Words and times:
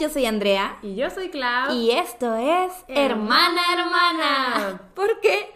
yo 0.00 0.08
soy 0.08 0.26
Andrea. 0.26 0.78
Y 0.82 0.94
yo 0.94 1.10
soy 1.10 1.30
Clau. 1.30 1.74
Y 1.74 1.90
esto 1.92 2.34
es 2.36 2.72
Hermana 2.88 3.60
Hermana. 3.72 4.52
Hermana. 4.56 4.82
¿Por 4.94 5.20
qué? 5.20 5.52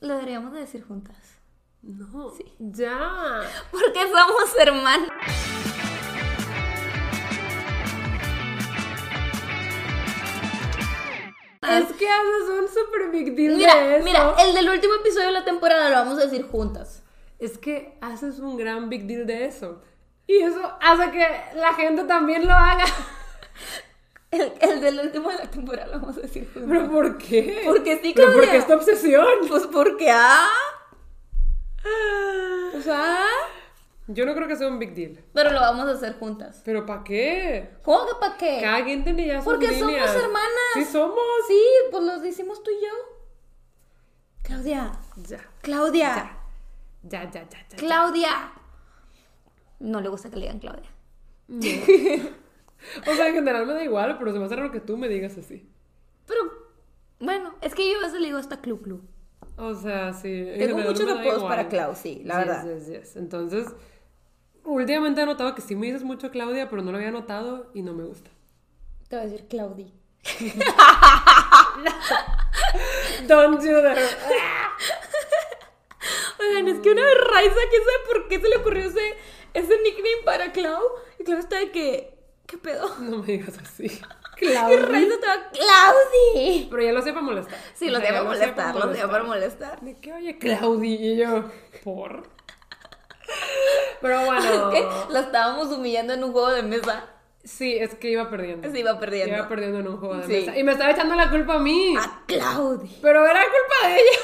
Lo 0.00 0.14
deberíamos 0.14 0.52
de 0.52 0.60
decir 0.60 0.84
juntas. 0.84 1.16
No. 1.82 2.32
Ya. 2.58 3.42
Porque 3.70 4.00
somos 4.00 4.56
hermanas. 4.58 5.08
Es 11.62 11.92
que 11.96 12.08
haces 12.08 12.48
un 12.60 12.68
super 12.68 13.10
big 13.10 13.34
deal 13.34 13.52
de 13.52 13.56
Mira, 13.56 13.96
eso. 13.96 14.04
mira, 14.04 14.34
el 14.38 14.54
del 14.54 14.68
último 14.68 14.94
episodio 14.94 15.26
de 15.26 15.32
la 15.32 15.44
temporada 15.44 15.88
lo 15.90 15.96
vamos 15.96 16.18
a 16.18 16.26
decir 16.26 16.46
juntas. 16.48 17.02
Es 17.38 17.58
que 17.58 17.98
haces 18.00 18.38
un 18.38 18.56
gran 18.56 18.88
big 18.88 19.06
deal 19.06 19.26
de 19.26 19.46
eso. 19.46 19.82
Y 20.28 20.38
eso 20.38 20.60
hace 20.80 21.10
que 21.10 21.26
la 21.56 21.74
gente 21.74 22.04
también 22.04 22.46
lo 22.46 22.52
haga. 22.54 22.84
El, 24.30 24.52
el 24.60 24.80
del 24.80 24.98
último 25.00 25.30
de 25.30 25.38
la 25.38 25.50
temporada 25.50 25.86
lo 25.86 26.00
vamos 26.00 26.16
a 26.18 26.20
decir 26.20 26.50
juntas. 26.52 26.64
¿Pero 26.68 26.90
por 26.90 27.18
qué? 27.18 27.62
Porque 27.64 27.98
sí, 28.02 28.12
¿Pero 28.14 28.26
por 28.28 28.34
Claudia. 28.36 28.50
qué 28.52 28.56
esta 28.58 28.74
obsesión? 28.76 29.26
Pues 29.48 29.66
porque, 29.68 30.10
ah. 30.10 30.48
O 32.76 32.80
sea, 32.80 33.24
Yo 34.08 34.26
no 34.26 34.34
creo 34.34 34.48
que 34.48 34.56
sea 34.56 34.66
un 34.68 34.78
big 34.78 34.94
deal. 34.94 35.18
pero 35.32 35.52
lo 35.52 35.60
vamos 35.60 35.86
a 35.88 35.92
hacer 35.92 36.18
juntas. 36.18 36.60
¿Pero 36.64 36.84
para 36.84 37.04
qué? 37.04 37.70
¿Cómo 37.82 38.04
que 38.06 38.12
para 38.20 38.36
qué? 38.36 38.58
Cada 38.60 38.84
quien 38.84 39.04
tiene 39.04 39.26
ya 39.26 39.36
sus 39.36 39.44
Porque 39.44 39.78
somos 39.78 39.94
hermanas. 39.94 40.72
Sí, 40.74 40.84
somos. 40.84 41.18
Sí, 41.48 41.62
pues 41.90 42.02
los 42.02 42.24
hicimos 42.24 42.62
tú 42.62 42.70
y 42.70 42.82
yo. 42.84 42.92
Claudia, 44.42 44.92
Ya. 45.28 45.38
Claudia, 45.62 46.36
Ya, 47.02 47.24
ya, 47.30 47.48
ya, 47.48 47.66
ya. 47.68 47.76
Claudia. 47.76 48.52
No 49.78 50.00
le 50.00 50.08
gusta 50.08 50.30
que 50.30 50.36
le 50.36 50.42
digan 50.52 50.58
Claudia. 50.58 50.90
O 53.06 53.14
sea, 53.14 53.28
en 53.28 53.34
general 53.34 53.66
me 53.66 53.74
da 53.74 53.84
igual, 53.84 54.16
pero 54.18 54.32
se 54.32 54.38
me 54.38 54.46
hace 54.46 54.56
raro 54.56 54.72
que 54.72 54.80
tú 54.80 54.96
me 54.96 55.08
digas 55.08 55.36
así. 55.38 55.68
Pero, 56.26 56.40
bueno, 57.20 57.54
es 57.60 57.74
que 57.74 57.90
yo 57.90 57.98
a 57.98 58.02
veces 58.02 58.20
le 58.20 58.26
digo 58.26 58.38
hasta 58.38 58.60
Clu 58.60 58.80
Clu. 58.82 59.00
O 59.56 59.74
sea, 59.74 60.12
sí. 60.12 60.28
en 60.48 60.58
Tengo 60.58 60.78
muchos 60.78 61.08
apodos 61.10 61.44
para 61.44 61.68
Clau, 61.68 61.94
sí, 61.94 62.22
la 62.24 62.38
Yes, 62.38 62.46
verdad. 62.46 62.64
yes, 62.76 62.86
yes. 62.88 63.16
Entonces, 63.16 63.66
últimamente 64.64 65.22
he 65.22 65.26
notado 65.26 65.54
que 65.54 65.62
sí 65.62 65.74
me 65.74 65.86
dices 65.86 66.04
mucho 66.04 66.30
Claudia, 66.30 66.68
pero 66.68 66.82
no 66.82 66.90
lo 66.92 66.98
había 66.98 67.10
notado 67.10 67.70
y 67.74 67.82
no 67.82 67.92
me 67.94 68.04
gusta. 68.04 68.30
Te 69.08 69.16
voy 69.16 69.24
a 69.24 69.28
decir 69.28 69.48
Claudi. 69.48 69.92
Don't 73.26 73.60
do 73.62 73.82
that. 73.82 73.96
Oigan, 76.40 76.68
es 76.68 76.80
que 76.80 76.90
una 76.90 77.02
vez 77.02 77.14
Raiza, 77.32 77.56
¿quién 77.70 77.82
sabe 77.82 78.12
por 78.12 78.28
qué 78.28 78.40
se 78.40 78.48
le 78.48 78.56
ocurrió 78.56 78.84
ese, 78.84 79.14
ese 79.54 79.80
nickname 79.82 80.22
para 80.24 80.52
Clau? 80.52 80.82
Y 81.18 81.24
Clau 81.24 81.38
está 81.38 81.58
de 81.58 81.70
que, 81.70 82.15
¿qué 82.46 82.58
pedo? 82.58 82.88
No 83.00 83.18
me 83.18 83.26
digas 83.26 83.54
así. 83.62 84.00
Claudia. 84.36 84.98
Estaba, 85.14 85.50
¡Claudi! 85.50 86.68
Pero 86.70 86.82
ya 86.82 86.92
lo 86.92 87.02
sé 87.02 87.12
para 87.12 87.24
molestar. 87.24 87.58
Sí, 87.74 87.88
lo 87.88 87.98
ya 88.00 88.08
para 88.08 88.22
molestar, 88.24 88.74
lo 88.76 88.94
sé 88.94 89.08
para 89.08 89.24
molestar. 89.24 89.80
¿De 89.80 89.96
qué 89.98 90.12
oye 90.12 90.36
Claudia? 90.38 90.94
Y 90.94 91.16
yo, 91.16 91.44
¿por? 91.82 92.24
Pero 94.02 94.24
bueno. 94.26 94.70
Que 94.70 94.86
la 95.10 95.20
estábamos 95.20 95.68
humillando 95.68 96.12
en 96.12 96.22
un 96.24 96.32
juego 96.32 96.50
de 96.50 96.62
mesa. 96.62 97.06
Sí, 97.44 97.76
es 97.78 97.94
que 97.94 98.10
iba 98.10 98.28
perdiendo. 98.28 98.70
Se 98.70 98.78
iba 98.78 98.98
perdiendo. 98.98 99.36
Iba 99.36 99.48
perdiendo 99.48 99.78
en 99.78 99.88
un 99.88 99.96
juego 99.98 100.16
de 100.16 100.26
Sí. 100.26 100.32
mesa. 100.32 100.58
Y 100.58 100.64
me 100.64 100.72
estaba 100.72 100.90
echando 100.90 101.14
la 101.14 101.30
culpa 101.30 101.54
a 101.54 101.58
mí. 101.58 101.94
A 101.96 102.22
Claudi. 102.26 102.98
Pero 103.00 103.24
era 103.24 103.40
culpa 103.42 103.88
de 103.88 103.94
ella. 103.94 104.18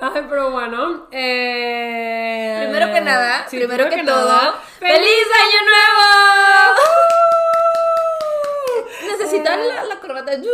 Ay, 0.00 0.26
pero 0.28 0.50
bueno. 0.50 1.08
eh, 1.10 2.60
Primero 2.64 2.92
que 2.92 3.00
nada, 3.00 3.46
sí, 3.48 3.56
primero, 3.56 3.88
que, 3.88 4.04
todo, 4.04 4.28
nada, 4.28 4.54
¡Feliz 4.78 5.26
Año 5.42 5.60
Nuevo! 5.64 7.17
Necesitan 9.38 9.68
la, 9.68 9.84
la 9.84 10.00
corbata. 10.00 10.34
¡yu! 10.36 10.50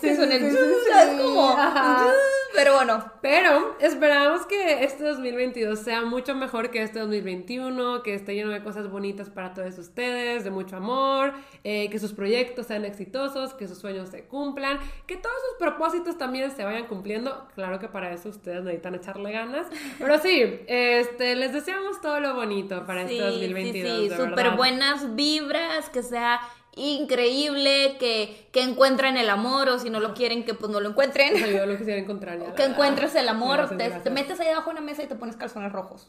Sí, 0.00 0.08
que 0.08 0.16
suene 0.16 0.38
sí, 0.38 0.56
¡yu! 0.56 1.40
ajá. 1.40 2.04
¡yu! 2.04 2.10
Pero 2.54 2.74
bueno, 2.74 3.04
Pero 3.20 3.76
esperamos 3.80 4.46
que 4.46 4.82
este 4.82 5.04
2022 5.04 5.78
sea 5.78 6.02
mucho 6.02 6.34
mejor 6.34 6.70
que 6.70 6.82
este 6.82 6.98
2021, 6.98 8.02
que 8.02 8.14
esté 8.14 8.34
lleno 8.34 8.50
de 8.50 8.62
cosas 8.62 8.90
bonitas 8.90 9.28
para 9.28 9.54
todos 9.54 9.78
ustedes, 9.78 10.44
de 10.44 10.50
mucho 10.50 10.76
amor, 10.76 11.34
eh, 11.62 11.88
que 11.90 11.98
sus 11.98 12.12
proyectos 12.12 12.66
sean 12.66 12.84
exitosos, 12.84 13.54
que 13.54 13.68
sus 13.68 13.78
sueños 13.78 14.08
se 14.08 14.24
cumplan, 14.24 14.78
que 15.06 15.16
todos 15.16 15.36
sus 15.48 15.58
propósitos 15.58 16.16
también 16.16 16.50
se 16.50 16.64
vayan 16.64 16.86
cumpliendo. 16.86 17.48
Claro 17.54 17.78
que 17.78 17.88
para 17.88 18.12
eso 18.12 18.28
ustedes 18.30 18.64
necesitan 18.64 18.94
echarle 18.94 19.30
ganas. 19.30 19.66
Pero 19.98 20.18
sí, 20.18 20.60
este, 20.66 21.36
les 21.36 21.52
deseamos 21.52 22.00
todo 22.00 22.18
lo 22.20 22.34
bonito 22.34 22.86
para 22.86 23.02
este 23.02 23.20
2022. 23.20 24.00
sí, 24.00 24.08
sí, 24.08 24.16
súper 24.16 24.50
buenas 24.56 25.14
vibras, 25.14 25.90
que 25.90 26.02
sea 26.02 26.40
increíble, 26.78 27.96
que, 27.98 28.48
que 28.52 28.62
encuentren 28.62 29.16
el 29.16 29.28
amor 29.30 29.68
o 29.68 29.78
si 29.78 29.90
no 29.90 30.00
lo 30.00 30.14
quieren, 30.14 30.44
que 30.44 30.54
pues 30.54 30.70
no 30.70 30.80
lo 30.80 30.88
encuentren. 30.90 31.34
O 31.34 31.38
sea, 31.38 31.46
yo 31.48 31.66
lo 31.66 31.76
quisiera 31.76 32.00
encontrar 32.00 32.38
ya. 32.38 32.54
Que 32.56 32.64
encuentres 32.64 33.14
el 33.14 33.28
amor, 33.28 33.56
Gracias, 33.56 33.78
te, 33.78 33.84
gracias. 33.84 34.04
te 34.04 34.10
metes 34.10 34.40
ahí 34.40 34.48
debajo 34.48 34.70
de 34.70 34.76
una 34.76 34.80
mesa 34.80 35.02
y 35.02 35.06
te 35.06 35.14
pones 35.14 35.36
calzones 35.36 35.72
rojos. 35.72 36.08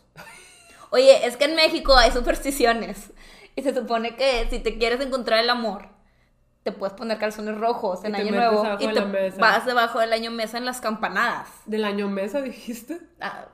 Oye, 0.91 1.25
es 1.27 1.37
que 1.37 1.45
en 1.45 1.55
México 1.55 1.95
hay 1.95 2.11
supersticiones 2.11 3.11
y 3.55 3.61
se 3.61 3.73
supone 3.75 4.15
que 4.15 4.47
si 4.49 4.59
te 4.59 4.77
quieres 4.77 4.99
encontrar 5.01 5.39
el 5.39 5.49
amor, 5.49 5.87
te 6.63 6.71
puedes 6.71 6.93
poner 6.95 7.17
calzones 7.19 7.57
rojos 7.57 8.03
en 8.03 8.11
Y 8.11 8.15
te 8.15 8.21
Año 8.21 8.31
Nuevo 8.31 8.59
abajo 8.65 8.83
y 8.83 8.87
de 8.87 8.93
te 8.93 9.05
mesa. 9.05 9.37
vas 9.39 9.65
debajo 9.65 9.99
del 9.99 10.13
año 10.13 10.31
mesa 10.31 10.57
en 10.57 10.65
las 10.65 10.81
campanadas. 10.81 11.47
Del 11.65 11.85
año 11.85 12.09
mesa, 12.09 12.41
dijiste. 12.41 12.99
Ah, 13.21 13.45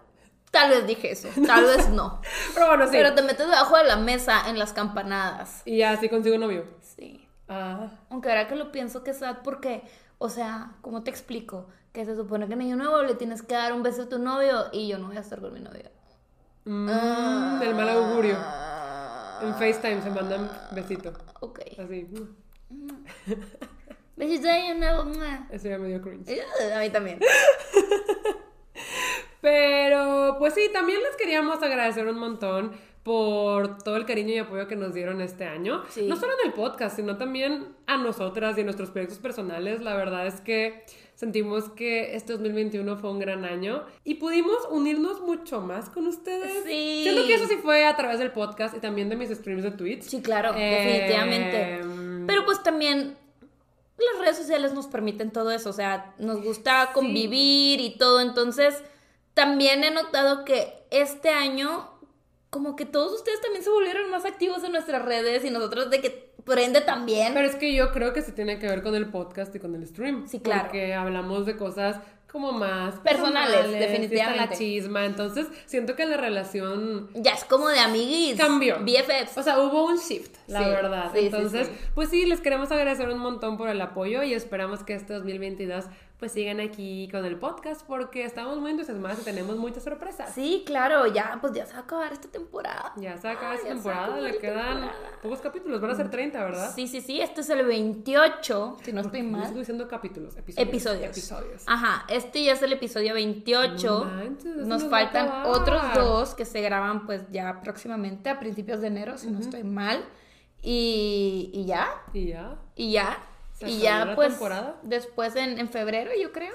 tal 0.51 0.69
vez 0.69 0.87
dije 0.87 1.11
eso, 1.11 1.29
tal 1.45 1.65
vez 1.65 1.89
no. 1.89 2.21
Pero 2.53 2.67
bueno, 2.67 2.85
sí. 2.85 2.91
Pero 2.93 3.13
te 3.13 3.21
metes 3.21 3.45
debajo 3.47 3.77
de 3.77 3.83
la 3.85 3.97
mesa 3.97 4.49
en 4.49 4.57
las 4.59 4.73
campanadas. 4.73 5.61
Y 5.65 5.77
ya 5.77 5.91
así 5.91 6.09
consigo 6.09 6.37
novio. 6.37 6.65
Sí. 6.81 7.27
Ah. 7.47 7.89
Aunque 8.09 8.29
ahora 8.29 8.47
que 8.47 8.55
lo 8.55 8.71
pienso 8.71 9.03
que 9.03 9.13
sad 9.13 9.37
porque, 9.43 9.83
o 10.17 10.29
sea, 10.29 10.71
¿cómo 10.81 11.03
te 11.03 11.11
explico? 11.11 11.67
Que 11.93 12.05
se 12.05 12.15
supone 12.15 12.47
que 12.47 12.53
en 12.53 12.61
Año 12.61 12.75
Nuevo 12.75 13.01
le 13.03 13.15
tienes 13.15 13.41
que 13.41 13.55
dar 13.55 13.73
un 13.73 13.83
beso 13.83 14.03
a 14.03 14.09
tu 14.09 14.19
novio 14.19 14.65
y 14.71 14.87
yo 14.87 14.97
no 14.97 15.07
voy 15.07 15.17
a 15.17 15.21
estar 15.21 15.39
con 15.39 15.53
mi 15.53 15.59
novio. 15.59 15.89
Mm, 16.65 17.59
del 17.59 17.75
mal 17.75 17.89
augurio. 17.89 18.35
Ah, 18.39 19.39
En 19.43 19.53
FaceTime 19.53 20.01
se 20.01 20.09
mandan 20.09 20.49
besito. 20.71 21.13
Ok. 21.41 21.59
Así. 21.77 22.07
Besito 24.15 24.43
de 24.47 24.51
Año 24.51 24.75
Nuevo. 24.75 25.11
Eso 25.51 25.67
ya 25.69 25.77
me 25.77 25.89
dio 25.89 26.01
cringe. 26.01 26.41
A 26.75 26.79
mí 26.79 26.89
también. 26.89 27.19
Pero, 29.41 30.35
pues 30.39 30.53
sí, 30.53 30.69
también 30.73 30.99
les 31.03 31.15
queríamos 31.15 31.61
agradecer 31.61 32.07
un 32.07 32.17
montón 32.17 32.71
por 33.03 33.77
todo 33.83 33.97
el 33.97 34.05
cariño 34.05 34.33
y 34.33 34.37
apoyo 34.39 34.67
que 34.67 34.75
nos 34.75 34.95
dieron 34.95 35.21
este 35.21 35.45
año. 35.45 35.83
Sí. 35.89 36.07
No 36.07 36.15
solo 36.15 36.33
en 36.41 36.47
el 36.47 36.53
podcast, 36.53 36.95
sino 36.95 37.17
también 37.17 37.67
a 37.85 37.97
nosotras 37.97 38.57
y 38.57 38.61
en 38.61 38.65
nuestros 38.65 38.89
proyectos 38.89 39.19
personales. 39.19 39.81
La 39.81 39.95
verdad 39.95 40.25
es 40.25 40.41
que 40.41 40.83
sentimos 41.13 41.69
que 41.69 42.15
este 42.15 42.33
2021 42.33 42.97
fue 42.97 43.11
un 43.11 43.19
gran 43.19 43.45
año 43.45 43.83
y 44.03 44.15
pudimos 44.15 44.57
unirnos 44.71 45.21
mucho 45.21 45.61
más 45.61 45.91
con 45.91 46.07
ustedes. 46.07 46.63
Sí. 46.65 47.01
Siento 47.03 47.27
que 47.27 47.35
eso 47.35 47.45
sí 47.47 47.57
fue 47.61 47.85
a 47.85 47.95
través 47.95 48.17
del 48.17 48.31
podcast 48.31 48.75
y 48.75 48.79
también 48.79 49.07
de 49.09 49.15
mis 49.15 49.29
streams 49.29 49.61
de 49.61 49.69
Twitch. 49.71 50.01
Sí, 50.01 50.23
claro, 50.23 50.53
Eh, 50.57 51.05
definitivamente. 51.07 52.25
Pero 52.25 52.43
pues 52.43 52.63
también 52.63 53.15
las 53.97 54.21
redes 54.21 54.37
sociales 54.37 54.73
nos 54.73 54.87
permiten 54.87 55.31
todo 55.31 55.51
eso, 55.51 55.69
o 55.69 55.73
sea, 55.73 56.13
nos 56.17 56.43
gusta 56.43 56.91
convivir 56.93 57.79
y 57.79 57.97
todo, 57.97 58.19
entonces 58.19 58.83
también 59.33 59.83
he 59.83 59.91
notado 59.91 60.45
que 60.45 60.85
este 60.91 61.29
año 61.29 61.89
como 62.49 62.75
que 62.75 62.85
todos 62.85 63.13
ustedes 63.13 63.41
también 63.41 63.63
se 63.63 63.69
volvieron 63.69 64.09
más 64.09 64.25
activos 64.25 64.63
en 64.63 64.71
nuestras 64.71 65.03
redes 65.03 65.43
y 65.43 65.49
nosotros 65.49 65.89
de 65.89 66.01
que 66.01 66.33
por 66.45 66.59
ende 66.59 66.79
también. 66.79 67.33
Pero 67.33 67.47
es 67.47 67.55
que 67.55 67.73
yo 67.73 67.91
creo 67.91 68.13
que 68.13 68.21
sí 68.21 68.31
tiene 68.31 68.59
que 68.59 68.67
ver 68.67 68.81
con 68.81 68.95
el 68.95 69.09
podcast 69.09 69.53
y 69.55 69.59
con 69.59 69.75
el 69.75 69.85
stream. 69.85 70.27
Sí, 70.27 70.39
claro. 70.39 70.63
Porque 70.63 70.93
hablamos 70.93 71.45
de 71.45 71.57
cosas 71.57 71.97
como 72.35 72.51
más 72.51 72.95
Personales, 72.99 73.65
está 73.65 73.77
definitivamente. 73.79 74.49
la 74.49 74.57
chisma. 74.57 75.05
Entonces, 75.05 75.47
siento 75.65 75.95
que 75.95 76.05
la 76.05 76.17
relación 76.17 77.09
ya 77.13 77.31
es 77.31 77.45
como 77.45 77.69
de 77.69 77.79
amiguis. 77.79 78.35
cambió. 78.37 78.79
BFFs. 78.81 79.37
O 79.37 79.43
sea, 79.43 79.59
hubo 79.59 79.85
un 79.85 79.97
shift, 79.97 80.35
la 80.47 80.59
Sí, 80.63 80.69
verdad. 80.69 81.11
sí, 81.13 81.19
Entonces, 81.27 81.67
sí. 81.67 81.73
pues 81.95 82.09
sí, 82.09 82.25
les 82.25 82.41
queremos 82.41 82.69
agradecer 82.71 83.07
un 83.09 83.19
montón 83.19 83.57
por 83.57 83.69
el 83.69 83.79
apoyo 83.79 84.21
y 84.23 84.33
esperamos 84.33 84.83
que 84.83 84.93
este 84.95 85.13
2022 85.13 85.85
pues 86.19 86.31
sigan 86.31 86.61
aquí 86.61 87.09
con 87.11 87.25
el 87.25 87.35
podcast 87.37 87.85
porque 87.85 88.23
estamos 88.23 88.57
muy 88.57 88.71
entusiasmados 88.71 89.19
y 89.19 89.23
tenemos 89.25 89.57
muchas 89.57 89.83
sorpresas. 89.83 90.33
Sí, 90.33 90.63
claro, 90.65 91.07
ya, 91.07 91.37
pues 91.41 91.51
ya 91.53 91.65
se 91.65 91.73
va 91.73 91.79
a 91.79 91.81
acabar 91.81 92.13
esta 92.13 92.29
temporada. 92.29 92.93
Ya 92.95 93.17
se 93.17 93.27
acaba 93.27 93.51
Ah, 93.51 93.55
esta 93.55 93.67
ya 93.67 93.73
se 93.75 93.81
temporada, 93.81 94.21
le 94.21 94.37
quedan 94.37 94.79
temporada. 94.79 95.19
pocos 95.21 95.41
capítulos, 95.41 95.81
van 95.81 95.91
a 95.91 95.95
ser 95.95 96.09
30, 96.09 96.41
¿verdad? 96.41 96.71
Sí, 96.73 96.87
sí, 96.87 97.01
sí, 97.01 97.19
este 97.19 97.41
es 97.41 97.49
el 97.49 97.65
28, 97.65 98.77
si 98.83 98.93
no 98.93 99.01
estoy 99.01 99.23
mal. 99.23 99.45
sigo 99.47 99.59
diciendo 99.59 99.87
capítulos, 99.89 100.37
episodios. 100.37 100.69
Episodios. 100.69 101.03
Episodios. 101.17 101.63
Ajá, 101.67 102.05
este 102.25 102.43
ya 102.43 102.53
es 102.53 102.61
el 102.61 102.73
episodio 102.73 103.13
28. 103.13 103.87
No 103.87 104.05
manches, 104.05 104.55
nos 104.67 104.83
faltan 104.89 105.45
otros 105.45 105.81
dos 105.95 106.35
que 106.35 106.45
se 106.45 106.61
graban 106.61 107.05
pues 107.05 107.23
ya 107.31 107.61
próximamente 107.61 108.29
a 108.29 108.39
principios 108.39 108.81
de 108.81 108.87
enero, 108.87 109.17
si 109.17 109.31
no 109.31 109.39
estoy 109.39 109.63
mal. 109.63 110.03
Y, 110.61 111.51
y 111.53 111.65
ya, 111.65 111.87
Y 112.13 112.27
ya. 112.27 112.55
y 112.75 112.91
ya. 112.91 113.17
¿Se 113.53 113.69
y 113.69 113.79
ya 113.79 114.13
pues 114.15 114.29
temporada? 114.29 114.75
después 114.83 115.35
en, 115.35 115.59
en 115.59 115.69
febrero 115.69 116.11
yo 116.21 116.31
creo. 116.31 116.53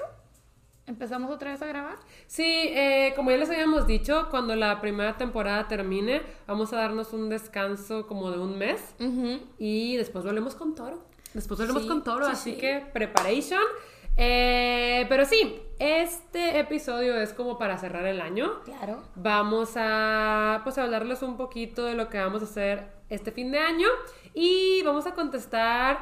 ¿Empezamos 0.87 1.31
otra 1.31 1.51
vez 1.51 1.61
a 1.61 1.65
grabar? 1.67 1.95
Sí, 2.27 2.43
eh, 2.45 3.13
como 3.15 3.31
ya 3.31 3.37
les 3.37 3.49
habíamos 3.49 3.87
dicho, 3.87 4.27
cuando 4.29 4.55
la 4.55 4.81
primera 4.81 5.15
temporada 5.15 5.67
termine, 5.67 6.21
vamos 6.47 6.73
a 6.73 6.77
darnos 6.77 7.13
un 7.13 7.29
descanso 7.29 8.07
como 8.07 8.29
de 8.31 8.39
un 8.39 8.57
mes 8.57 8.81
y 9.57 9.95
después 9.95 10.25
volvemos 10.25 10.55
con 10.55 10.75
Toro. 10.75 11.01
Después 11.33 11.59
volvemos 11.59 11.83
Sí, 11.83 11.87
con 11.87 12.03
Toro, 12.03 12.25
sí, 12.25 12.31
así 12.33 12.53
sí. 12.55 12.57
que 12.59 12.83
preparation. 12.93 13.61
Eh, 14.17 15.05
pero 15.09 15.25
sí, 15.25 15.61
este 15.79 16.59
episodio 16.59 17.15
es 17.19 17.33
como 17.33 17.57
para 17.57 17.77
cerrar 17.77 18.05
el 18.05 18.21
año. 18.21 18.61
Claro. 18.63 19.03
Vamos 19.15 19.71
a 19.75 20.61
pues 20.63 20.77
hablarles 20.77 21.21
un 21.21 21.37
poquito 21.37 21.85
de 21.85 21.95
lo 21.95 22.09
que 22.09 22.19
vamos 22.19 22.41
a 22.41 22.45
hacer 22.45 22.87
este 23.09 23.31
fin 23.31 23.51
de 23.51 23.59
año 23.59 23.87
y 24.33 24.81
vamos 24.83 25.05
a 25.07 25.13
contestar 25.13 25.99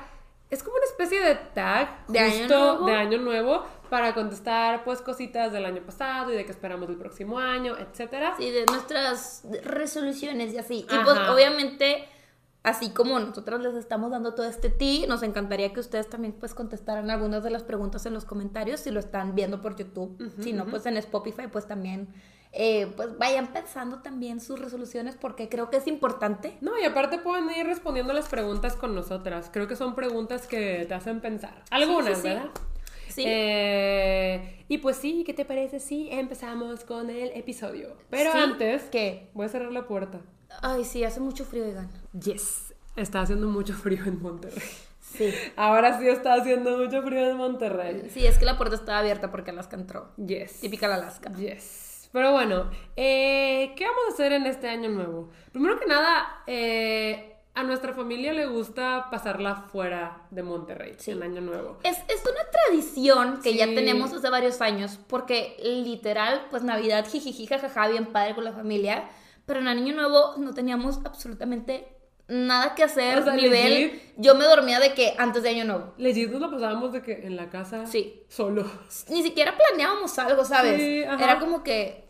es 0.49 0.63
como 0.63 0.77
una 0.77 0.85
especie 0.85 1.21
de 1.21 1.35
tag 1.35 2.07
¿De 2.07 2.19
año 2.19 2.31
justo 2.39 2.57
nuevo? 2.57 2.85
de 2.87 2.95
año 2.95 3.17
nuevo 3.19 3.65
para 3.89 4.13
contestar 4.13 4.83
pues 4.83 5.01
cositas 5.01 5.51
del 5.51 5.65
año 5.65 5.81
pasado 5.81 6.31
y 6.33 6.35
de 6.35 6.45
qué 6.45 6.51
esperamos 6.51 6.87
del 6.87 6.97
próximo 6.97 7.39
año, 7.39 7.75
etcétera. 7.77 8.35
Sí, 8.37 8.49
de 8.51 8.65
nuestras 8.65 9.43
resoluciones 9.63 10.53
y 10.53 10.57
así. 10.57 10.85
Y 10.89 11.03
pues 11.03 11.17
obviamente, 11.27 12.07
así 12.63 12.89
como 12.91 13.19
nosotros 13.19 13.61
les 13.61 13.75
estamos 13.75 14.11
dando 14.11 14.33
todo 14.33 14.45
este 14.45 14.69
ti, 14.69 15.05
nos 15.07 15.23
encantaría 15.23 15.73
que 15.73 15.79
ustedes 15.79 16.09
también 16.09 16.33
pues 16.33 16.53
contestaran 16.53 17.09
algunas 17.09 17.43
de 17.43 17.49
las 17.49 17.63
preguntas 17.63 18.05
en 18.05 18.13
los 18.13 18.25
comentarios 18.25 18.81
si 18.81 18.91
lo 18.91 18.99
están 18.99 19.35
viendo 19.35 19.61
por 19.61 19.75
YouTube. 19.75 20.31
si 20.41 20.53
no, 20.53 20.65
pues 20.65 20.85
en 20.85 20.97
Spotify 20.97 21.47
pues 21.51 21.67
también 21.67 22.09
eh, 22.51 22.91
pues 22.95 23.15
vayan 23.17 23.53
pensando 23.53 23.99
también 23.99 24.41
sus 24.41 24.59
resoluciones 24.59 25.15
porque 25.15 25.49
creo 25.49 25.69
que 25.69 25.77
es 25.77 25.87
importante. 25.87 26.57
No, 26.61 26.77
y 26.79 26.83
aparte 26.83 27.19
pueden 27.19 27.49
ir 27.51 27.65
respondiendo 27.65 28.11
las 28.13 28.27
preguntas 28.27 28.75
con 28.75 28.95
nosotras. 28.95 29.49
Creo 29.53 29.67
que 29.67 29.75
son 29.75 29.95
preguntas 29.95 30.47
que 30.47 30.85
te 30.87 30.93
hacen 30.93 31.21
pensar. 31.21 31.63
Algunas, 31.69 32.17
sí, 32.17 32.23
sí. 32.23 32.27
¿verdad? 32.29 32.49
Sí. 33.07 33.23
Eh, 33.25 34.65
y 34.67 34.79
pues 34.79 34.97
sí, 34.97 35.23
¿qué 35.25 35.33
te 35.33 35.45
parece 35.45 35.79
si 35.79 36.09
empezamos 36.11 36.83
con 36.83 37.09
el 37.09 37.29
episodio? 37.29 37.95
Pero 38.09 38.31
antes, 38.31 38.83
¿Qué? 38.83 39.29
voy 39.33 39.45
a 39.45 39.49
cerrar 39.49 39.71
la 39.71 39.87
puerta. 39.87 40.21
Ay, 40.61 40.83
sí, 40.85 41.03
hace 41.03 41.19
mucho 41.19 41.45
frío, 41.45 41.65
oigan. 41.65 41.89
Yes. 42.13 42.73
Está 42.95 43.21
haciendo 43.21 43.47
mucho 43.47 43.73
frío 43.73 44.03
en 44.05 44.21
Monterrey. 44.21 44.61
Sí. 44.99 45.33
Ahora 45.55 45.99
sí 45.99 46.07
está 46.07 46.33
haciendo 46.33 46.77
mucho 46.77 47.01
frío 47.01 47.29
en 47.29 47.37
Monterrey. 47.37 48.09
Sí, 48.13 48.25
es 48.25 48.37
que 48.37 48.45
la 48.45 48.57
puerta 48.57 48.75
estaba 48.75 48.99
abierta 48.99 49.31
porque 49.31 49.51
Alaska 49.51 49.75
entró. 49.75 50.09
Yes. 50.17 50.59
Típica 50.61 50.87
la 50.87 50.95
Alaska. 50.95 51.31
Yes. 51.33 52.09
Pero 52.11 52.31
bueno, 52.31 52.69
eh, 52.95 53.73
¿qué 53.75 53.85
vamos 53.85 54.01
a 54.09 54.13
hacer 54.13 54.33
en 54.33 54.47
este 54.47 54.67
año 54.67 54.89
nuevo? 54.89 55.29
Primero 55.51 55.79
que 55.79 55.85
nada, 55.85 56.41
eh, 56.47 57.35
a 57.53 57.61
nuestra 57.63 57.93
familia 57.93 58.33
le 58.33 58.47
gusta 58.47 59.07
pasarla 59.11 59.55
fuera 59.71 60.23
de 60.31 60.41
Monterrey 60.41 60.95
Sí. 60.97 61.11
en 61.11 61.21
año 61.21 61.41
nuevo. 61.41 61.77
Es, 61.83 61.97
es 62.07 62.21
una 62.23 62.49
tradición 62.51 63.41
que 63.43 63.53
ya 63.55 63.65
tenemos 63.65 64.11
hace 64.11 64.29
varios 64.29 64.59
años, 64.61 64.97
porque 65.07 65.55
literal, 65.63 66.47
pues 66.49 66.63
Navidad, 66.63 67.05
jijiji, 67.07 67.45
jajaja, 67.45 67.87
bien 67.89 68.07
padre 68.07 68.33
con 68.33 68.43
la 68.43 68.53
familia, 68.53 69.03
pero 69.49 69.61
en 69.61 69.67
Año 69.67 69.95
Nuevo 69.95 70.35
no 70.37 70.53
teníamos 70.53 70.99
absolutamente 71.05 71.87
nada 72.27 72.75
que 72.75 72.83
hacer, 72.83 73.17
O 73.17 73.23
sea, 73.23 73.33
nivel, 73.33 73.73
legit. 73.73 74.01
yo 74.17 74.35
me 74.35 74.45
dormía 74.45 74.79
de 74.79 74.93
que 74.93 75.15
antes 75.17 75.41
de 75.41 75.49
Año 75.49 75.65
Nuevo. 75.65 75.93
Legit 75.97 76.29
nos 76.29 76.39
la 76.39 76.51
pasábamos 76.51 76.93
de 76.93 77.01
que 77.01 77.25
en 77.25 77.35
la 77.35 77.49
casa 77.49 77.87
Sí. 77.87 78.21
solo. 78.29 78.63
Ni 79.09 79.23
siquiera 79.23 79.57
planeábamos 79.57 80.19
algo, 80.19 80.45
¿sabes? 80.45 80.79
Sí, 80.79 81.03
ajá. 81.03 81.23
Era 81.23 81.39
como 81.39 81.63
que, 81.63 82.07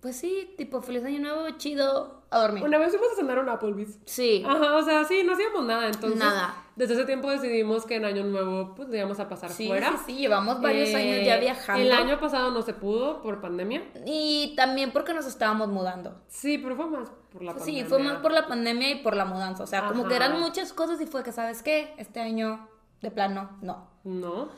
pues 0.00 0.14
sí, 0.16 0.54
tipo, 0.56 0.80
feliz 0.80 1.04
Año 1.04 1.18
Nuevo, 1.18 1.50
chido, 1.58 2.22
a 2.30 2.38
dormir. 2.38 2.62
Una 2.62 2.78
vez 2.78 2.90
fuimos 2.90 3.08
a 3.14 3.16
cenar 3.16 3.38
a 3.38 3.40
un 3.42 3.48
Applebee's. 3.48 3.98
Sí, 4.04 4.44
Ajá, 4.46 4.76
o 4.76 4.82
sea, 4.84 5.04
sí, 5.04 5.22
no 5.24 5.32
hacíamos 5.32 5.64
nada. 5.64 5.88
Entonces, 5.88 6.20
Nada. 6.20 6.65
Desde 6.76 6.94
ese 6.94 7.04
tiempo 7.04 7.30
decidimos 7.30 7.84
que 7.86 7.96
en 7.96 8.04
Año 8.04 8.22
Nuevo, 8.24 8.74
pues, 8.74 8.88
íbamos 8.92 9.18
a 9.18 9.28
pasar 9.28 9.50
sí, 9.50 9.66
fuera. 9.66 9.92
sí, 9.92 10.04
sí, 10.06 10.18
llevamos 10.18 10.60
varios 10.60 10.90
Eh, 10.90 10.96
años 10.96 11.26
ya 11.26 11.38
viajando. 11.38 11.82
El 11.82 11.90
año 11.92 12.20
pasado 12.20 12.50
no 12.52 12.62
se 12.62 12.74
pudo 12.74 13.22
por 13.22 13.40
pandemia. 13.40 13.82
Y 14.06 14.54
también 14.56 14.92
porque 14.92 15.12
nos 15.14 15.26
estábamos 15.26 15.68
mudando. 15.68 16.20
Sí, 16.28 16.58
pero 16.58 16.76
fue 16.76 16.86
más 16.86 17.10
por 17.32 17.42
la 17.42 17.52
Sí, 17.54 17.58
pandemia. 17.58 17.86
fue 17.86 17.98
más 17.98 18.18
por 18.18 18.32
la 18.32 18.46
pandemia 18.46 18.90
y 18.90 18.94
por 19.02 19.16
la 19.16 19.24
mudanza. 19.24 19.64
O 19.64 19.66
sea, 19.66 19.86
como 19.88 20.00
Ajá. 20.02 20.08
que 20.10 20.16
eran 20.16 20.38
muchas 20.40 20.72
cosas 20.72 21.00
y 21.00 21.06
fue 21.06 21.22
que, 21.24 21.32
¿sabes 21.32 21.62
qué? 21.62 21.94
Este 21.96 22.20
año, 22.20 22.68
de 23.02 23.10
plano, 23.10 23.58
no. 23.62 23.90
No. 24.04 24.48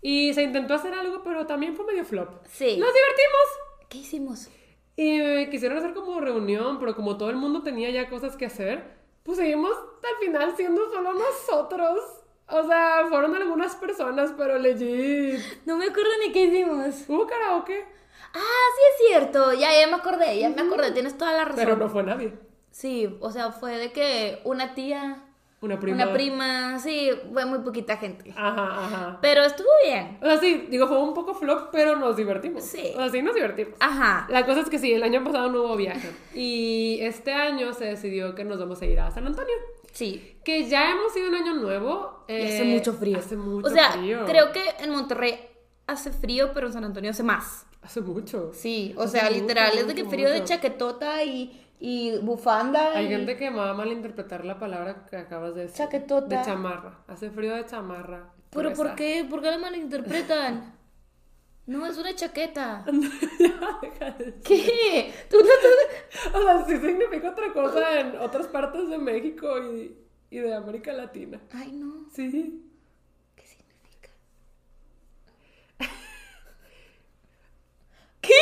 Y 0.00 0.34
se 0.34 0.42
intentó 0.42 0.74
hacer 0.74 0.94
algo, 0.94 1.22
pero 1.24 1.46
también 1.46 1.74
fue 1.76 1.86
medio 1.86 2.04
flop. 2.04 2.28
Sí. 2.50 2.76
Nos 2.76 2.92
divertimos. 2.92 3.88
¿Qué 3.88 3.98
hicimos? 3.98 4.48
Y 4.96 5.20
eh, 5.20 5.48
quisieron 5.50 5.78
hacer 5.78 5.94
como 5.94 6.20
reunión, 6.20 6.78
pero 6.78 6.94
como 6.94 7.16
todo 7.16 7.30
el 7.30 7.36
mundo 7.36 7.62
tenía 7.62 7.88
ya 7.90 8.10
cosas 8.10 8.36
que 8.36 8.44
hacer, 8.46 9.01
pues 9.22 9.38
seguimos 9.38 9.72
al 9.72 10.26
final 10.26 10.54
siendo 10.56 10.90
solo 10.90 11.12
nosotros. 11.14 12.00
O 12.48 12.66
sea, 12.66 13.06
fueron 13.08 13.34
algunas 13.34 13.76
personas, 13.76 14.32
pero 14.36 14.58
legit. 14.58 15.40
No 15.64 15.76
me 15.76 15.86
acuerdo 15.86 16.10
ni 16.26 16.32
qué 16.32 16.44
hicimos. 16.44 17.04
Hubo 17.08 17.26
karaoke, 17.26 17.84
Ah, 18.34 18.38
sí 18.76 18.82
es 19.04 19.08
cierto. 19.08 19.52
Ya, 19.52 19.68
ya 19.78 19.86
me 19.86 19.94
acordé, 19.94 20.38
ya 20.38 20.48
me 20.50 20.62
acordé. 20.62 20.90
Tienes 20.92 21.16
toda 21.18 21.32
la 21.32 21.44
razón. 21.44 21.56
pero 21.64 21.76
no 21.76 21.88
fue 21.88 22.02
nadie. 22.02 22.32
Sí, 22.70 23.16
o 23.20 23.30
sea, 23.30 23.52
fue 23.52 23.76
de 23.78 23.92
que 23.92 24.40
una 24.44 24.74
tía, 24.74 25.22
Una 25.62 25.78
prima. 25.78 25.94
una 26.02 26.12
prima, 26.12 26.78
sí, 26.80 27.10
fue 27.32 27.46
muy 27.46 27.60
poquita 27.60 27.96
gente. 27.96 28.34
Ajá, 28.36 28.84
ajá. 28.84 29.18
Pero 29.22 29.44
estuvo 29.44 29.68
bien. 29.84 30.18
O 30.20 30.26
sea, 30.26 30.38
sí, 30.38 30.66
digo, 30.68 30.88
fue 30.88 30.98
un 30.98 31.14
poco 31.14 31.34
flop, 31.34 31.68
pero 31.70 31.94
nos 31.94 32.16
divertimos. 32.16 32.64
Sí. 32.64 32.92
O 32.94 32.98
sea, 32.98 33.10
sí 33.10 33.22
nos 33.22 33.34
divertimos. 33.34 33.74
Ajá. 33.78 34.26
La 34.28 34.44
cosa 34.44 34.60
es 34.60 34.68
que 34.68 34.80
sí, 34.80 34.92
el 34.92 35.04
año 35.04 35.22
pasado 35.22 35.50
no 35.50 35.62
hubo 35.62 35.76
viaje. 35.76 36.10
Y 36.34 36.98
este 37.00 37.32
año 37.32 37.72
se 37.74 37.84
decidió 37.84 38.34
que 38.34 38.44
nos 38.44 38.58
vamos 38.58 38.82
a 38.82 38.86
ir 38.86 38.98
a 38.98 39.12
San 39.12 39.24
Antonio. 39.24 39.54
Sí. 39.92 40.36
Que 40.44 40.68
ya 40.68 40.90
hemos 40.90 41.16
ido 41.16 41.28
un 41.28 41.36
año 41.36 41.54
nuevo. 41.54 42.24
Y 42.26 42.32
eh, 42.32 42.54
hace 42.54 42.64
mucho 42.64 42.92
frío. 42.94 43.18
Hace 43.18 43.36
mucho 43.36 43.68
o 43.68 43.70
sea, 43.70 43.92
frío. 43.92 44.24
creo 44.26 44.50
que 44.50 44.62
en 44.80 44.90
Monterrey 44.90 45.38
hace 45.86 46.10
frío, 46.10 46.50
pero 46.52 46.66
en 46.66 46.72
San 46.72 46.84
Antonio 46.84 47.10
hace 47.10 47.22
más. 47.22 47.66
Hace 47.82 48.00
mucho. 48.00 48.50
Sí, 48.54 48.94
o 48.96 49.02
Hace 49.02 49.18
sea, 49.18 49.28
mucho, 49.28 49.40
literal, 49.40 49.76
es 49.76 49.86
de 49.86 49.94
que 49.94 50.04
mucho, 50.04 50.14
frío 50.14 50.30
de 50.30 50.44
chaquetota 50.44 51.22
y, 51.24 51.60
y 51.84 52.16
bufanda. 52.18 52.92
Hay 52.96 53.06
y- 53.06 53.08
gente 53.08 53.36
que 53.36 53.50
va 53.50 53.70
a 53.70 53.74
malinterpretar 53.74 54.44
la 54.44 54.56
palabra 54.56 55.04
que 55.10 55.16
acabas 55.16 55.56
de 55.56 55.62
decir. 55.62 55.78
Chaquetota. 55.78 56.38
De 56.38 56.44
chamarra. 56.44 57.00
Hace 57.08 57.28
frío 57.28 57.56
de 57.56 57.66
chamarra. 57.66 58.32
¿Pero 58.50 58.72
por 58.72 58.94
qué? 58.94 59.26
¿Por 59.28 59.42
qué 59.42 59.50
la 59.50 59.58
malinterpretan? 59.58 60.76
No, 61.66 61.84
es 61.84 61.98
una 61.98 62.14
chaqueta. 62.14 62.84
¿Qué? 64.44 65.12
¿Tú 65.28 65.38
no 65.38 65.48
estás... 65.52 66.34
O 66.34 66.42
sea, 66.42 66.64
sí 66.66 66.76
significa 66.76 67.30
otra 67.30 67.52
cosa 67.52 67.98
en 67.98 68.16
otras 68.16 68.46
partes 68.46 68.88
de 68.88 68.98
México 68.98 69.48
y, 69.58 69.96
y 70.30 70.38
de 70.38 70.54
América 70.54 70.92
Latina. 70.92 71.40
Ay, 71.52 71.72
no. 71.72 72.06
Sí. 72.14 72.62
¿Qué 73.34 73.44
significa? 73.44 74.10
¿Qué? 78.20 78.34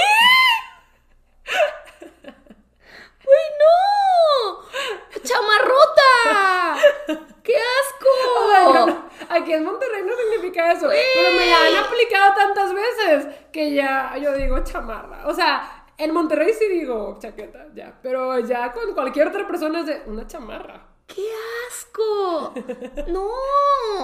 ¡Uy, 3.31 3.47
no! 3.61 5.23
¡Chamarrota! 5.23 7.21
¡Qué 7.51 7.57
asco! 7.57 8.87
no, 8.87 9.11
aquí 9.29 9.53
en 9.53 9.65
Monterrey 9.65 10.03
no 10.05 10.13
significa 10.15 10.73
eso. 10.73 10.89
Pero 10.89 11.33
me 11.33 11.47
la 11.47 11.67
han 11.67 11.85
aplicado 11.85 12.35
tantas 12.35 12.73
veces 12.73 13.27
que 13.53 13.75
ya 13.75 14.17
yo 14.19 14.35
digo 14.35 14.63
chamarra. 14.63 15.27
O 15.27 15.35
sea, 15.35 15.87
en 15.99 16.13
Monterrey 16.13 16.53
sí 16.53 16.69
digo 16.69 17.19
chaqueta, 17.19 17.67
ya. 17.75 17.99
Pero 18.03 18.39
ya 18.41 18.73
con 18.73 18.95
cualquier 18.95 19.29
otra 19.29 19.47
persona 19.47 19.81
es 19.81 19.87
de 19.87 20.03
una 20.07 20.27
chamarra. 20.27 20.87
¡Qué 21.07 21.27
asco! 21.69 22.55
¡No! 23.09 23.29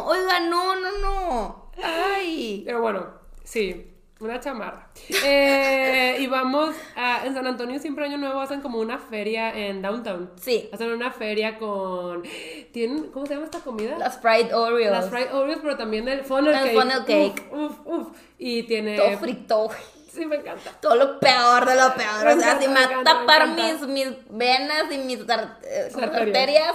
Oiga, 0.06 0.40
no, 0.40 0.74
no, 0.74 0.98
no. 0.98 1.70
¡Ay! 1.82 2.62
Pero 2.66 2.80
bueno, 2.80 3.06
sí, 3.44 3.95
una 4.20 4.40
chamarra. 4.40 4.88
Eh, 5.24 6.16
y 6.20 6.26
vamos 6.26 6.74
a. 6.96 7.26
En 7.26 7.34
San 7.34 7.46
Antonio 7.46 7.78
siempre 7.78 8.06
año 8.06 8.16
nuevo 8.16 8.40
hacen 8.40 8.60
como 8.60 8.78
una 8.78 8.98
feria 8.98 9.54
en 9.54 9.82
downtown. 9.82 10.30
Sí. 10.40 10.68
Hacen 10.72 10.90
una 10.90 11.10
feria 11.10 11.58
con. 11.58 12.22
¿Tienen, 12.72 13.10
¿Cómo 13.10 13.26
se 13.26 13.34
llama 13.34 13.44
esta 13.44 13.60
comida? 13.60 13.98
Las 13.98 14.20
fried 14.20 14.54
Oreos. 14.56 14.90
Las 14.90 15.10
fried 15.10 15.34
Oreos, 15.34 15.58
pero 15.62 15.76
también 15.76 16.08
el 16.08 16.24
funnel 16.24 16.54
El 16.54 16.60
cake. 16.60 16.74
funnel 16.74 17.04
cake. 17.04 17.52
Uf, 17.52 17.72
uf, 17.84 17.86
uf. 17.86 18.08
Y 18.38 18.62
tiene. 18.62 18.96
Todo 18.96 19.18
frito. 19.18 19.68
Sí, 20.10 20.24
me 20.24 20.36
encanta. 20.36 20.70
Todo 20.80 20.94
lo 20.94 21.20
peor 21.20 21.66
de 21.66 21.74
lo 21.74 21.94
peor. 21.94 22.24
Me 22.24 22.32
o 22.32 22.40
sea, 22.40 22.52
encanta, 22.52 22.62
si 22.62 22.68
me 22.68 22.86
va 22.86 23.00
a 23.00 23.04
tapar 23.04 23.48
mis, 23.48 23.86
mis 23.86 24.08
venas 24.30 24.84
y 24.90 24.98
mis 24.98 25.20
eh. 25.20 25.92
Arterias. 25.94 26.74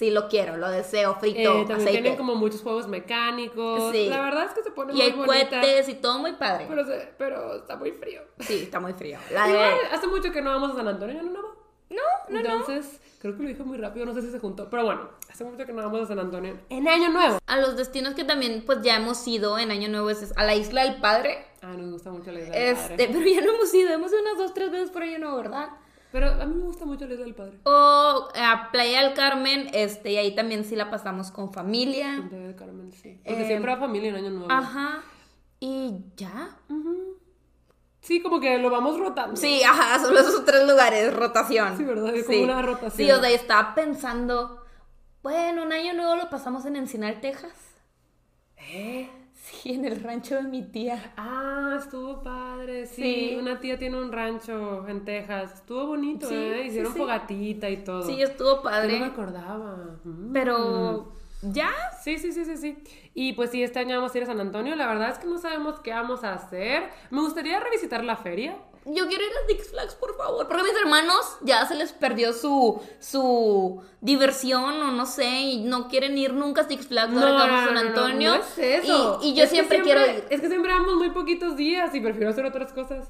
Sí 0.00 0.10
lo 0.10 0.28
quiero, 0.28 0.56
lo 0.56 0.70
deseo, 0.70 1.14
frito, 1.16 1.38
Eh, 1.38 1.44
también 1.44 1.72
aceite. 1.72 1.92
tienen 2.00 2.16
como 2.16 2.34
muchos 2.34 2.62
juegos 2.62 2.88
mecánicos. 2.88 3.92
Sí. 3.92 4.08
La 4.08 4.22
verdad 4.22 4.44
es 4.46 4.52
que 4.52 4.62
se 4.62 4.70
pone 4.70 4.92
Y 4.92 4.96
muy 4.96 5.02
hay 5.04 5.12
bonita. 5.12 5.60
cohetes 5.60 5.88
y 5.90 5.94
todo 5.94 6.18
muy 6.18 6.32
padre. 6.32 6.64
Pero, 6.68 6.84
se- 6.86 7.12
pero 7.18 7.56
está 7.56 7.76
muy 7.76 7.92
frío. 7.92 8.22
Sí, 8.40 8.60
está 8.62 8.80
muy 8.80 8.94
frío. 8.94 9.18
La 9.32 9.44
de- 9.46 9.50
Igual, 9.52 9.74
hace 9.92 10.06
mucho 10.06 10.32
que 10.32 10.40
no 10.40 10.50
vamos 10.50 10.72
a 10.72 10.76
San 10.76 10.88
Antonio, 10.88 11.22
¿no? 11.22 11.30
no? 11.32 11.40
No, 11.90 11.98
no, 12.28 12.40
no. 12.42 12.56
Entonces, 12.60 13.00
creo 13.18 13.36
que 13.36 13.42
lo 13.42 13.48
dije 13.48 13.62
muy 13.62 13.76
rápido, 13.76 14.06
no 14.06 14.14
sé 14.14 14.22
si 14.22 14.30
se 14.30 14.38
juntó. 14.38 14.70
Pero 14.70 14.84
bueno, 14.84 15.08
hace 15.30 15.44
mucho 15.44 15.66
que 15.66 15.72
no 15.72 15.82
vamos 15.82 16.00
a 16.02 16.06
San 16.06 16.18
Antonio. 16.18 16.56
En 16.70 16.88
Año 16.88 17.10
Nuevo. 17.10 17.38
A 17.46 17.56
los 17.58 17.76
destinos 17.76 18.14
que 18.14 18.24
también 18.24 18.62
pues 18.64 18.80
ya 18.82 18.96
hemos 18.96 19.26
ido 19.28 19.58
en 19.58 19.70
Año 19.70 19.88
Nuevo 19.88 20.08
es 20.08 20.32
a 20.36 20.44
la 20.44 20.54
Isla 20.54 20.84
del 20.84 21.00
Padre. 21.00 21.44
Ah, 21.62 21.74
nos 21.76 21.90
gusta 21.92 22.10
mucho 22.10 22.32
la 22.32 22.40
isla 22.40 22.54
del 22.54 22.68
Este, 22.68 22.88
padre. 22.96 23.08
pero 23.12 23.26
ya 23.28 23.40
no 23.42 23.50
hemos 23.54 23.74
ido, 23.74 23.90
hemos 23.90 24.10
ido 24.12 24.20
unas 24.22 24.38
dos, 24.38 24.54
tres 24.54 24.70
veces 24.70 24.90
por 24.90 25.02
Año 25.02 25.18
Nuevo, 25.18 25.36
¿verdad? 25.36 25.68
Pero 26.12 26.28
a 26.28 26.44
mí 26.46 26.54
me 26.56 26.62
gusta 26.64 26.84
mucho 26.84 27.06
la 27.06 27.12
isla 27.14 27.24
del 27.24 27.34
padre. 27.34 27.58
O 27.64 28.28
a 28.34 28.68
Playa 28.72 29.02
del 29.02 29.14
Carmen, 29.14 29.68
este, 29.72 30.12
y 30.12 30.16
ahí 30.16 30.34
también 30.34 30.64
sí 30.64 30.74
la 30.74 30.90
pasamos 30.90 31.30
con 31.30 31.52
familia. 31.52 32.14
En 32.16 32.28
Playa 32.28 32.46
del 32.48 32.56
Carmen, 32.56 32.92
sí. 32.92 33.20
Porque 33.24 33.42
Eh, 33.42 33.46
siempre 33.46 33.72
va 33.72 33.78
familia 33.80 34.08
en 34.10 34.16
Año 34.16 34.30
Nuevo. 34.30 34.50
Ajá. 34.50 35.02
Y 35.60 36.04
ya. 36.16 36.56
Ujú. 36.68 37.16
Sí, 38.00 38.22
como 38.22 38.40
que 38.40 38.58
lo 38.58 38.70
vamos 38.70 38.98
rotando. 38.98 39.36
Sí, 39.36 39.62
ajá, 39.62 39.98
solo 40.00 40.18
esos 40.20 40.44
tres 40.44 40.66
lugares, 40.66 41.14
rotación. 41.14 41.76
Sí, 41.76 41.84
¿verdad? 41.84 42.14
Es 42.14 42.26
como 42.26 42.42
una 42.42 42.62
rotación. 42.62 42.92
Sí, 43.06 43.10
o 43.12 43.20
sea, 43.20 43.30
estaba 43.30 43.74
pensando, 43.74 44.64
bueno, 45.22 45.62
un 45.62 45.72
año 45.72 45.92
nuevo 45.92 46.16
lo 46.16 46.30
pasamos 46.30 46.64
en 46.64 46.76
Encinar, 46.76 47.20
Texas. 47.20 47.52
¿Eh? 48.56 49.10
En 49.64 49.84
el 49.84 50.02
rancho 50.02 50.36
de 50.36 50.42
mi 50.42 50.62
tía. 50.62 51.12
Ah, 51.16 51.76
estuvo 51.78 52.22
padre. 52.22 52.86
Sí, 52.86 53.02
Sí. 53.02 53.36
una 53.38 53.60
tía 53.60 53.78
tiene 53.78 54.00
un 54.00 54.10
rancho 54.12 54.86
en 54.88 55.04
Texas. 55.04 55.54
Estuvo 55.54 55.86
bonito, 55.88 56.28
Sí, 56.28 56.34
¿eh? 56.34 56.64
Hicieron 56.66 56.92
sí. 56.92 56.98
fogatita 56.98 57.68
y 57.68 57.78
todo. 57.84 58.02
Sí, 58.02 58.20
estuvo 58.22 58.56
Yo 58.56 58.62
padre. 58.62 58.94
no 58.98 59.06
me 59.06 59.12
acordaba. 59.12 59.76
Mm. 60.04 60.32
Pero, 60.32 61.12
¿ya? 61.42 61.70
Sí, 62.02 62.18
sí, 62.18 62.32
sí, 62.32 62.44
sí, 62.44 62.56
sí. 62.56 62.78
Y 63.14 63.32
pues 63.34 63.50
sí, 63.50 63.62
este 63.62 63.78
año 63.80 63.96
vamos 63.96 64.14
a 64.14 64.18
ir 64.18 64.24
a 64.24 64.26
San 64.26 64.40
Antonio. 64.40 64.74
La 64.76 64.86
verdad 64.86 65.10
es 65.10 65.18
que 65.18 65.26
no 65.26 65.38
sabemos 65.38 65.80
qué 65.80 65.90
vamos 65.92 66.24
a 66.24 66.34
hacer. 66.34 66.84
Me 67.10 67.20
gustaría 67.20 67.60
revisitar 67.60 68.02
la 68.04 68.16
feria. 68.16 68.56
Yo 68.86 69.06
quiero 69.08 69.24
ir 69.24 69.30
a 69.30 69.46
Six 69.46 69.70
Flags, 69.70 69.94
por 69.94 70.16
favor. 70.16 70.46
Porque 70.48 70.62
a 70.62 70.64
mis 70.64 70.74
hermanos 70.80 71.20
ya 71.42 71.66
se 71.66 71.74
les 71.74 71.92
perdió 71.92 72.32
su, 72.32 72.80
su 72.98 73.82
diversión 74.00 74.82
o 74.82 74.90
no 74.92 75.04
sé, 75.06 75.28
y 75.28 75.60
no 75.64 75.88
quieren 75.88 76.16
ir 76.16 76.32
nunca 76.32 76.62
a 76.62 76.68
Six 76.68 76.86
Flags 76.88 77.12
ahora 77.14 77.26
que 77.26 77.32
vamos 77.36 77.60
a 77.60 77.66
San 77.66 77.76
Antonio. 77.76 78.36
no 78.36 78.42
es 78.42 78.58
eso. 78.58 79.20
Y, 79.22 79.28
y 79.30 79.34
yo 79.34 79.44
Es 79.44 79.50
siempre, 79.50 79.82
quiero 79.82 80.00
ir. 80.06 80.24
Es 80.30 80.40
que 80.40 80.48
siempre 80.48 80.72
vamos 80.72 80.94
muy 80.96 81.10
poquitos 81.10 81.56
días 81.56 81.94
y 81.94 82.00
prefiero 82.00 82.30
hacer 82.30 82.46
otras 82.46 82.72
cosas. 82.72 83.08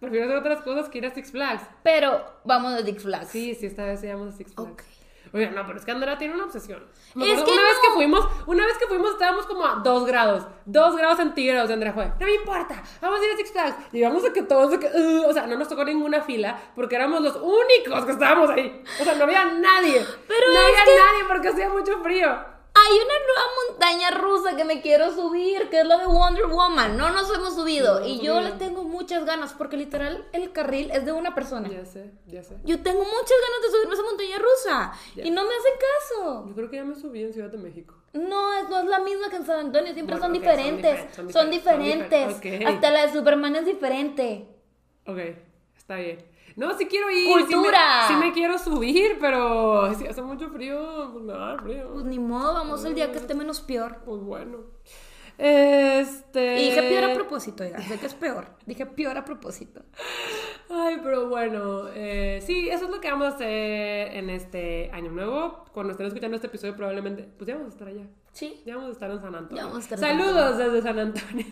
Prefiero 0.00 0.26
hacer 0.26 0.36
otras 0.38 0.62
cosas 0.62 0.88
que 0.88 0.98
ir 0.98 1.06
a 1.06 1.14
Six 1.14 1.30
Flags. 1.30 1.62
Pero 1.82 2.24
vamos 2.44 2.72
a 2.74 2.82
Six 2.84 3.02
Flags. 3.02 3.28
Sí, 3.30 3.54
sí, 3.54 3.66
esta 3.66 3.84
vez 3.84 4.00
sí 4.00 4.08
vamos 4.08 4.34
a 4.34 4.36
Six 4.36 4.52
Flags. 4.54 4.70
Ok. 4.72 4.82
Oye, 5.32 5.50
no, 5.50 5.66
pero 5.66 5.78
es 5.78 5.84
que 5.84 5.90
Andrea 5.90 6.16
tiene 6.18 6.34
una 6.34 6.44
obsesión. 6.44 6.84
Me 7.14 7.32
Es 7.32 7.42
que 7.42 7.50
una 7.50 7.62
vez 7.62 7.78
que 7.86 7.92
fuimos, 7.94 8.26
una 8.46 8.64
vez 8.66 8.78
que 8.78 8.86
fuimos 8.86 9.10
estábamos 9.12 9.46
como 9.46 9.64
a 9.66 9.76
dos 9.84 10.06
grados, 10.06 10.46
dos 10.64 10.96
grados 10.96 11.18
centígrados 11.18 11.70
Andrea 11.70 11.92
fue, 11.92 12.06
no 12.18 12.26
me 12.26 12.34
importa, 12.34 12.82
vamos 13.00 13.20
a 13.20 13.24
ir 13.24 13.32
a 13.32 13.36
Six 13.36 13.52
Flags. 13.52 13.76
Llegamos 13.92 14.24
a 14.24 14.32
que 14.32 14.42
todos, 14.42 14.78
que, 14.78 14.86
"Ugh", 14.86 15.24
o 15.28 15.32
sea, 15.32 15.46
no 15.46 15.56
nos 15.56 15.68
tocó 15.68 15.84
ninguna 15.84 16.22
fila 16.22 16.58
porque 16.74 16.96
éramos 16.96 17.20
los 17.20 17.36
únicos 17.36 18.04
que 18.04 18.12
estábamos 18.12 18.50
ahí. 18.50 18.82
O 19.00 19.04
sea, 19.04 19.14
no 19.14 19.24
había 19.24 19.44
nadie. 19.44 20.04
Pero 20.28 20.52
no 20.52 20.58
había 20.60 20.84
que- 20.84 20.96
nadie 20.96 21.24
porque 21.28 21.48
hacía 21.48 21.68
mucho 21.68 21.98
frío. 22.02 22.57
Hay 22.80 22.96
una 22.96 23.14
nueva 23.26 23.44
montaña 23.68 24.10
rusa 24.12 24.56
que 24.56 24.64
me 24.64 24.80
quiero 24.80 25.12
subir, 25.14 25.68
que 25.68 25.80
es 25.80 25.86
la 25.86 25.98
de 25.98 26.06
Wonder 26.06 26.46
Woman. 26.46 26.96
No 26.96 27.10
nos 27.10 27.32
hemos 27.34 27.54
subido. 27.54 28.00
No, 28.00 28.06
y 28.06 28.20
yo 28.20 28.36
subido. 28.36 28.40
le 28.40 28.52
tengo 28.52 28.84
muchas 28.84 29.24
ganas, 29.24 29.52
porque 29.52 29.76
literal 29.76 30.26
el 30.32 30.52
carril 30.52 30.90
es 30.92 31.04
de 31.04 31.12
una 31.12 31.34
persona. 31.34 31.68
Ya 31.68 31.84
sé, 31.84 32.10
ya 32.26 32.42
sé. 32.42 32.56
Yo 32.64 32.80
tengo 32.82 33.00
muchas 33.00 33.38
ganas 33.46 33.62
de 33.62 33.70
subirme 33.70 33.90
a 33.90 33.94
esa 33.94 34.02
montaña 34.02 34.38
rusa. 34.38 34.92
Ya. 35.16 35.24
Y 35.26 35.30
no 35.30 35.42
me 35.42 35.50
hacen 35.50 35.72
caso. 35.80 36.44
Yo 36.48 36.54
creo 36.54 36.70
que 36.70 36.76
ya 36.76 36.84
me 36.84 36.94
subí 36.94 37.22
en 37.22 37.32
Ciudad 37.32 37.50
de 37.50 37.58
México. 37.58 37.94
No, 38.12 38.54
es, 38.54 38.68
no 38.68 38.78
es 38.80 38.86
la 38.86 39.00
misma 39.00 39.28
que 39.28 39.36
en 39.36 39.46
San 39.46 39.60
Antonio, 39.60 39.92
siempre 39.92 40.16
Bueno, 40.16 40.26
son, 40.26 40.36
ok, 40.36 40.44
son 40.44 40.56
diferentes. 40.56 40.92
diferentes, 40.92 41.32
son 41.34 41.50
diferentes, 41.50 41.64
diferentes. 41.64 42.32
son 42.32 42.40
diferentes, 42.40 42.62
ok. 42.64 42.74
Hasta 42.74 42.90
la 42.90 43.06
de 43.06 43.12
Superman 43.12 43.56
es 43.56 43.66
diferente. 43.66 44.48
Ok, 45.06 45.18
está 45.76 45.96
bien. 45.96 46.18
No, 46.58 46.76
sí 46.76 46.86
quiero 46.86 47.08
ir. 47.08 47.28
¡Cultura! 47.28 48.08
Sí 48.08 48.14
me, 48.14 48.20
sí 48.20 48.26
me 48.26 48.32
quiero 48.32 48.58
subir, 48.58 49.18
pero 49.20 49.94
si 49.94 50.08
hace 50.08 50.22
mucho 50.22 50.48
frío, 50.50 51.10
pues 51.12 51.24
me 51.24 51.32
va 51.32 51.44
a 51.44 51.48
dar 51.50 51.62
frío. 51.62 51.88
Pues 51.92 52.04
ni 52.04 52.18
modo, 52.18 52.52
vamos 52.52 52.84
el 52.84 52.96
día 52.96 53.12
que 53.12 53.18
esté 53.18 53.36
menos 53.36 53.60
peor. 53.60 53.98
Pues 54.04 54.20
bueno. 54.20 54.58
Este. 55.38 56.60
Y 56.60 56.64
dije 56.70 56.82
peor 56.82 57.12
a 57.12 57.14
propósito, 57.14 57.62
oiga, 57.62 57.80
sé 57.80 58.00
que 58.00 58.06
es 58.06 58.14
peor. 58.14 58.48
Dije 58.66 58.86
peor 58.86 59.16
a 59.16 59.24
propósito. 59.24 59.82
Ay, 60.68 60.98
pero 61.00 61.28
bueno. 61.28 61.90
eh, 61.94 62.42
sí, 62.44 62.68
eso 62.68 62.86
es 62.86 62.90
lo 62.90 63.00
que 63.00 63.08
vamos 63.08 63.26
a 63.26 63.36
hacer 63.36 64.16
en 64.16 64.28
este 64.28 64.90
año 64.92 65.12
nuevo. 65.12 65.64
Cuando 65.72 65.92
estén 65.92 66.08
escuchando 66.08 66.34
este 66.34 66.48
episodio, 66.48 66.74
probablemente. 66.74 67.22
Pues 67.22 67.46
ya 67.46 67.54
vamos 67.54 67.68
a 67.68 67.74
estar 67.74 67.86
allá. 67.86 68.08
Sí. 68.32 68.64
Ya 68.66 68.74
vamos 68.74 68.90
a 68.90 68.92
estar 68.94 69.08
en 69.12 69.20
San 69.20 69.34
Antonio. 69.36 69.62
Ya 69.62 69.66
vamos 69.68 69.78
a 69.78 69.94
estar 69.94 69.96
en 69.96 70.04
San 70.04 70.18
Saludos 70.18 70.58
desde 70.58 70.82
San 70.82 70.98
Antonio. 70.98 71.46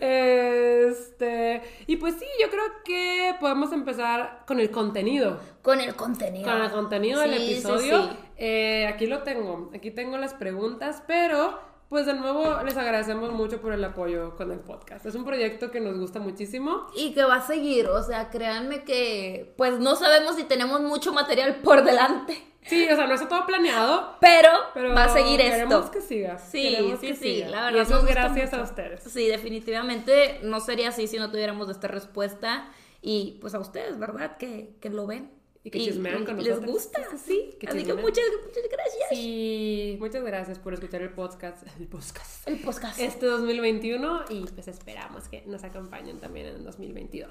Este. 0.00 1.62
Y 1.86 1.96
pues 1.96 2.14
sí, 2.18 2.26
yo 2.40 2.50
creo 2.50 2.64
que 2.84 3.34
podemos 3.40 3.72
empezar 3.72 4.44
con 4.46 4.60
el 4.60 4.70
contenido. 4.70 5.38
Con 5.62 5.80
el 5.80 5.94
contenido. 5.94 6.50
Con 6.50 6.62
el 6.62 6.70
contenido 6.70 7.20
del 7.20 7.34
Sí, 7.34 7.38
sí, 7.38 7.52
episodio. 7.52 8.02
sí. 8.04 8.16
Eh, 8.38 8.86
aquí 8.92 9.06
lo 9.06 9.22
tengo. 9.22 9.70
Aquí 9.74 9.90
tengo 9.90 10.16
las 10.18 10.34
preguntas, 10.34 11.02
pero 11.06 11.58
pues 11.88 12.06
de 12.06 12.14
nuevo 12.14 12.62
les 12.64 12.76
agradecemos 12.76 13.32
mucho 13.32 13.60
por 13.60 13.72
el 13.74 13.84
apoyo 13.84 14.34
con 14.36 14.50
el 14.50 14.60
podcast. 14.60 15.04
Es 15.04 15.14
un 15.14 15.24
proyecto 15.26 15.70
que 15.70 15.78
nos 15.80 15.98
gusta 15.98 16.20
muchísimo. 16.20 16.86
Y 16.96 17.12
que 17.12 17.22
va 17.24 17.36
a 17.36 17.46
seguir, 17.46 17.86
o 17.88 18.02
sea, 18.02 18.30
créanme 18.30 18.82
que 18.84 19.52
pues 19.58 19.78
no 19.78 19.94
sabemos 19.96 20.36
si 20.36 20.44
tenemos 20.44 20.80
mucho 20.80 21.12
material 21.12 21.56
por 21.56 21.84
delante, 21.84 22.42
Sí, 22.64 22.86
o 22.90 22.94
sea, 22.96 23.06
no 23.06 23.14
está 23.14 23.28
todo 23.28 23.44
planeado, 23.46 24.16
pero, 24.20 24.50
pero 24.72 24.94
va 24.94 25.04
a 25.04 25.08
seguir 25.08 25.40
queremos 25.40 25.74
esto. 25.86 25.90
que 25.90 26.00
siga. 26.00 26.38
Sí, 26.38 26.62
queremos 26.70 27.00
sí, 27.00 27.06
que 27.08 27.14
sí, 27.16 27.34
siga. 27.34 27.48
la 27.48 27.70
Y 27.70 27.74
verdad 27.74 27.82
eso 27.82 27.94
nos 27.94 28.04
es 28.04 28.10
gracias 28.10 28.52
a 28.52 28.56
mucho. 28.58 28.70
ustedes. 28.70 29.02
Sí, 29.04 29.26
definitivamente 29.28 30.40
no 30.42 30.60
sería 30.60 30.90
así 30.90 31.06
si 31.08 31.18
no 31.18 31.30
tuviéramos 31.30 31.68
esta 31.68 31.88
respuesta 31.88 32.70
y 33.00 33.38
pues 33.40 33.54
a 33.54 33.58
ustedes, 33.58 33.98
¿verdad? 33.98 34.36
Que, 34.36 34.76
que 34.80 34.90
lo 34.90 35.06
ven. 35.06 35.30
Y 35.64 35.70
que 35.70 35.78
chismean 35.78 36.24
con 36.24 36.36
les 36.38 36.48
nosotros. 36.48 36.72
gusta, 36.72 37.00
Sí, 37.12 37.18
sí, 37.24 37.56
que 37.60 37.68
Así 37.68 37.84
que 37.84 37.94
muchas, 37.94 38.24
muchas 38.44 38.64
gracias. 38.68 39.08
Sí, 39.10 39.96
muchas 40.00 40.24
gracias 40.24 40.58
por 40.58 40.74
escuchar 40.74 41.02
el 41.02 41.10
podcast. 41.12 41.62
El 41.78 41.86
podcast. 41.86 42.48
El 42.48 42.58
podcast. 42.60 42.98
Este 42.98 43.26
2021 43.26 44.24
y 44.30 44.40
pues 44.46 44.66
esperamos 44.66 45.28
que 45.28 45.42
nos 45.46 45.62
acompañen 45.62 46.18
también 46.18 46.46
en 46.46 46.54
el 46.56 46.64
2022. 46.64 47.30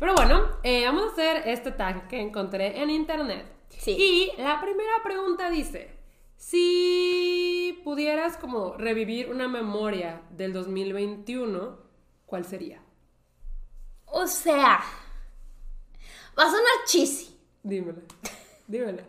Pero 0.00 0.14
bueno, 0.14 0.48
eh, 0.64 0.84
vamos 0.84 1.04
a 1.04 1.12
hacer 1.12 1.48
este 1.48 1.70
tag 1.70 2.08
que 2.08 2.20
encontré 2.20 2.80
en 2.82 2.90
internet. 2.90 3.46
Sí. 3.78 3.92
Y 4.36 4.40
la 4.42 4.60
primera 4.60 5.02
pregunta 5.02 5.48
dice, 5.50 5.90
si 6.36 7.80
pudieras 7.84 8.36
como 8.36 8.74
revivir 8.76 9.30
una 9.30 9.48
memoria 9.48 10.22
del 10.30 10.52
2021, 10.52 11.78
¿cuál 12.26 12.44
sería? 12.44 12.82
O 14.06 14.26
sea, 14.26 14.80
va 16.38 16.42
a 16.44 16.46
sonar 16.46 16.84
cheesy, 16.86 17.36
Dímela, 17.62 18.00
dímela. 18.66 19.04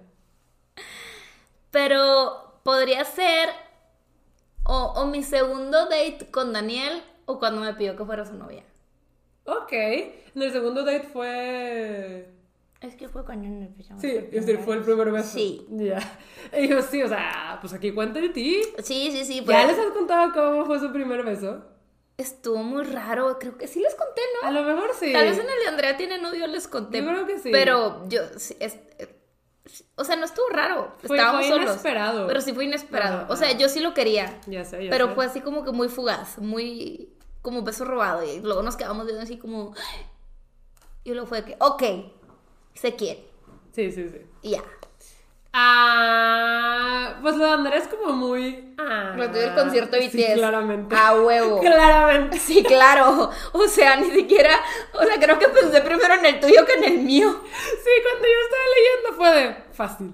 pero 1.71 2.59
podría 2.63 3.03
ser 3.05 3.49
o, 4.63 4.93
o 4.95 5.05
mi 5.07 5.23
segundo 5.23 5.85
date 5.85 6.29
con 6.31 6.53
Daniel 6.53 7.01
o 7.25 7.39
cuando 7.39 7.61
me 7.61 7.73
pidió 7.73 7.95
que 7.95 8.05
fuera 8.05 8.25
su 8.25 8.33
novia. 8.35 8.63
Ok, 9.45 9.71
en 9.73 10.41
el 10.41 10.51
segundo 10.51 10.83
date 10.83 11.07
fue... 11.07 12.29
Es 12.81 12.95
que 12.95 13.07
fue 13.07 13.23
cuando 13.23 13.47
nos 13.47 13.67
empezamos. 13.67 14.01
Sí, 14.01 14.09
por 14.09 14.23
es 14.23 14.31
decir, 14.31 14.43
primera 14.45 14.63
fue 14.65 14.75
el 14.75 14.81
primer 14.83 15.11
beso. 15.11 15.29
Sí. 15.37 15.65
Ya. 15.69 15.99
Y 16.57 16.67
yo, 16.67 16.81
sí, 16.81 17.01
o 17.03 17.07
sea, 17.07 17.59
pues 17.61 17.71
aquí 17.73 17.91
cuenta 17.91 18.19
de 18.19 18.29
ti. 18.29 18.61
Sí, 18.83 19.09
sí, 19.11 19.23
sí. 19.23 19.39
¿Ya 19.41 19.45
pues, 19.45 19.67
les 19.67 19.77
has 19.79 19.91
contado 19.93 20.31
cómo 20.33 20.65
fue 20.65 20.79
su 20.79 20.91
primer 20.91 21.23
beso? 21.23 21.63
Estuvo 22.17 22.57
muy 22.57 22.83
raro. 22.83 23.37
Creo 23.39 23.57
que 23.57 23.67
sí 23.67 23.79
les 23.79 23.93
conté, 23.95 24.21
¿no? 24.41 24.47
A 24.49 24.51
lo 24.51 24.63
mejor 24.63 24.89
sí. 24.99 25.13
Tal 25.13 25.25
vez 25.29 25.37
en 25.37 25.45
el 25.47 25.59
de 25.63 25.67
Andrea 25.69 25.95
tiene 25.97 26.17
novio 26.17 26.47
les 26.47 26.67
conté. 26.67 26.99
Yo 26.99 27.07
creo 27.07 27.25
que 27.27 27.37
sí. 27.39 27.49
Pero 27.51 28.03
yo, 28.09 28.21
sí, 28.37 28.57
es- 28.59 28.79
eh, 28.97 29.15
o 29.95 30.03
sea, 30.03 30.15
no 30.15 30.25
estuvo 30.25 30.47
raro. 30.49 30.93
Fue- 31.05 31.15
Estábamos 31.17 31.45
fue 31.45 31.49
solos. 31.55 31.69
inesperado. 31.71 32.27
Pero 32.27 32.41
sí 32.41 32.51
fue 32.53 32.65
inesperado. 32.65 33.17
Ajá, 33.21 33.27
O 33.31 33.35
sea, 33.35 33.49
ajá. 33.49 33.57
yo 33.57 33.69
sí 33.69 33.79
lo 33.79 33.93
quería. 33.93 34.39
Ya 34.47 34.65
sé, 34.65 34.83
ya 34.85 34.89
pero 34.89 35.09
sé. 35.09 35.13
fue 35.15 35.25
así 35.27 35.41
como 35.41 35.63
que 35.63 35.71
muy 35.71 35.87
fugaz, 35.87 36.39
muy 36.39 37.13
como 37.43 37.61
beso 37.61 37.85
robado. 37.85 38.23
Y 38.23 38.39
luego 38.41 38.63
nos 38.63 38.75
quedamos 38.75 39.05
viendo 39.05 39.21
así 39.23 39.37
como. 39.37 39.73
Y 41.03 41.11
luego 41.13 41.27
fue 41.27 41.43
que, 41.45 41.55
ok, 41.59 41.83
se 42.81 42.95
quiere. 42.95 43.23
Sí, 43.73 43.91
sí, 43.91 44.09
sí. 44.09 44.21
Y 44.41 44.51
ya. 44.51 44.63
Ah, 45.53 47.19
pues 47.21 47.35
lo 47.35 47.45
de 47.45 47.51
Andrés 47.51 47.87
como 47.87 48.13
muy... 48.13 48.73
Ah, 48.77 49.13
Lo 49.15 49.23
el 49.25 49.53
concierto 49.53 49.95
de 49.97 50.09
Sí, 50.09 50.17
BTS. 50.17 50.33
claramente. 50.33 50.95
A 50.95 51.21
huevo. 51.21 51.59
Claramente. 51.59 52.39
Sí, 52.39 52.63
claro. 52.63 53.29
O 53.53 53.67
sea, 53.67 53.97
ni 53.97 54.09
siquiera. 54.11 54.59
O 54.93 55.03
sea, 55.03 55.19
creo 55.19 55.37
que 55.37 55.49
pensé 55.49 55.81
primero 55.81 56.13
en 56.15 56.25
el 56.25 56.39
tuyo 56.39 56.65
que 56.65 56.73
en 56.73 56.83
el 56.85 56.97
mío. 56.99 57.29
Sí, 57.43 57.89
cuando 58.03 58.27
yo 58.27 58.39
estaba 58.43 58.63
leyendo 58.75 59.13
fue 59.15 59.29
de 59.35 59.73
fácil, 59.73 60.13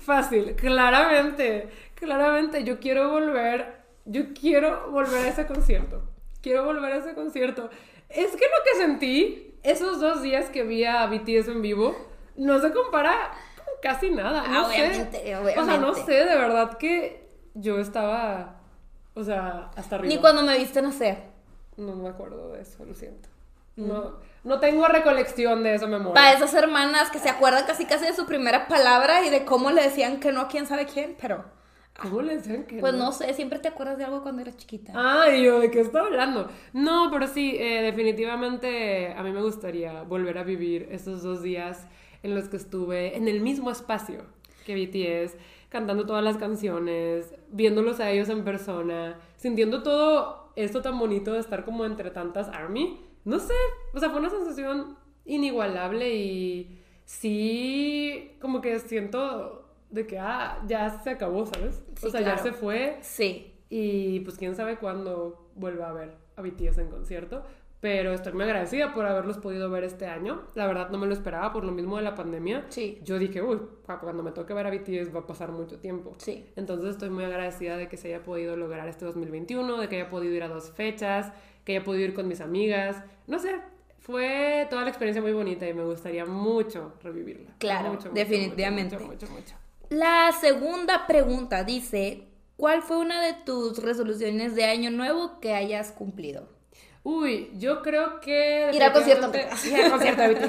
fácil, 0.00 0.54
claramente, 0.56 1.68
claramente 1.94 2.62
yo 2.64 2.78
quiero 2.78 3.10
volver, 3.10 3.82
yo 4.04 4.34
quiero 4.38 4.90
volver 4.90 5.24
a 5.26 5.28
ese 5.28 5.46
concierto, 5.46 6.02
quiero 6.42 6.64
volver 6.64 6.92
a 6.92 6.96
ese 6.98 7.14
concierto. 7.14 7.70
Es 8.08 8.30
que 8.32 8.44
lo 8.44 8.64
que 8.64 8.78
sentí 8.78 9.53
esos 9.64 10.00
dos 10.00 10.22
días 10.22 10.50
que 10.50 10.62
vi 10.62 10.84
a 10.84 11.06
BTS 11.06 11.48
en 11.48 11.62
vivo 11.62 11.96
no 12.36 12.60
se 12.60 12.72
compara 12.72 13.32
con 13.56 13.66
casi 13.82 14.10
nada, 14.10 14.46
no 14.46 14.66
Obviamente, 14.68 15.18
sé. 15.18 15.36
obviamente. 15.36 15.60
O 15.60 15.64
sea, 15.64 15.76
no 15.78 15.94
sé, 15.94 16.12
de 16.12 16.36
verdad 16.36 16.76
que 16.78 17.28
yo 17.54 17.78
estaba, 17.78 18.60
o 19.14 19.24
sea, 19.24 19.70
hasta 19.76 19.96
arriba. 19.96 20.14
Ni 20.14 20.20
cuando 20.20 20.42
me 20.42 20.56
viste 20.58 20.80
nacer. 20.82 21.18
No 21.76 21.94
me 21.96 22.08
acuerdo 22.08 22.52
de 22.52 22.62
eso, 22.62 22.84
lo 22.84 22.94
siento. 22.94 23.28
No, 23.76 24.18
no 24.44 24.60
tengo 24.60 24.86
recolección 24.86 25.64
de 25.64 25.74
esa 25.74 25.86
memoria. 25.88 26.14
Para 26.14 26.32
esas 26.32 26.54
hermanas 26.54 27.10
que 27.10 27.18
se 27.18 27.28
acuerdan 27.28 27.64
casi 27.66 27.86
casi 27.86 28.04
de 28.04 28.14
su 28.14 28.24
primera 28.26 28.68
palabra 28.68 29.24
y 29.24 29.30
de 29.30 29.44
cómo 29.44 29.72
le 29.72 29.82
decían 29.82 30.20
que 30.20 30.30
no 30.30 30.42
a 30.42 30.48
quién 30.48 30.66
sabe 30.66 30.86
quién, 30.86 31.16
pero. 31.20 31.44
¿Cómo 32.00 32.22
le 32.22 32.36
decían 32.36 32.64
que 32.64 32.80
Pues 32.80 32.94
no 32.94 33.12
sé, 33.12 33.32
siempre 33.34 33.58
te 33.60 33.68
acuerdas 33.68 33.98
de 33.98 34.04
algo 34.04 34.22
cuando 34.22 34.42
eras 34.42 34.56
chiquita. 34.56 34.92
Ay, 34.96 35.44
yo, 35.44 35.60
¿de 35.60 35.70
qué 35.70 35.80
está 35.80 36.00
hablando? 36.00 36.50
No, 36.72 37.08
pero 37.12 37.26
sí, 37.26 37.56
eh, 37.58 37.82
definitivamente 37.82 39.12
a 39.12 39.22
mí 39.22 39.30
me 39.30 39.42
gustaría 39.42 40.02
volver 40.02 40.38
a 40.38 40.42
vivir 40.42 40.88
esos 40.90 41.22
dos 41.22 41.42
días 41.42 41.86
en 42.22 42.34
los 42.34 42.48
que 42.48 42.56
estuve 42.56 43.16
en 43.16 43.28
el 43.28 43.40
mismo 43.40 43.70
espacio 43.70 44.24
que 44.64 44.74
BTS, 44.74 45.36
cantando 45.68 46.06
todas 46.06 46.24
las 46.24 46.36
canciones, 46.36 47.34
viéndolos 47.50 48.00
a 48.00 48.10
ellos 48.10 48.28
en 48.28 48.44
persona, 48.44 49.18
sintiendo 49.36 49.82
todo 49.82 50.52
esto 50.56 50.82
tan 50.82 50.98
bonito 50.98 51.32
de 51.32 51.40
estar 51.40 51.64
como 51.64 51.84
entre 51.84 52.10
tantas 52.10 52.48
ARMY. 52.48 52.98
no 53.24 53.38
sé, 53.38 53.54
o 53.92 54.00
sea, 54.00 54.10
fue 54.10 54.20
una 54.20 54.30
sensación 54.30 54.96
inigualable 55.24 56.14
y 56.14 56.78
sí, 57.04 58.36
como 58.40 58.60
que 58.60 58.78
siento 58.80 59.63
de 59.94 60.06
que, 60.06 60.18
ah, 60.18 60.62
ya 60.66 61.00
se 61.02 61.10
acabó, 61.10 61.46
¿sabes? 61.46 61.82
o 62.02 62.10
sea, 62.10 62.20
ya 62.20 62.36
se 62.38 62.52
fue. 62.52 62.98
Sí. 63.00 63.54
Y 63.70 64.20
pues 64.20 64.36
quién 64.36 64.54
sabe 64.54 64.76
cuándo 64.76 65.50
vuelva 65.54 65.88
a 65.88 65.92
ver 65.92 66.16
a 66.36 66.42
BTS 66.42 66.78
en 66.78 66.88
concierto. 66.88 67.44
Pero 67.80 68.14
estoy 68.14 68.32
muy 68.32 68.44
agradecida 68.44 68.94
por 68.94 69.04
haberlos 69.04 69.36
podido 69.36 69.68
ver 69.68 69.84
este 69.84 70.06
año. 70.06 70.44
La 70.54 70.66
verdad 70.66 70.88
no 70.88 70.96
me 70.96 71.06
lo 71.06 71.12
esperaba 71.12 71.52
por 71.52 71.64
lo 71.64 71.70
mismo 71.70 71.98
de 71.98 72.02
la 72.02 72.14
pandemia. 72.14 72.64
Sí. 72.70 72.98
Yo 73.04 73.18
dije, 73.18 73.42
uy, 73.42 73.60
cuando 74.00 74.22
me 74.22 74.32
toque 74.32 74.54
ver 74.54 74.66
a 74.66 74.70
BTS 74.70 75.14
va 75.14 75.20
a 75.20 75.26
pasar 75.26 75.52
mucho 75.52 75.78
tiempo. 75.78 76.14
Sí. 76.16 76.46
Entonces 76.56 76.92
estoy 76.92 77.10
muy 77.10 77.24
agradecida 77.24 77.76
de 77.76 77.88
que 77.88 77.98
se 77.98 78.08
haya 78.08 78.22
podido 78.22 78.56
lograr 78.56 78.88
este 78.88 79.04
2021, 79.04 79.76
de 79.78 79.88
que 79.88 79.96
haya 79.96 80.08
podido 80.08 80.34
ir 80.34 80.42
a 80.42 80.48
dos 80.48 80.70
fechas, 80.70 81.30
que 81.64 81.76
haya 81.76 81.84
podido 81.84 82.06
ir 82.06 82.14
con 82.14 82.26
mis 82.26 82.40
amigas. 82.40 83.04
No 83.26 83.38
sé, 83.38 83.60
fue 83.98 84.66
toda 84.70 84.82
la 84.82 84.88
experiencia 84.88 85.20
muy 85.20 85.32
bonita 85.32 85.68
y 85.68 85.74
me 85.74 85.84
gustaría 85.84 86.24
mucho 86.24 86.94
revivirla. 87.02 87.50
Claro, 87.58 87.90
Mucho, 87.90 88.08
mucho, 88.08 88.12
definitivamente. 88.12 88.96
Mucho, 88.96 89.12
mucho, 89.12 89.26
mucho. 89.30 89.54
La 89.94 90.32
segunda 90.32 91.06
pregunta 91.06 91.62
dice, 91.62 92.26
¿cuál 92.56 92.82
fue 92.82 92.96
una 92.96 93.22
de 93.22 93.32
tus 93.32 93.78
resoluciones 93.80 94.56
de 94.56 94.64
año 94.64 94.90
nuevo 94.90 95.38
que 95.38 95.54
hayas 95.54 95.92
cumplido? 95.92 96.48
Uy, 97.04 97.52
yo 97.58 97.80
creo 97.80 98.18
que... 98.18 98.70
Ir 98.72 98.82
al 98.82 98.92
concierto. 98.92 99.30
Ir 99.64 99.76
al 99.84 99.90
concierto. 99.92 100.48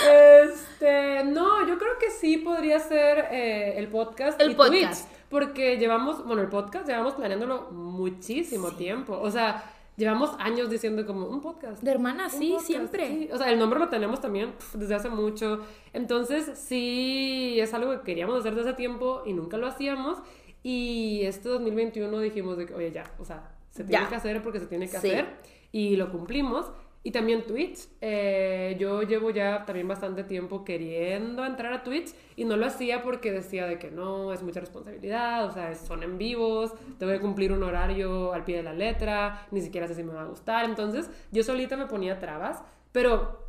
Este, 0.00 1.24
no, 1.24 1.66
yo 1.66 1.78
creo 1.78 1.98
que 1.98 2.10
sí 2.10 2.38
podría 2.38 2.78
ser 2.80 3.28
eh, 3.30 3.74
el 3.78 3.88
podcast 3.88 4.40
El 4.40 4.52
y 4.52 4.54
podcast. 4.54 5.02
Twitch, 5.02 5.18
porque 5.28 5.76
llevamos, 5.76 6.24
bueno, 6.24 6.42
el 6.42 6.48
podcast 6.48 6.86
llevamos 6.88 7.14
planeándolo 7.14 7.70
muchísimo 7.72 8.72
tiempo, 8.72 9.18
o 9.20 9.30
sea, 9.30 9.64
llevamos 9.98 10.30
años 10.38 10.70
diciendo 10.70 11.04
como 11.04 11.26
un 11.26 11.42
podcast. 11.42 11.82
De 11.82 11.90
hermana, 11.90 12.24
un 12.24 12.30
sí, 12.30 12.48
podcast, 12.52 12.66
siempre. 12.66 13.08
sí. 13.08 13.28
O 13.32 13.36
sea, 13.36 13.50
el 13.52 13.58
nombre 13.58 13.78
lo 13.78 13.88
tenemos 13.88 14.20
también 14.22 14.52
pf, 14.52 14.78
desde 14.78 14.94
hace 14.94 15.10
mucho, 15.10 15.60
entonces 15.92 16.58
sí 16.58 17.58
es 17.60 17.74
algo 17.74 17.90
que 17.92 18.00
queríamos 18.04 18.38
hacer 18.40 18.54
desde 18.54 18.70
hace 18.70 18.76
tiempo 18.78 19.22
y 19.26 19.34
nunca 19.34 19.58
lo 19.58 19.66
hacíamos 19.66 20.18
y 20.62 21.20
este 21.24 21.48
2021 21.50 22.18
dijimos 22.20 22.56
de 22.56 22.64
que, 22.66 22.74
oye, 22.74 22.90
ya, 22.92 23.04
o 23.18 23.24
sea, 23.26 23.50
se 23.70 23.84
tiene 23.84 24.04
Ya. 24.04 24.08
que 24.08 24.14
hacer 24.16 24.42
porque 24.42 24.60
se 24.60 24.66
tiene 24.66 24.86
que 24.86 24.92
Sí. 24.92 25.08
hacer 25.10 25.26
y 25.72 25.96
lo 25.96 26.10
cumplimos. 26.10 26.70
Y 27.02 27.10
también 27.10 27.46
Twitch. 27.46 27.88
Eh, 28.00 28.76
yo 28.78 29.02
llevo 29.02 29.30
ya 29.30 29.64
también 29.64 29.88
bastante 29.88 30.24
tiempo 30.24 30.64
queriendo 30.64 31.44
entrar 31.44 31.72
a 31.72 31.82
Twitch 31.82 32.14
y 32.36 32.44
no 32.44 32.56
lo 32.56 32.66
hacía 32.66 33.02
porque 33.02 33.32
decía 33.32 33.66
de 33.66 33.78
que 33.78 33.90
no, 33.90 34.32
es 34.32 34.42
mucha 34.42 34.60
responsabilidad, 34.60 35.46
o 35.46 35.52
sea, 35.52 35.74
son 35.74 36.02
en 36.02 36.18
vivos, 36.18 36.72
tengo 36.98 37.12
que 37.12 37.20
cumplir 37.20 37.52
un 37.52 37.62
horario 37.62 38.32
al 38.32 38.44
pie 38.44 38.56
de 38.56 38.62
la 38.64 38.72
letra, 38.72 39.46
ni 39.50 39.60
siquiera 39.60 39.86
sé 39.86 39.94
si 39.94 40.02
me 40.02 40.12
va 40.12 40.22
a 40.22 40.26
gustar. 40.26 40.64
Entonces 40.64 41.10
yo 41.30 41.42
solita 41.42 41.76
me 41.76 41.86
ponía 41.86 42.18
trabas, 42.18 42.62
pero 42.92 43.46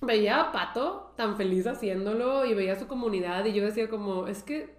veía 0.00 0.40
a 0.40 0.52
Pato 0.52 1.12
tan 1.16 1.36
feliz 1.36 1.66
haciéndolo 1.66 2.44
y 2.44 2.54
veía 2.54 2.76
su 2.78 2.86
comunidad 2.86 3.44
y 3.44 3.52
yo 3.52 3.64
decía 3.64 3.88
como, 3.88 4.26
es 4.26 4.42
que, 4.42 4.78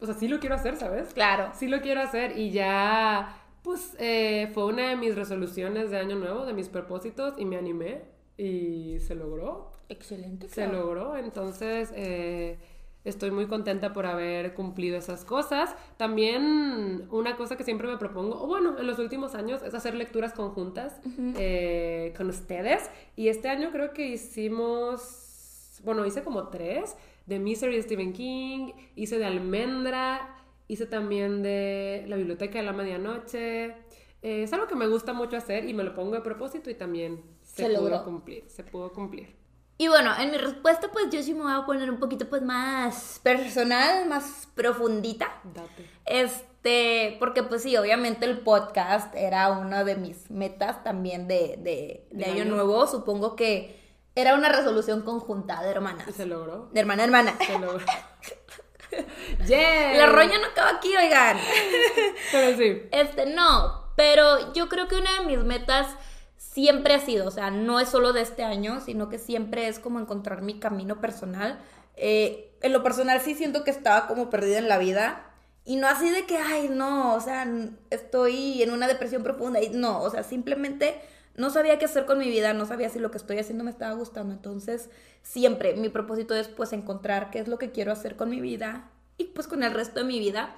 o 0.00 0.06
sea, 0.06 0.14
sí 0.14 0.28
lo 0.28 0.40
quiero 0.40 0.54
hacer, 0.54 0.76
¿sabes? 0.76 1.12
Claro. 1.14 1.50
Sí 1.54 1.68
lo 1.68 1.80
quiero 1.80 2.00
hacer 2.00 2.38
y 2.38 2.50
ya, 2.50 3.36
pues 3.68 3.94
eh, 3.98 4.50
fue 4.54 4.64
una 4.64 4.88
de 4.88 4.96
mis 4.96 5.14
resoluciones 5.14 5.90
de 5.90 5.98
año 5.98 6.16
nuevo, 6.16 6.46
de 6.46 6.54
mis 6.54 6.70
propósitos 6.70 7.34
y 7.36 7.44
me 7.44 7.58
animé 7.58 8.00
y 8.38 8.98
se 9.00 9.14
logró, 9.14 9.72
Excelente. 9.90 10.48
se 10.48 10.66
logró, 10.68 11.18
entonces 11.18 11.92
eh, 11.94 12.56
estoy 13.04 13.30
muy 13.30 13.46
contenta 13.46 13.92
por 13.92 14.06
haber 14.06 14.54
cumplido 14.54 14.96
esas 14.96 15.26
cosas. 15.26 15.76
También 15.98 17.08
una 17.10 17.36
cosa 17.36 17.58
que 17.58 17.64
siempre 17.64 17.88
me 17.88 17.98
propongo, 17.98 18.42
o 18.42 18.46
bueno, 18.46 18.78
en 18.78 18.86
los 18.86 18.98
últimos 18.98 19.34
años, 19.34 19.60
es 19.62 19.74
hacer 19.74 19.92
lecturas 19.92 20.32
conjuntas 20.32 20.98
eh, 21.36 22.14
con 22.16 22.30
ustedes 22.30 22.88
y 23.16 23.28
este 23.28 23.50
año 23.50 23.68
creo 23.70 23.92
que 23.92 24.06
hicimos, 24.06 25.82
bueno, 25.84 26.06
hice 26.06 26.24
como 26.24 26.48
tres, 26.48 26.96
de 27.26 27.38
Misery 27.38 27.76
de 27.76 27.82
Stephen 27.82 28.14
King, 28.14 28.72
hice 28.96 29.18
de 29.18 29.26
Almendra, 29.26 30.37
hice 30.68 30.86
también 30.86 31.42
de 31.42 32.04
La 32.06 32.16
Biblioteca 32.16 32.58
de 32.58 32.64
la 32.64 32.72
Medianoche. 32.72 33.74
Eh, 34.22 34.42
es 34.42 34.52
algo 34.52 34.66
que 34.68 34.74
me 34.76 34.86
gusta 34.86 35.12
mucho 35.12 35.36
hacer 35.36 35.68
y 35.68 35.74
me 35.74 35.82
lo 35.84 35.94
pongo 35.94 36.12
de 36.14 36.20
propósito 36.20 36.70
y 36.70 36.74
también 36.74 37.22
se, 37.42 37.64
Se 37.64 37.68
pudo 37.70 37.80
logró. 37.90 38.04
cumplir, 38.04 38.44
se 38.48 38.62
pudo 38.64 38.92
cumplir. 38.92 39.36
Y 39.80 39.86
bueno, 39.86 40.10
en 40.18 40.32
mi 40.32 40.38
respuesta, 40.38 40.88
pues 40.92 41.06
yo 41.10 41.22
sí 41.22 41.34
me 41.34 41.42
voy 41.42 41.52
a 41.52 41.64
poner 41.64 41.88
un 41.88 42.00
poquito 42.00 42.28
pues 42.28 42.42
más 42.42 43.20
personal, 43.22 44.08
más 44.08 44.48
profundita. 44.56 45.40
Date. 45.54 45.88
Este, 46.04 47.16
porque 47.20 47.44
pues 47.44 47.62
sí, 47.62 47.76
obviamente 47.76 48.26
el 48.26 48.40
podcast 48.40 49.14
era 49.14 49.50
una 49.52 49.84
de 49.84 49.94
mis 49.94 50.30
metas 50.32 50.82
también 50.82 51.28
de, 51.28 51.56
de, 51.62 52.08
de 52.10 52.24
¿Del 52.24 52.24
año 52.32 52.42
año? 52.42 52.54
nuevo. 52.56 52.88
Supongo 52.88 53.36
que 53.36 53.78
era 54.16 54.34
una 54.34 54.48
resolución 54.48 55.02
conjunta 55.02 55.62
de 55.62 55.70
hermanas. 55.70 56.08
Y 56.08 56.12
se 56.12 56.26
logró. 56.26 56.68
De 56.72 56.80
hermana 56.80 57.04
a 57.04 57.06
hermana. 57.06 57.38
Se 57.46 57.56
logró. 57.56 57.78
¡Yeah! 59.46 59.94
La 59.96 60.06
roña 60.06 60.38
no 60.38 60.46
acaba 60.46 60.70
aquí, 60.70 60.96
oigan. 60.96 61.38
Pero 62.32 62.56
sí. 62.56 62.82
Este, 62.90 63.26
no, 63.26 63.88
pero 63.96 64.52
yo 64.52 64.68
creo 64.68 64.86
que 64.86 64.94
una 64.94 65.18
de 65.18 65.26
mis 65.26 65.38
metas 65.38 65.88
siempre 66.36 66.94
ha 66.94 67.00
sido, 67.00 67.26
o 67.26 67.30
sea, 67.32 67.50
no 67.50 67.80
es 67.80 67.88
solo 67.88 68.12
de 68.12 68.22
este 68.22 68.44
año, 68.44 68.80
sino 68.80 69.08
que 69.08 69.18
siempre 69.18 69.66
es 69.66 69.80
como 69.80 69.98
encontrar 69.98 70.42
mi 70.42 70.60
camino 70.60 71.00
personal. 71.00 71.58
Eh, 71.96 72.56
en 72.62 72.72
lo 72.72 72.84
personal 72.84 73.20
sí 73.20 73.34
siento 73.34 73.64
que 73.64 73.72
estaba 73.72 74.06
como 74.06 74.30
perdida 74.30 74.58
en 74.58 74.68
la 74.68 74.78
vida. 74.78 75.24
Y 75.64 75.76
no 75.76 75.88
así 75.88 76.10
de 76.10 76.26
que, 76.26 76.38
ay, 76.38 76.68
no, 76.70 77.14
o 77.14 77.20
sea, 77.20 77.46
estoy 77.90 78.62
en 78.62 78.70
una 78.70 78.86
depresión 78.86 79.24
profunda. 79.24 79.60
Y 79.60 79.70
no, 79.70 80.00
o 80.00 80.10
sea, 80.10 80.22
simplemente 80.22 81.00
no 81.38 81.50
sabía 81.50 81.78
qué 81.78 81.84
hacer 81.84 82.04
con 82.04 82.18
mi 82.18 82.28
vida, 82.28 82.52
no 82.52 82.66
sabía 82.66 82.90
si 82.90 82.98
lo 82.98 83.10
que 83.10 83.16
estoy 83.16 83.38
haciendo 83.38 83.64
me 83.64 83.70
estaba 83.70 83.94
gustando. 83.94 84.34
Entonces, 84.34 84.90
siempre 85.22 85.74
mi 85.74 85.88
propósito 85.88 86.34
es 86.34 86.48
pues 86.48 86.72
encontrar 86.72 87.30
qué 87.30 87.38
es 87.38 87.48
lo 87.48 87.58
que 87.58 87.70
quiero 87.70 87.92
hacer 87.92 88.16
con 88.16 88.28
mi 88.28 88.40
vida 88.40 88.90
y 89.16 89.24
pues 89.24 89.46
con 89.46 89.62
el 89.62 89.72
resto 89.72 90.00
de 90.00 90.04
mi 90.04 90.18
vida. 90.18 90.54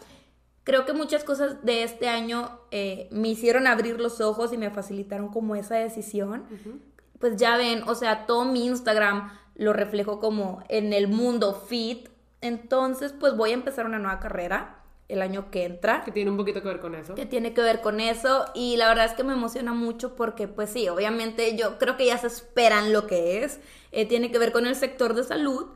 Creo 0.64 0.86
que 0.86 0.94
muchas 0.94 1.22
cosas 1.22 1.64
de 1.64 1.82
este 1.82 2.08
año 2.08 2.60
eh, 2.70 3.08
me 3.12 3.28
hicieron 3.28 3.66
abrir 3.66 4.00
los 4.00 4.20
ojos 4.20 4.52
y 4.52 4.58
me 4.58 4.70
facilitaron 4.70 5.28
como 5.28 5.54
esa 5.54 5.76
decisión. 5.76 6.44
Pues 7.18 7.36
ya 7.36 7.58
ven, 7.58 7.82
o 7.86 7.94
sea, 7.94 8.24
todo 8.24 8.46
mi 8.46 8.66
Instagram 8.66 9.38
lo 9.56 9.74
reflejo 9.74 10.18
como 10.18 10.62
en 10.68 10.94
el 10.94 11.08
mundo 11.08 11.54
fit. 11.54 12.08
Entonces, 12.40 13.12
pues 13.12 13.36
voy 13.36 13.50
a 13.50 13.54
empezar 13.54 13.84
una 13.84 13.98
nueva 13.98 14.18
carrera 14.18 14.79
el 15.10 15.22
año 15.22 15.50
que 15.50 15.64
entra. 15.64 16.02
Que 16.04 16.12
tiene 16.12 16.30
un 16.30 16.36
poquito 16.36 16.62
que 16.62 16.68
ver 16.68 16.80
con 16.80 16.94
eso. 16.94 17.14
que 17.14 17.26
tiene 17.26 17.52
que 17.52 17.60
ver 17.60 17.80
con 17.80 18.00
eso. 18.00 18.46
Y 18.54 18.76
la 18.76 18.88
verdad 18.88 19.06
es 19.06 19.12
que 19.12 19.24
me 19.24 19.32
emociona 19.32 19.74
mucho 19.74 20.14
porque 20.14 20.48
pues 20.48 20.70
sí, 20.70 20.88
obviamente 20.88 21.56
yo 21.56 21.78
creo 21.78 21.96
que 21.96 22.06
ya 22.06 22.16
se 22.18 22.28
esperan 22.28 22.92
lo 22.92 23.06
que 23.06 23.42
es, 23.42 23.60
Eh, 23.92 24.06
tiene 24.06 24.30
que 24.30 24.38
ver 24.38 24.52
con 24.52 24.66
el 24.66 24.76
sector 24.76 25.14
de 25.14 25.24
salud. 25.24 25.66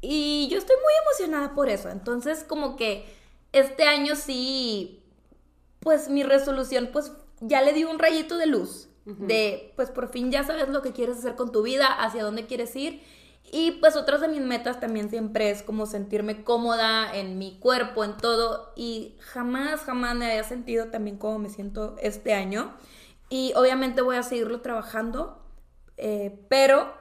Y 0.00 0.48
yo 0.50 0.56
estoy 0.56 0.76
muy 0.76 0.92
emocionada 1.04 1.54
por 1.54 1.68
eso, 1.68 1.90
entonces 1.90 2.44
como 2.44 2.76
que 2.76 3.04
este 3.52 3.82
año 3.84 4.16
sí, 4.16 5.02
pues 5.80 6.08
mi 6.08 6.22
resolución 6.22 6.88
pues 6.92 7.12
ya 7.40 7.60
le 7.60 7.72
di 7.72 7.84
un 7.84 7.98
rayito 7.98 8.38
de 8.38 8.46
luz, 8.46 8.88
de 9.04 9.72
pues 9.76 9.90
por 9.90 10.08
fin 10.08 10.30
ya 10.30 10.44
sabes 10.44 10.68
lo 10.68 10.80
que 10.80 10.92
quieres 10.92 11.18
hacer 11.18 11.34
con 11.34 11.50
tu 11.52 11.62
vida, 11.62 11.86
hacia 11.86 12.22
dónde 12.22 12.46
quieres 12.46 12.74
ir 12.76 13.02
y 13.52 13.72
pues 13.72 13.96
otras 13.96 14.20
de 14.20 14.28
mis 14.28 14.40
metas 14.42 14.80
también 14.80 15.10
siempre 15.10 15.50
es 15.50 15.62
como 15.62 15.86
sentirme 15.86 16.44
cómoda 16.44 17.14
en 17.14 17.38
mi 17.38 17.58
cuerpo, 17.58 18.04
en 18.04 18.16
todo. 18.16 18.72
Y 18.76 19.16
jamás, 19.20 19.80
jamás 19.82 20.14
me 20.16 20.26
había 20.30 20.44
sentido 20.44 20.86
también 20.86 21.16
como 21.18 21.38
me 21.38 21.48
siento 21.50 21.96
este 22.00 22.32
año. 22.34 22.72
Y 23.28 23.52
obviamente 23.56 24.02
voy 24.02 24.16
a 24.16 24.22
seguirlo 24.22 24.60
trabajando, 24.60 25.40
eh, 25.96 26.38
pero 26.48 26.92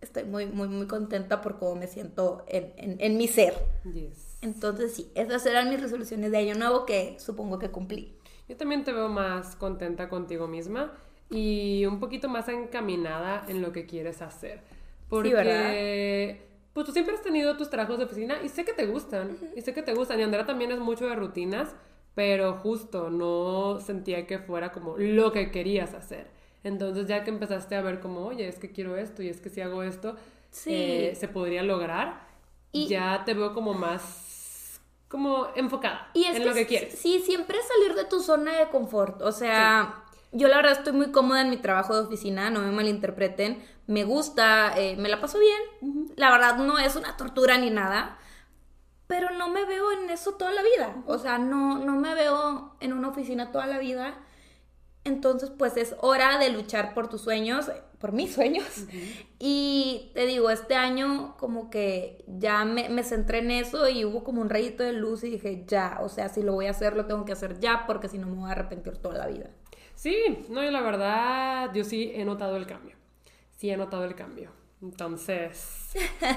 estoy 0.00 0.24
muy, 0.24 0.46
muy, 0.46 0.68
muy 0.68 0.86
contenta 0.86 1.40
por 1.40 1.58
cómo 1.58 1.74
me 1.76 1.86
siento 1.86 2.44
en, 2.48 2.72
en- 2.76 2.96
en 3.00 3.16
mi 3.16 3.28
ser. 3.28 3.54
Yes. 3.84 4.38
Entonces 4.42 4.94
sí, 4.94 5.10
esas 5.14 5.44
eran 5.46 5.68
mis 5.70 5.80
resoluciones 5.80 6.30
de 6.30 6.38
año 6.38 6.54
nuevo 6.54 6.86
que 6.86 7.16
supongo 7.18 7.58
que 7.58 7.70
cumplí. 7.70 8.16
Yo 8.48 8.56
también 8.56 8.84
te 8.84 8.92
veo 8.92 9.08
más 9.08 9.54
contenta 9.56 10.08
contigo 10.08 10.48
misma 10.48 10.92
y 11.28 11.84
un 11.86 12.00
poquito 12.00 12.28
más 12.28 12.48
encaminada 12.48 13.44
en 13.48 13.62
lo 13.62 13.72
que 13.72 13.86
quieres 13.86 14.22
hacer. 14.22 14.62
Porque, 15.10 16.40
pues 16.72 16.86
tú 16.86 16.92
siempre 16.92 17.14
has 17.14 17.22
tenido 17.22 17.56
tus 17.56 17.68
trabajos 17.68 17.98
de 17.98 18.04
oficina 18.04 18.38
y 18.42 18.48
sé 18.48 18.64
que 18.64 18.72
te 18.72 18.86
gustan. 18.86 19.36
Y 19.56 19.60
sé 19.60 19.74
que 19.74 19.82
te 19.82 19.92
gustan. 19.94 20.18
Y 20.20 20.22
Andrea 20.22 20.46
también 20.46 20.70
es 20.72 20.78
mucho 20.78 21.06
de 21.06 21.16
rutinas, 21.16 21.74
pero 22.14 22.54
justo 22.54 23.10
no 23.10 23.80
sentía 23.80 24.26
que 24.26 24.38
fuera 24.38 24.72
como 24.72 24.96
lo 24.96 25.32
que 25.32 25.50
querías 25.50 25.94
hacer. 25.94 26.28
Entonces 26.62 27.06
ya 27.06 27.24
que 27.24 27.30
empezaste 27.30 27.74
a 27.74 27.82
ver 27.82 28.00
como, 28.00 28.26
oye, 28.26 28.46
es 28.48 28.58
que 28.58 28.70
quiero 28.70 28.96
esto 28.96 29.22
y 29.22 29.28
es 29.28 29.40
que 29.40 29.48
si 29.50 29.60
hago 29.60 29.82
esto, 29.82 30.16
Sí. 30.50 30.72
eh, 30.74 31.14
se 31.18 31.28
podría 31.28 31.62
lograr. 31.62 32.28
Y- 32.72 32.86
ya 32.86 33.22
te 33.24 33.34
veo 33.34 33.52
como 33.52 33.74
más, 33.74 34.80
como 35.08 35.48
enfocada 35.56 36.08
Y 36.14 36.24
es 36.24 36.36
en 36.36 36.42
que 36.42 36.48
lo 36.48 36.54
que 36.54 36.66
quieres. 36.66 36.94
Sí, 36.98 37.18
siempre 37.20 37.56
salir 37.62 37.96
de 37.96 38.04
tu 38.04 38.20
zona 38.20 38.58
de 38.60 38.68
confort. 38.68 39.22
O 39.22 39.32
sea, 39.32 39.99
yo 40.32 40.48
la 40.48 40.56
verdad 40.56 40.72
estoy 40.72 40.92
muy 40.92 41.10
cómoda 41.10 41.40
en 41.40 41.50
mi 41.50 41.56
trabajo 41.56 41.94
de 41.94 42.02
oficina, 42.02 42.50
no 42.50 42.60
me 42.60 42.70
malinterpreten. 42.70 43.62
Me 43.86 44.04
gusta, 44.04 44.78
eh, 44.78 44.96
me 44.96 45.08
la 45.08 45.20
paso 45.20 45.38
bien. 45.38 46.12
La 46.16 46.30
verdad 46.30 46.58
no 46.58 46.78
es 46.78 46.94
una 46.96 47.16
tortura 47.16 47.58
ni 47.58 47.70
nada. 47.70 48.18
Pero 49.08 49.30
no 49.36 49.48
me 49.48 49.64
veo 49.64 49.90
en 49.90 50.08
eso 50.08 50.34
toda 50.34 50.52
la 50.52 50.62
vida. 50.62 51.02
O 51.06 51.18
sea, 51.18 51.38
no, 51.38 51.78
no 51.78 51.96
me 51.96 52.14
veo 52.14 52.76
en 52.78 52.92
una 52.92 53.08
oficina 53.08 53.50
toda 53.50 53.66
la 53.66 53.78
vida. 53.78 54.14
Entonces, 55.02 55.50
pues 55.50 55.76
es 55.76 55.96
hora 56.00 56.38
de 56.38 56.50
luchar 56.50 56.94
por 56.94 57.08
tus 57.08 57.22
sueños, 57.22 57.68
por 57.98 58.12
mis 58.12 58.32
sueños. 58.34 58.84
Y 59.40 60.12
te 60.14 60.26
digo, 60.26 60.50
este 60.50 60.76
año 60.76 61.36
como 61.38 61.70
que 61.70 62.24
ya 62.28 62.64
me, 62.64 62.88
me, 62.88 63.02
centré 63.02 63.38
en 63.38 63.50
eso 63.50 63.88
y 63.88 64.04
hubo 64.04 64.22
como 64.22 64.42
un 64.42 64.50
rayito 64.50 64.84
de 64.84 64.92
luz 64.92 65.24
y 65.24 65.30
dije, 65.30 65.64
ya, 65.66 65.98
o 66.02 66.08
sea, 66.08 66.28
si 66.28 66.42
lo 66.42 66.52
voy 66.52 66.66
a 66.66 66.70
hacer, 66.70 66.94
lo 66.94 67.06
tengo 67.06 67.24
que 67.24 67.32
hacer 67.32 67.58
ya 67.58 67.86
porque 67.86 68.08
si 68.08 68.18
no 68.18 68.28
me 68.28 68.36
voy 68.36 68.48
a 68.50 68.52
arrepentir 68.52 68.98
toda 68.98 69.18
la 69.18 69.26
vida. 69.26 69.50
Sí, 70.00 70.46
no, 70.48 70.64
y 70.64 70.70
la 70.70 70.80
verdad, 70.80 71.74
yo 71.74 71.84
sí 71.84 72.10
he 72.14 72.24
notado 72.24 72.56
el 72.56 72.66
cambio. 72.66 72.96
Sí 73.58 73.68
he 73.68 73.76
notado 73.76 74.04
el 74.04 74.14
cambio. 74.14 74.50
Entonces, 74.80 75.92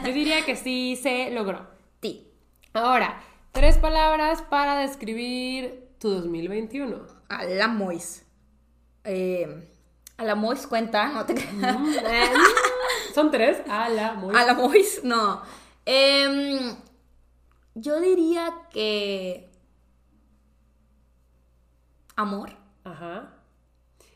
yo 0.06 0.12
diría 0.12 0.44
que 0.44 0.58
sí 0.58 1.00
se 1.02 1.32
logró. 1.32 1.66
Sí. 2.02 2.30
Ahora, 2.74 3.24
tres 3.54 3.78
palabras 3.78 4.42
para 4.42 4.80
describir 4.80 5.92
tu 5.98 6.10
2021. 6.10 7.08
A 7.30 7.46
la 7.46 7.70
Mois. 7.70 8.26
Eh, 9.06 9.66
a 10.18 10.26
la 10.26 10.36
Mois 10.36 10.68
cuenta, 10.68 11.08
no 11.14 11.26
te 11.26 11.34
creas. 11.36 11.80
Mm, 11.80 11.94
eh, 12.06 12.34
Son 13.16 13.32
tres. 13.32 13.62
A 13.70 13.88
la 13.88 14.14
Mois. 14.16 14.38
A 14.38 14.44
la 14.44 14.56
Mois, 14.56 15.00
no. 15.06 15.42
Em, 15.86 16.76
yo 17.76 18.02
diría 18.02 18.54
que. 18.72 19.50
Amor. 22.18 22.58
Ajá. 22.84 23.40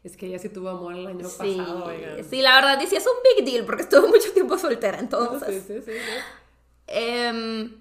Es 0.07 0.15
que 0.15 0.27
ella 0.27 0.39
sí 0.39 0.47
tuvo 0.47 0.69
amor 0.69 0.95
el 0.95 1.05
año 1.05 1.27
pasado, 1.27 1.85
oigan. 1.85 2.23
Sí, 2.23 2.41
la 2.41 2.55
verdad, 2.55 2.79
sí 2.87 2.95
es 2.95 3.05
un 3.05 3.13
big 3.35 3.45
deal 3.45 3.65
porque 3.65 3.81
estuvo 3.81 4.07
mucho 4.07 4.31
tiempo 4.31 4.57
soltera, 4.57 4.99
entonces. 4.99 5.65
sí, 5.67 5.75
sí, 5.75 5.81
sí. 5.85 5.91
sí. 5.91 5.97
Em, 6.87 7.75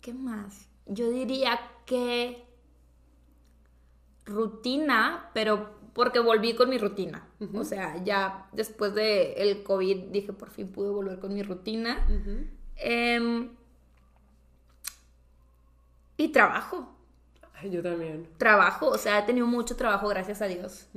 ¿Qué 0.00 0.12
más? 0.12 0.66
Yo 0.86 1.08
diría 1.10 1.60
que 1.86 2.44
rutina, 4.26 5.30
pero 5.32 5.70
porque 5.92 6.18
volví 6.18 6.54
con 6.54 6.70
mi 6.70 6.78
rutina. 6.78 7.24
O 7.54 7.62
sea, 7.62 8.02
ya 8.02 8.48
después 8.50 8.94
del 8.94 9.34
el 9.36 9.62
COVID 9.62 9.96
dije, 10.10 10.32
por 10.32 10.50
fin 10.50 10.72
pude 10.72 10.90
volver 10.90 11.20
con 11.20 11.34
mi 11.34 11.44
rutina. 11.44 12.04
Em, 12.76 13.50
y 16.16 16.28
trabajo. 16.28 16.91
Yo 17.70 17.82
también. 17.82 18.26
Trabajo, 18.38 18.88
o 18.88 18.98
sea, 18.98 19.18
he 19.18 19.22
tenido 19.22 19.46
mucho 19.46 19.76
trabajo, 19.76 20.08
gracias 20.08 20.42
a 20.42 20.46
Dios. 20.46 20.88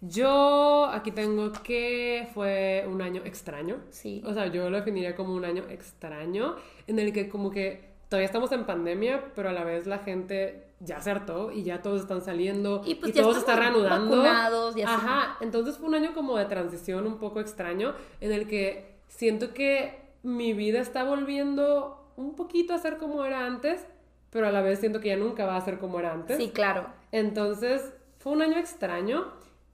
Yo 0.00 0.86
aquí 0.86 1.10
tengo 1.10 1.52
que 1.52 2.28
fue 2.32 2.86
un 2.88 3.02
año 3.02 3.22
extraño. 3.24 3.78
Sí. 3.90 4.22
O 4.24 4.32
sea, 4.32 4.46
yo 4.46 4.70
lo 4.70 4.78
definiría 4.78 5.14
como 5.14 5.34
un 5.34 5.44
año 5.44 5.64
extraño, 5.68 6.56
en 6.86 6.98
el 6.98 7.12
que 7.12 7.28
como 7.28 7.50
que 7.50 7.90
todavía 8.08 8.26
estamos 8.26 8.50
en 8.52 8.64
pandemia, 8.64 9.32
pero 9.34 9.50
a 9.50 9.52
la 9.52 9.64
vez 9.64 9.86
la 9.86 9.98
gente 9.98 10.66
ya 10.80 10.96
acertó 10.96 11.52
y 11.52 11.62
ya 11.62 11.82
todos 11.82 12.00
están 12.00 12.22
saliendo 12.22 12.82
y, 12.86 12.94
pues 12.94 13.12
todo 13.12 13.34
se 13.34 13.40
está 13.40 13.56
reanudando. 13.56 14.16
Vacunados 14.16 14.76
y 14.76 14.82
así. 14.82 14.92
Ajá, 14.92 15.36
entonces 15.40 15.76
fue 15.76 15.88
un 15.88 15.94
año 15.94 16.14
como 16.14 16.36
de 16.38 16.46
transición 16.46 17.06
un 17.06 17.18
poco 17.18 17.40
extraño, 17.40 17.94
en 18.20 18.32
el 18.32 18.48
que 18.48 18.96
siento 19.08 19.52
que 19.52 20.00
mi 20.22 20.54
vida 20.54 20.80
está 20.80 21.04
volviendo 21.04 22.12
un 22.16 22.34
poquito 22.34 22.74
a 22.74 22.78
ser 22.78 22.96
como 22.96 23.24
era 23.24 23.46
antes, 23.46 23.86
pero 24.30 24.46
a 24.46 24.52
la 24.52 24.62
vez 24.62 24.78
siento 24.80 25.00
que 25.00 25.08
ya 25.08 25.16
nunca 25.16 25.44
va 25.46 25.56
a 25.56 25.60
ser 25.60 25.78
como 25.78 25.98
era 25.98 26.12
antes. 26.12 26.36
Sí, 26.36 26.50
claro. 26.50 26.86
Entonces, 27.12 27.92
fue 28.18 28.32
un 28.32 28.42
año 28.42 28.56
extraño. 28.58 29.26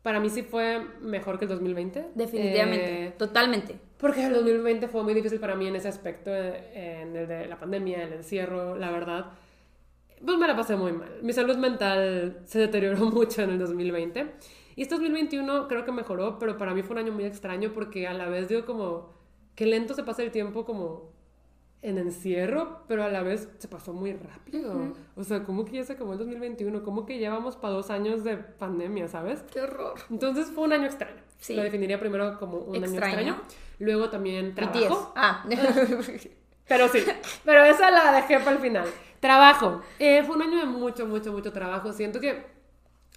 Para 0.03 0.21
mí 0.21 0.31
sí 0.31 0.43
fue 0.43 0.81
mejor 1.01 1.39
que 1.39 1.45
el 1.47 1.51
2020. 1.51 2.07
Definitivamente, 2.15 3.07
Eh, 3.07 3.11
totalmente. 3.19 3.77
porque 3.99 4.25
el 4.27 4.33
2020 4.35 4.89
fue 4.89 5.03
muy 5.03 5.15
difícil 5.15 5.41
para 5.41 5.55
mí 5.57 5.67
en 5.67 5.77
ese 5.77 5.89
aspecto, 5.89 6.31
en 6.35 7.17
el 7.17 7.27
de 7.27 7.47
la 7.47 7.59
pandemia, 7.59 8.05
el 8.05 8.13
encierro, 8.13 8.77
la 8.77 8.91
verdad. 8.91 9.27
Pues 10.25 10.39
me 10.39 10.47
la 10.47 10.57
pasé 10.57 10.77
muy 10.77 10.93
mal. 10.93 11.11
Mi 11.23 11.33
salud 11.33 11.57
mental 11.57 12.41
se 12.45 12.59
deterioró 12.59 12.99
mucho 13.11 13.43
en 13.43 13.51
el 13.51 13.59
2020. 13.59 14.27
Y 14.77 14.83
este 14.83 14.95
2021 14.95 15.69
creo 15.69 15.85
que 15.85 15.93
mejoró, 15.93 16.39
pero 16.39 16.57
para 16.57 16.73
mí 16.75 16.83
fue 16.83 16.95
un 16.95 16.99
año 17.03 17.13
muy 17.13 17.25
extraño 17.25 17.73
porque 17.75 18.07
a 18.07 18.13
la 18.15 18.29
vez 18.29 18.49
digo 18.49 18.65
como, 18.65 19.11
qué 19.55 19.67
lento 19.67 19.95
se 19.95 20.05
pasa 20.05 20.23
el 20.23 20.31
tiempo 20.31 20.65
como 20.65 21.11
en 21.87 21.99
encierro, 21.99 22.83
pero 22.89 23.05
a 23.05 23.09
la 23.09 23.23
vez 23.23 23.49
se 23.59 23.69
pasó 23.69 23.93
muy 23.93 24.13
rápido. 24.13 24.93
O 25.15 25.23
sea, 25.23 25.45
¿cómo 25.45 25.65
que 25.65 25.77
ya 25.77 25.85
se 25.85 25.93
acabó 25.93 26.13
el 26.15 26.19
2021? 26.19 26.83
¿Cómo 26.83 27.07
que 27.07 27.19
ya 27.21 27.31
vamos 27.31 27.57
para 27.57 27.75
dos 27.75 27.91
años 27.91 28.25
de 28.25 28.37
pandemia, 28.37 29.07
sabes? 29.07 29.43
Qué 29.53 29.61
horror. 29.61 29.95
Entonces 30.11 30.51
fue 30.51 30.65
un 30.65 30.73
año 30.73 30.87
extraño. 30.87 31.23
Sí. 31.39 31.55
Lo 31.55 31.63
definiría 31.63 32.01
primero 32.01 32.39
como 32.41 32.59
un 32.59 32.77
año 32.77 32.87
Extraño. 32.87 33.41
Luego 33.79 34.11
también 34.11 34.55
trabajo. 34.55 35.13
Ah. 35.15 35.45
Pero 36.69 36.89
sí, 36.89 36.99
pero 37.45 37.63
esa 37.63 37.93
la 37.93 38.11
dejé 38.11 38.41
para 38.41 38.51
el 38.51 38.59
final. 38.59 38.89
Trabajo. 39.21 39.83
Eh, 40.01 40.25
fue 40.25 40.35
un 40.35 40.43
año 40.43 40.59
de 40.59 40.65
mucho, 40.65 41.07
mucho, 41.07 41.31
mucho 41.31 41.53
trabajo. 41.53 41.93
Siento 41.93 42.19
que 42.19 42.45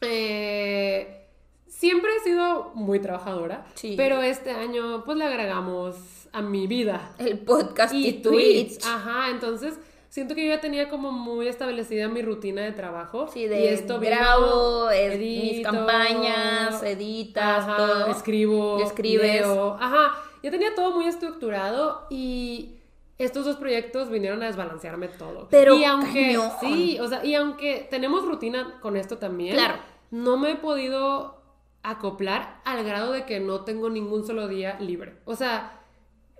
eh, 0.01 1.25
siempre 1.67 2.11
he 2.15 2.19
sido 2.23 2.71
muy 2.75 2.99
trabajadora, 2.99 3.65
Sí. 3.73 3.95
pero 3.97 4.21
este 4.21 4.51
año 4.51 5.03
pues 5.03 5.17
le 5.17 5.25
agregamos 5.25 6.18
a 6.33 6.41
mi 6.41 6.67
vida 6.67 7.13
El 7.17 7.39
podcast 7.39 7.93
y, 7.93 8.07
y 8.07 8.13
Twitch. 8.21 8.77
Twitch. 8.79 8.85
Ajá, 8.85 9.29
entonces 9.29 9.79
siento 10.09 10.33
que 10.35 10.45
yo 10.47 10.53
ya 10.53 10.61
tenía 10.61 10.89
como 10.89 11.11
muy 11.11 11.47
establecida 11.47 12.07
mi 12.07 12.21
rutina 12.21 12.61
de 12.63 12.71
trabajo. 12.71 13.27
Sí, 13.31 13.47
de 13.47 13.61
y 13.61 13.67
esto 13.67 13.99
vino, 13.99 14.15
grabo, 14.15 14.89
es- 14.89 15.19
mis 15.19 15.61
campañas, 15.63 16.81
editas, 16.83 17.63
ajá, 17.63 17.77
todo. 17.77 18.07
escribo, 18.07 18.79
escribes. 18.83 19.41
leo, 19.41 19.77
ajá, 19.79 20.13
ya 20.43 20.51
tenía 20.51 20.73
todo 20.75 20.91
muy 20.95 21.05
estructurado 21.05 22.07
y 22.09 22.75
estos 23.17 23.43
dos 23.45 23.57
proyectos 23.57 24.09
vinieron 24.09 24.41
a 24.43 24.47
desbalancearme 24.47 25.09
todo. 25.09 25.47
Pero 25.51 25.75
y 25.75 25.83
aunque 25.83 26.27
cañón. 26.27 26.51
sí, 26.61 26.97
o 26.99 27.07
sea, 27.07 27.23
y 27.25 27.35
aunque 27.35 27.87
tenemos 27.91 28.25
rutina 28.25 28.79
con 28.81 28.95
esto 28.95 29.17
también, 29.17 29.55
Claro. 29.55 29.75
no 30.11 30.37
me 30.37 30.51
he 30.51 30.55
podido 30.55 31.37
acoplar 31.83 32.59
al 32.65 32.83
grado 32.83 33.11
de 33.11 33.25
que 33.25 33.39
no 33.39 33.61
tengo 33.65 33.89
ningún 33.89 34.25
solo 34.25 34.47
día 34.47 34.77
libre. 34.79 35.15
O 35.25 35.35
sea, 35.35 35.78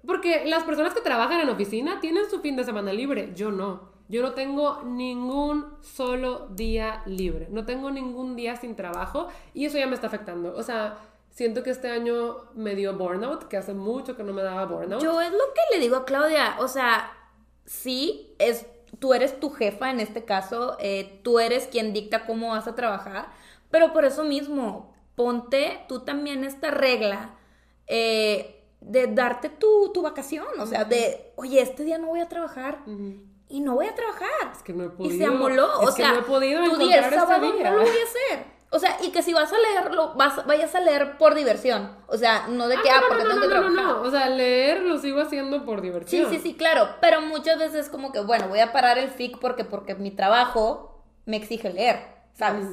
porque 0.06 0.46
las 0.46 0.64
personas 0.64 0.94
que 0.94 1.02
trabajan 1.02 1.42
en 1.42 1.50
oficina 1.50 2.00
tienen 2.00 2.30
su 2.30 2.42
fin 2.42 2.56
de 2.56 2.64
semana 2.64 2.94
libre, 2.94 3.32
yo 3.36 3.52
no. 3.52 3.90
Yo 4.08 4.24
no 4.24 4.34
tengo 4.34 4.82
ningún 4.84 5.68
solo 5.82 6.48
día 6.48 7.04
libre, 7.06 7.48
no 7.52 7.66
tengo 7.66 7.92
ningún 7.92 8.36
día 8.36 8.56
sin 8.56 8.76
trabajo 8.76 9.28
y 9.54 9.66
eso 9.66 9.78
ya 9.78 9.86
me 9.86 9.94
está 9.94 10.08
afectando. 10.08 10.56
O 10.56 10.64
sea, 10.64 10.98
siento 11.30 11.62
que 11.62 11.70
este 11.70 11.90
año 11.92 12.38
me 12.56 12.74
dio 12.74 12.98
burnout, 12.98 13.48
que 13.48 13.58
hace 13.58 13.74
mucho 13.76 14.18
que 14.18 14.24
no 14.24 14.34
me 14.34 14.42
daba 14.42 14.66
burnout. 14.66 15.04
Yo 15.04 15.22
es 15.22 15.32
lo 15.32 15.54
que 15.54 15.76
le 15.76 15.80
digo 15.80 15.98
a 15.98 16.06
Claudia, 16.06 16.56
o 16.60 16.68
sea, 16.68 17.12
sí, 17.66 18.34
es, 18.40 18.66
tú 18.98 19.14
eres 19.14 19.40
tu 19.40 19.52
jefa 19.52 19.92
en 19.92 20.00
este 20.00 20.26
caso, 20.26 20.76
eh, 20.80 21.20
tú 21.24 21.40
eres 21.40 21.68
quien 21.68 21.94
dicta 21.94 22.26
cómo 22.26 22.50
vas 22.50 22.68
a 22.68 22.74
trabajar, 22.74 23.30
pero 23.70 23.94
por 23.94 24.06
eso 24.06 24.24
mismo, 24.24 24.92
ponte 25.14 25.86
tú 25.88 26.00
también 26.00 26.44
esta 26.44 26.72
regla 26.72 27.36
eh, 27.86 28.59
de 28.82 29.08
darte 29.08 29.50
tu, 29.50 29.92
tu 29.94 30.02
vacación, 30.02 30.46
o 30.60 30.66
sea, 30.66 30.86
de, 30.86 31.34
oye, 31.36 31.62
este 31.62 31.84
día 31.84 31.98
no 31.98 32.08
voy 32.08 32.22
a 32.22 32.30
trabajar. 32.30 32.80
Y 33.52 33.62
no 33.62 33.76
voy 33.76 33.88
a 33.88 33.96
trabajar. 33.96 34.52
Es 34.56 34.62
que 34.64 34.74
no 34.74 34.84
he 34.84 34.88
Y 34.88 34.90
podido. 34.90 35.18
se 35.18 35.26
amoló. 35.26 35.82
Es 35.82 35.90
o 35.90 35.96
que 35.96 36.02
sea, 36.04 36.14
no 36.14 36.20
he 36.20 36.24
podido 36.24 36.64
tu 36.64 36.78
día 36.78 37.00
el 37.00 37.04
este 37.06 37.16
sábado 37.16 37.52
día. 37.52 37.72
no 37.72 37.78
lo 37.78 37.82
voy 37.84 37.90
a 37.90 38.04
hacer. 38.04 38.46
O 38.72 38.78
sea, 38.78 38.98
y 39.02 39.10
que 39.12 39.24
si 39.24 39.34
vas 39.34 39.52
a 39.52 39.58
leerlo, 39.58 40.14
vas, 40.14 40.46
vayas 40.46 40.76
a 40.76 40.80
leer 40.80 41.18
por 41.18 41.34
diversión. 41.34 41.92
O 42.08 42.16
sea, 42.18 42.48
no 42.48 42.68
de 42.68 42.78
que, 42.80 42.90
ah, 42.92 43.02
no, 43.02 43.08
porque 43.08 43.24
no, 43.24 43.30
tengo 43.32 43.42
que 43.42 43.48
no, 43.48 43.62
no, 43.62 43.74
trabajar. 43.74 43.96
no. 43.98 44.08
O 44.08 44.12
sea, 44.12 44.30
leer 44.30 44.82
lo 44.82 45.00
sigo 45.00 45.20
haciendo 45.22 45.66
por 45.66 45.80
Sí, 45.80 45.86
diversión. 45.88 46.30
sí, 46.30 46.38
sí, 46.40 46.54
claro. 46.56 46.88
Pero 47.02 47.22
muchas 47.22 47.58
veces 47.58 47.90
como 47.90 48.12
que, 48.12 48.20
bueno, 48.22 48.48
voy 48.48 48.60
a 48.60 48.72
parar 48.72 49.00
el 49.00 49.10
FIC 49.10 49.40
porque, 49.40 49.64
porque 49.66 49.96
mi 49.96 50.12
trabajo 50.12 51.04
me 51.26 51.38
exige 51.38 51.74
leer, 51.74 52.00
¿sabes? 52.34 52.68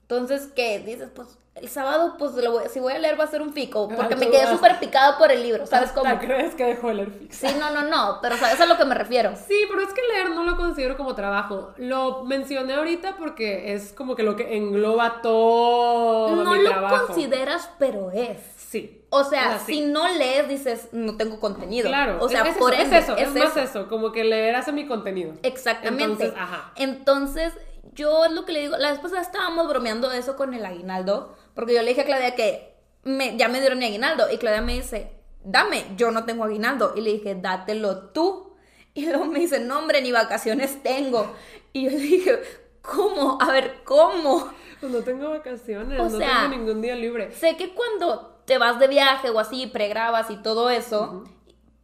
Entonces, 0.00 0.48
¿qué? 0.56 0.78
Dices, 0.80 1.10
pues, 1.14 1.36
el 1.56 1.68
sábado, 1.68 2.16
pues, 2.18 2.34
lo 2.34 2.52
voy- 2.52 2.68
si 2.68 2.80
voy 2.80 2.92
a 2.92 2.98
leer 2.98 3.18
va 3.18 3.24
a 3.24 3.28
ser 3.28 3.40
un 3.42 3.52
FIC. 3.52 3.74
O 3.76 3.88
porque 3.88 4.14
Ah, 4.14 4.16
me 4.18 4.28
quedé 4.30 4.46
súper 4.46 4.78
picado 4.78 5.16
por 5.18 5.32
el 5.32 5.42
libro, 5.42 5.66
¿sabes 5.66 5.88
¿Hasta 5.88 6.00
cómo? 6.02 6.18
crees 6.18 6.54
que 6.54 6.64
dejo 6.64 6.88
de 6.88 6.94
leer 6.94 7.10
fix? 7.10 7.36
Sí, 7.36 7.48
no, 7.58 7.70
no, 7.70 7.82
no. 7.82 8.18
Pero, 8.20 8.36
¿sabes 8.36 8.60
a 8.60 8.66
lo 8.66 8.76
que 8.76 8.84
me 8.84 8.94
refiero? 8.94 9.32
Sí, 9.48 9.64
pero 9.68 9.80
es 9.82 9.92
que 9.94 10.02
leer 10.12 10.30
no 10.30 10.44
lo 10.44 10.56
considero 10.56 10.96
como 10.96 11.14
trabajo. 11.14 11.72
Lo 11.78 12.24
mencioné 12.24 12.74
ahorita 12.74 13.16
porque 13.16 13.72
es 13.74 13.92
como 13.92 14.14
que 14.16 14.22
lo 14.22 14.36
que 14.36 14.56
engloba 14.56 15.22
todo 15.22 16.44
No 16.44 16.52
mi 16.52 16.62
lo 16.62 16.70
trabajo. 16.70 17.06
consideras, 17.06 17.70
pero 17.78 18.10
es. 18.10 18.38
Sí. 18.56 19.02
O 19.10 19.24
sea, 19.24 19.58
si 19.60 19.80
no 19.80 20.06
lees, 20.08 20.48
dices, 20.48 20.88
no 20.92 21.16
tengo 21.16 21.40
contenido. 21.40 21.88
Claro. 21.88 22.18
O 22.20 22.28
sea, 22.28 22.42
es, 22.42 22.48
es 22.50 22.56
por 22.58 22.74
eso, 22.74 22.82
ende, 22.82 22.98
es 22.98 23.04
eso, 23.04 23.16
es, 23.16 23.32
más 23.34 23.56
eso, 23.56 23.88
como 23.88 24.12
que 24.12 24.24
leer 24.24 24.56
hace 24.56 24.72
mi 24.72 24.86
contenido. 24.86 25.32
Exactamente. 25.42 26.04
Entonces, 26.24 26.34
ajá. 26.36 26.72
Entonces, 26.76 27.52
yo 27.94 28.24
es 28.26 28.32
lo 28.32 28.44
que 28.44 28.52
le 28.52 28.60
digo, 28.60 28.76
la 28.76 28.90
vez 28.90 28.98
pasada 28.98 29.22
estábamos 29.22 29.68
bromeando 29.68 30.10
eso 30.12 30.36
con 30.36 30.52
el 30.52 30.66
aguinaldo, 30.66 31.34
porque 31.56 31.74
yo 31.74 31.82
le 31.82 31.88
dije 31.88 32.02
a 32.02 32.04
Claudia 32.04 32.36
que 32.36 32.76
me, 33.02 33.36
ya 33.36 33.48
me 33.48 33.60
dieron 33.60 33.80
mi 33.80 33.86
aguinaldo, 33.86 34.30
y 34.30 34.36
Claudia 34.36 34.62
me 34.62 34.74
dice, 34.74 35.10
dame, 35.42 35.84
yo 35.96 36.12
no 36.12 36.24
tengo 36.24 36.44
aguinaldo, 36.44 36.92
y 36.94 37.00
le 37.00 37.14
dije, 37.14 37.34
dátelo 37.34 38.10
tú, 38.10 38.54
y 38.94 39.06
luego 39.06 39.24
me 39.24 39.40
dice, 39.40 39.58
no 39.58 39.78
hombre, 39.78 40.02
ni 40.02 40.12
vacaciones 40.12 40.82
tengo, 40.82 41.34
y 41.72 41.84
yo 41.84 41.90
le 41.90 41.98
dije, 41.98 42.40
¿cómo? 42.82 43.38
A 43.40 43.50
ver, 43.50 43.80
¿cómo? 43.84 44.52
Pues 44.80 44.92
no 44.92 45.00
tengo 45.00 45.30
vacaciones, 45.30 45.98
O 45.98 46.04
no 46.04 46.18
sea, 46.18 46.42
tengo 46.42 46.56
ningún 46.56 46.82
día 46.82 46.94
libre. 46.94 47.32
Sé 47.32 47.56
que 47.56 47.74
cuando 47.74 48.42
te 48.44 48.58
vas 48.58 48.78
de 48.78 48.88
viaje 48.88 49.30
o 49.30 49.40
así, 49.40 49.66
pregrabas 49.66 50.30
y 50.30 50.36
todo 50.36 50.70
eso, 50.70 51.24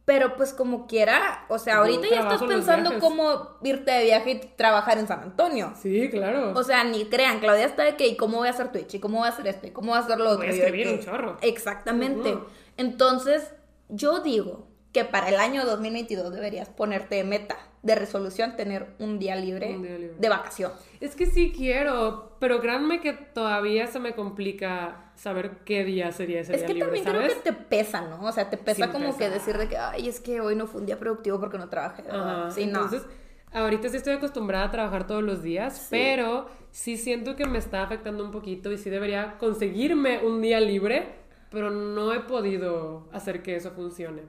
Pero 0.05 0.35
pues 0.35 0.53
como 0.53 0.85
quiera, 0.85 1.45
o 1.47 1.57
sea, 1.57 1.77
ahorita 1.77 2.07
ya 2.09 2.21
estás 2.21 2.43
pensando 2.43 2.99
cómo 2.99 3.57
irte 3.63 3.89
de 3.91 4.03
viaje 4.03 4.31
y 4.31 4.39
trabajar 4.57 4.97
en 4.97 5.07
San 5.07 5.21
Antonio. 5.21 5.73
Sí, 5.81 6.09
claro. 6.09 6.51
O 6.55 6.63
sea, 6.63 6.83
ni 6.83 7.05
crean, 7.05 7.39
Claudia 7.39 7.65
está 7.65 7.83
de 7.83 7.95
que, 7.95 8.07
¿y 8.07 8.17
cómo 8.17 8.39
voy 8.39 8.49
a 8.49 8.51
hacer 8.51 8.71
Twitch? 8.71 8.95
¿Y 8.95 8.99
cómo 8.99 9.19
voy 9.19 9.27
a 9.27 9.31
hacer 9.31 9.47
esto? 9.47 9.67
¿Y 9.67 9.71
cómo 9.71 9.91
voy 9.91 9.97
a 9.97 10.01
hacer 10.01 10.17
lo 10.17 10.25
otro? 10.25 10.45
Voy 10.45 10.47
a 10.47 10.49
escribir 10.49 10.89
un 10.89 10.99
chorro. 10.99 11.37
Exactamente. 11.41 12.37
Entonces, 12.75 13.53
yo 13.87 14.19
digo 14.19 14.67
que 14.91 15.05
para 15.05 15.29
el 15.29 15.37
año 15.37 15.65
2022 15.65 16.33
deberías 16.33 16.67
ponerte 16.67 17.15
de 17.15 17.23
meta, 17.23 17.57
de 17.83 17.95
resolución, 17.95 18.55
tener 18.55 18.87
un 18.99 19.19
día 19.19 19.35
libre, 19.35 19.75
Un 19.75 19.83
día 19.83 19.97
libre. 19.97 20.15
de 20.17 20.29
vacación. 20.29 20.71
Es 21.01 21.15
que 21.15 21.25
sí 21.25 21.53
quiero, 21.55 22.35
pero 22.39 22.59
créanme 22.61 22.99
que 23.01 23.13
todavía 23.13 23.87
se 23.87 23.99
me 23.99 24.13
complica 24.15 25.11
saber 25.15 25.59
qué 25.65 25.83
día 25.83 26.11
sería 26.11 26.39
ese 26.39 26.53
Es 26.53 26.59
día 26.61 26.67
que 26.67 26.73
libre, 26.73 26.85
también 26.87 27.05
¿sabes? 27.05 27.33
creo 27.33 27.43
que 27.43 27.51
te 27.51 27.53
pesa, 27.53 28.01
¿no? 28.01 28.23
O 28.25 28.31
sea, 28.31 28.49
te 28.49 28.57
pesa 28.57 28.85
Sí, 28.85 28.91
como 28.91 29.07
pesa. 29.07 29.17
que 29.19 29.29
decir 29.29 29.57
de 29.57 29.67
que, 29.67 29.77
ay, 29.77 30.07
es 30.07 30.19
que 30.21 30.39
hoy 30.41 30.55
no 30.55 30.65
fue 30.65 30.79
un 30.81 30.87
día 30.87 30.97
productivo 30.97 31.39
porque 31.39 31.57
no 31.57 31.67
trabajé. 31.69 32.03
Ajá, 32.09 32.49
Sí, 32.51 32.61
no. 32.65 32.83
entonces, 32.83 33.03
ahorita 33.51 33.89
sí 33.89 33.97
estoy 33.97 34.13
acostumbrada 34.13 34.65
a 34.65 34.71
trabajar 34.71 35.05
todos 35.05 35.21
los 35.21 35.43
días, 35.43 35.77
Sí. 35.77 35.87
pero 35.91 36.47
sí 36.71 36.95
siento 36.97 37.35
que 37.35 37.45
me 37.45 37.57
está 37.59 37.83
afectando 37.83 38.23
un 38.23 38.31
poquito 38.31 38.71
y 38.71 38.77
sí 38.77 38.89
debería 38.89 39.37
conseguirme 39.39 40.19
un 40.25 40.41
día 40.41 40.59
libre, 40.61 41.21
pero 41.51 41.69
no 41.69 42.13
he 42.13 42.21
podido 42.21 43.07
hacer 43.11 43.43
que 43.43 43.55
eso 43.57 43.71
funcione. 43.71 44.21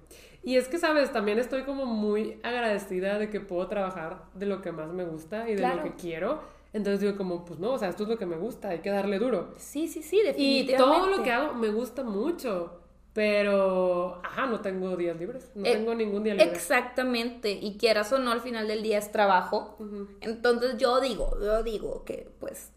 Y 0.44 0.56
es 0.56 0.68
que, 0.68 0.78
sabes, 0.78 1.10
también 1.12 1.38
estoy 1.38 1.62
como 1.62 1.86
muy 1.86 2.38
agradecida 2.42 3.18
de 3.18 3.30
que 3.30 3.40
puedo 3.40 3.66
trabajar 3.66 4.24
de 4.34 4.46
lo 4.46 4.60
que 4.60 4.72
más 4.72 4.92
me 4.92 5.04
gusta 5.04 5.48
y 5.48 5.52
de 5.52 5.58
Claro. 5.58 5.76
lo 5.78 5.82
que 5.84 5.94
quiero. 5.94 6.40
Entonces 6.74 7.00
digo 7.00 7.16
como, 7.16 7.44
pues 7.44 7.58
no, 7.60 7.72
o 7.72 7.78
sea, 7.78 7.88
esto 7.88 8.02
es 8.02 8.08
lo 8.08 8.18
que 8.18 8.26
me 8.26 8.36
gusta, 8.36 8.68
hay 8.70 8.80
que 8.80 8.90
darle 8.90 9.18
duro. 9.18 9.54
Sí, 9.56 9.88
sí, 9.88 10.02
sí, 10.02 10.18
Y 10.18 10.22
definitivamente. 10.24 10.76
todo 10.76 11.16
lo 11.16 11.22
que 11.22 11.30
hago 11.32 11.54
me 11.54 11.68
gusta 11.70 12.02
mucho, 12.02 12.80
pero, 13.14 14.20
ajá, 14.24 14.46
no 14.46 14.60
tengo 14.60 14.96
días 14.96 15.16
libres, 15.16 15.50
no 15.54 15.64
Eh, 15.64 15.72
tengo 15.72 15.94
ningún 15.94 16.24
día 16.24 16.34
libre. 16.34 16.50
Exactamente, 16.52 17.52
y 17.52 17.76
quieras 17.78 18.12
o 18.12 18.18
no, 18.18 18.32
al 18.32 18.40
final 18.40 18.66
del 18.68 18.82
día 18.82 18.98
es 18.98 19.12
trabajo. 19.12 19.78
Entonces 20.20 20.76
yo 20.76 21.00
digo, 21.00 21.38
yo 21.40 21.62
digo 21.62 22.04
que 22.04 22.28
pues 22.40 22.72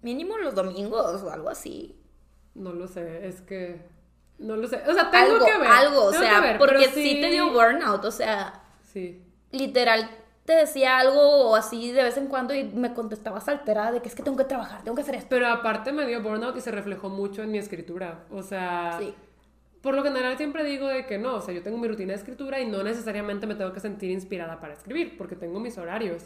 mínimo 0.00 0.38
los 0.38 0.54
domingos 0.54 1.22
o 1.22 1.30
algo 1.30 1.50
así. 1.50 1.94
No 2.54 2.72
lo 2.72 2.88
sé, 2.88 3.26
es 3.28 3.42
que 3.42 3.80
no 4.38 4.56
lo 4.56 4.66
sé. 4.66 4.82
O 4.88 4.92
sea, 4.94 5.10
tengo 5.10 5.34
algo, 5.34 5.46
que 5.46 5.58
ver. 5.58 5.66
algo, 5.70 6.04
o 6.04 6.12
sea, 6.12 6.40
ver, 6.40 6.58
porque 6.58 6.74
pero 6.78 6.92
sí... 6.94 7.20
te 7.20 7.28
dio 7.30 7.50
burnout, 7.52 8.04
o 8.04 8.10
sea, 8.10 8.62
Sí. 8.82 9.22
literal 9.50 10.08
te 10.44 10.54
decía 10.54 10.98
algo 10.98 11.54
así 11.54 11.92
de 11.92 12.02
vez 12.02 12.16
en 12.16 12.26
cuando 12.26 12.52
y 12.54 12.64
me 12.64 12.92
contestabas 12.94 13.48
alterada 13.48 13.92
de 13.92 14.02
que 14.02 14.08
es 14.08 14.14
que 14.16 14.22
tengo 14.24 14.36
que 14.36 14.44
trabajar, 14.44 14.82
tengo 14.82 14.96
que 14.96 15.02
hacer 15.02 15.14
esto. 15.14 15.28
Pero 15.30 15.46
aparte 15.46 15.92
me 15.92 16.04
dio 16.06 16.20
burnout 16.22 16.56
y 16.56 16.60
se 16.60 16.72
reflejó 16.72 17.08
mucho 17.08 17.42
en 17.44 17.52
mi 17.52 17.58
escritura. 17.58 18.24
O 18.32 18.42
sea, 18.42 18.96
Sí. 18.98 19.14
por 19.82 19.94
lo 19.94 20.02
general 20.02 20.36
siempre 20.36 20.64
digo 20.64 20.88
de 20.88 21.06
que 21.06 21.16
no, 21.18 21.36
o 21.36 21.40
sea, 21.40 21.54
yo 21.54 21.62
tengo 21.62 21.78
mi 21.78 21.86
rutina 21.86 22.12
de 22.12 22.18
escritura 22.18 22.58
y 22.60 22.66
no 22.66 22.82
necesariamente 22.82 23.46
me 23.46 23.54
tengo 23.54 23.72
que 23.72 23.78
sentir 23.80 24.10
inspirada 24.10 24.58
para 24.60 24.72
escribir, 24.74 25.16
porque 25.16 25.36
tengo 25.36 25.60
mis 25.60 25.78
horarios. 25.78 26.24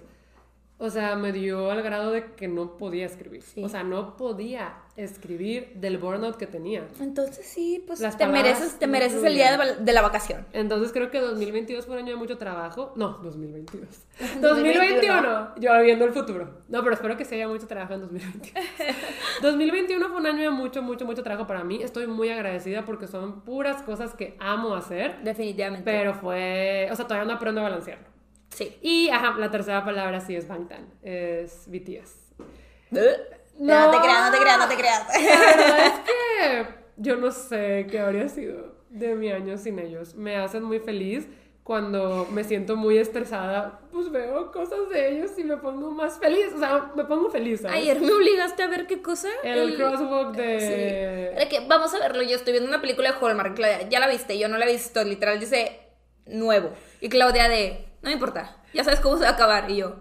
O 0.78 0.90
sea, 0.90 1.16
me 1.16 1.32
dio 1.32 1.70
al 1.70 1.82
grado 1.82 2.12
de 2.12 2.32
que 2.34 2.48
no 2.48 2.76
podía 2.76 3.06
escribir. 3.06 3.42
Sí. 3.42 3.64
O 3.64 3.68
sea, 3.68 3.82
no 3.82 4.16
podía 4.16 4.74
escribir 4.96 5.72
del 5.74 5.96
burnout 5.96 6.36
que 6.36 6.46
tenía. 6.46 6.86
Entonces 7.00 7.46
sí, 7.46 7.82
pues 7.86 8.00
Las 8.00 8.18
te 8.18 8.26
mereces, 8.26 8.78
te 8.78 8.86
no 8.86 8.92
mereces 8.92 9.22
el 9.24 9.34
día 9.34 9.56
de, 9.56 9.92
la 9.92 10.02
vacación. 10.02 10.46
Entonces 10.52 10.92
creo 10.92 11.10
que 11.10 11.20
2022 11.20 11.86
fue 11.86 11.94
un 11.96 12.02
año 12.02 12.12
de 12.12 12.16
mucho 12.16 12.36
trabajo. 12.36 12.92
No, 12.96 13.18
2022. 13.22 13.88
2021. 14.40 14.42
2021. 14.42 15.54
Yo 15.60 15.82
viendo 15.82 16.04
el 16.04 16.12
futuro. 16.12 16.62
No, 16.68 16.82
pero 16.82 16.94
espero 16.94 17.16
que 17.16 17.24
se 17.24 17.36
haya 17.36 17.48
mucho 17.48 17.66
trabajo 17.66 17.94
en 17.94 18.00
2021. 18.02 18.66
2021 19.42 20.08
fue 20.08 20.16
un 20.18 20.26
año 20.26 20.42
de 20.42 20.50
mucho, 20.50 20.82
mucho, 20.82 21.06
mucho 21.06 21.22
trabajo 21.22 21.46
para 21.46 21.64
mí. 21.64 21.82
Estoy 21.82 22.06
muy 22.06 22.30
agradecida 22.30 22.84
porque 22.84 23.06
son 23.06 23.42
puras 23.42 23.82
cosas 23.82 24.14
que 24.14 24.36
amo 24.40 24.74
hacer. 24.74 25.22
Definitivamente. 25.22 25.84
Pero 25.84 26.14
fue... 26.14 26.88
O 26.90 26.96
sea, 26.96 27.06
todavía 27.06 27.26
no 27.26 27.34
aprendo 27.34 27.60
a 27.60 27.64
balancearlo. 27.64 28.15
Sí. 28.56 28.76
Y, 28.82 29.08
ajá, 29.10 29.36
la 29.38 29.50
tercera 29.50 29.84
palabra 29.84 30.20
sí 30.20 30.34
es 30.34 30.48
Bangtan. 30.48 30.88
Es 31.02 31.64
BTS. 31.68 32.26
No, 33.58 33.90
te 33.90 33.98
creas, 33.98 34.30
no 34.30 34.32
te 34.32 34.38
creas, 34.38 34.58
no 34.58 34.68
te 34.68 34.76
creas. 34.76 35.06
La 35.08 35.40
verdad 35.40 35.86
es 35.86 35.92
que 36.06 36.74
yo 36.96 37.16
no 37.16 37.30
sé 37.30 37.86
qué 37.90 38.00
habría 38.00 38.28
sido 38.28 38.74
de 38.90 39.14
mi 39.14 39.30
año 39.30 39.56
sin 39.58 39.78
ellos. 39.78 40.14
Me 40.14 40.36
hacen 40.36 40.62
muy 40.62 40.80
feliz. 40.80 41.26
Cuando 41.62 42.28
me 42.30 42.44
siento 42.44 42.76
muy 42.76 42.96
estresada, 42.96 43.80
pues 43.90 44.08
veo 44.12 44.52
cosas 44.52 44.88
de 44.88 45.10
ellos 45.10 45.32
y 45.36 45.42
me 45.42 45.56
pongo 45.56 45.90
más 45.90 46.16
feliz. 46.16 46.52
O 46.54 46.60
sea, 46.60 46.92
me 46.94 47.04
pongo 47.04 47.28
feliz. 47.28 47.62
¿sabes? 47.62 47.78
Ayer 47.78 48.00
me 48.00 48.12
obligaste 48.12 48.62
a 48.62 48.68
ver 48.68 48.86
qué 48.86 49.02
cosa. 49.02 49.28
El, 49.42 49.74
crosswalk 49.74 50.36
de... 50.36 50.60
Sí. 50.60 51.36
Era 51.36 51.48
que 51.48 51.66
vamos 51.66 51.92
a 51.92 51.98
verlo. 51.98 52.22
Yo 52.22 52.36
estoy 52.36 52.52
viendo 52.52 52.68
una 52.68 52.80
película 52.80 53.10
de 53.10 53.18
Hallmark. 53.18 53.56
Claudia, 53.56 53.88
ya 53.88 53.98
la 53.98 54.06
viste. 54.06 54.38
Yo 54.38 54.46
no 54.46 54.58
la 54.58 54.66
he 54.66 54.72
visto. 54.72 55.02
Literal 55.02 55.40
dice 55.40 55.80
nuevo. 56.26 56.70
Y 57.00 57.08
Claudia 57.08 57.48
de, 57.48 57.85
no 58.06 58.10
me 58.10 58.12
importa. 58.12 58.56
Ya 58.72 58.84
sabes 58.84 59.00
cómo 59.00 59.16
se 59.16 59.24
va 59.24 59.30
a 59.30 59.32
acabar. 59.32 59.68
Y 59.68 59.78
yo, 59.78 59.96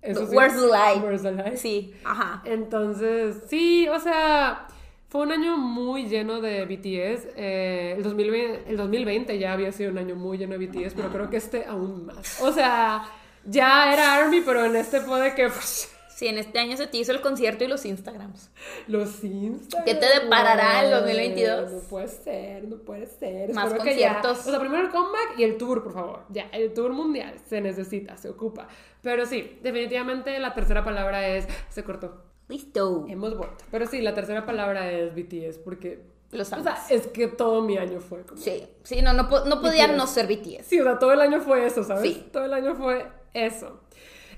Eso 0.00 0.26
sí. 0.28 0.36
Where's 0.36 0.54
the 0.54 0.66
lie? 0.66 1.00
Where's 1.02 1.22
the 1.22 1.56
sí, 1.56 1.92
ajá. 2.04 2.40
Entonces, 2.44 3.42
sí, 3.48 3.88
o 3.88 3.98
sea, 3.98 4.68
fue 5.08 5.22
un 5.22 5.32
año 5.32 5.56
muy 5.56 6.06
lleno 6.06 6.40
de 6.40 6.64
BTS. 6.66 7.34
Eh, 7.36 7.94
el, 7.96 8.04
2020, 8.04 8.70
el 8.70 8.76
2020 8.76 9.38
ya 9.40 9.52
había 9.52 9.72
sido 9.72 9.90
un 9.90 9.98
año 9.98 10.14
muy 10.14 10.38
lleno 10.38 10.56
de 10.56 10.64
BTS, 10.64 10.94
pero 10.94 11.10
creo 11.10 11.28
que 11.28 11.38
este 11.38 11.64
aún 11.64 12.06
más. 12.06 12.40
O 12.40 12.52
sea, 12.52 13.02
ya 13.44 13.92
era 13.92 14.14
ARMY, 14.14 14.42
pero 14.42 14.64
en 14.64 14.76
este 14.76 15.00
fue 15.00 15.20
de 15.20 15.34
que 15.34 15.48
pues, 15.48 15.92
Sí, 16.20 16.26
en 16.28 16.36
este 16.36 16.58
año 16.58 16.76
se 16.76 16.86
te 16.86 16.98
hizo 16.98 17.12
el 17.12 17.22
concierto 17.22 17.64
y 17.64 17.66
los 17.66 17.86
Instagrams. 17.86 18.50
los 18.88 19.24
Instagram. 19.24 19.86
¿Qué 19.86 19.94
te 19.94 20.20
deparará 20.20 20.82
el 20.84 20.90
güey, 20.90 21.00
2022? 21.00 21.72
No 21.72 21.78
puede 21.88 22.08
ser, 22.08 22.64
no 22.64 22.76
puede 22.76 23.06
ser. 23.06 23.54
Más 23.54 23.68
Espero 23.68 23.84
que 23.84 23.98
ya- 23.98 24.12
conciertos. 24.20 24.46
O 24.46 24.50
sea, 24.50 24.60
primero 24.60 24.82
el 24.82 24.90
comeback 24.90 25.38
y 25.38 25.44
el 25.44 25.56
tour, 25.56 25.82
por 25.82 25.94
favor. 25.94 26.24
Ya, 26.28 26.42
el 26.52 26.74
tour 26.74 26.92
mundial 26.92 27.36
se 27.48 27.62
necesita, 27.62 28.18
se 28.18 28.28
ocupa. 28.28 28.68
Pero 29.00 29.24
sí, 29.24 29.58
definitivamente 29.62 30.38
la 30.40 30.52
tercera 30.52 30.84
palabra 30.84 31.26
es... 31.26 31.48
Se 31.70 31.82
cortó. 31.84 32.22
Listo. 32.48 33.06
Hemos 33.08 33.34
vuelto. 33.34 33.64
Pero 33.70 33.86
sí, 33.86 34.02
la 34.02 34.12
tercera 34.12 34.44
palabra 34.44 34.92
es 34.92 35.14
BTS 35.14 35.56
porque... 35.64 36.02
Los 36.32 36.52
O 36.52 36.62
sea, 36.62 36.76
es 36.90 37.06
que 37.06 37.28
todo 37.28 37.62
mi 37.62 37.78
año 37.78 37.98
fue 37.98 38.24
como... 38.24 38.38
Sí, 38.38 38.68
sí, 38.82 39.00
no, 39.00 39.14
no, 39.14 39.22
no 39.46 39.60
podía 39.62 39.86
BTS. 39.86 39.96
no 39.96 40.06
ser 40.06 40.26
BTS. 40.26 40.66
Sí, 40.66 40.78
o 40.80 40.84
sea, 40.84 40.98
todo 40.98 41.14
el 41.14 41.20
año 41.22 41.40
fue 41.40 41.64
eso, 41.64 41.82
¿sabes? 41.82 42.02
Sí. 42.02 42.28
Todo 42.30 42.44
el 42.44 42.52
año 42.52 42.74
fue 42.74 43.06
eso. 43.32 43.80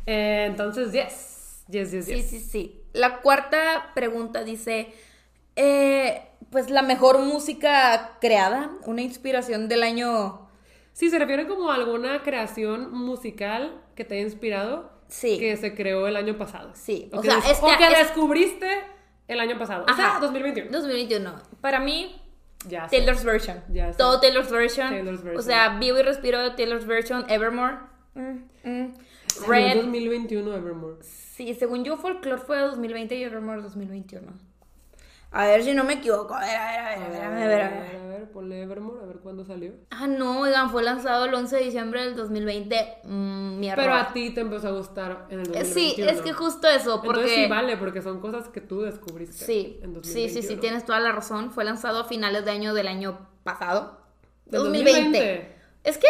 Eh, 0.06 0.44
entonces, 0.46 0.92
yes. 0.92 1.30
Yes, 1.68 1.92
yes, 1.92 2.04
Sí, 2.06 2.14
yes. 2.14 2.26
sí, 2.30 2.40
sí. 2.40 2.82
La 2.92 3.20
cuarta 3.20 3.90
pregunta 3.94 4.44
dice, 4.44 4.92
eh, 5.56 6.22
pues 6.50 6.70
la 6.70 6.82
mejor 6.82 7.18
música 7.20 8.18
creada, 8.20 8.70
una 8.86 9.02
inspiración 9.02 9.68
del 9.68 9.82
año... 9.82 10.48
Sí, 10.92 11.08
se 11.08 11.18
refiere 11.18 11.46
como 11.46 11.70
a 11.70 11.74
alguna 11.76 12.22
creación 12.22 12.92
musical 12.92 13.80
que 13.94 14.04
te 14.04 14.16
haya 14.16 14.24
inspirado. 14.24 14.92
Sí. 15.08 15.38
Que 15.38 15.56
se 15.56 15.74
creó 15.74 16.06
el 16.06 16.16
año 16.16 16.36
pasado. 16.36 16.72
Sí, 16.74 17.08
O, 17.12 17.18
o 17.18 17.22
que, 17.22 17.28
sea, 17.30 17.38
este- 17.38 17.64
o 17.66 17.78
que 17.78 17.86
es- 17.86 17.98
descubriste 17.98 18.80
el 19.28 19.40
año 19.40 19.58
pasado. 19.58 19.86
O 19.90 19.94
sea, 19.94 20.10
Ajá. 20.12 20.20
2021. 20.20 20.70
2021. 20.70 21.34
Para 21.62 21.80
mí, 21.80 22.20
Ya 22.68 22.88
sé. 22.88 22.96
Taylor's 22.98 23.24
version. 23.24 23.62
Ya 23.72 23.90
sé. 23.92 23.98
Todo 23.98 24.20
Taylor's 24.20 24.50
version. 24.50 24.90
Taylor's 24.90 25.22
version. 25.22 25.38
O 25.38 25.42
sea, 25.42 25.78
vivo 25.78 25.98
y 25.98 26.02
respiro 26.02 26.54
Taylor's 26.54 26.86
version, 26.86 27.24
Evermore. 27.30 27.76
Mm, 28.14 28.38
mm. 28.64 28.94
Red. 29.46 29.76
2021 29.76 30.54
Evermore. 30.54 30.96
Sí, 31.02 31.54
según 31.54 31.84
yo, 31.84 31.96
Folklore 31.96 32.40
fue 32.40 32.58
2020 32.60 33.14
y 33.16 33.22
Evermore 33.24 33.62
2021. 33.62 34.32
A 35.34 35.46
ver 35.46 35.64
si 35.64 35.72
no 35.72 35.82
me 35.84 35.94
equivoco. 35.94 36.34
A 36.34 36.40
ver, 36.40 36.56
a 36.56 36.66
ver, 36.66 36.78
a 36.78 36.98
ver, 36.98 36.98
a 36.98 37.08
ver, 37.08 37.22
a 37.22 37.30
ver, 37.30 37.42
a 37.42 37.46
ver, 37.46 37.60
a 37.62 37.68
ver. 37.70 37.96
a 37.96 38.06
ver, 38.06 38.30
ponle 38.32 38.60
Evermore, 38.62 39.00
a 39.02 39.06
ver 39.06 39.16
cuándo 39.16 39.46
salió. 39.46 39.72
Ah, 39.90 40.06
no, 40.06 40.40
oigan, 40.40 40.68
fue 40.70 40.82
lanzado 40.82 41.24
el 41.24 41.32
11 41.32 41.56
de 41.56 41.64
diciembre 41.64 42.04
del 42.04 42.14
2020. 42.16 42.98
Mm, 43.04 43.58
mi 43.58 43.70
Pero 43.74 43.94
a 43.94 44.12
ti 44.12 44.28
te 44.34 44.42
empezó 44.42 44.68
a 44.68 44.72
gustar 44.72 45.26
en 45.30 45.40
el 45.40 45.46
Eh, 45.46 45.60
2021. 45.60 45.72
Sí, 45.72 46.02
es 46.02 46.20
que 46.20 46.34
justo 46.34 46.68
eso, 46.68 47.00
porque... 47.02 47.20
Entonces 47.22 47.44
sí 47.44 47.50
vale, 47.50 47.78
porque 47.78 48.02
son 48.02 48.20
cosas 48.20 48.50
que 48.50 48.60
tú 48.60 48.82
descubriste. 48.82 49.42
Sí, 49.46 49.80
en 49.82 49.94
sí, 50.04 50.28
sí, 50.28 50.42
sí, 50.42 50.54
2021. 50.56 50.60
tienes 50.60 50.84
toda 50.84 51.00
la 51.00 51.12
razón. 51.12 51.50
Fue 51.50 51.64
lanzado 51.64 52.00
a 52.00 52.04
finales 52.04 52.44
de 52.44 52.50
año 52.50 52.74
del 52.74 52.88
año 52.88 53.26
pasado. 53.42 54.02
Del 54.44 54.60
2020. 54.64 55.00
2020. 55.18 55.56
Es 55.84 55.96
que 55.96 56.08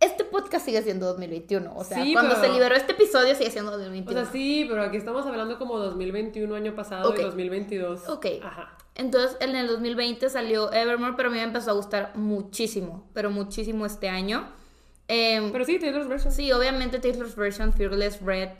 este 0.00 0.24
podcast 0.24 0.64
sigue 0.64 0.82
siendo 0.82 1.06
2021. 1.06 1.72
O 1.76 1.84
sea, 1.84 2.02
Sí, 2.02 2.12
cuando 2.12 2.34
pero- 2.36 2.46
se 2.46 2.52
liberó 2.52 2.74
este 2.76 2.92
episodio 2.92 3.34
sigue 3.34 3.50
siendo 3.50 3.72
O 3.72 3.78
2021. 3.78 4.22
sea, 4.22 4.32
sí, 4.32 4.66
pero 4.68 4.82
aquí 4.82 4.96
estamos 4.96 5.26
hablando 5.26 5.58
como 5.58 5.78
2021 5.78 6.54
año 6.54 6.74
pasado 6.74 7.10
Ok. 7.10 7.18
y 7.18 7.22
2022. 7.22 8.08
Ok. 8.08 8.26
Ajá. 8.42 8.76
Entonces, 8.94 9.36
en 9.40 9.54
el 9.56 9.66
2020 9.68 10.28
salió 10.28 10.72
Evermore, 10.72 11.14
pero 11.16 11.28
a 11.28 11.32
mí 11.32 11.38
me 11.38 11.44
empezó 11.44 11.70
a 11.70 11.74
gustar 11.74 12.12
muchísimo, 12.16 13.08
pero 13.12 13.30
muchísimo 13.30 13.86
este 13.86 14.08
año. 14.08 14.48
Em, 15.08 15.52
Pero 15.52 15.64
sí, 15.64 15.78
Taylor's 15.78 16.06
version. 16.08 16.32
sí, 16.32 16.52
obviamente 16.52 16.98
Taylor's 16.98 17.34
version, 17.36 17.72
Fearless 17.72 18.20
Red, 18.20 18.50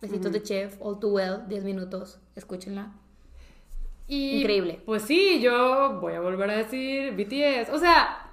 Besitos 0.00 0.30
de 0.32 0.42
Chef, 0.42 0.76
All 0.80 0.98
Too 1.00 1.08
Well, 1.10 1.44
10 1.48 1.64
minutos, 1.64 2.18
escúchenla. 2.34 2.92
Y, 4.08 4.40
Increíble. 4.40 4.82
Pues 4.84 5.02
sí, 5.02 5.40
yo 5.40 5.98
voy 6.00 6.12
a 6.14 6.20
volver 6.20 6.50
a 6.50 6.56
decir 6.56 7.12
BTS. 7.16 7.70
O 7.72 7.78
sea, 7.78 8.28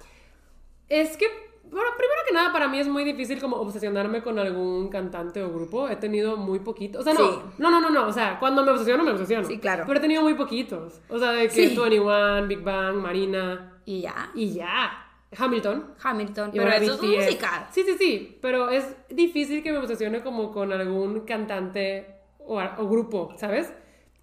es 0.88 1.16
que, 1.16 1.26
bueno, 1.70 1.88
primero 1.96 2.20
que 2.26 2.34
nada, 2.34 2.52
para 2.52 2.68
mí 2.68 2.78
es 2.78 2.86
muy 2.88 3.04
difícil 3.04 3.40
como 3.40 3.56
obsesionarme 3.56 4.22
con 4.22 4.38
algún 4.38 4.88
cantante 4.88 5.42
o 5.42 5.52
grupo. 5.52 5.88
He 5.88 5.96
tenido 5.96 6.36
muy 6.36 6.60
poquitos. 6.60 7.00
O 7.00 7.04
sea, 7.04 7.14
no, 7.14 7.32
Sí. 7.32 7.38
no, 7.58 7.70
no, 7.70 7.80
no, 7.80 7.90
no. 7.90 8.06
O 8.06 8.12
sea, 8.12 8.38
cuando 8.38 8.64
me 8.64 8.70
obsesiono, 8.70 9.02
me 9.02 9.10
obsesiono. 9.10 9.46
Sí, 9.46 9.58
claro. 9.58 9.84
Pero 9.86 9.98
he 9.98 10.02
tenido 10.02 10.22
muy 10.22 10.34
poquitos. 10.34 11.00
O 11.08 11.18
sea, 11.18 11.32
de 11.32 11.44
que 11.48 11.50
Sí. 11.50 11.60
21, 11.76 12.46
Big 12.46 12.62
Bang, 12.62 12.96
Marina. 12.96 13.80
Y 13.84 14.02
ya. 14.02 14.30
Y 14.34 14.54
ya. 14.54 15.00
Hamilton. 15.36 15.94
Hamilton, 16.00 16.50
y 16.54 16.58
pero 16.58 16.70
eso 16.70 16.92
es 16.94 17.00
BTS. 17.00 17.24
musical. 17.24 17.66
Sí, 17.72 17.82
sí, 17.82 17.96
sí, 17.98 18.38
pero 18.40 18.68
es 18.70 18.94
difícil 19.08 19.64
que 19.64 19.72
me 19.72 19.78
obsesione 19.78 20.22
como 20.22 20.52
con 20.52 20.72
algún 20.72 21.20
cantante 21.22 22.20
o, 22.38 22.60
o 22.60 22.88
grupo, 22.88 23.34
¿sabes? 23.36 23.72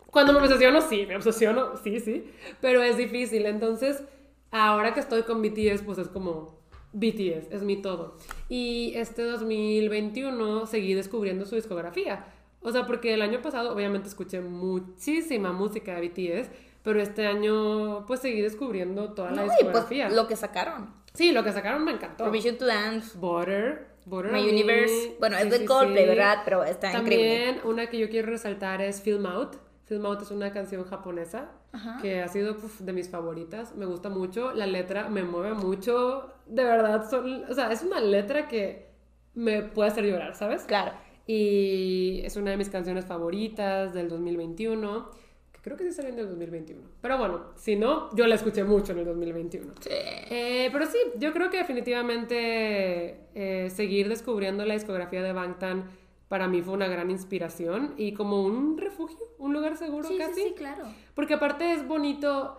Cuando 0.10 0.32
me 0.32 0.40
obsesiono, 0.40 0.80
sí, 0.80 1.06
me 1.08 1.18
obsesiono, 1.18 1.76
sí, 1.84 2.00
sí, 2.00 2.32
pero 2.62 2.82
es 2.82 2.96
difícil. 2.96 3.46
Entonces, 3.46 4.02
ahora 4.52 4.94
que 4.94 5.02
estoy 5.02 5.24
con 5.24 5.42
BTS, 5.42 5.82
pues 5.84 5.98
es 5.98 6.08
como 6.08 6.61
BTS, 6.94 7.52
es 7.52 7.64
mi 7.64 7.82
todo. 7.82 8.16
Y 8.50 8.94
este 8.96 9.24
2021 9.24 10.66
seguí 10.68 10.94
descubriendo 10.94 11.46
su 11.46 11.56
discografía. 11.56 12.26
O 12.62 12.72
sea, 12.72 12.86
porque 12.86 13.14
el 13.14 13.22
año 13.22 13.42
pasado 13.42 13.74
obviamente 13.74 14.08
escuché 14.08 14.42
muchísima 14.42 15.52
música 15.52 15.96
de 16.00 16.08
BTS, 16.08 16.50
pero 16.84 17.02
este 17.02 17.26
año 17.28 18.06
pues 18.06 18.20
seguí 18.20 18.42
descubriendo 18.42 19.14
toda 19.14 19.32
la 19.32 19.38
No, 19.38 19.44
y 19.46 19.48
pues 19.48 19.58
discografía. 19.60 20.10
lo 20.10 20.28
que 20.28 20.36
sacaron. 20.36 20.94
Sí, 21.14 21.32
lo 21.32 21.44
que 21.44 21.52
sacaron 21.52 21.84
me 21.84 21.92
encantó. 21.92 22.24
Permission 22.24 22.58
to 22.58 22.66
Dance, 22.66 23.18
Butter, 23.18 23.88
Butter 24.06 24.32
My 24.32 24.48
Universe. 24.48 25.16
Bueno, 25.20 25.38
es 25.38 25.50
de 25.50 25.60
sí, 25.60 25.66
Coldplay, 25.66 26.04
sí. 26.04 26.10
¿verdad? 26.10 26.40
Pero 26.46 26.64
está 26.64 26.88
increíble. 26.98 27.46
También 27.46 27.62
una 27.66 27.88
que 27.90 27.98
yo 28.00 28.10
quiero 28.10 28.30
resaltar 28.30 28.82
es 28.82 29.02
Film 29.02 29.26
Out. 29.26 29.56
Es 29.92 30.32
una 30.32 30.54
canción 30.54 30.86
japonesa 30.86 31.52
Ajá. 31.74 32.00
que 32.02 32.22
ha 32.22 32.28
sido 32.30 32.56
puf, 32.56 32.80
de 32.80 32.94
mis 32.94 33.10
favoritas. 33.10 33.76
Me 33.76 33.86
gusta 33.86 34.08
mucho. 34.08 34.54
La 34.54 34.66
letra 34.66 35.10
me 35.10 35.24
mueve 35.24 35.54
mucho. 35.54 36.32
De 36.46 36.64
verdad, 36.64 37.10
son, 37.10 37.44
o 37.50 37.54
sea, 37.54 37.74
es 37.74 37.84
una 37.84 38.00
letra 38.00 38.48
que 38.48 38.88
me 39.34 39.64
puede 39.64 39.90
hacer 39.90 40.06
llorar, 40.06 40.34
¿sabes? 40.36 40.64
Claro. 40.64 40.94
Y 41.28 42.22
es 42.24 42.38
una 42.38 42.52
de 42.52 42.58
mis 42.58 42.70
canciones 42.70 43.06
favoritas 43.06 43.94
del 43.94 44.08
2021. 44.08 45.10
Que 45.52 45.60
creo 45.62 45.76
que 45.76 45.84
sí 45.84 45.92
salió 45.92 46.14
en 46.14 46.20
el 46.20 46.30
2021. 46.30 46.82
Pero 47.02 47.18
bueno, 47.18 47.42
si 47.56 47.76
no, 47.76 48.16
yo 48.16 48.28
la 48.28 48.36
escuché 48.36 48.64
mucho 48.64 48.94
en 48.94 49.00
el 49.00 49.06
2021. 49.06 49.74
Sí. 49.82 49.90
Eh, 49.92 50.70
pero 50.72 50.86
sí, 50.86 50.98
yo 51.18 51.34
creo 51.34 51.50
que 51.50 51.58
definitivamente 51.58 53.28
eh, 53.36 53.70
seguir 53.70 54.08
descubriendo 54.08 54.64
la 54.66 54.74
discografía 54.74 55.22
de 55.22 55.34
Bangtan 55.34 55.84
para 56.32 56.48
mí 56.48 56.62
fue 56.62 56.74
una 56.76 56.88
gran 56.88 57.12
inspiración 57.12 57.94
y 57.98 58.14
como 58.14 58.42
un 58.42 58.78
refugio, 58.78 59.18
un 59.38 59.52
lugar 59.52 59.76
seguro 59.76 60.08
Sí, 60.08 60.14
sí, 60.14 60.20
casi. 60.20 60.42
sí, 60.44 60.54
claro. 60.56 60.86
Porque 61.14 61.34
aparte 61.34 61.74
es 61.74 61.86
bonito 61.86 62.58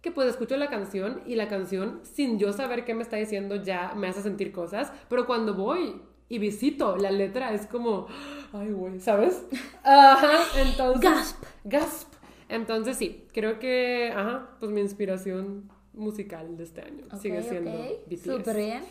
que 0.00 0.12
pues 0.12 0.28
escucho 0.28 0.56
la 0.56 0.70
canción 0.70 1.20
y 1.26 1.34
la 1.34 1.48
canción 1.48 1.98
sin 2.04 2.38
yo 2.38 2.52
saber 2.52 2.84
qué 2.84 2.94
me 2.94 3.02
está 3.02 3.16
diciendo 3.16 3.56
ya 3.56 3.92
me 3.96 4.06
hace 4.06 4.22
sentir 4.22 4.52
cosas, 4.52 4.92
pero 5.08 5.26
cuando 5.26 5.54
voy 5.54 6.00
y 6.28 6.38
visito 6.38 6.96
la 6.96 7.10
letra 7.10 7.52
es 7.52 7.66
como, 7.66 8.06
ay 8.52 8.70
güey, 8.70 9.00
¿sabes? 9.00 9.44
Ajá, 9.82 10.38
entonces... 10.56 11.02
Gasp. 11.10 11.44
Gasp. 11.64 12.12
Entonces 12.48 12.96
sí, 12.96 13.26
creo 13.34 13.58
que, 13.58 14.12
ajá, 14.14 14.50
pues 14.60 14.70
mi 14.70 14.80
inspiración 14.80 15.68
musical 15.92 16.56
de 16.56 16.62
este 16.62 16.82
año 16.82 17.04
sigue 17.20 17.40
Ok, 17.40 17.48
siendo 17.48 17.70
ok. 17.72 18.06
BTS. 18.06 18.22
Súper 18.22 18.56
bien. 18.56 18.82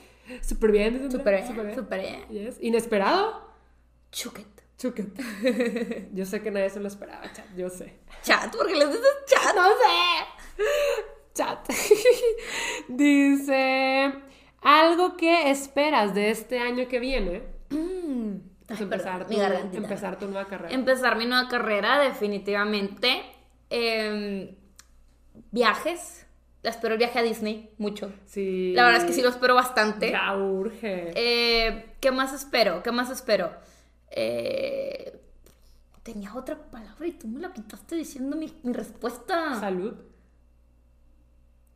Súper 0.41 0.71
bien. 0.73 1.09
Súper 1.11 1.35
bien. 1.35 1.47
súper 1.47 1.65
bien. 1.65 1.75
Súper 1.77 2.01
bien. 2.01 2.27
Yes. 2.29 2.57
Inesperado. 2.61 3.46
Chuquet. 4.17 4.47
Chucket. 4.79 6.09
yo 6.13 6.25
sé 6.25 6.41
que 6.41 6.49
nadie 6.49 6.71
se 6.71 6.79
lo 6.79 6.87
esperaba, 6.87 7.31
chat, 7.33 7.45
yo 7.55 7.69
sé. 7.69 7.99
Chat, 8.23 8.55
porque 8.55 8.73
les 8.73 8.87
dices 8.87 9.05
chat. 9.27 9.55
No 9.55 9.67
sé. 9.67 10.63
Chat. 11.35 11.69
Dice, 12.87 14.11
algo 14.63 15.17
que 15.17 15.51
esperas 15.51 16.15
de 16.15 16.31
este 16.31 16.57
año 16.57 16.87
que 16.87 16.99
viene. 16.99 17.43
Mm. 17.69 18.37
Pues 18.65 18.79
Ay, 18.79 18.83
empezar, 18.85 19.27
perdón, 19.27 19.71
tu, 19.71 19.77
empezar 19.77 20.17
tu 20.17 20.25
nueva 20.25 20.47
carrera. 20.47 20.73
Empezar 20.73 21.15
mi 21.15 21.27
nueva 21.27 21.47
carrera, 21.47 21.99
definitivamente. 21.99 23.21
Em, 23.69 24.55
viajes. 25.51 26.25
Espero 26.63 26.95
el 26.95 26.97
viaje 26.97 27.19
a 27.19 27.21
Disney, 27.21 27.69
mucho. 27.77 28.11
sí. 28.25 28.73
La 28.73 28.83
verdad 28.83 29.01
es 29.01 29.07
que 29.07 29.13
sí 29.13 29.21
lo 29.21 29.29
espero 29.29 29.53
bastante. 29.53 30.09
Ya 30.09 30.35
urge. 30.35 31.11
Eh, 31.15 31.93
¿Qué 32.01 32.11
más 32.11 32.33
espero? 32.33 32.81
¿Qué 32.81 32.91
más 32.91 33.11
espero? 33.11 33.51
Eh, 34.09 35.19
tenía 36.03 36.33
otra 36.35 36.57
palabra 36.71 37.05
y 37.07 37.11
tú 37.13 37.27
me 37.27 37.39
la 37.39 37.51
quitaste 37.53 37.95
diciendo 37.95 38.35
mi, 38.37 38.53
mi 38.63 38.73
respuesta. 38.73 39.59
Salud. 39.59 39.93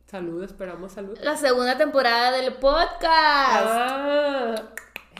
Salud, 0.06 0.42
esperamos 0.42 0.92
salud. 0.92 1.18
La 1.22 1.36
segunda 1.36 1.76
temporada 1.78 2.32
del 2.32 2.54
podcast. 2.54 3.02
Ah, 3.66 4.54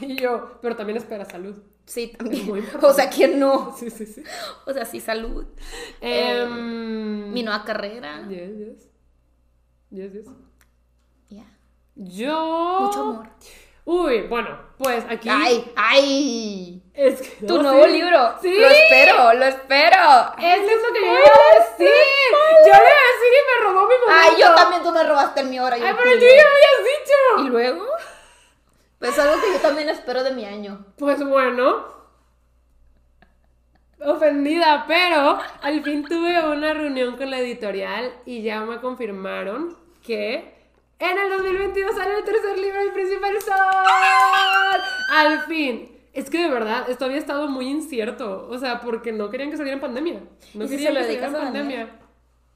y 0.01 0.15
yo, 0.21 0.59
pero 0.61 0.75
también 0.75 0.97
espera 0.97 1.25
salud. 1.25 1.55
sí, 1.85 2.13
también. 2.17 2.63
O 2.81 2.93
sea, 2.93 3.09
¿quién 3.09 3.39
no? 3.39 3.75
Sí, 3.75 3.89
sí, 3.89 4.05
sí. 4.05 4.23
O 4.67 4.73
sea, 4.73 4.85
sí, 4.85 4.99
salud. 4.99 5.45
Em, 5.99 7.31
Mi 7.33 7.41
nueva 7.43 7.63
carrera. 7.63 8.27
Yes, 8.29 8.57
yes. 8.57 8.89
Yes, 9.89 10.13
yes. 10.13 10.25
Ya. 11.29 11.45
Yo. 11.95 12.77
Mucho 12.81 13.01
amor. 13.01 13.29
Uy, 13.85 14.21
bueno, 14.27 14.59
pues 14.83 15.03
aquí. 15.09 15.29
¡Ay! 15.31 15.71
¡Ay! 15.75 16.83
Es 16.93 17.21
que. 17.21 17.45
Tu 17.47 17.57
no, 17.57 17.63
nuevo 17.63 17.85
sí. 17.85 17.91
libro. 17.91 18.35
Sí. 18.41 18.59
Lo 18.59 18.67
espero, 18.67 19.33
lo 19.33 19.45
espero. 19.45 20.35
Eso 20.37 20.71
es 20.71 20.81
lo 20.81 20.93
que 20.93 20.99
yo 20.99 21.07
iba 21.07 21.17
a 21.17 21.59
decir. 21.59 21.89
Yo 22.65 22.71
le 22.71 22.71
iba 22.71 22.77
a 22.77 23.11
decir 23.13 23.31
y 23.33 23.43
me 23.47 23.65
robó 23.65 23.87
mi 23.87 23.95
momento. 23.95 24.21
Ay, 24.21 24.31
yo 24.39 24.55
también 24.55 24.83
tú 24.83 24.91
me 24.91 25.03
robaste 25.03 25.41
en 25.41 25.49
mi 25.49 25.59
hora. 25.59 25.75
Ay, 25.75 25.81
yo 25.81 25.97
pero 25.97 26.19
tú 26.19 26.25
ya 26.25 26.43
habías 26.43 26.83
dicho. 26.83 27.45
¿Y 27.45 27.49
luego? 27.49 27.85
Pues 28.99 29.17
algo 29.19 29.41
que 29.41 29.53
yo 29.53 29.59
también 29.59 29.89
espero 29.89 30.23
de 30.23 30.31
mi 30.31 30.45
año. 30.45 30.85
Pues 30.97 31.25
bueno, 31.25 31.93
ofendida, 33.99 34.85
pero 34.87 35.39
al 35.61 35.83
fin 35.83 36.05
tuve 36.05 36.39
una 36.45 36.73
reunión 36.73 37.17
con 37.17 37.29
la 37.29 37.39
editorial 37.39 38.13
y 38.25 38.43
ya 38.43 38.61
me 38.61 38.79
confirmaron 38.79 39.77
que 40.05 40.52
en 41.09 41.17
el 41.17 41.29
2022 41.29 41.95
sale 41.95 42.17
el 42.17 42.23
tercer 42.23 42.57
libro 42.57 42.79
del 42.79 42.93
Príncipe 42.93 43.27
del 43.27 43.41
Sol. 43.41 43.55
Al 45.11 45.45
fin. 45.47 45.89
Es 46.13 46.29
que 46.29 46.37
de 46.37 46.49
verdad, 46.49 46.89
esto 46.89 47.03
había 47.05 47.17
estado 47.17 47.49
muy 47.49 47.67
incierto. 47.67 48.47
O 48.49 48.57
sea, 48.57 48.79
porque 48.79 49.11
no 49.11 49.29
querían 49.29 49.51
que 49.51 49.57
saliera 49.57 49.75
en 49.75 49.81
pandemia. 49.81 50.21
No 50.53 50.63
¿Y 50.65 50.67
si 50.67 50.77
querían 50.77 50.93
que 50.93 51.01
saliera 51.01 51.27
en 51.27 51.33
pandemia. 51.33 51.99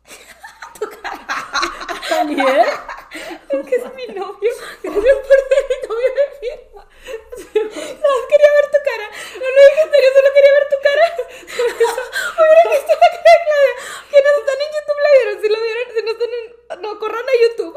¿También? 2.09 2.47
que 2.47 3.75
es 3.75 3.93
mi 3.95 4.05
novio. 4.15 4.51
Gracias 4.83 4.83
por 4.83 4.93
ser 5.49 5.61
mi 5.67 5.77
novio 5.87 6.09
de 6.15 6.25
firma. 6.39 6.83
No, 6.87 8.11
quería 8.31 8.51
ver 8.57 8.67
tu 8.71 8.79
cara. 8.87 9.05
No 9.33 9.43
lo 9.43 9.47
dije 9.67 9.81
en 9.83 9.91
serio, 9.91 10.09
solo 10.15 10.29
quería 10.35 10.53
ver 10.57 10.65
tu 10.71 10.79
cara. 10.87 11.05
Hubieran 12.37 12.67
visto 12.71 12.91
la 12.95 13.09
cara 13.11 13.27
de 13.27 13.39
Claudia. 13.43 13.73
Que 14.11 14.19
no 14.23 14.29
están 14.39 14.59
en 14.63 14.69
YouTube, 14.75 15.01
la 15.03 15.11
vieron. 15.17 15.35
Si 15.41 15.47
lo 15.49 15.59
vieron, 15.61 15.85
si 15.93 15.99
no 16.03 16.11
están 16.11 16.31
en. 16.39 16.45
No, 16.81 16.89
corran 16.99 17.27
a 17.27 17.35
YouTube. 17.43 17.75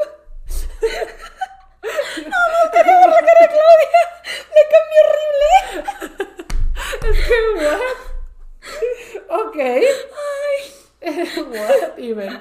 No, 1.81 2.39
no, 2.53 2.71
quería 2.71 2.97
ver 2.99 3.09
la 3.09 3.19
cara 3.19 3.41
de 3.41 3.47
Claudia. 3.47 4.01
Me 4.53 4.61
cambió 4.71 4.99
horrible. 5.05 5.51
Es 7.09 7.17
que, 7.27 7.37
what? 7.57 7.99
Ok. 9.47 9.57
Ay. 9.57 10.63
What 11.47 11.97
even? 11.97 12.33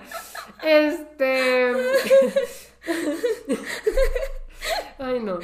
Este. 0.63 1.73
Ay, 4.99 5.21
no. 5.21 5.39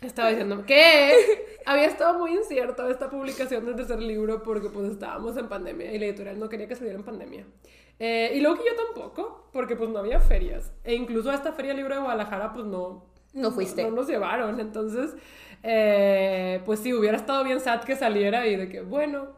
Estaba 0.00 0.28
diciendo 0.28 0.64
que 0.64 1.58
había 1.66 1.86
estado 1.86 2.18
muy 2.18 2.32
incierto 2.32 2.88
esta 2.88 3.10
publicación 3.10 3.64
del 3.66 3.76
tercer 3.76 3.98
libro 4.00 4.42
porque 4.42 4.68
pues 4.68 4.92
estábamos 4.92 5.36
en 5.36 5.48
pandemia 5.48 5.92
y 5.92 5.98
la 5.98 6.06
editorial 6.06 6.38
no 6.38 6.48
quería 6.48 6.68
que 6.68 6.76
saliera 6.76 6.98
en 6.98 7.04
pandemia. 7.04 7.44
Eh, 7.98 8.32
y 8.34 8.40
luego 8.40 8.58
que 8.58 8.68
yo 8.68 8.76
tampoco, 8.86 9.48
porque 9.52 9.76
pues 9.76 9.90
no 9.90 9.98
había 9.98 10.20
ferias. 10.20 10.72
E 10.84 10.94
incluso 10.94 11.30
a 11.30 11.34
esta 11.34 11.52
feria 11.52 11.74
libro 11.74 11.94
de 11.94 12.00
Guadalajara 12.00 12.52
pues 12.52 12.64
no, 12.66 13.06
No 13.32 13.50
fuiste. 13.50 13.82
no 13.82 13.90
nos 13.90 14.06
llevaron. 14.06 14.60
Entonces, 14.60 15.16
eh, 15.62 16.62
pues 16.64 16.80
sí, 16.80 16.92
hubiera 16.94 17.16
estado 17.16 17.42
bien 17.44 17.60
sad 17.60 17.82
que 17.82 17.96
saliera 17.96 18.46
y 18.46 18.56
de 18.56 18.68
que, 18.68 18.82
bueno, 18.82 19.28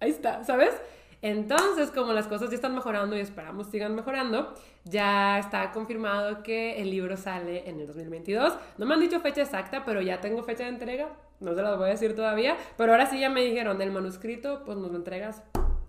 ahí 0.00 0.10
está, 0.10 0.42
¿sabes? 0.44 0.74
Entonces, 1.22 1.90
como 1.90 2.12
las 2.12 2.26
cosas 2.26 2.50
ya 2.50 2.56
están 2.56 2.74
mejorando 2.74 3.16
y 3.16 3.20
esperamos 3.20 3.68
sigan 3.68 3.94
mejorando, 3.94 4.52
ya 4.84 5.38
está 5.38 5.72
confirmado 5.72 6.42
que 6.42 6.82
el 6.82 6.90
libro 6.90 7.16
sale 7.16 7.66
en 7.66 7.80
el 7.80 7.86
2022. 7.86 8.52
No 8.76 8.84
me 8.84 8.92
han 8.92 9.00
dicho 9.00 9.20
fecha 9.20 9.40
exacta, 9.40 9.84
pero 9.86 10.02
ya 10.02 10.20
tengo 10.20 10.42
fecha 10.42 10.64
de 10.64 10.68
entrega. 10.70 11.08
No 11.40 11.54
se 11.54 11.62
las 11.62 11.78
voy 11.78 11.86
a 11.86 11.90
decir 11.92 12.14
todavía. 12.14 12.58
Pero 12.76 12.92
ahora 12.92 13.06
sí 13.06 13.18
ya 13.18 13.30
me 13.30 13.42
dijeron, 13.42 13.80
el 13.80 13.90
manuscrito, 13.90 14.64
pues 14.66 14.76
nos 14.76 14.90
lo 14.90 14.98
entregas 14.98 15.42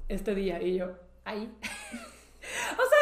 este 0.08 0.36
día. 0.36 0.62
Y 0.62 0.78
yo, 0.78 0.92
ahí. 1.26 1.52
o 1.62 2.86
sea, 2.90 3.00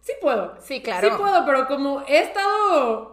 sí 0.00 0.12
puedo. 0.20 0.56
Sí, 0.60 0.82
claro. 0.82 1.08
Sí 1.08 1.14
puedo, 1.16 1.46
pero 1.46 1.66
como 1.66 2.02
he 2.06 2.18
estado 2.18 3.12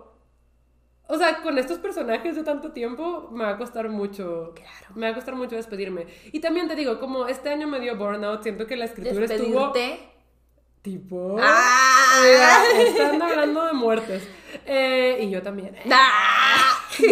o 1.12 1.18
sea, 1.18 1.42
con 1.42 1.58
estos 1.58 1.80
personajes 1.80 2.36
de 2.36 2.44
tanto 2.44 2.72
tiempo 2.72 3.30
me 3.32 3.44
va 3.44 3.50
a 3.52 3.58
costar 3.58 3.90
mucho. 3.90 4.54
Claro. 4.54 4.94
Me 4.94 5.08
va 5.08 5.12
a 5.12 5.16
costar 5.16 5.34
mucho 5.34 5.56
despedirme. 5.56 6.06
Y 6.32 6.40
también 6.40 6.68
te 6.68 6.76
digo, 6.76 7.00
como 7.00 7.28
este 7.28 7.50
año 7.50 7.68
me 7.68 7.80
dio 7.80 7.98
burnout, 7.98 8.44
siento 8.44 8.68
que 8.68 8.76
la 8.76 8.86
escritura 8.86 9.26
estuvo 9.26 9.74
tipo. 10.84 11.36
¡Ah! 11.42 12.64
Están 12.78 13.20
hablando 13.24 13.66
de 13.66 13.74
muertes. 13.74 14.22
Eh, 14.68 15.18
y 15.22 15.32
yo 15.32 15.42
también. 15.42 15.76
¡Ah! 15.92 16.76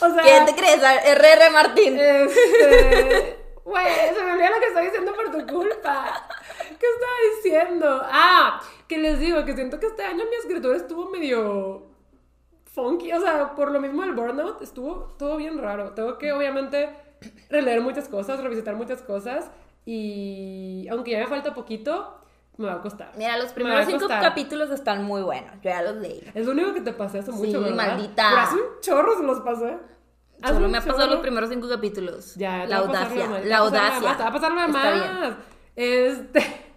O 0.00 0.14
sea. 0.14 0.22
¿Quién 0.22 0.46
te 0.46 0.54
crees? 0.54 0.80
RR 0.80 1.50
Martín. 1.50 1.98
Este. 1.98 3.36
Güey, 3.64 4.14
se 4.14 4.22
me 4.22 4.32
olvidó 4.32 4.50
lo 4.50 4.60
que 4.60 4.66
estoy 4.66 4.84
diciendo 4.84 5.12
por 5.14 5.30
tu 5.32 5.52
culpa. 5.52 6.28
¿Qué 6.78 6.86
estaba 6.86 7.12
diciendo? 7.36 8.02
Ah, 8.04 8.60
que 8.86 8.98
les 8.98 9.18
digo 9.18 9.44
que 9.44 9.54
siento 9.54 9.78
que 9.80 9.86
este 9.86 10.02
año 10.04 10.24
mi 10.30 10.36
escritura 10.36 10.76
estuvo 10.76 11.10
medio 11.10 11.86
funky. 12.72 13.12
O 13.12 13.20
sea, 13.20 13.54
por 13.54 13.70
lo 13.70 13.80
mismo 13.80 14.04
el 14.04 14.12
burnout 14.12 14.62
estuvo 14.62 15.14
todo 15.18 15.36
bien 15.36 15.58
raro. 15.58 15.90
Tengo 15.92 16.18
que, 16.18 16.32
obviamente, 16.32 16.90
releer 17.50 17.80
muchas 17.80 18.08
cosas, 18.08 18.40
revisitar 18.40 18.76
muchas 18.76 19.02
cosas. 19.02 19.50
Y 19.84 20.86
aunque 20.90 21.12
ya 21.12 21.20
me 21.20 21.26
falta 21.26 21.54
poquito, 21.54 22.20
me 22.56 22.66
va 22.66 22.74
a 22.74 22.80
costar. 22.82 23.12
Mira, 23.16 23.36
los 23.38 23.48
Me 23.48 23.52
primeros 23.54 23.86
cinco 23.86 24.06
capítulos 24.08 24.70
están 24.70 25.04
muy 25.04 25.22
buenos. 25.22 25.52
Yo 25.62 25.70
ya 25.70 25.82
los 25.82 25.96
leí. 25.96 26.22
Es 26.34 26.44
lo 26.46 26.52
único 26.52 26.74
que 26.74 26.80
te 26.82 26.92
pasé 26.92 27.20
hace 27.20 27.32
mucho, 27.32 27.50
Sí, 27.50 27.56
¿verdad? 27.56 27.74
maldita. 27.74 28.28
Pero 28.30 28.40
hace 28.42 28.54
un 28.56 28.80
chorro 28.80 29.16
se 29.16 29.22
los 29.22 29.40
pasé. 29.40 29.78
Hace 30.42 30.54
Solo 30.54 30.68
me 30.68 30.78
ha 30.78 30.80
pasado 30.82 31.08
los 31.08 31.20
primeros 31.20 31.50
cinco 31.50 31.68
capítulos. 31.68 32.34
Ya, 32.36 32.64
la 32.66 32.76
audacia. 32.78 33.28
La 33.44 33.56
audacia. 33.58 34.12
va 34.14 34.26
a 34.28 34.32
pasar 34.32 34.52
demás. 34.54 34.94
bien. 34.94 35.36
Este. 35.74 36.67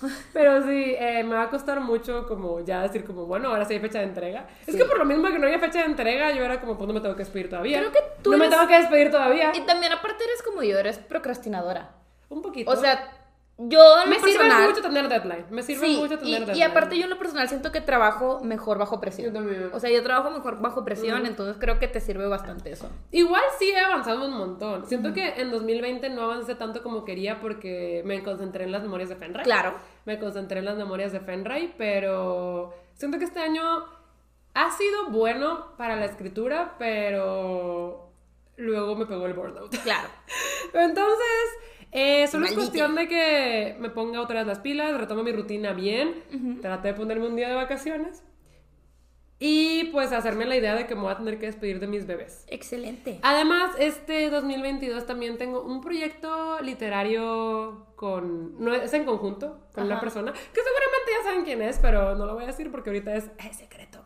Pero 0.32 0.62
sí, 0.62 0.94
eh, 0.98 1.22
me 1.24 1.34
va 1.34 1.42
a 1.42 1.50
costar 1.50 1.80
mucho 1.80 2.26
como 2.26 2.60
ya 2.60 2.82
decir 2.82 3.04
como, 3.04 3.26
bueno, 3.26 3.48
ahora 3.48 3.64
sí 3.64 3.74
hay 3.74 3.80
fecha 3.80 3.98
de 3.98 4.04
entrega. 4.04 4.46
Es 4.66 4.76
que 4.76 4.84
por 4.84 4.98
lo 4.98 5.04
mismo 5.04 5.28
que 5.28 5.38
no 5.38 5.46
había 5.46 5.58
fecha 5.58 5.80
de 5.80 5.86
entrega, 5.86 6.32
yo 6.32 6.44
era 6.44 6.60
como, 6.60 6.76
pues 6.76 6.88
no 6.88 6.94
me 6.94 7.00
tengo 7.00 7.14
que 7.14 7.24
despedir 7.24 7.48
todavía. 7.48 7.78
Creo 7.78 7.92
que 7.92 8.02
tú 8.22 8.32
No 8.32 8.38
me 8.38 8.48
tengo 8.48 8.66
que 8.66 8.78
despedir 8.78 9.10
todavía. 9.10 9.52
Y 9.54 9.60
también 9.62 9.92
aparte 9.92 10.24
eres 10.24 10.42
como 10.42 10.62
yo, 10.62 10.78
eres 10.78 10.98
procrastinadora. 10.98 11.90
Un 12.28 12.42
poquito. 12.42 12.70
O 12.70 12.76
sea, 12.76 13.19
yo 13.68 14.02
en 14.02 14.08
me 14.08 14.16
lo 14.16 14.22
sirve 14.22 14.38
personal... 14.38 14.68
mucho 14.68 14.80
tener 14.82 15.08
deadline. 15.08 15.44
Me 15.50 15.62
sirve 15.62 15.86
Sí, 15.86 15.96
mucho 15.96 16.14
y, 16.14 16.18
tener 16.18 16.38
deadline. 16.46 16.56
y 16.56 16.62
aparte 16.62 16.96
yo 16.96 17.04
en 17.04 17.10
lo 17.10 17.18
personal 17.18 17.48
siento 17.48 17.70
que 17.70 17.80
trabajo 17.80 18.40
mejor 18.42 18.78
bajo 18.78 19.00
presión. 19.00 19.28
Yo 19.28 19.32
también. 19.34 19.70
O 19.72 19.80
sea, 19.80 19.90
yo 19.90 20.02
trabajo 20.02 20.30
mejor 20.30 20.60
bajo 20.60 20.84
presión, 20.84 21.26
entonces 21.26 21.56
creo 21.58 21.78
que 21.78 21.86
te 21.88 22.00
sirve 22.00 22.26
bastante 22.26 22.72
eso. 22.72 22.88
Igual 23.10 23.42
sí 23.58 23.70
he 23.70 23.78
avanzado 23.78 24.26
un 24.26 24.32
montón. 24.32 24.86
Siento 24.86 25.12
que 25.12 25.40
en 25.40 25.50
2020 25.50 26.08
no 26.10 26.22
avancé 26.22 26.54
tanto 26.54 26.82
como 26.82 27.04
quería 27.04 27.40
porque 27.40 28.02
me 28.06 28.22
concentré 28.22 28.64
en 28.64 28.72
las 28.72 28.82
memorias 28.82 29.10
de 29.10 29.16
Fenray. 29.16 29.44
Claro. 29.44 29.74
Me 30.06 30.18
concentré 30.18 30.60
en 30.60 30.64
las 30.64 30.76
memorias 30.76 31.12
de 31.12 31.20
Fenray, 31.20 31.74
pero 31.76 32.72
siento 32.94 33.18
que 33.18 33.24
este 33.24 33.40
año 33.40 33.84
ha 34.54 34.70
sido 34.70 35.10
bueno 35.10 35.72
para 35.76 35.96
la 35.96 36.06
escritura, 36.06 36.76
pero 36.78 38.10
luego 38.56 38.96
me 38.96 39.06
pegó 39.06 39.26
el 39.26 39.34
burnout. 39.34 39.74
Claro. 39.82 40.08
Entonces, 40.74 41.44
eh, 41.92 42.26
solo 42.28 42.46
es 42.46 42.52
cuestión 42.52 42.94
de 42.94 43.08
que 43.08 43.76
me 43.80 43.90
ponga 43.90 44.20
otra 44.20 44.40
vez 44.40 44.46
las 44.46 44.60
pilas, 44.60 44.96
retome 44.98 45.22
mi 45.22 45.32
rutina 45.32 45.72
bien, 45.72 46.14
trate 46.60 46.88
de 46.88 46.94
ponerme 46.94 47.26
un 47.26 47.36
día 47.36 47.48
de 47.48 47.54
vacaciones 47.54 48.22
y 49.42 49.84
pues 49.84 50.12
hacerme 50.12 50.44
la 50.44 50.54
idea 50.54 50.74
de 50.74 50.86
que 50.86 50.94
me 50.94 51.00
voy 51.00 51.12
a 51.12 51.16
tener 51.16 51.38
que 51.38 51.46
despedir 51.46 51.80
de 51.80 51.86
mis 51.86 52.06
bebés. 52.06 52.44
Excelente. 52.46 53.18
Además, 53.22 53.74
este 53.78 54.28
2022 54.28 55.06
también 55.06 55.38
tengo 55.38 55.62
un 55.62 55.80
proyecto 55.80 56.60
literario 56.60 57.86
con... 57.96 58.62
No 58.62 58.74
es 58.74 58.92
en 58.92 59.06
conjunto 59.06 59.66
con 59.72 59.84
una 59.84 59.98
persona, 59.98 60.32
que 60.32 60.38
seguramente 60.60 61.10
ya 61.18 61.24
saben 61.24 61.44
quién 61.44 61.62
es, 61.62 61.78
pero 61.78 62.14
no 62.16 62.26
lo 62.26 62.34
voy 62.34 62.44
a 62.44 62.48
decir 62.48 62.70
porque 62.70 62.90
ahorita 62.90 63.16
es, 63.16 63.30
es 63.38 63.56
secreto. 63.56 63.99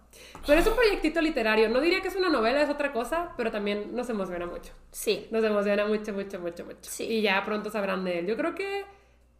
Pero 0.46 0.60
es 0.60 0.66
un 0.66 0.74
proyectito 0.74 1.20
literario. 1.20 1.68
No 1.68 1.80
diría 1.80 2.00
que 2.00 2.08
es 2.08 2.16
una 2.16 2.28
novela, 2.28 2.60
es 2.62 2.68
otra 2.70 2.92
cosa, 2.92 3.32
pero 3.36 3.50
también 3.50 3.94
nos 3.94 4.08
emociona 4.10 4.46
mucho. 4.46 4.72
Sí. 4.90 5.26
Nos 5.30 5.42
emociona 5.44 5.86
mucho, 5.86 6.12
mucho, 6.12 6.38
mucho, 6.40 6.64
mucho. 6.64 6.78
Sí. 6.90 7.04
Y 7.04 7.22
ya 7.22 7.42
pronto 7.44 7.70
sabrán 7.70 8.04
de 8.04 8.18
él. 8.20 8.26
Yo 8.26 8.36
creo 8.36 8.54
que 8.54 8.84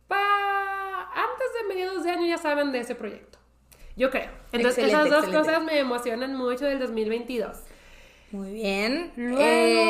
pa... 0.08 1.10
antes 1.12 1.46
de 1.60 1.68
mediados 1.68 2.04
de 2.04 2.10
año 2.10 2.26
ya 2.26 2.38
saben 2.38 2.72
de 2.72 2.80
ese 2.80 2.94
proyecto. 2.94 3.38
Yo 3.96 4.10
creo. 4.10 4.30
Entonces 4.52 4.84
Excelente, 4.84 4.86
esas 5.08 5.10
dos 5.10 5.24
excelente. 5.24 5.48
cosas 5.52 5.64
me 5.64 5.78
emocionan 5.78 6.34
mucho 6.36 6.64
del 6.64 6.78
2022. 6.80 7.56
Muy 8.32 8.52
bien. 8.54 9.12
Luego- 9.16 9.40
Eh, 9.40 9.83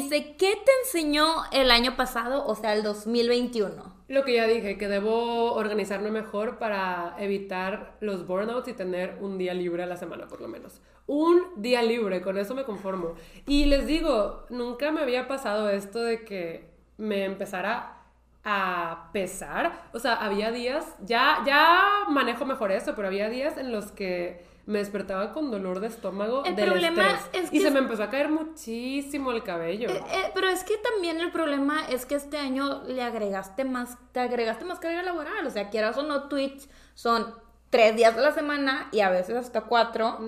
dice, 0.00 0.36
¿qué 0.36 0.52
te 0.52 0.72
enseñó 0.84 1.26
el 1.52 1.70
año 1.70 1.96
pasado, 1.96 2.46
o 2.46 2.54
sea, 2.54 2.74
el 2.74 2.82
2021? 2.82 4.02
Lo 4.08 4.24
que 4.24 4.34
ya 4.34 4.46
dije, 4.46 4.76
que 4.76 4.88
debo 4.88 5.54
organizarme 5.54 6.10
mejor 6.10 6.58
para 6.58 7.16
evitar 7.18 7.96
los 8.00 8.26
burnouts 8.26 8.68
y 8.68 8.74
tener 8.74 9.16
un 9.20 9.38
día 9.38 9.54
libre 9.54 9.82
a 9.82 9.86
la 9.86 9.96
semana, 9.96 10.28
por 10.28 10.40
lo 10.40 10.48
menos. 10.48 10.80
Un 11.06 11.42
día 11.56 11.82
libre, 11.82 12.20
con 12.20 12.38
eso 12.38 12.54
me 12.54 12.64
conformo. 12.64 13.14
Y 13.46 13.64
les 13.64 13.86
digo, 13.86 14.46
nunca 14.50 14.92
me 14.92 15.00
había 15.00 15.28
pasado 15.28 15.70
esto 15.70 16.02
de 16.02 16.24
que 16.24 16.70
me 16.96 17.24
empezara 17.24 18.02
a 18.44 19.10
pesar. 19.12 19.88
O 19.92 19.98
sea, 19.98 20.14
había 20.14 20.50
días, 20.50 20.84
ya, 21.04 21.42
ya 21.46 22.04
manejo 22.08 22.44
mejor 22.44 22.72
eso, 22.72 22.94
pero 22.94 23.08
había 23.08 23.28
días 23.28 23.56
en 23.56 23.72
los 23.72 23.92
que 23.92 24.44
me 24.66 24.78
despertaba 24.78 25.32
con 25.32 25.50
dolor 25.50 25.80
de 25.80 25.88
estómago 25.88 26.44
El 26.44 26.54
del 26.56 26.70
problema 26.70 27.10
estrés. 27.14 27.44
es 27.44 27.48
y 27.52 27.56
que 27.56 27.60
se 27.62 27.66
es- 27.68 27.72
me 27.72 27.80
empezó 27.80 28.02
a 28.04 28.10
caer 28.10 28.28
muchísimo 28.28 29.32
el 29.32 29.42
cabello. 29.42 29.88
Eh, 29.90 30.00
eh, 30.12 30.30
pero 30.34 30.48
es 30.48 30.62
que 30.64 30.76
también 30.78 31.20
el 31.20 31.32
problema 31.32 31.84
es 31.88 32.06
que 32.06 32.14
este 32.14 32.38
año 32.38 32.82
le 32.86 33.02
agregaste 33.02 33.64
más, 33.64 33.98
te 34.12 34.20
agregaste 34.20 34.64
más 34.64 34.78
carga 34.78 35.02
laboral. 35.02 35.46
O 35.46 35.50
sea, 35.50 35.68
quieras 35.70 35.96
o 35.98 36.02
no, 36.04 36.28
Twitch 36.28 36.68
son 36.94 37.34
tres 37.70 37.96
días 37.96 38.14
de 38.14 38.22
la 38.22 38.32
semana 38.32 38.88
y 38.92 39.00
a 39.00 39.10
veces 39.10 39.34
hasta 39.36 39.62
cuatro. 39.62 40.18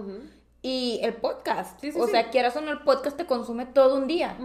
Y 0.62 0.98
el 1.02 1.14
podcast. 1.14 1.78
Sí, 1.80 1.92
sí, 1.92 1.98
o 2.00 2.06
sí. 2.06 2.12
sea, 2.12 2.30
quieras 2.30 2.56
o 2.56 2.60
no, 2.60 2.70
el 2.72 2.80
podcast 2.80 3.16
te 3.16 3.26
consume 3.26 3.66
todo 3.66 3.96
un 3.96 4.06
día. 4.06 4.36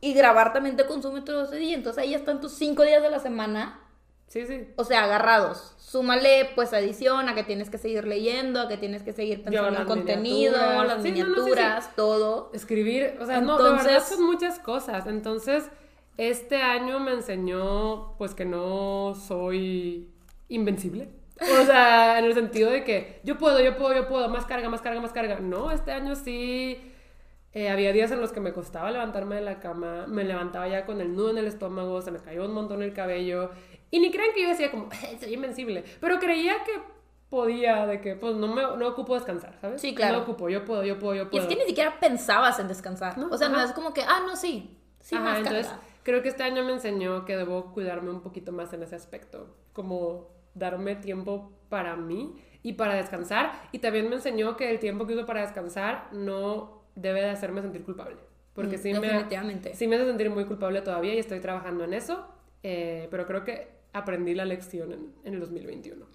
Y 0.00 0.12
grabar 0.14 0.52
también 0.52 0.76
te 0.76 0.86
consume 0.86 1.22
todo 1.22 1.44
ese 1.44 1.56
día. 1.56 1.74
Entonces 1.74 2.00
ahí 2.02 2.14
están 2.14 2.40
tus 2.40 2.52
cinco 2.52 2.82
días 2.84 3.02
de 3.02 3.10
la 3.10 3.18
semana. 3.18 3.80
Sí, 4.28 4.46
sí. 4.46 4.68
O 4.76 4.84
sea, 4.84 5.04
agarrados. 5.04 5.74
Súmale 5.78 6.50
pues 6.54 6.72
edición, 6.74 7.28
a 7.28 7.34
que 7.34 7.44
tienes 7.44 7.70
que 7.70 7.78
seguir 7.78 8.06
leyendo, 8.06 8.60
a 8.60 8.68
que 8.68 8.76
tienes 8.76 9.02
que 9.02 9.12
seguir 9.14 9.42
pensando 9.42 9.80
en 9.80 9.86
contenido, 9.86 10.52
miniaturas. 10.52 10.86
las 10.86 11.02
Sí, 11.02 11.12
no, 11.12 11.26
no, 11.26 11.34
sí, 11.46 11.62
sí. 11.62 11.72
miniaturas, 11.72 11.96
todo. 11.96 12.50
escribir, 12.52 13.16
o 13.20 13.26
sea, 13.26 13.40
no, 13.40 13.56
de 13.58 13.70
verdad 13.72 14.04
son 14.06 14.24
muchas 14.24 14.58
cosas. 14.58 15.06
Entonces, 15.06 15.70
este 16.18 16.62
año 16.62 17.00
me 17.00 17.12
enseñó, 17.12 18.16
pues, 18.18 18.34
que 18.34 18.44
no 18.44 19.14
soy 19.14 20.10
invencible. 20.48 21.08
O 21.40 21.64
sea, 21.64 22.18
en 22.18 22.26
el 22.26 22.34
sentido 22.34 22.70
de 22.70 22.84
que 22.84 23.20
yo 23.24 23.38
puedo, 23.38 23.60
yo 23.60 23.76
puedo, 23.78 23.94
yo 23.94 24.08
puedo, 24.08 24.28
más 24.28 24.44
carga, 24.44 24.68
más 24.68 24.82
carga, 24.82 25.00
más 25.00 25.12
carga. 25.12 25.40
No, 25.40 25.70
este 25.70 25.92
año 25.92 26.14
sí 26.16 26.92
eh, 27.52 27.70
había 27.70 27.92
días 27.92 28.10
en 28.10 28.20
los 28.20 28.32
que 28.32 28.40
me 28.40 28.52
costaba 28.52 28.90
levantarme 28.90 29.36
de 29.36 29.40
la 29.40 29.58
cama, 29.58 30.06
me 30.06 30.24
levantaba 30.24 30.68
ya 30.68 30.84
con 30.84 31.00
el 31.00 31.14
nudo 31.14 31.30
en 31.30 31.38
el 31.38 31.46
estómago, 31.46 32.02
se 32.02 32.10
me 32.10 32.18
cayó 32.18 32.44
un 32.44 32.52
montón 32.52 32.82
el 32.82 32.92
cabello. 32.92 33.50
Y 33.90 34.00
ni 34.00 34.10
crean 34.10 34.32
que 34.34 34.42
yo 34.42 34.48
decía 34.48 34.70
como, 34.70 34.88
soy 35.20 35.34
invencible. 35.34 35.84
Pero 36.00 36.18
creía 36.18 36.54
que 36.64 36.72
podía, 37.30 37.86
de 37.86 38.00
que, 38.00 38.14
pues, 38.16 38.34
no 38.36 38.48
me 38.48 38.62
no 38.62 38.88
ocupo 38.88 39.14
descansar, 39.14 39.56
¿sabes? 39.60 39.82
Sí, 39.82 39.94
claro. 39.94 40.18
No 40.18 40.22
ocupo, 40.22 40.48
yo 40.48 40.64
puedo, 40.64 40.84
yo 40.84 40.98
puedo, 40.98 41.14
yo 41.14 41.24
Y 41.24 41.26
puedo. 41.26 41.42
es 41.42 41.46
que 41.48 41.56
ni 41.56 41.62
siquiera 41.66 41.98
pensabas 42.00 42.58
en 42.58 42.68
descansar. 42.68 43.18
No, 43.18 43.28
o 43.30 43.36
sea, 43.36 43.48
no 43.48 43.58
ajá. 43.58 43.66
es 43.66 43.72
como 43.72 43.92
que, 43.94 44.02
ah, 44.02 44.20
no, 44.26 44.36
sí. 44.36 44.78
Sí, 45.00 45.14
Ajá, 45.16 45.24
más 45.24 45.38
entonces 45.38 45.66
carga. 45.68 45.82
creo 46.02 46.22
que 46.22 46.28
este 46.28 46.42
año 46.42 46.64
me 46.64 46.72
enseñó 46.72 47.24
que 47.24 47.36
debo 47.36 47.72
cuidarme 47.72 48.10
un 48.10 48.20
poquito 48.22 48.52
más 48.52 48.72
en 48.72 48.82
ese 48.82 48.96
aspecto, 48.96 49.54
como 49.72 50.28
darme 50.54 50.96
tiempo 50.96 51.52
para 51.68 51.96
mí 51.96 52.34
y 52.62 52.74
para 52.74 52.94
descansar. 52.94 53.52
Y 53.72 53.78
también 53.78 54.08
me 54.08 54.16
enseñó 54.16 54.56
que 54.56 54.70
el 54.70 54.78
tiempo 54.80 55.06
que 55.06 55.14
uso 55.14 55.26
para 55.26 55.42
descansar 55.42 56.08
no 56.12 56.82
debe 56.94 57.20
de 57.22 57.30
hacerme 57.30 57.62
sentir 57.62 57.84
culpable, 57.84 58.16
porque 58.54 58.76
Mm, 58.76 58.80
sí, 58.80 58.94
me, 58.94 59.28
sí 59.74 59.86
me 59.86 59.96
hace 59.96 60.06
sentir 60.06 60.30
muy 60.30 60.44
culpable 60.46 60.80
todavía 60.82 61.14
y 61.14 61.18
estoy 61.18 61.40
trabajando 61.40 61.84
en 61.84 61.94
eso, 61.94 62.26
eh, 62.62 63.06
pero 63.10 63.26
creo 63.26 63.44
que 63.44 63.77
aprendí 63.92 64.34
la 64.34 64.44
lección 64.44 64.92
en, 64.92 65.34
el 65.34 65.40
2021. 65.40 66.06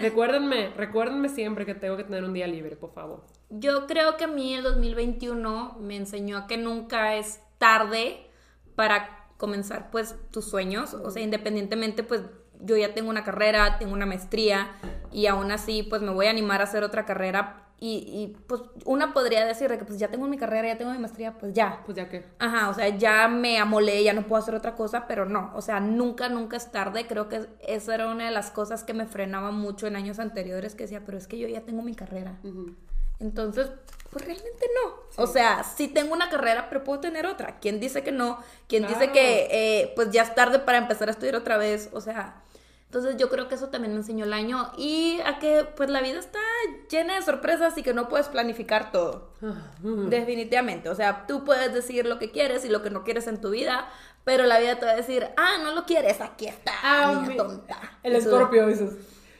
recuérdenme, 0.00 0.70
recuérdenme 0.76 1.28
siempre 1.28 1.66
que 1.66 1.74
tengo 1.74 1.96
que 1.96 2.04
tener 2.04 2.24
un 2.24 2.32
día 2.32 2.46
libre, 2.46 2.76
por 2.76 2.92
favor. 2.92 3.24
Yo 3.50 3.86
creo 3.86 4.16
que 4.16 4.24
a 4.24 4.28
mí 4.28 4.54
el 4.54 4.62
2021 4.62 5.78
me 5.80 5.96
enseñó 5.96 6.38
a 6.38 6.46
que 6.46 6.56
nunca 6.56 7.16
es 7.16 7.40
tarde 7.58 8.26
para 8.74 9.28
comenzar 9.36 9.90
pues 9.90 10.16
tus 10.30 10.44
sueños. 10.44 10.94
O 10.94 11.10
sea, 11.10 11.22
independientemente 11.22 12.02
pues 12.02 12.22
yo 12.60 12.76
ya 12.76 12.94
tengo 12.94 13.08
una 13.08 13.24
carrera, 13.24 13.78
tengo 13.78 13.92
una 13.92 14.06
maestría 14.06 14.72
y 15.12 15.26
aún 15.26 15.50
así 15.50 15.82
pues 15.82 16.02
me 16.02 16.10
voy 16.10 16.26
a 16.26 16.30
animar 16.30 16.60
a 16.60 16.64
hacer 16.64 16.84
otra 16.84 17.04
carrera. 17.04 17.67
Y, 17.80 17.98
y, 18.08 18.36
pues 18.48 18.62
una 18.86 19.12
podría 19.12 19.46
decir 19.46 19.70
de 19.70 19.78
que 19.78 19.84
pues 19.84 20.00
ya 20.00 20.08
tengo 20.08 20.26
mi 20.26 20.36
carrera, 20.36 20.66
ya 20.66 20.78
tengo 20.78 20.90
mi 20.90 20.98
maestría, 20.98 21.38
pues 21.38 21.52
ya. 21.52 21.82
Pues 21.86 21.96
ya 21.96 22.08
que... 22.08 22.24
Ajá, 22.40 22.70
o 22.70 22.74
sea, 22.74 22.88
ya 22.88 23.28
me 23.28 23.58
amolé, 23.58 24.02
ya 24.02 24.12
no 24.12 24.26
puedo 24.26 24.42
hacer 24.42 24.56
otra 24.56 24.74
cosa, 24.74 25.06
pero 25.06 25.26
no, 25.26 25.52
o 25.54 25.62
sea, 25.62 25.78
nunca, 25.78 26.28
nunca 26.28 26.56
es 26.56 26.72
tarde. 26.72 27.06
Creo 27.06 27.28
que 27.28 27.46
esa 27.60 27.94
era 27.94 28.08
una 28.08 28.24
de 28.24 28.30
las 28.32 28.50
cosas 28.50 28.82
que 28.82 28.94
me 28.94 29.06
frenaba 29.06 29.52
mucho 29.52 29.86
en 29.86 29.94
años 29.94 30.18
anteriores, 30.18 30.74
que 30.74 30.84
decía, 30.84 31.02
pero 31.06 31.18
es 31.18 31.28
que 31.28 31.38
yo 31.38 31.46
ya 31.46 31.60
tengo 31.60 31.82
mi 31.82 31.94
carrera. 31.94 32.36
Entonces, 33.20 33.70
pues 34.10 34.24
realmente 34.24 34.66
no. 34.82 35.22
O 35.22 35.26
sea, 35.26 35.62
sí 35.62 35.86
tengo 35.86 36.14
una 36.14 36.30
carrera, 36.30 36.68
pero 36.68 36.82
puedo 36.82 37.00
tener 37.00 37.26
otra. 37.26 37.58
¿Quién 37.60 37.78
dice 37.78 38.02
que 38.02 38.12
no? 38.12 38.38
¿Quién 38.68 38.86
dice 38.86 39.12
que 39.12 39.48
eh, 39.50 39.92
pues 39.94 40.10
ya 40.10 40.22
es 40.22 40.34
tarde 40.34 40.58
para 40.58 40.78
empezar 40.78 41.08
a 41.08 41.12
estudiar 41.12 41.36
otra 41.36 41.58
vez? 41.58 41.90
O 41.92 42.00
sea, 42.00 42.42
entonces 42.88 43.16
yo 43.18 43.28
creo 43.28 43.48
que 43.48 43.54
eso 43.54 43.68
también 43.68 43.92
me 43.92 43.98
enseñó 44.00 44.24
el 44.24 44.32
año 44.32 44.72
y 44.78 45.20
a 45.26 45.38
que 45.38 45.64
pues 45.76 45.90
la 45.90 46.00
vida 46.00 46.18
está 46.18 46.38
llena 46.90 47.14
de 47.16 47.22
sorpresas 47.22 47.76
y 47.76 47.82
que 47.82 47.92
no 47.94 48.08
puedes 48.08 48.28
planificar 48.28 48.90
todo. 48.90 49.30
Ah. 49.42 49.72
Definitivamente. 49.82 50.88
O 50.88 50.94
sea, 50.94 51.26
tú 51.26 51.44
puedes 51.44 51.72
decir 51.74 52.06
lo 52.06 52.18
que 52.18 52.30
quieres 52.30 52.64
y 52.64 52.68
lo 52.68 52.82
que 52.82 52.90
no 52.90 53.04
quieres 53.04 53.26
en 53.26 53.40
tu 53.40 53.50
vida, 53.50 53.88
pero 54.24 54.44
la 54.46 54.58
vida 54.58 54.78
te 54.78 54.86
va 54.86 54.92
a 54.92 54.96
decir, 54.96 55.26
ah, 55.36 55.58
no 55.62 55.74
lo 55.74 55.84
quieres, 55.84 56.20
aquí 56.20 56.46
está, 56.46 56.72
Ah, 56.82 57.24
mi- 57.26 57.36
tonta. 57.36 57.78
El 58.02 58.16
escorpio, 58.16 58.66
dices. 58.66 58.96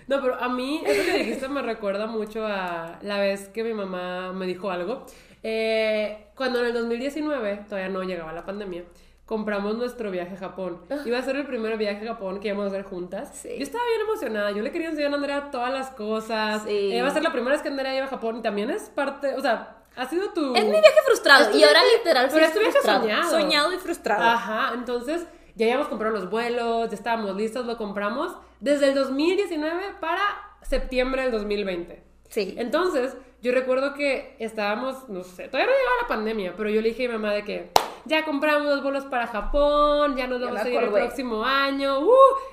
No, 0.06 0.22
pero 0.22 0.36
a 0.40 0.48
mí, 0.48 0.82
eso 0.86 1.04
que 1.10 1.18
dijiste 1.18 1.48
me 1.48 1.60
recuerda 1.62 2.06
mucho 2.06 2.46
a 2.46 2.98
la 3.02 3.18
vez 3.18 3.48
que 3.48 3.62
mi 3.64 3.74
mamá 3.74 4.32
me 4.32 4.46
dijo 4.46 4.70
algo. 4.70 5.04
Eh, 5.42 6.28
cuando 6.34 6.60
en 6.60 6.66
el 6.66 6.72
2019, 6.72 7.64
todavía 7.68 7.88
no 7.90 8.02
llegaba 8.02 8.32
la 8.32 8.44
pandemia, 8.44 8.84
compramos 9.28 9.76
nuestro 9.76 10.10
viaje 10.10 10.34
a 10.34 10.38
Japón. 10.38 10.80
Iba 11.04 11.18
a 11.18 11.22
ser 11.22 11.36
el 11.36 11.46
primer 11.46 11.76
viaje 11.76 12.08
a 12.08 12.14
Japón 12.14 12.40
que 12.40 12.48
íbamos 12.48 12.64
a 12.64 12.68
hacer 12.68 12.82
juntas. 12.84 13.28
Ah. 13.30 13.36
Sí. 13.42 13.50
Yo 13.58 13.62
estaba 13.62 13.84
bien 13.84 14.00
emocionada. 14.00 14.50
Yo 14.52 14.62
le 14.62 14.72
quería 14.72 14.88
enseñar 14.88 15.12
a 15.12 15.16
Andrea 15.16 15.50
todas 15.50 15.70
las 15.70 15.90
cosas. 15.90 16.62
Sí. 16.62 16.70
Eh, 16.70 16.96
Iba 16.96 17.08
a 17.08 17.10
ser 17.10 17.22
la 17.22 17.30
primera 17.30 17.52
vez 17.52 17.60
que 17.60 17.68
Andrea 17.68 17.94
iba 17.94 18.06
a 18.06 18.08
Japón 18.08 18.38
y 18.38 18.40
también 18.42 18.70
es 18.70 18.84
parte, 18.88 19.34
o 19.34 19.40
sea, 19.42 19.84
Ha 19.96 20.08
sido 20.08 20.30
tu... 20.30 20.54
Es 20.54 20.64
mi 20.64 20.70
viaje 20.70 20.96
frustrado. 21.04 21.58
Y 21.58 21.62
ahora 21.62 21.80
literal 21.98 22.28
pero 22.32 22.46
es 22.46 22.54
tu 22.54 22.58
viaje 22.60 22.78
soñado. 22.82 23.30
Soñado 23.30 23.72
y 23.74 23.76
frustrado. 23.76 24.22
Ajá, 24.24 24.72
entonces 24.72 25.26
ya 25.56 25.66
habíamos 25.66 25.88
comprado 25.88 26.14
los 26.14 26.30
vuelos, 26.30 26.88
ya 26.88 26.94
estábamos 26.94 27.36
listos, 27.36 27.66
lo 27.66 27.76
compramos 27.76 28.34
desde 28.60 28.88
el 28.88 28.94
2019 28.94 29.96
para 30.00 30.22
septiembre 30.62 31.22
del 31.22 31.32
2020. 31.32 32.02
Sí. 32.30 32.54
Entonces, 32.56 33.14
yo 33.40 33.52
recuerdo 33.52 33.94
que 33.94 34.34
estábamos, 34.38 35.08
no 35.08 35.22
sé, 35.22 35.48
todavía 35.48 35.66
no 35.72 35.78
llegaba 35.78 36.02
la 36.02 36.08
pandemia, 36.08 36.54
pero 36.56 36.70
yo 36.70 36.80
le 36.80 36.88
dije 36.88 37.06
a 37.06 37.08
mi 37.08 37.14
mamá 37.14 37.32
de 37.32 37.44
que 37.44 37.70
ya 38.04 38.24
compramos 38.24 38.66
los 38.66 38.82
vuelos 38.82 39.04
para 39.04 39.26
Japón, 39.26 40.16
ya 40.16 40.26
nos 40.26 40.40
vamos 40.40 40.60
a 40.60 40.68
ir 40.68 40.82
el 40.82 40.90
próximo 40.90 41.44
año, 41.44 42.00
¡uh! 42.00 42.12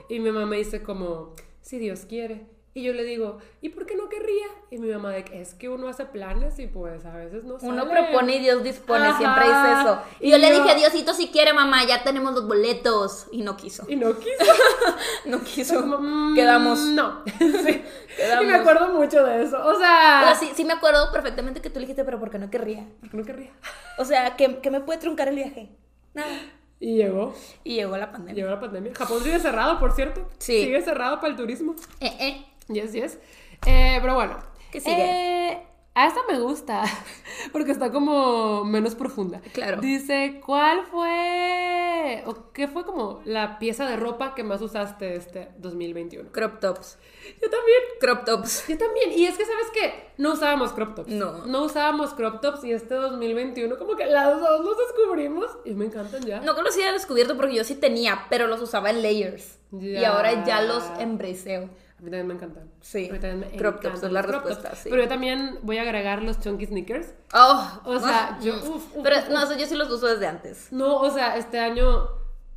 y 0.09 0.19
mi 0.19 0.31
mamá 0.31 0.45
me 0.45 0.57
dice 0.57 0.83
como, 0.83 1.33
si 1.61 1.79
Dios 1.79 2.05
quiere. 2.05 2.54
Y 2.77 2.83
yo 2.83 2.91
le 2.91 3.05
digo, 3.05 3.37
¿y 3.61 3.69
por 3.69 3.85
qué 3.85 3.95
no 3.95 4.09
querría? 4.09 4.47
Y 4.69 4.77
mi 4.79 4.89
mamá 4.91 5.11
de 5.13 5.23
que 5.23 5.39
es 5.39 5.53
que 5.53 5.69
uno 5.69 5.87
hace 5.87 6.03
planes 6.03 6.59
y 6.59 6.67
pues 6.67 7.05
a 7.05 7.15
veces 7.15 7.45
no 7.45 7.55
Uno 7.61 7.85
sale". 7.85 7.89
propone 7.89 8.35
y 8.35 8.39
Dios 8.39 8.63
dispone, 8.63 9.05
Ajá. 9.07 9.17
siempre 9.17 9.45
dice 9.45 9.71
eso. 9.79 10.01
Y, 10.19 10.27
Y 10.27 10.31
yo, 10.31 10.37
le 10.37 10.51
dije, 10.51 10.75
Diosito, 10.75 11.13
si 11.13 11.29
quiere, 11.29 11.53
mamá, 11.53 11.85
ya 11.85 12.03
tenemos 12.03 12.33
los 12.33 12.45
boletos. 12.45 13.27
Y 13.31 13.43
no 13.43 13.55
quiso. 13.55 13.85
Y 13.87 13.95
no 13.95 14.13
quiso. 14.19 14.43
No 15.25 15.41
quiso. 15.41 15.79
Como, 15.79 15.99
mm, 15.99 16.35
Quedamos. 16.35 16.79
No. 16.81 17.23
Sí. 17.39 17.81
Quedamos. 18.17 18.43
Y 18.43 18.47
me 18.47 18.55
acuerdo 18.55 18.89
mucho 18.89 19.23
de 19.23 19.43
eso. 19.43 19.57
O 19.65 19.79
sea, 19.79 20.23
O 20.23 20.25
sea, 20.25 20.35
sí, 20.35 20.51
sí 20.53 20.65
me 20.65 20.73
acuerdo 20.73 21.13
perfectamente 21.13 21.61
que 21.61 21.69
tú 21.69 21.75
le 21.79 21.85
dijiste, 21.85 22.03
pero 22.03 22.19
¿por 22.19 22.29
qué 22.29 22.39
no 22.39 22.49
querría? 22.51 22.85
porque 22.99 23.15
no 23.15 23.23
querría. 23.23 23.51
O 23.97 24.03
sea, 24.03 24.35
¿qué, 24.35 24.59
qué 24.61 24.69
me 24.69 24.81
puede 24.81 24.99
truncar 24.99 25.29
el 25.29 25.35
viaje? 25.35 25.69
Nada. 26.13 26.37
Y 26.81 26.97
llegó. 26.97 27.33
Y 27.63 27.75
llegó 27.75 27.95
la 27.95 28.11
pandemia. 28.11 28.35
Llegó 28.35 28.49
la 28.53 28.59
pandemia. 28.59 28.91
Japón 28.93 29.23
sigue 29.23 29.39
cerrado, 29.39 29.79
por 29.79 29.93
cierto. 29.93 30.27
Sí. 30.39 30.65
Sigue 30.65 30.81
cerrado 30.81 31.21
para 31.21 31.29
el 31.31 31.37
turismo. 31.37 31.73
Eh, 32.01 32.13
eh. 32.19 32.45
Yes, 32.67 32.93
yes. 32.93 33.19
Eh, 33.65 33.97
pero 34.01 34.15
bueno. 34.15 34.39
¿Qué 34.71 34.79
sigue? 34.79 35.51
Eh, 35.51 35.67
a 35.97 36.07
esta 36.07 36.19
me 36.27 36.37
gusta, 36.39 36.83
porque 37.53 37.71
está 37.71 37.89
como 37.89 38.65
menos 38.65 38.95
profunda. 38.95 39.39
Claro. 39.53 39.79
Dice, 39.79 40.41
¿cuál 40.45 40.85
fue, 40.85 42.21
o 42.25 42.51
qué 42.51 42.67
fue 42.67 42.83
como 42.83 43.21
la 43.23 43.59
pieza 43.59 43.87
de 43.87 43.95
ropa 43.95 44.35
que 44.35 44.43
más 44.43 44.61
usaste 44.61 45.15
este 45.15 45.51
2021? 45.57 46.33
Crop 46.33 46.59
tops. 46.59 46.97
Yo 47.41 47.49
también. 47.49 47.79
Crop 48.01 48.25
tops. 48.25 48.67
Yo 48.67 48.77
también. 48.77 49.13
Y 49.13 49.25
es 49.25 49.37
que, 49.37 49.45
¿sabes 49.45 49.67
qué? 49.73 50.09
No 50.17 50.33
usábamos 50.33 50.73
crop 50.73 50.95
tops. 50.95 51.07
No. 51.07 51.45
No 51.45 51.63
usábamos 51.63 52.13
crop 52.13 52.41
tops 52.41 52.65
y 52.65 52.73
este 52.73 52.95
2021 52.95 53.77
como 53.77 53.95
que 53.95 54.05
las 54.05 54.37
dos 54.37 54.65
los 54.65 54.77
descubrimos 54.77 55.49
y 55.63 55.75
me 55.75 55.85
encantan 55.85 56.25
ya. 56.25 56.41
No 56.41 56.51
haya 56.51 56.91
descubierto 56.91 57.37
porque 57.37 57.55
yo 57.55 57.63
sí 57.63 57.75
tenía, 57.75 58.25
pero 58.29 58.47
los 58.47 58.61
usaba 58.61 58.89
en 58.89 59.01
layers. 59.01 59.59
Y 59.71 60.03
ahora 60.03 60.43
ya 60.43 60.61
los 60.61 60.83
embraceo. 60.99 61.69
Mí 62.05 62.11
también 62.11 62.27
me 62.27 62.33
encantan. 62.35 62.69
Sí. 62.81 63.09
Me 63.11 63.57
Crop 63.57 63.81
tops 63.81 64.03
es 64.03 64.11
la 64.11 64.21
respuesta, 64.21 64.75
sí. 64.75 64.89
Pero 64.91 65.01
yo 65.01 65.07
también 65.07 65.57
voy 65.63 65.79
a 65.79 65.81
agregar 65.81 66.21
los 66.21 66.39
chunky 66.39 66.67
sneakers. 66.67 67.15
Oh, 67.33 67.81
O 67.83 67.99
sea, 67.99 68.29
ah, 68.33 68.39
yo- 68.41 68.53
mm. 68.53 68.59
uf, 68.59 68.95
uf, 68.95 69.03
Pero 69.03 69.17
uf, 69.17 69.29
no, 69.29 69.43
eso 69.43 69.57
yo 69.57 69.65
sí 69.65 69.75
los 69.75 69.89
uso 69.89 70.05
desde 70.05 70.27
antes. 70.27 70.71
No, 70.71 70.97
o 70.97 71.09
sea, 71.09 71.35
este 71.35 71.57
año 71.57 72.07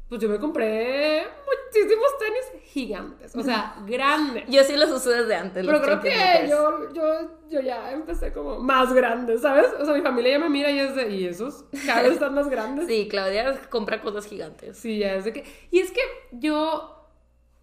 pues 0.09 0.23
yo 0.23 0.29
me 0.29 0.39
compré 0.39 1.27
muchísimos 1.47 2.09
tenis 2.19 2.63
gigantes, 2.65 3.37
o 3.37 3.43
sea, 3.43 3.77
grandes. 3.87 4.45
Yo 4.49 4.63
sí 4.65 4.75
los 4.77 4.91
uso 4.91 5.11
desde 5.11 5.35
antes. 5.35 5.67
Pero 5.67 5.83
creo 5.83 6.01
que 6.01 6.47
yo, 6.49 6.93
yo, 6.95 7.05
yo 7.51 7.61
ya 7.61 7.91
empecé 7.93 8.33
como 8.33 8.59
más 8.59 8.93
grande, 8.93 9.39
¿sabes? 9.39 9.67
O 9.79 9.85
sea, 9.85 9.93
mi 9.95 10.01
familia 10.01 10.33
ya 10.33 10.39
me 10.39 10.49
mira 10.49 10.71
y 10.71 10.79
es 10.79 10.95
de, 10.95 11.11
¿y 11.11 11.27
esos? 11.27 11.65
Cada 11.87 12.03
vez 12.03 12.13
están 12.13 12.35
más 12.35 12.49
grandes. 12.49 12.87
Sí, 12.89 13.07
Claudia 13.11 13.61
compra 13.69 14.01
cosas 14.01 14.27
gigantes. 14.27 14.79
Sí, 14.79 14.99
ya 14.99 15.15
es 15.15 15.25
de 15.25 15.33
que... 15.35 15.45
Y 15.71 15.81
es 15.81 15.91
que 15.91 16.01
yo, 16.33 16.98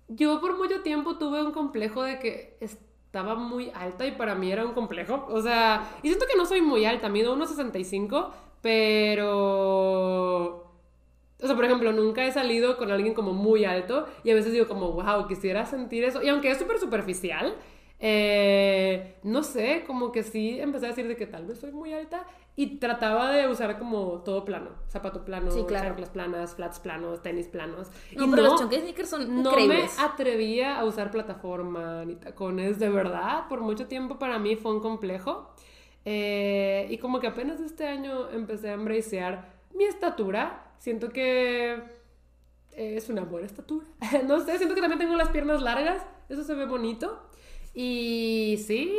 yo 0.07 0.39
por 0.39 0.57
mucho 0.57 0.81
tiempo 0.81 1.17
tuve 1.17 1.43
un 1.43 1.51
complejo 1.51 2.03
de 2.03 2.19
que 2.19 2.57
estaba 2.61 3.35
muy 3.35 3.71
alta 3.73 4.05
y 4.05 4.11
para 4.11 4.35
mí 4.35 4.51
era 4.51 4.65
un 4.65 4.73
complejo. 4.73 5.25
O 5.29 5.41
sea, 5.41 5.89
y 6.03 6.09
siento 6.09 6.25
que 6.31 6.37
no 6.37 6.45
soy 6.45 6.61
muy 6.61 6.85
alta, 6.85 7.09
mido 7.09 7.35
1,65, 7.35 8.31
pero... 8.61 10.61
O 11.41 11.47
sea, 11.47 11.55
por 11.55 11.65
ejemplo, 11.65 11.91
nunca 11.91 12.25
he 12.25 12.31
salido 12.31 12.77
con 12.77 12.91
alguien 12.91 13.13
como 13.13 13.33
muy 13.33 13.65
alto 13.65 14.07
y 14.23 14.31
a 14.31 14.35
veces 14.35 14.53
digo 14.53 14.67
como, 14.67 14.93
wow, 14.93 15.27
quisiera 15.27 15.65
sentir 15.65 16.05
eso. 16.05 16.23
Y 16.23 16.29
aunque 16.29 16.49
es 16.49 16.57
súper 16.57 16.79
superficial, 16.79 17.55
eh, 17.99 19.15
no 19.23 19.43
sé, 19.43 19.83
como 19.85 20.11
que 20.11 20.23
sí 20.23 20.59
empecé 20.59 20.85
a 20.85 20.89
decir 20.89 21.07
de 21.07 21.15
que 21.15 21.27
tal 21.27 21.45
vez 21.45 21.59
soy 21.59 21.71
muy 21.71 21.93
alta 21.93 22.25
y 22.57 22.77
trataba 22.77 23.31
de 23.31 23.47
usar 23.49 23.77
como 23.77 24.21
todo 24.23 24.45
plano, 24.45 24.69
zapato 24.87 25.25
plano, 25.25 25.51
Sí, 25.51 25.63
claro. 25.67 25.87
chanclas 25.89 26.09
planas, 26.09 26.55
flats 26.55 26.79
planos, 26.79 27.21
tenis 27.21 27.47
planos. 27.47 27.89
No, 28.15 28.25
y 28.25 28.29
pero 28.29 28.43
no, 28.43 28.49
los 28.51 28.61
sneakers 28.61 29.09
son 29.09 29.43
no 29.43 29.49
increíbles. 29.49 29.95
me 29.97 30.03
atrevía 30.03 30.79
a 30.79 30.85
usar 30.85 31.11
plataforma 31.11 32.05
ni 32.05 32.15
tacones, 32.15 32.79
de 32.79 32.89
verdad. 32.89 33.47
Por 33.49 33.59
mucho 33.61 33.87
tiempo 33.87 34.17
para 34.17 34.39
mí 34.39 34.55
fue 34.55 34.71
un 34.73 34.79
complejo. 34.79 35.53
Eh, 36.05 36.87
y 36.89 36.97
como 36.99 37.19
que 37.19 37.27
apenas 37.27 37.59
este 37.59 37.87
año 37.87 38.29
empecé 38.29 38.69
a 38.69 38.73
embracear 38.73 39.53
mi 39.73 39.83
estatura. 39.83 40.71
Siento 40.77 41.09
que 41.09 41.81
es 42.71 43.09
una 43.09 43.23
buena 43.23 43.47
estatura. 43.47 43.85
no 44.27 44.39
sé, 44.39 44.57
siento 44.57 44.75
que 44.75 44.81
también 44.81 44.99
tengo 44.99 45.15
las 45.15 45.29
piernas 45.29 45.61
largas. 45.61 46.01
Eso 46.29 46.43
se 46.43 46.53
ve 46.53 46.65
bonito. 46.65 47.21
Y 47.77 48.57
sí, 48.65 48.89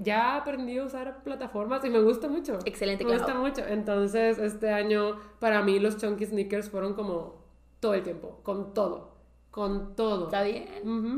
ya 0.00 0.36
aprendí 0.36 0.76
a 0.76 0.84
usar 0.84 1.22
plataformas 1.24 1.82
y 1.86 1.90
me 1.90 2.00
gusta 2.00 2.28
mucho. 2.28 2.58
Excelente, 2.66 3.02
Me 3.04 3.14
gusta 3.16 3.32
mucho. 3.34 3.62
Entonces, 3.66 4.38
este 4.38 4.70
año 4.70 5.18
para 5.40 5.62
mí 5.62 5.78
los 5.78 5.96
chunky 5.96 6.26
sneakers 6.26 6.68
fueron 6.68 6.92
como 6.92 7.42
todo 7.80 7.94
el 7.94 8.02
tiempo, 8.02 8.40
con 8.42 8.74
todo, 8.74 9.14
con 9.50 9.96
todo. 9.96 10.26
Está 10.26 10.42
bien, 10.42 10.68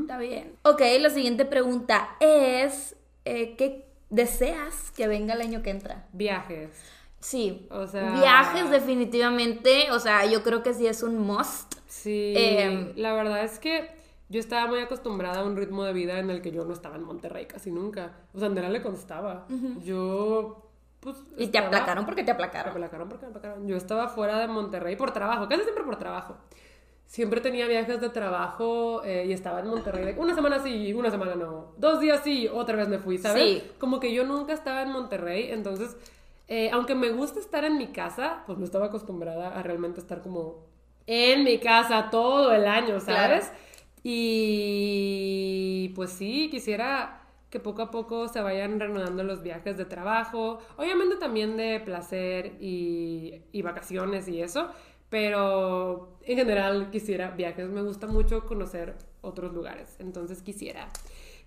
está 0.01 0.17
bien. 0.17 0.53
Ok, 0.63 0.81
la 1.01 1.09
siguiente 1.09 1.43
pregunta 1.43 2.15
es, 2.21 2.95
eh, 3.25 3.55
¿qué 3.57 3.85
deseas 4.09 4.91
que 4.91 5.07
venga 5.09 5.33
el 5.33 5.41
año 5.41 5.61
que 5.61 5.71
entra? 5.71 6.07
Viajes. 6.13 6.69
Sí, 7.19 7.67
O 7.69 7.85
sea- 7.85 8.11
viajes 8.13 8.69
definitivamente, 8.69 9.91
o 9.91 9.99
sea, 9.99 10.25
yo 10.25 10.41
creo 10.41 10.63
que 10.63 10.73
sí 10.73 10.87
es 10.87 11.03
un 11.03 11.17
must. 11.19 11.73
Sí, 11.87 12.33
Em, 12.37 12.93
la 12.95 13.13
verdad 13.13 13.43
es 13.43 13.59
que 13.59 13.89
yo 14.29 14.39
estaba 14.39 14.67
muy 14.67 14.79
acostumbrada 14.79 15.41
a 15.41 15.43
un 15.43 15.57
ritmo 15.57 15.83
de 15.83 15.93
vida 15.93 16.19
en 16.19 16.29
el 16.29 16.41
que 16.41 16.51
yo 16.51 16.63
no 16.65 16.73
estaba 16.73 16.95
en 16.95 17.03
Monterrey 17.03 17.45
casi 17.47 17.71
nunca. 17.71 18.13
O 18.33 18.39
sea, 18.39 18.47
Andrea 18.47 18.69
le 18.69 18.81
constaba. 18.81 19.45
Yo, 19.83 20.69
pues... 20.99 21.17
Y 21.33 21.35
te 21.37 21.43
estaba- 21.57 21.67
aplacaron 21.67 22.05
porque 22.05 22.21
te 22.23 22.27
Me 22.27 22.31
aplacaron. 22.33 22.71
aplacaron 22.71 23.09
porque 23.09 23.25
me 23.25 23.29
aplacaron. 23.31 23.67
Yo 23.67 23.75
estaba 23.75 24.07
fuera 24.07 24.37
de 24.39 24.47
Monterrey 24.47 24.95
por 24.95 25.11
trabajo, 25.11 25.47
casi 25.47 25.63
siempre 25.63 25.83
por 25.83 25.97
trabajo. 25.97 26.35
Siempre 27.05 27.41
tenía 27.41 27.65
viajes 27.65 27.99
de 28.01 28.09
trabajo 28.09 29.01
eh, 29.03 29.25
y 29.27 29.33
estaba 29.33 29.61
en 29.61 29.67
Monterrey. 29.67 30.13
Una 30.17 30.35
semana 30.35 30.59
sí, 30.59 30.93
una 30.93 31.09
semana 31.09 31.33
no. 31.33 31.73
Dos 31.77 31.99
días 31.99 32.21
sí, 32.23 32.47
otra 32.47 32.75
vez 32.75 32.87
me 32.87 32.99
fui, 32.99 33.17
¿sabes? 33.17 33.43
Sí. 33.43 33.71
Como 33.79 33.99
que 33.99 34.13
yo 34.13 34.25
nunca 34.25 34.53
estaba 34.53 34.83
en 34.83 34.91
Monterrey, 34.91 35.49
entonces, 35.49 35.97
eh, 36.47 36.69
aunque 36.71 36.93
me 36.93 37.09
gusta 37.09 37.39
estar 37.39 37.65
en 37.65 37.79
mi 37.79 37.87
casa, 37.87 38.43
pues 38.45 38.59
no 38.59 38.63
estaba 38.65 38.85
acostumbrada 38.87 39.57
a 39.57 39.63
realmente 39.63 39.99
estar 39.99 40.21
como 40.21 40.67
en 41.07 41.43
mi 41.43 41.57
casa 41.57 42.09
todo 42.11 42.51
el 42.51 42.67
año, 42.67 42.99
¿sabes? 42.99 43.45
Claro. 43.47 43.68
Y 44.03 45.91
pues 45.95 46.11
sí, 46.11 46.49
quisiera 46.49 47.23
que 47.49 47.59
poco 47.59 47.81
a 47.81 47.91
poco 47.91 48.27
se 48.27 48.41
vayan 48.41 48.79
reanudando 48.79 49.23
los 49.23 49.41
viajes 49.41 49.75
de 49.77 49.85
trabajo, 49.85 50.59
obviamente 50.77 51.15
también 51.15 51.57
de 51.57 51.79
placer 51.79 52.57
y, 52.59 53.41
y 53.51 53.61
vacaciones 53.61 54.27
y 54.27 54.41
eso, 54.41 54.69
pero 55.09 56.19
en 56.23 56.37
general 56.37 56.91
quisiera 56.91 57.31
viajes, 57.31 57.67
me 57.69 57.81
gusta 57.81 58.05
mucho 58.07 58.45
conocer 58.45 58.95
otros 59.21 59.53
lugares, 59.53 59.95
entonces 59.99 60.41
quisiera 60.43 60.89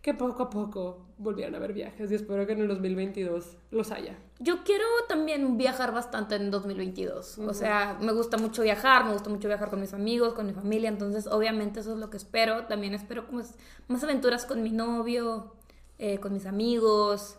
que 0.02 0.14
poco 0.14 0.42
a 0.42 0.50
poco 0.50 1.06
volvieran 1.16 1.54
a 1.54 1.58
haber 1.58 1.72
viajes 1.72 2.10
y 2.10 2.16
espero 2.16 2.44
que 2.44 2.54
en 2.54 2.60
el 2.60 2.68
2022 2.68 3.56
los 3.70 3.92
haya. 3.92 4.18
Yo 4.40 4.64
quiero 4.64 4.84
también 5.08 5.56
viajar 5.56 5.92
bastante 5.92 6.34
en 6.34 6.50
2022. 6.50 7.38
O 7.38 7.54
sea, 7.54 7.96
me 8.00 8.12
gusta 8.12 8.36
mucho 8.36 8.62
viajar, 8.62 9.04
me 9.04 9.12
gusta 9.12 9.30
mucho 9.30 9.46
viajar 9.46 9.70
con 9.70 9.80
mis 9.80 9.94
amigos, 9.94 10.34
con 10.34 10.46
mi 10.46 10.52
familia, 10.52 10.88
entonces 10.88 11.28
obviamente 11.28 11.80
eso 11.80 11.92
es 11.92 11.98
lo 11.98 12.10
que 12.10 12.16
espero. 12.16 12.66
También 12.66 12.94
espero 12.94 13.28
como 13.28 13.42
más 13.86 14.02
aventuras 14.02 14.44
con 14.44 14.60
mi 14.64 14.72
novio, 14.72 15.54
eh, 15.98 16.18
con 16.18 16.32
mis 16.32 16.46
amigos. 16.46 17.38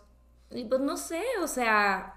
Y 0.49 0.63
pues 0.63 0.79
no 0.79 0.95
sé, 0.95 1.21
o 1.41 1.47
sea, 1.47 2.15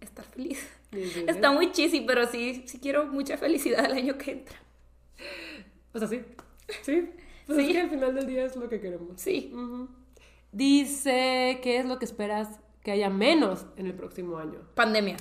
estar 0.00 0.24
feliz. 0.24 0.66
Sí, 0.92 1.10
sí, 1.10 1.24
Está 1.28 1.52
muy 1.52 1.72
cheesy, 1.72 2.00
pero 2.02 2.26
sí, 2.26 2.64
sí 2.66 2.78
quiero 2.78 3.06
mucha 3.06 3.36
felicidad 3.36 3.84
el 3.84 3.92
año 3.92 4.16
que 4.16 4.30
entra. 4.32 4.56
O 5.92 5.98
sea, 5.98 6.08
sí, 6.08 6.22
sí, 6.82 7.10
pues 7.46 7.58
Sí. 7.58 7.66
es 7.66 7.72
que 7.72 7.80
al 7.80 7.90
final 7.90 8.14
del 8.14 8.26
día 8.26 8.44
es 8.44 8.56
lo 8.56 8.68
que 8.68 8.80
queremos. 8.80 9.20
Sí. 9.20 9.50
Ujú. 9.54 9.88
Dice, 10.52 11.60
¿qué 11.62 11.78
es 11.78 11.86
lo 11.86 11.98
que 11.98 12.04
esperas 12.04 12.60
que 12.82 12.90
haya 12.92 13.08
menos 13.10 13.66
en 13.76 13.86
el 13.86 13.94
próximo 13.94 14.38
año? 14.38 14.58
Pandemia. 14.74 15.16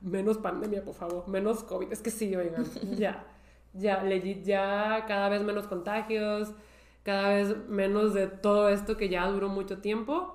Menos 0.00 0.38
pandemia, 0.38 0.84
por 0.84 0.94
favor. 0.94 1.26
Menos 1.28 1.62
COVID. 1.64 1.90
Es 1.92 2.02
que 2.02 2.10
sí, 2.10 2.34
oigan. 2.36 2.64
ya. 2.96 3.24
Ya, 3.72 4.02
legit, 4.02 4.44
ya 4.44 5.04
cada 5.08 5.28
vez 5.28 5.42
menos 5.42 5.66
contagios. 5.66 6.52
Cada 7.02 7.28
vez 7.36 7.56
menos 7.68 8.14
de 8.14 8.26
todo 8.26 8.68
esto 8.68 8.96
que 8.96 9.08
ya 9.08 9.26
duró 9.28 9.48
mucho 9.48 9.78
tiempo. 9.78 10.34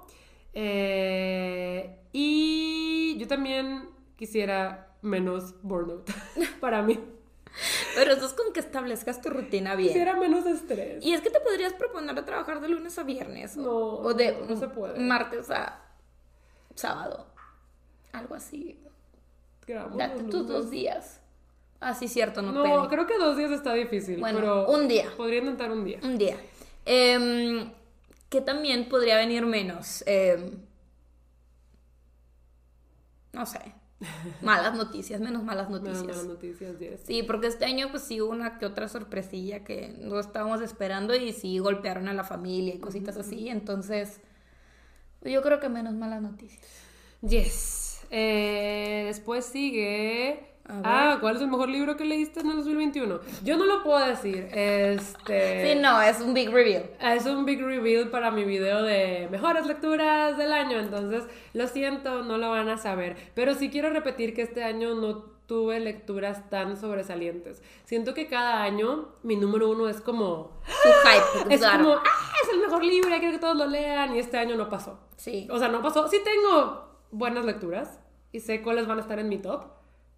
Eh, 0.54 1.98
y 2.14 3.18
yo 3.18 3.28
también 3.28 3.90
quisiera 4.16 4.96
menos 5.02 5.56
burnout 5.64 6.10
para 6.60 6.82
mí. 6.82 7.00
Pero 7.96 8.14
eso 8.14 8.26
es 8.26 8.34
con 8.34 8.54
que 8.54 8.60
establezcas 8.60 9.22
tu 9.22 9.30
rutina 9.30 9.76
bien. 9.76 9.90
Quisiera 9.90 10.16
menos 10.16 10.46
estrés. 10.46 11.04
Y 11.04 11.14
es 11.14 11.22
que 11.22 11.30
te 11.30 11.40
podrías 11.40 11.74
proponer 11.74 12.18
a 12.18 12.26
trabajar 12.26 12.62
de 12.62 12.70
lunes 12.70 12.98
a 12.98 13.04
viernes. 13.04 13.58
No, 13.58 13.72
o 13.72 14.14
de 14.14 14.38
no 14.48 14.56
se 14.56 14.68
puede. 14.68 15.00
martes 15.00 15.50
a 15.50 15.82
sábado. 16.76 17.28
Algo 18.14 18.36
así. 18.36 18.80
Grabamos 19.66 19.98
Date 19.98 20.24
tus 20.24 20.48
dos 20.48 20.70
días. 20.70 21.22
Ah, 21.80 21.96
sí, 21.96 22.08
cierto, 22.08 22.42
no, 22.42 22.52
No, 22.52 22.88
creo 22.90 23.08
que 23.08 23.18
dos 23.18 23.38
días 23.38 23.52
está 23.52 23.74
difícil. 23.74 24.20
Bueno, 24.20 24.40
pero 24.40 24.68
un 24.68 24.88
día. 24.88 25.10
Podría 25.18 25.40
intentar 25.40 25.72
un 25.72 25.84
día. 25.84 26.00
Un 26.04 26.18
día. 26.18 26.38
Em, 26.86 27.72
que 28.30 28.42
también 28.42 28.88
podría 28.88 29.18
venir 29.18 29.46
menos. 29.46 30.04
Em, 30.06 30.60
no 33.34 33.46
sé. 33.46 33.74
Malas 34.42 34.76
noticias, 34.76 35.22
menos 35.22 35.44
malas 35.44 35.70
noticias. 35.70 36.18
más 36.18 36.26
noticias, 36.26 36.80
yes. 36.80 37.02
Sí, 37.06 37.24
porque 37.24 37.48
este 37.48 37.66
año 37.66 37.90
pues 37.92 38.04
sí 38.04 38.22
hubo 38.22 38.32
una 38.32 38.58
que 38.58 38.66
otra 38.66 38.88
sorpresilla 38.88 39.64
que 39.64 39.96
no 40.00 40.20
estábamos 40.20 40.62
esperando 40.62 41.16
y 41.16 41.34
sí 41.34 41.60
golpearon 41.60 42.08
a 42.08 42.14
la 42.14 42.24
familia 42.24 42.76
y 42.76 42.80
cositas 42.80 43.18
así, 43.18 43.50
entonces 43.50 44.20
yo 45.24 45.42
creo 45.42 45.60
que 45.60 45.70
menos 45.70 45.94
malas 45.94 46.22
noticias. 46.22 46.66
Yes. 47.22 48.02
Eh, 48.10 49.04
después 49.06 49.46
sigue. 49.46 50.51
Ah, 50.68 51.18
¿cuál 51.20 51.36
es 51.36 51.42
el 51.42 51.50
mejor 51.50 51.70
libro 51.70 51.98
que 51.98 52.06
leíste 52.06 52.40
en 52.40 52.52
el 52.52 52.58
2021? 52.58 53.20
Yo 53.44 53.58
no 53.58 53.66
lo 53.66 53.84
puedo 53.84 54.06
decir. 54.06 54.48
Este. 54.54 55.74
Sí, 55.74 55.80
no, 55.80 56.02
es 56.02 56.22
un 56.22 56.34
big 56.34 56.50
reveal. 56.50 56.90
Es 57.00 57.26
un 57.26 57.46
big 57.46 57.62
reveal 57.62 58.10
para 58.10 58.32
mi 58.32 58.44
video 58.44 58.84
de 58.84 59.28
mejores 59.32 59.66
lecturas 59.66 60.38
del 60.38 60.54
año, 60.54 60.80
entonces 60.80 61.24
lo 61.54 61.68
siento, 61.68 62.24
no 62.24 62.38
lo 62.38 62.52
van 62.52 62.70
a 62.70 62.78
saber. 62.78 63.18
Pero 63.36 63.54
sí 63.56 63.70
quiero 63.70 63.90
repetir 63.90 64.34
que 64.34 64.44
este 64.44 64.64
año 64.64 64.96
no 64.96 65.32
tuve 65.52 65.82
lecturas 65.82 66.50
tan 66.50 66.78
sobresalientes. 66.78 67.62
Siento 67.84 68.14
que 68.14 68.28
cada 68.28 68.64
año 68.64 69.10
mi 69.24 69.36
número 69.36 69.70
uno 69.70 69.90
es 69.90 70.00
como... 70.00 70.52
Su 70.66 70.90
hype, 70.90 71.54
Es 71.54 71.60
claro. 71.60 71.84
como, 71.84 71.96
ah, 71.96 72.34
es 72.42 72.54
el 72.54 72.62
mejor 72.62 72.86
libro, 72.86 73.10
quiero 73.20 73.34
que 73.34 73.40
todos 73.40 73.58
lo 73.58 73.66
lean, 73.66 74.16
y 74.16 74.20
este 74.20 74.38
año 74.38 74.56
no 74.56 74.70
pasó. 74.70 74.98
Sí. 75.18 75.50
O 75.52 75.60
sea, 75.60 75.68
no 75.68 75.82
pasó. 75.82 76.08
Sí 76.08 76.20
tengo 76.24 76.92
buenas 77.12 77.44
lecturas 77.44 78.00
y 78.32 78.40
sé 78.40 78.62
cuáles 78.62 78.88
van 78.88 79.00
a 79.00 79.02
estar 79.02 79.20
en 79.20 79.28
mi 79.28 79.40
top, 79.40 79.66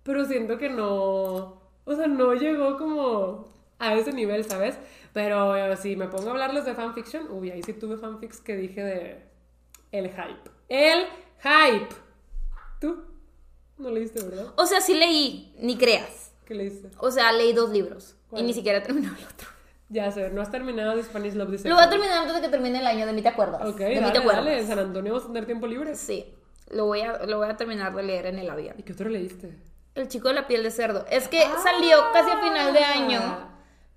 pero 0.03 0.25
siento 0.25 0.57
que 0.57 0.69
no, 0.69 1.61
o 1.85 1.95
sea, 1.95 2.07
no 2.07 2.33
llegó 2.33 2.77
como 2.77 3.47
a 3.79 3.95
ese 3.95 4.13
nivel, 4.13 4.43
¿sabes? 4.43 4.77
Pero 5.13 5.75
si 5.77 5.95
me 5.95 6.07
pongo 6.07 6.29
a 6.29 6.31
hablarles 6.31 6.65
de 6.65 6.73
fanfiction, 6.73 7.27
uy, 7.31 7.51
ahí 7.51 7.61
sí 7.63 7.73
tuve 7.73 7.97
fanfics 7.97 8.39
que 8.39 8.55
dije 8.55 8.83
de 8.83 9.25
el 9.91 10.09
hype. 10.09 10.49
El 10.69 11.05
hype. 11.39 11.95
¿Tú? 12.79 13.03
No 13.77 13.91
leíste, 13.91 14.23
¿verdad? 14.23 14.53
O 14.57 14.65
sea, 14.65 14.81
sí 14.81 14.93
leí, 14.93 15.55
ni 15.59 15.77
creas. 15.77 16.33
¿Qué 16.45 16.55
leíste? 16.55 16.89
O 16.97 17.11
sea, 17.11 17.31
leí 17.31 17.53
dos 17.53 17.69
libros 17.69 18.15
y 18.31 18.43
ni 18.43 18.53
siquiera 18.53 18.79
he 18.79 18.81
terminado 18.81 19.15
el 19.15 19.23
otro. 19.25 19.47
Ya 19.89 20.11
sé, 20.11 20.29
no 20.31 20.41
has 20.41 20.49
terminado 20.49 20.95
de 20.95 21.03
Spanish 21.03 21.35
Love 21.35 21.51
Deception. 21.51 21.69
Lo 21.69 21.75
voy 21.75 21.85
a 21.85 21.89
terminar 21.89 22.17
antes 22.19 22.35
de 22.35 22.41
que 22.41 22.49
termine 22.49 22.79
el 22.79 22.87
año, 22.87 23.05
de 23.05 23.13
mí 23.13 23.21
te 23.21 23.27
acuerdas. 23.27 23.61
Ok, 23.67 23.77
de 23.77 24.01
mí 24.01 24.11
te 24.11 24.17
acuerdas. 24.17 24.43
dale. 24.43 24.59
En 24.59 24.67
San 24.67 24.79
Antonio 24.79 25.13
vamos 25.13 25.25
a 25.25 25.27
tener 25.27 25.45
tiempo 25.45 25.67
libre. 25.67 25.95
Sí, 25.95 26.33
lo 26.71 26.87
voy, 26.87 27.01
a, 27.01 27.25
lo 27.25 27.37
voy 27.37 27.47
a 27.47 27.55
terminar 27.55 27.93
de 27.93 28.01
leer 28.01 28.25
en 28.25 28.39
el 28.39 28.49
avión. 28.49 28.75
¿Y 28.79 28.83
qué 28.83 28.93
otro 28.93 29.09
leíste? 29.09 29.55
El 29.95 30.07
chico 30.07 30.29
de 30.29 30.33
la 30.35 30.47
piel 30.47 30.63
de 30.63 30.71
cerdo. 30.71 31.05
Es 31.09 31.27
que 31.27 31.43
salió 31.63 31.97
casi 32.13 32.31
a 32.31 32.37
final 32.39 32.73
de 32.73 32.83
año 32.83 33.21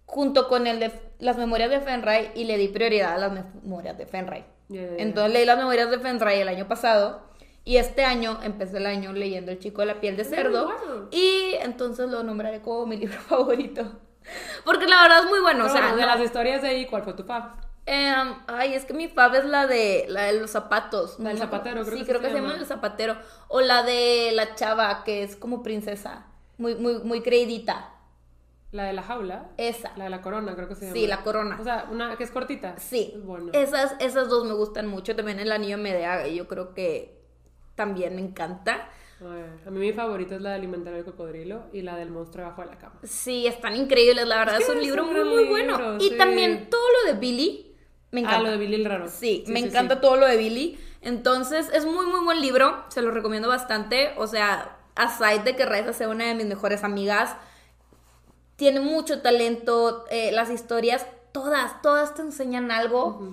junto 0.04 0.48
con 0.48 0.66
el 0.66 0.78
de 0.80 0.92
las 1.18 1.36
memorias 1.38 1.70
de 1.70 1.80
Fenray 1.80 2.32
y 2.34 2.44
le 2.44 2.58
di 2.58 2.68
prioridad 2.68 3.14
a 3.14 3.18
las 3.18 3.32
memorias 3.32 3.96
de 3.98 4.06
Fenray. 4.06 4.44
Entonces 4.68 5.32
leí 5.32 5.44
las 5.46 5.56
memorias 5.58 5.90
de 5.90 5.98
Fenray 5.98 6.40
el 6.40 6.48
año 6.48 6.66
pasado 6.68 7.22
y 7.64 7.78
este 7.78 8.04
año 8.04 8.38
empecé 8.42 8.76
el 8.76 8.86
año 8.86 9.12
leyendo 9.12 9.50
El 9.52 9.58
chico 9.58 9.80
de 9.80 9.86
la 9.86 10.00
piel 10.00 10.16
de 10.16 10.24
cerdo 10.24 10.66
bueno. 10.66 11.08
y 11.10 11.54
entonces 11.60 12.08
lo 12.10 12.22
nombraré 12.22 12.60
como 12.60 12.86
mi 12.86 12.96
libro 12.96 13.18
favorito. 13.28 13.98
Porque 14.64 14.86
la 14.86 15.02
verdad 15.02 15.20
es 15.24 15.30
muy 15.30 15.40
bueno, 15.40 15.64
Pero 15.64 15.68
o 15.68 15.72
sea, 15.72 15.80
bueno, 15.82 15.96
de 15.96 16.02
no- 16.02 16.08
las 16.08 16.20
historias 16.20 16.62
de 16.62 16.68
ahí, 16.68 16.86
¿cuál 16.86 17.02
fue 17.04 17.12
tu 17.14 17.22
fab? 17.24 17.52
Em, 17.88 18.34
ay, 18.48 18.74
es 18.74 18.84
que 18.84 18.92
mi 18.92 19.06
fab 19.06 19.34
es 19.36 19.44
la 19.44 19.68
de 19.68 20.06
la 20.08 20.24
de 20.24 20.40
los 20.40 20.50
zapatos. 20.50 21.20
La 21.20 21.28
del 21.28 21.38
zapatero, 21.38 21.84
creo 21.84 21.96
sí, 21.96 22.02
que 22.02 22.08
creo 22.08 22.20
que 22.20 22.28
se 22.28 22.34
llama. 22.34 22.48
llama 22.48 22.60
el 22.60 22.66
zapatero. 22.66 23.16
O 23.46 23.60
la 23.60 23.84
de 23.84 24.32
la 24.34 24.56
chava 24.56 25.04
que 25.04 25.22
es 25.22 25.36
como 25.36 25.62
princesa. 25.62 26.26
Muy, 26.58 26.74
muy, 26.74 26.98
muy 26.98 27.20
creidita. 27.22 27.92
La 28.72 28.84
de 28.84 28.92
la 28.92 29.02
jaula. 29.02 29.50
Esa. 29.56 29.92
La 29.96 30.04
de 30.04 30.10
la 30.10 30.20
corona, 30.20 30.56
creo 30.56 30.68
que 30.68 30.74
se 30.74 30.86
llama. 30.86 30.94
Sí, 30.94 31.06
la 31.06 31.22
corona. 31.22 31.58
O 31.60 31.64
sea, 31.64 31.88
una 31.90 32.16
que 32.16 32.24
es 32.24 32.32
cortita. 32.32 32.76
Sí. 32.78 33.14
Bueno. 33.24 33.50
Esas, 33.52 33.94
esas 34.00 34.28
dos 34.28 34.44
me 34.46 34.54
gustan 34.54 34.88
mucho. 34.88 35.14
También 35.14 35.38
el 35.38 35.52
anillo 35.52 35.78
Medea, 35.78 36.26
yo 36.26 36.48
creo 36.48 36.74
que 36.74 37.22
también 37.76 38.16
me 38.16 38.22
encanta. 38.22 38.88
A, 39.20 39.70
mí 39.70 39.78
mi 39.78 39.92
favorita 39.92 40.34
es 40.34 40.42
la 40.42 40.50
de 40.50 40.56
alimentar 40.56 40.92
al 40.92 41.04
cocodrilo 41.04 41.66
y 41.72 41.80
la 41.80 41.96
del 41.96 42.10
monstruo 42.10 42.44
debajo 42.44 42.62
de 42.62 42.68
la 42.68 42.78
cama. 42.78 42.96
Sí, 43.04 43.46
están 43.46 43.74
increíbles, 43.76 44.26
la 44.26 44.38
verdad. 44.38 44.60
Es 44.60 44.68
un 44.68 44.80
libro 44.80 45.04
muy, 45.04 45.24
muy 45.24 45.44
bueno. 45.44 45.78
libro, 45.78 45.96
Y 45.98 46.10
sí. 46.10 46.16
también 46.18 46.68
todo 46.68 46.82
lo 47.04 47.12
de 47.12 47.18
Billy 47.18 47.65
me 48.16 48.22
encanta. 48.22 48.36
Ah, 48.36 48.40
lo 48.40 48.50
de 48.50 48.56
Billy 48.56 48.74
el 48.76 48.84
raro. 48.84 49.08
Sí, 49.08 49.44
me 49.48 49.60
sí, 49.60 49.66
encanta 49.66 49.96
sí. 49.96 50.00
todo 50.00 50.16
lo 50.16 50.26
de 50.26 50.36
Billy. 50.36 50.78
Entonces, 51.02 51.68
es 51.72 51.84
muy, 51.86 52.06
muy 52.06 52.20
buen 52.24 52.40
libro. 52.40 52.84
Se 52.88 53.02
lo 53.02 53.10
recomiendo 53.10 53.48
bastante. 53.48 54.12
O 54.16 54.26
sea, 54.26 54.76
aside 54.94 55.40
de 55.44 55.56
que 55.56 55.66
Raiza 55.66 55.92
sea 55.92 56.08
una 56.08 56.24
de 56.26 56.34
mis 56.34 56.46
mejores 56.46 56.84
amigas, 56.84 57.36
tiene 58.56 58.80
mucho 58.80 59.22
talento. 59.22 60.04
eh, 60.10 60.32
las 60.32 60.50
historias, 60.50 61.06
todas, 61.32 61.82
todas 61.82 62.14
te 62.14 62.22
enseñan 62.22 62.70
algo. 62.70 63.26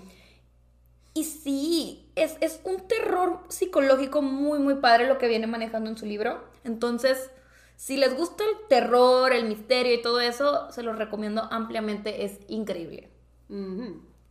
Y 1.13 1.25
sí, 1.25 2.11
es, 2.15 2.37
es 2.41 2.59
un 2.63 2.87
terror 2.87 3.41
psicológico 3.49 4.21
muy, 4.21 4.59
muy 4.59 4.75
padre 4.75 5.07
lo 5.07 5.17
que 5.19 5.27
viene 5.27 5.47
manejando 5.47 5.89
en 5.89 5.97
su 5.97 6.05
libro. 6.05 6.43
Entonces, 6.63 7.29
si 7.75 7.97
les 7.97 8.15
gusta 8.15 8.43
el 8.43 8.67
terror, 8.67 9.31
el 9.33 9.45
misterio 9.47 9.93
y 9.93 10.01
todo 10.01 10.19
eso, 10.21 10.71
se 10.71 10.83
los 10.83 10.97
recomiendo 10.97 11.47
ampliamente. 11.51 12.25
Es 12.25 12.39
increíble. 12.47 13.11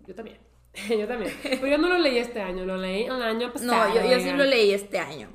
Yo 0.07 0.15
también. 0.15 0.39
yo 0.89 1.07
también. 1.07 1.33
Pero 1.43 1.67
yo 1.67 1.79
no 1.79 1.89
lo 1.89 1.99
leí 1.99 2.19
este 2.19 2.41
año, 2.41 2.65
lo 2.65 2.77
leí 2.77 3.05
el 3.05 3.23
año 3.23 3.53
pasado. 3.53 3.73
No, 3.89 3.95
yo, 3.95 4.03
yo 4.11 4.21
sí 4.21 4.31
lo 4.33 4.45
leí 4.45 4.73
este 4.73 4.99
año. 4.99 5.29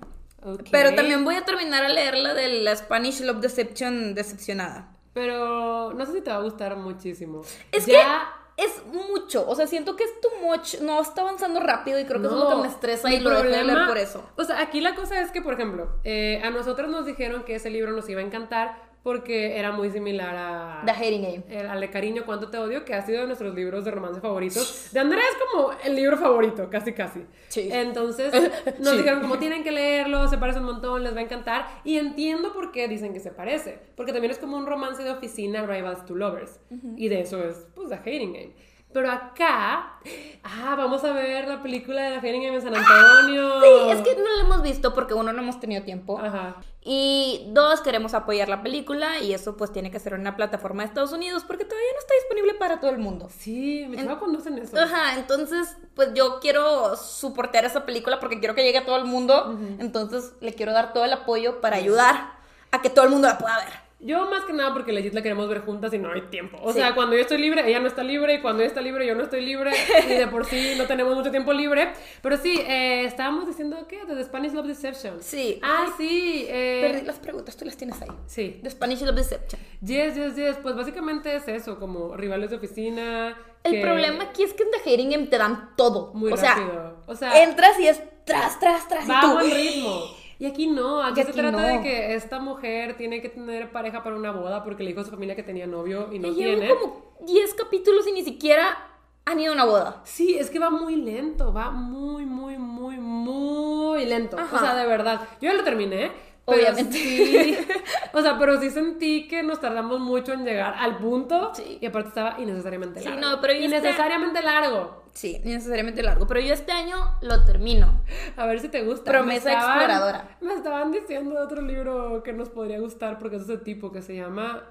Ok. 0.43 0.63
Pero 0.71 0.93
también 0.95 1.23
voy 1.25 1.35
a 1.35 1.43
terminar 1.45 1.83
a 1.83 1.89
leer 1.89 2.15
la 2.17 2.33
de 2.33 2.61
la 2.61 2.75
Spanish 2.75 3.21
Love 3.21 3.39
Deception 3.41 4.13
decepcionada. 4.15 4.93
Pero 5.13 5.93
no 5.93 6.05
sé 6.05 6.13
si 6.13 6.21
te 6.21 6.29
va 6.29 6.37
a 6.37 6.41
gustar 6.41 6.75
muchísimo. 6.77 7.41
Es 7.71 7.85
Ya- 7.87 8.29
que 8.55 8.63
es 8.63 8.83
mucho, 8.87 9.47
o 9.47 9.53
sea, 9.55 9.67
siento 9.67 9.95
que 9.95 10.03
es 10.03 10.19
too 10.21 10.29
much, 10.41 10.79
no 10.81 10.99
está 11.01 11.21
avanzando 11.21 11.59
rápido 11.59 11.99
y 11.99 12.05
creo 12.05 12.19
que 12.21 12.27
eso 12.27 12.35
es 12.37 12.43
lo 12.43 12.49
No, 12.49 12.55
que 12.55 12.67
me 12.67 12.73
estresa 12.73 13.13
y 13.13 13.19
lo 13.19 13.29
dejé 13.29 13.43
de 13.43 13.49
leer 13.49 13.65
problema- 13.65 13.87
por 13.87 13.97
eso. 13.99 14.27
O 14.35 14.43
sea, 14.43 14.59
aquí 14.61 14.81
la 14.81 14.95
cosa 14.95 15.19
es 15.21 15.31
que, 15.31 15.41
por 15.43 15.53
ejemplo, 15.53 15.99
eh, 16.03 16.41
a 16.43 16.49
nosotros 16.49 16.89
nos 16.89 17.05
dijeron 17.05 17.43
que 17.43 17.55
ese 17.55 17.69
libro 17.69 17.91
nos 17.91 18.07
iba 18.09 18.21
a 18.21 18.23
encantar 18.23 18.86
porque 19.03 19.57
era 19.57 19.71
muy 19.71 19.89
similar 19.89 20.35
a... 20.35 20.81
The 20.85 20.91
Hating 20.91 21.21
Game. 21.21 21.43
El 21.49 21.67
Ale 21.67 21.89
Cariño, 21.89 22.23
Cuánto 22.25 22.49
Te 22.49 22.57
Odio, 22.57 22.83
que 22.83 22.93
ha 22.93 23.05
sido 23.05 23.21
de 23.21 23.27
nuestros 23.27 23.55
libros 23.55 23.85
de 23.85 23.91
romance 23.91 24.19
favoritos. 24.19 24.89
De 24.91 24.99
Andrea 24.99 25.23
es 25.23 25.37
como 25.51 25.71
el 25.83 25.95
libro 25.95 26.17
favorito, 26.17 26.69
casi 26.69 26.91
casi. 26.93 27.21
Sí. 27.47 27.69
Entonces 27.71 28.33
nos 28.79 28.89
Sí. 28.91 28.97
dijeron 28.97 29.21
como 29.21 29.37
tienen 29.39 29.63
que 29.63 29.71
leerlo, 29.71 30.27
se 30.27 30.37
parece 30.37 30.59
un 30.59 30.65
montón, 30.65 31.03
les 31.03 31.15
va 31.15 31.19
a 31.19 31.23
encantar. 31.23 31.67
Y 31.85 31.97
entiendo 31.97 32.51
por 32.53 32.71
qué 32.73 32.87
dicen 32.89 33.13
que 33.13 33.19
se 33.21 33.31
parece. 33.31 33.79
Porque 33.95 34.11
también 34.11 34.31
es 34.31 34.39
como 34.39 34.57
un 34.57 34.65
romance 34.65 35.01
de 35.03 35.11
oficina, 35.11 35.65
Rivals 35.65 36.05
to 36.05 36.15
Lovers. 36.15 36.59
Y 36.97 37.07
de 37.07 37.21
eso 37.21 37.41
es, 37.43 37.65
pues, 37.75 37.87
The 37.89 37.95
Hating 37.95 38.33
Game. 38.33 38.53
Pero 38.93 39.11
acá, 39.11 39.99
ah, 40.43 40.75
vamos 40.77 41.03
a 41.03 41.11
ver 41.11 41.47
la 41.47 41.61
película 41.61 42.09
de 42.09 42.15
Hating 42.17 42.41
Game 42.41 42.55
en 42.55 42.61
San 42.61 42.75
Antonio. 42.75 43.61
Sí, 43.61 43.89
es 43.91 44.01
que 44.01 44.15
no 44.15 44.35
la 44.37 44.41
hemos 44.41 44.61
visto 44.61 44.93
porque 44.93 45.13
uno 45.13 45.33
no 45.33 45.41
hemos 45.41 45.59
tenido 45.59 45.83
tiempo. 45.83 46.17
Ajá. 46.19 46.55
Y 46.81 47.47
dos, 47.49 47.81
queremos 47.81 48.13
apoyar 48.13 48.47
la 48.47 48.63
película 48.63 49.19
y 49.19 49.33
eso 49.33 49.57
pues 49.57 49.73
tiene 49.73 49.91
que 49.91 49.99
ser 49.99 50.13
en 50.13 50.21
una 50.21 50.37
plataforma 50.37 50.83
de 50.83 50.87
Estados 50.87 51.11
Unidos 51.11 51.43
porque 51.45 51.65
todavía 51.65 51.89
no 51.93 51.99
está 51.99 52.13
disponible 52.21 52.53
para 52.53 52.79
todo 52.79 52.91
el 52.91 52.97
mundo. 52.97 53.29
Sí, 53.37 53.85
me 53.89 53.97
cuando 54.17 54.39
hacen 54.39 54.57
eso. 54.57 54.79
Ajá, 54.79 55.15
entonces 55.15 55.75
pues 55.93 56.13
yo 56.13 56.39
quiero 56.39 56.95
soportar 56.95 57.65
esa 57.65 57.85
película 57.85 58.21
porque 58.21 58.39
quiero 58.39 58.55
que 58.55 58.63
llegue 58.63 58.77
a 58.77 58.85
todo 58.85 58.95
el 58.95 59.05
mundo. 59.05 59.59
Entonces 59.79 60.31
le 60.39 60.53
quiero 60.53 60.71
dar 60.71 60.93
todo 60.93 61.03
el 61.03 61.11
apoyo 61.11 61.59
para 61.59 61.75
ayudar 61.75 62.37
a 62.71 62.81
que 62.81 62.89
todo 62.89 63.03
el 63.03 63.11
mundo 63.11 63.27
la 63.27 63.37
pueda 63.37 63.57
ver. 63.57 63.86
Yo 63.99 64.29
más 64.29 64.45
que 64.45 64.53
nada 64.53 64.73
porque 64.73 64.91
legit 64.91 65.13
la 65.15 65.23
queremos 65.23 65.49
ver 65.49 65.61
juntas 65.61 65.91
y 65.91 65.97
no 65.97 66.11
hay 66.11 66.21
tiempo. 66.29 66.59
O 66.61 66.71
Sí. 66.71 66.77
sea, 66.77 66.93
cuando 66.93 67.15
yo 67.15 67.21
estoy 67.21 67.39
libre, 67.39 67.67
ella 67.67 67.79
no 67.79 67.87
está 67.87 68.03
libre, 68.03 68.35
y 68.35 68.41
cuando 68.41 68.61
ella 68.61 68.67
está 68.67 68.79
libre, 68.79 69.07
yo 69.07 69.15
no 69.15 69.23
estoy 69.23 69.43
libre, 69.43 69.71
y 70.07 70.13
de 70.13 70.27
por 70.27 70.45
sí 70.45 70.75
no 70.77 70.85
tenemos 70.85 71.15
mucho 71.15 71.31
tiempo 71.31 71.51
libre. 71.51 71.93
Pero 72.21 72.37
sí, 72.37 72.59
eh, 72.67 73.05
estábamos 73.05 73.47
diciendo 73.47 73.87
que 73.87 74.05
de 74.05 74.15
The 74.15 74.23
Spanish 74.25 74.53
Love 74.53 74.67
Deception. 74.67 75.17
Sí. 75.23 75.59
Ah, 75.63 75.87
sí. 75.97 76.45
eh, 76.47 76.87
Perdí 76.91 77.07
las 77.07 77.17
preguntas, 77.17 77.57
tú 77.57 77.65
las 77.65 77.75
tienes 77.75 77.99
ahí. 78.01 78.09
Sí. 78.27 78.59
The 78.61 78.69
Spanish 78.69 79.01
Love 79.01 79.15
Deception. 79.15 79.59
Yes, 79.81 80.13
yes, 80.15 80.35
yes. 80.35 80.57
Pues 80.61 80.75
básicamente 80.75 81.35
es 81.35 81.47
eso, 81.47 81.79
como 81.79 82.15
rivales 82.15 82.51
de 82.51 82.57
oficina. 82.57 83.35
El 83.63 83.71
que- 83.71 83.81
problema 83.81 84.25
aquí 84.25 84.43
es 84.43 84.53
que 84.53 84.61
en 84.61 84.69
The 84.71 84.93
Hating 84.93 85.09
Game 85.09 85.25
te 85.25 85.39
dan 85.39 85.71
todo. 85.75 86.13
Muy 86.13 86.31
o 86.31 86.35
rápido. 86.35 86.67
sea, 86.71 86.93
O 87.07 87.15
sea, 87.15 87.43
entras 87.43 87.79
y 87.79 87.87
es 87.87 87.99
tras, 88.25 88.59
tras, 88.59 88.87
tras. 88.87 89.09
va 89.09 89.17
y 89.17 89.21
tú. 89.21 89.33
buen 89.33 89.51
ritmo. 89.51 90.01
Y 90.39 90.45
aquí 90.45 90.67
no, 90.67 91.01
aquí 91.01 91.23
se 91.23 91.33
trata 91.33 91.51
no. 91.51 91.59
de 91.67 91.81
que 91.81 92.13
esta 92.13 92.39
mujer 92.39 92.95
tiene 92.97 93.21
que 93.21 93.29
tener 93.29 93.71
pareja 93.71 94.03
para 94.03 94.15
una 94.15 94.31
boda 94.31 94.63
porque 94.63 94.83
le 94.83 94.89
dijo 94.89 95.01
a 95.01 95.03
su 95.03 95.09
familia 95.11 95.35
que 95.35 95.43
tenía 95.43 95.65
novio 95.65 96.09
y 96.11 96.19
no 96.19 96.27
Y 96.27 96.35
tiene. 96.35 96.67
como 96.69 97.15
10 97.25 97.53
capítulos 97.55 98.07
y 98.07 98.11
ni 98.11 98.23
siquiera 98.23 98.77
han 99.25 99.39
ido 99.39 99.51
a 99.51 99.55
una 99.55 99.65
boda. 99.65 100.01
Sí, 100.05 100.37
es 100.37 100.49
que 100.49 100.59
va 100.59 100.69
muy 100.69 100.95
lento, 100.95 101.51
va 101.51 101.71
muy, 101.71 102.25
muy, 102.25 102.57
muy, 102.57 102.97
muy 102.97 104.05
lento. 104.05 104.37
Ajá. 104.39 104.55
O 104.55 104.59
sea, 104.59 104.75
de 104.75 104.85
verdad. 104.85 105.21
Yo 105.41 105.49
ya 105.51 105.53
lo 105.57 105.63
terminé, 105.63 106.11
Obviamente. 106.49 106.93
sí, 106.97 107.57
o 108.13 108.21
sea, 108.21 108.37
pero 108.39 108.59
sí 108.61 108.69
sentí 108.69 109.27
que 109.27 109.43
nos 109.43 109.59
tardamos 109.59 109.99
mucho 109.99 110.31
en 110.33 110.45
llegar 110.45 110.75
al 110.77 110.97
punto. 110.97 111.51
Sí. 111.53 111.77
Y 111.81 111.85
aparte 111.85 112.09
estaba 112.09 112.39
innecesariamente 112.39 112.99
Sí, 113.01 113.05
largo. 113.09 113.19
no, 113.21 113.41
pero 113.41 113.53
este- 113.53 113.65
Innecesariamente 113.65 114.41
largo. 114.41 115.03
Sí, 115.13 115.41
necesariamente 115.43 116.01
largo. 116.03 116.25
Pero 116.27 116.39
yo 116.39 116.53
este 116.53 116.71
año 116.71 116.95
lo 117.21 117.43
termino. 117.43 118.01
A 118.37 118.45
ver 118.45 118.59
si 118.59 118.69
te 118.69 118.83
gusta. 118.83 119.11
Promesa 119.11 119.51
estaban- 119.51 119.75
exploradora. 119.81 120.37
Me 120.41 120.53
estaban 120.53 120.91
diciendo 120.91 121.31
de 121.35 121.41
otro 121.41 121.61
libro 121.61 122.23
que 122.23 122.31
nos 122.33 122.49
podría 122.49 122.79
gustar 122.79 123.17
porque 123.19 123.35
es 123.37 123.41
ese 123.43 123.57
tipo 123.57 123.91
que 123.91 124.01
se 124.01 124.15
llama. 124.15 124.63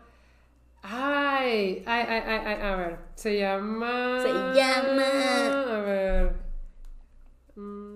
Ay, 0.83 1.83
ay, 1.87 2.07
ay, 2.09 2.23
ay, 2.27 2.41
ay, 2.47 2.59
a 2.63 2.77
ver. 2.77 2.99
Se 3.17 3.37
llama. 3.39 4.21
Se 4.23 4.29
llama- 4.29 5.77
A 5.77 5.81
ver. 5.81 6.33
Mm, 7.57 7.96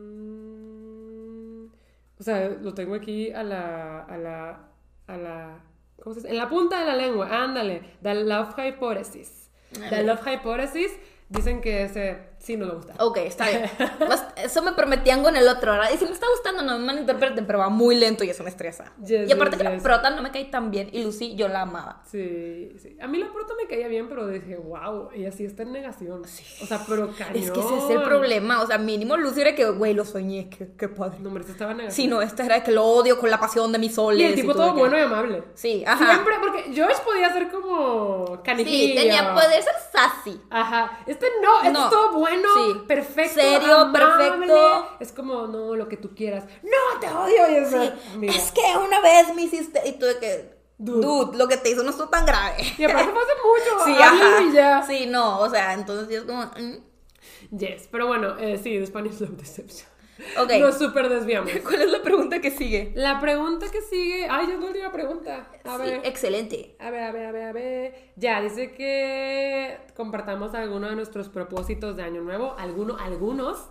O 2.21 2.23
sea, 2.23 2.51
lo 2.51 2.75
tengo 2.75 2.95
aquí 2.95 3.33
a 3.33 3.43
la. 3.43 4.01
a 4.01 4.19
la. 4.19 4.69
a 5.07 5.17
la. 5.17 5.65
¿Cómo 6.03 6.15
se 6.15 6.21
dice? 6.21 6.31
En 6.31 6.37
la 6.37 6.51
punta 6.51 6.79
de 6.81 6.87
la 6.87 6.95
lengua, 6.95 7.43
ándale. 7.43 7.83
The 8.03 8.15
Love 8.15 8.55
Hypothesis. 8.59 9.51
The. 9.89 10.03
Love 10.05 10.21
Hypothesis 10.27 10.93
dicen 11.31 11.63
que 11.63 11.85
ese 11.85 12.30
sí 12.41 12.57
nos 12.57 12.75
gusta. 12.75 12.95
Ok, 12.99 13.19
está 13.19 13.49
bien. 13.49 13.71
Eso 14.37 14.63
me 14.63 14.73
prometían 14.73 15.23
con 15.23 15.37
el 15.37 15.47
otro, 15.47 15.73
¿verdad? 15.73 15.91
Y 15.95 15.99
si 15.99 16.05
me 16.07 16.11
está 16.13 16.27
gustando, 16.29 16.63
no 16.63 16.79
me 16.79 16.85
malinterpreten, 16.87 17.47
pero 17.47 17.59
va 17.61 17.69
muy 17.69 17.95
lento 17.97 18.25
y 18.25 18.31
eso 18.31 18.43
me 18.43 18.51
estresa. 18.51 18.93
Yes, 19.05 19.29
y 19.29 19.33
aparte 19.33 19.53
yes, 19.53 19.59
que 19.59 19.65
la 19.65 19.75
yes. 19.75 19.83
prota 19.83 20.11
no 20.11 20.23
me 20.23 20.31
cae 20.31 20.47
tan 20.47 20.71
bien. 20.71 20.89
Y 20.93 21.03
Lucy, 21.05 21.37
yo 21.37 21.49
la 21.49 21.63
amaba. 21.63 22.03
Sí, 22.11 22.73
sí. 22.83 22.97
A 23.01 23.07
mí 23.07 23.19
la 23.19 23.31
prota 23.33 23.53
me 23.61 23.69
caía 23.69 23.87
bien, 23.89 24.09
pero 24.09 24.27
dije, 24.27 24.57
wow, 24.57 25.11
ella 25.15 25.31
sí 25.33 25.45
está 25.45 25.63
en 25.63 25.73
negación. 25.73 26.23
O 26.63 26.67
sea, 26.67 26.83
pero 26.89 27.11
cañón. 27.17 27.37
Es 27.37 27.51
que 27.51 27.61
ese 27.61 27.77
es 27.79 27.91
el 27.91 28.03
problema. 28.03 28.63
O 28.63 28.67
sea, 28.67 28.79
mínimo 28.79 29.17
Lucy 29.17 29.43
era 29.43 29.55
que, 29.55 29.67
güey, 29.71 29.93
lo 29.95 30.05
soñé, 30.05 30.49
qué, 30.49 30.73
qué 30.79 30.89
padre. 30.89 31.19
No, 31.21 31.29
hombre, 31.29 31.43
esta 31.43 31.53
estaba 31.53 31.73
en 31.73 31.77
negación. 31.79 31.97
Sí, 31.97 32.07
no, 32.09 32.23
esta 32.23 32.45
era 32.45 32.65
que 32.65 32.73
lo 32.73 32.85
odio 32.85 33.19
con 33.21 33.31
la 33.31 33.39
pasión 33.39 33.71
de 33.73 33.79
mis 33.79 33.95
soles. 33.95 34.21
Y 34.21 34.25
el 34.25 34.35
tipo 34.35 34.53
todo 34.55 34.69
de 34.69 34.73
que- 34.73 34.79
bueno 34.79 34.99
y 34.99 35.03
amable. 35.03 35.45
Sí, 35.55 35.85
ajá. 35.87 36.07
Siempre, 36.15 36.35
porque 36.41 36.73
George 36.73 36.97
podía 37.05 37.33
ser 37.33 37.51
como 37.51 38.41
canijillo. 38.43 38.89
Sí, 38.89 38.95
tenía 38.95 39.35
poder 39.35 39.63
ser 39.63 39.75
sassy. 39.93 40.41
Ajá. 40.51 41.01
Este 41.07 41.27
no, 41.43 41.59
este 41.59 41.73
No. 41.73 41.85
es 41.85 41.91
todo 41.91 42.13
bueno, 42.13 42.30
Sí. 42.33 42.81
perfecto. 42.87 43.41
Serio, 43.41 43.77
amable. 43.79 44.31
perfecto. 44.31 44.97
Es 45.01 45.13
como, 45.13 45.47
no, 45.47 45.75
lo 45.77 45.89
que 45.89 45.97
tú 45.97 46.15
quieras. 46.15 46.45
No, 46.63 47.01
te 47.01 47.09
odio. 47.09 47.51
Y 47.51 47.55
es, 47.57 47.71
Sí, 47.71 48.17
mira. 48.17 48.33
es 48.35 48.53
que 48.53 48.63
una 48.79 49.01
vez 49.01 49.35
me 49.35 49.43
hiciste. 49.43 49.81
Y 49.89 49.93
tú 49.93 50.07
de 50.07 50.19
que. 50.19 50.61
Dude. 50.79 51.07
Dude, 51.07 51.37
lo 51.39 51.47
que 51.47 51.59
te 51.59 51.71
hizo 51.71 51.83
no 51.83 51.91
estuvo 51.91 52.09
tan 52.09 52.25
grave. 52.25 52.57
Y 52.79 52.85
aparte 52.85 53.11
hace 53.11 53.13
mucho. 53.13 53.85
Sí, 53.85 53.93
y 53.93 53.99
ya. 54.55 54.79
ajá. 54.79 54.87
Sí, 54.87 55.07
no, 55.07 55.41
o 55.41 55.51
sea, 55.51 55.75
entonces 55.75 56.09
yo 56.09 56.21
es 56.21 56.25
como. 56.25 56.43
mm. 56.45 57.57
Yes, 57.57 57.89
pero 57.91 58.07
bueno, 58.07 58.37
eh, 58.39 58.59
sí, 58.63 58.79
The 58.79 58.87
Spanish 58.87 59.19
Love 59.21 59.31
Deception. 59.33 59.90
Ok. 60.43 60.53
Nos 60.61 60.79
súper 60.79 61.09
desviamos. 61.09 61.51
¿Cuál 61.63 61.83
es 61.83 61.91
la 61.91 62.03
pregunta 62.03 62.41
que 62.41 62.51
sigue? 62.51 62.93
La 62.95 63.21
pregunta 63.21 63.67
que 63.71 63.81
sigue. 63.83 64.27
Ay, 64.31 64.47
ya 64.49 64.55
es 64.55 64.61
la 64.61 64.67
última 64.67 64.93
pregunta. 64.93 65.51
A 65.65 65.77
Sí, 65.77 65.83
ver. 65.83 66.01
excelente. 66.05 66.77
A 66.79 66.91
ver, 66.91 67.03
a 67.05 67.13
ver, 67.13 67.27
a 67.27 67.33
ver, 67.33 67.43
a 67.45 67.53
ver. 67.53 67.95
Ya, 68.17 68.41
dice 68.41 68.73
que 68.73 69.79
compartamos 69.97 70.55
algunos 70.55 70.91
de 70.91 70.97
nuestros 70.97 71.29
propósitos 71.29 71.97
de 71.97 72.03
año 72.03 72.21
nuevo. 72.23 72.55
Alguno, 72.59 72.97
algunos. 72.99 73.69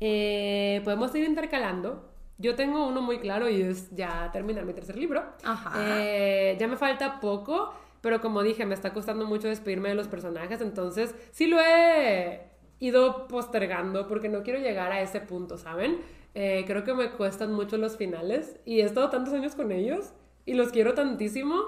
Eh, 0.00 0.80
podemos 0.84 1.14
ir 1.14 1.24
intercalando. 1.24 2.08
Yo 2.38 2.54
tengo 2.54 2.86
uno 2.86 3.00
muy 3.02 3.18
claro 3.18 3.48
y 3.48 3.60
es 3.62 3.90
ya 3.90 4.30
terminar 4.32 4.64
mi 4.64 4.72
tercer 4.72 4.96
libro. 4.96 5.24
Ajá. 5.42 5.72
Eh, 5.76 6.56
ya 6.60 6.68
me 6.68 6.76
falta 6.76 7.18
poco, 7.20 7.74
pero 8.00 8.20
como 8.20 8.44
dije, 8.44 8.64
me 8.64 8.74
está 8.74 8.92
costando 8.92 9.26
mucho 9.26 9.48
despedirme 9.48 9.88
de 9.88 9.96
los 9.96 10.06
personajes, 10.06 10.60
entonces 10.60 11.16
sí 11.32 11.48
lo 11.48 11.58
he 11.60 12.42
ido 12.80 13.28
postergando 13.28 14.06
porque 14.06 14.28
no 14.28 14.42
quiero 14.42 14.58
llegar 14.58 14.92
a 14.92 15.00
ese 15.00 15.20
punto, 15.20 15.58
¿saben? 15.58 15.98
Eh, 16.34 16.64
creo 16.66 16.84
que 16.84 16.94
me 16.94 17.10
cuestan 17.10 17.52
mucho 17.52 17.76
los 17.78 17.96
finales 17.96 18.56
y 18.64 18.80
he 18.80 18.84
estado 18.84 19.10
tantos 19.10 19.34
años 19.34 19.54
con 19.54 19.72
ellos 19.72 20.12
y 20.44 20.54
los 20.54 20.70
quiero 20.70 20.94
tantísimo 20.94 21.64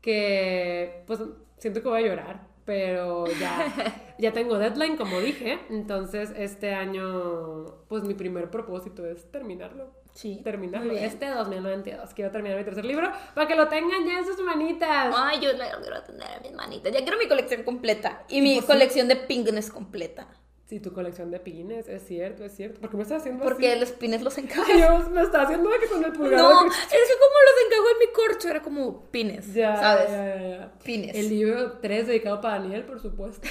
que 0.00 1.02
pues 1.06 1.20
siento 1.58 1.82
que 1.82 1.88
voy 1.88 2.04
a 2.04 2.06
llorar, 2.06 2.46
pero 2.64 3.24
ya, 3.40 4.14
ya 4.18 4.32
tengo 4.32 4.58
deadline, 4.58 4.96
como 4.96 5.18
dije, 5.20 5.58
entonces 5.70 6.32
este 6.36 6.74
año 6.74 7.64
pues 7.88 8.04
mi 8.04 8.14
primer 8.14 8.50
propósito 8.50 9.04
es 9.06 9.30
terminarlo. 9.30 10.04
Sí. 10.12 10.40
Terminarlo 10.44 10.92
este 10.92 11.28
2022. 11.28 12.14
Quiero 12.14 12.30
terminar 12.30 12.56
mi 12.56 12.64
tercer 12.64 12.84
libro 12.84 13.10
para 13.34 13.48
que 13.48 13.56
lo 13.56 13.66
tengan 13.66 14.06
ya 14.06 14.20
en 14.20 14.24
sus 14.24 14.38
manitas. 14.40 15.12
Ay, 15.12 15.40
yo 15.40 15.50
quiero 15.82 16.02
tener 16.04 16.36
en 16.36 16.42
mis 16.42 16.52
manitas. 16.52 16.92
Ya 16.92 17.00
quiero 17.00 17.18
mi 17.18 17.26
colección 17.26 17.64
completa. 17.64 18.22
Y 18.28 18.40
mi 18.40 18.54
pues 18.54 18.66
colección 18.66 19.08
de 19.08 19.16
pingnes 19.16 19.72
completa. 19.72 20.28
Sí, 20.66 20.80
tu 20.80 20.92
colección 20.94 21.30
de 21.30 21.40
pines, 21.40 21.88
es 21.88 22.06
cierto, 22.06 22.42
es 22.44 22.56
cierto. 22.56 22.80
¿Por 22.80 22.88
qué 22.90 22.96
me 22.96 23.02
estás 23.02 23.20
haciendo 23.20 23.44
Porque 23.44 23.70
así? 23.72 23.80
los 23.80 23.92
pines 23.92 24.22
los 24.22 24.34
Dios, 24.34 25.10
me 25.10 25.20
está 25.22 25.42
haciendo 25.42 25.68
que 25.78 25.86
con 25.88 26.02
el 26.02 26.12
pulgar. 26.12 26.40
No, 26.40 26.66
es 26.66 26.74
que- 26.74 26.96
como 26.96 27.36
los 27.44 27.66
encajó 27.66 27.90
en 27.92 27.98
mi 27.98 28.12
corcho, 28.12 28.48
era 28.48 28.62
como 28.62 29.04
pines. 29.10 29.52
Ya, 29.52 29.76
¿Sabes? 29.76 30.08
ya, 30.08 30.48
ya. 30.58 30.72
Pines. 30.82 31.14
El 31.14 31.28
libro 31.28 31.72
3 31.80 32.06
dedicado 32.06 32.40
para 32.40 32.58
Daniel, 32.60 32.84
por 32.84 32.98
supuesto. 32.98 33.46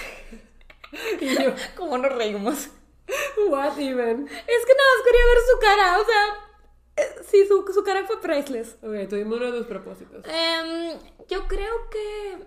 y 1.22 1.28
yo, 1.44 1.54
¿Cómo 1.76 1.98
nos 2.00 2.14
reímos? 2.16 2.70
what 3.50 3.78
even? 3.78 4.28
Es 4.28 4.66
que 4.66 4.74
nada 4.74 4.90
más 4.96 5.06
quería 5.06 5.26
ver 5.26 5.38
su 5.52 5.60
cara, 5.60 6.00
o 6.00 6.06
sea. 6.06 6.24
eh, 6.98 7.16
Sí, 7.30 7.46
su, 7.48 7.72
su 7.74 7.84
cara 7.84 8.06
fue 8.08 8.20
priceless. 8.22 8.76
Ok, 8.82 9.08
tuvimos 9.10 9.38
uno 9.38 9.52
de 9.52 9.58
tus 9.60 9.68
propósitos. 9.68 10.26
Em, 10.28 10.98
yo 11.28 11.48
creo 11.48 11.90
que. 11.92 12.44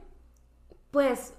Pues. 0.91 1.35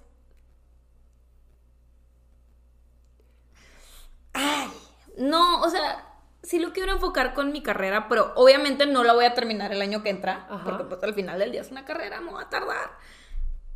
Ay. 4.38 4.70
No, 5.18 5.62
o 5.62 5.70
sea. 5.70 6.04
Sí 6.44 6.60
lo 6.60 6.72
quiero 6.72 6.94
enfocar 6.94 7.34
con 7.34 7.52
mi 7.52 7.62
carrera, 7.62 8.08
pero 8.08 8.32
obviamente 8.36 8.86
no 8.86 9.04
la 9.04 9.14
voy 9.14 9.26
a 9.26 9.34
terminar 9.34 9.74
el 9.74 9.82
año 9.82 10.02
que 10.02 10.12
entra. 10.12 10.48
Ajá. 10.50 10.64
Porque 10.64 10.84
pues 10.86 11.04
al 11.04 11.14
final 11.14 11.40
del 11.40 11.52
día 11.52 11.62
es 11.62 11.72
una 11.72 11.84
carrera, 11.84 12.22
me 12.22 12.32
va 12.32 12.44
a 12.44 12.50
tardar. 12.50 12.92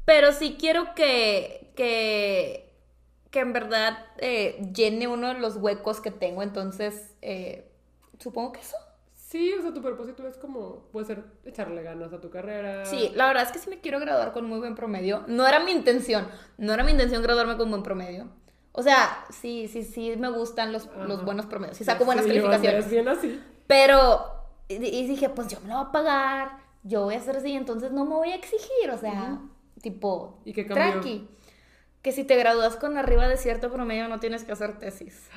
Pero 0.05 0.31
sí 0.31 0.55
quiero 0.57 0.93
que. 0.95 1.73
que. 1.75 2.73
que 3.29 3.39
en 3.39 3.51
verdad 3.51 4.05
eh, 4.19 4.61
llene 4.73 5.07
uno 5.07 5.29
de 5.33 5.39
los 5.39 5.57
huecos 5.57 5.99
que 5.99 6.11
tengo. 6.11 6.43
Entonces. 6.43 7.15
eh, 7.21 7.67
supongo 8.19 8.53
que 8.53 8.59
eso. 8.61 8.77
Sí, 9.13 9.53
o 9.53 9.61
sea, 9.61 9.73
tu 9.73 9.81
propósito 9.81 10.27
es 10.27 10.35
como, 10.35 10.89
puede 10.91 11.05
ser 11.05 11.23
echarle 11.45 11.83
ganas 11.83 12.11
a 12.11 12.19
tu 12.19 12.29
carrera. 12.29 12.85
Sí, 12.85 13.13
la 13.15 13.27
verdad 13.27 13.43
es 13.43 13.51
que 13.53 13.59
sí 13.59 13.69
me 13.69 13.79
quiero 13.79 13.97
graduar 13.99 14.33
con 14.33 14.45
muy 14.45 14.59
buen 14.59 14.75
promedio. 14.75 15.23
No 15.27 15.47
era 15.47 15.61
mi 15.61 15.71
intención, 15.71 16.27
no 16.57 16.73
era 16.73 16.83
mi 16.83 16.91
intención 16.91 17.23
graduarme 17.23 17.55
con 17.55 17.69
buen 17.69 17.81
promedio. 17.81 18.27
O 18.73 18.83
sea, 18.83 19.25
sí, 19.29 19.67
sí, 19.67 19.83
sí 19.83 20.15
me 20.17 20.29
gustan 20.29 20.71
los, 20.71 20.87
los 21.07 21.25
buenos 21.25 21.45
promedios, 21.45 21.77
sí 21.77 21.83
saco 21.83 22.05
buenas 22.05 22.25
yo, 22.25 22.31
calificaciones. 22.31 22.89
Bien 22.89 23.07
así. 23.07 23.41
Pero, 23.67 24.25
y, 24.67 24.75
y 24.75 25.07
dije, 25.07 25.29
pues 25.29 25.49
yo 25.49 25.59
me 25.61 25.69
lo 25.69 25.75
voy 25.75 25.85
a 25.87 25.91
pagar, 25.91 26.51
yo 26.83 27.03
voy 27.03 27.15
a 27.15 27.17
hacer 27.17 27.37
así, 27.37 27.51
entonces 27.53 27.91
no 27.91 28.05
me 28.05 28.15
voy 28.15 28.31
a 28.31 28.35
exigir, 28.35 28.89
o 28.91 28.97
sea, 28.97 29.39
tipo, 29.81 30.39
¿Y 30.45 30.53
qué 30.53 30.63
tranqui. 30.63 31.27
Que 32.01 32.11
si 32.11 32.23
te 32.23 32.35
gradúas 32.35 32.77
con 32.77 32.97
arriba 32.97 33.27
de 33.27 33.37
cierto 33.37 33.71
promedio 33.71 34.07
no 34.07 34.19
tienes 34.19 34.43
que 34.43 34.51
hacer 34.51 34.79
tesis. 34.79 35.29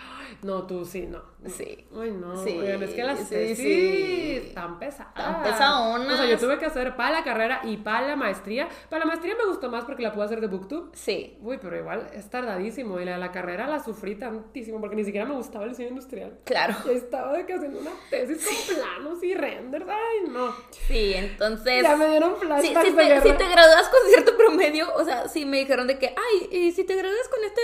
No, 0.43 0.67
tú 0.67 0.85
sí, 0.85 1.07
no. 1.07 1.23
Sí. 1.47 1.87
Ay, 1.95 2.11
no. 2.11 2.43
Sí, 2.43 2.59
Oigan, 2.59 2.83
es 2.83 2.91
que 2.91 3.05
las 3.05 3.19
sí, 3.19 3.27
tesis 3.27 3.59
sí. 3.59 4.37
están 4.47 4.79
pesadas. 4.79 5.13
Están 5.17 5.43
pesadonas. 5.43 6.15
O 6.15 6.17
sea, 6.17 6.27
yo 6.27 6.39
tuve 6.39 6.59
que 6.59 6.67
hacer 6.67 6.97
para 6.97 7.19
la 7.19 7.25
carrera 7.25 7.61
y 7.65 7.77
para 7.77 8.09
la 8.09 8.17
maestría. 8.17 8.69
Para 8.89 9.01
la 9.01 9.07
maestría 9.07 9.35
me 9.37 9.45
gustó 9.47 9.71
más 9.71 9.85
porque 9.85 10.03
la 10.03 10.13
puedo 10.13 10.25
hacer 10.25 10.41
de 10.41 10.47
booktube. 10.47 10.91
Sí. 10.95 11.37
Uy, 11.43 11.59
pero 11.61 11.77
igual 11.77 12.09
es 12.15 12.31
tardadísimo. 12.31 12.99
Y 12.99 13.05
la 13.05 13.13
de 13.13 13.19
la 13.19 13.33
carrera 13.33 13.67
la 13.67 13.83
sufrí 13.83 14.17
tantísimo 14.17 14.81
porque 14.81 14.97
ni 14.97 15.05
siquiera 15.05 15.27
me 15.27 15.35
gustaba 15.35 15.65
el 15.65 15.71
diseño 15.71 15.91
industrial. 15.91 16.39
Claro. 16.45 16.75
Y 16.87 16.91
estaba 16.97 17.33
de 17.33 17.45
que 17.45 17.55
haciendo 17.55 17.81
una 17.81 17.93
tesis 18.11 18.47
con 18.47 18.77
planos 18.77 19.23
y 19.23 19.35
renders. 19.35 19.87
Ay, 19.89 20.29
no. 20.31 20.55
Sí, 20.87 21.13
entonces... 21.15 21.83
Ya 21.83 21.97
me 21.97 22.09
dieron 22.09 22.35
Sí, 22.35 22.47
flashbacks 22.47 23.23
si, 23.23 23.31
si 23.31 23.37
te 23.37 23.49
gradúas 23.49 23.89
con 23.89 24.09
cierto 24.09 24.37
promedio, 24.37 24.87
o 24.95 25.05
sea, 25.05 25.29
sí 25.29 25.45
me 25.45 25.59
dijeron 25.59 25.87
de 25.87 25.99
que, 25.99 26.09
ay, 26.09 26.49
y 26.51 26.73
si 26.73 26.85
te 26.85 26.95
gradúas 26.95 27.29
con 27.29 27.45
este 27.45 27.61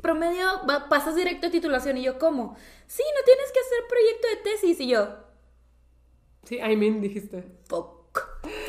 promedio, 0.00 0.44
va- 0.68 0.88
pasas 0.88 1.14
directo 1.16 1.46
a 1.46 1.50
titulación. 1.50 1.96
Y 1.98 2.02
yo, 2.02 2.18
¿cómo? 2.18 2.56
Sí, 2.86 3.02
no 3.16 3.24
tienes 3.24 3.52
que 3.52 3.60
hacer 3.60 3.78
proyecto 3.88 4.28
de 4.28 4.36
tesis. 4.50 4.80
Y 4.80 4.88
yo, 4.88 5.08
Sí, 6.44 6.56
I 6.58 6.76
mean, 6.76 7.00
dijiste. 7.00 7.44
fuck, 7.68 8.18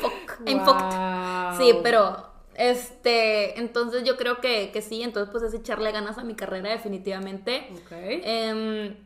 fuck, 0.00 0.40
I'm 0.46 0.64
fucked. 0.64 1.58
Sí, 1.64 1.78
pero, 1.82 2.30
este, 2.54 3.58
entonces 3.58 4.04
yo 4.04 4.16
creo 4.16 4.40
que, 4.40 4.70
que 4.72 4.82
sí, 4.82 5.02
entonces 5.02 5.30
pues 5.32 5.42
es 5.42 5.54
echarle 5.54 5.90
ganas 5.90 6.18
a 6.18 6.24
mi 6.24 6.34
carrera 6.34 6.70
definitivamente. 6.70 7.68
Ok. 7.72 7.92
Em, 7.92 8.96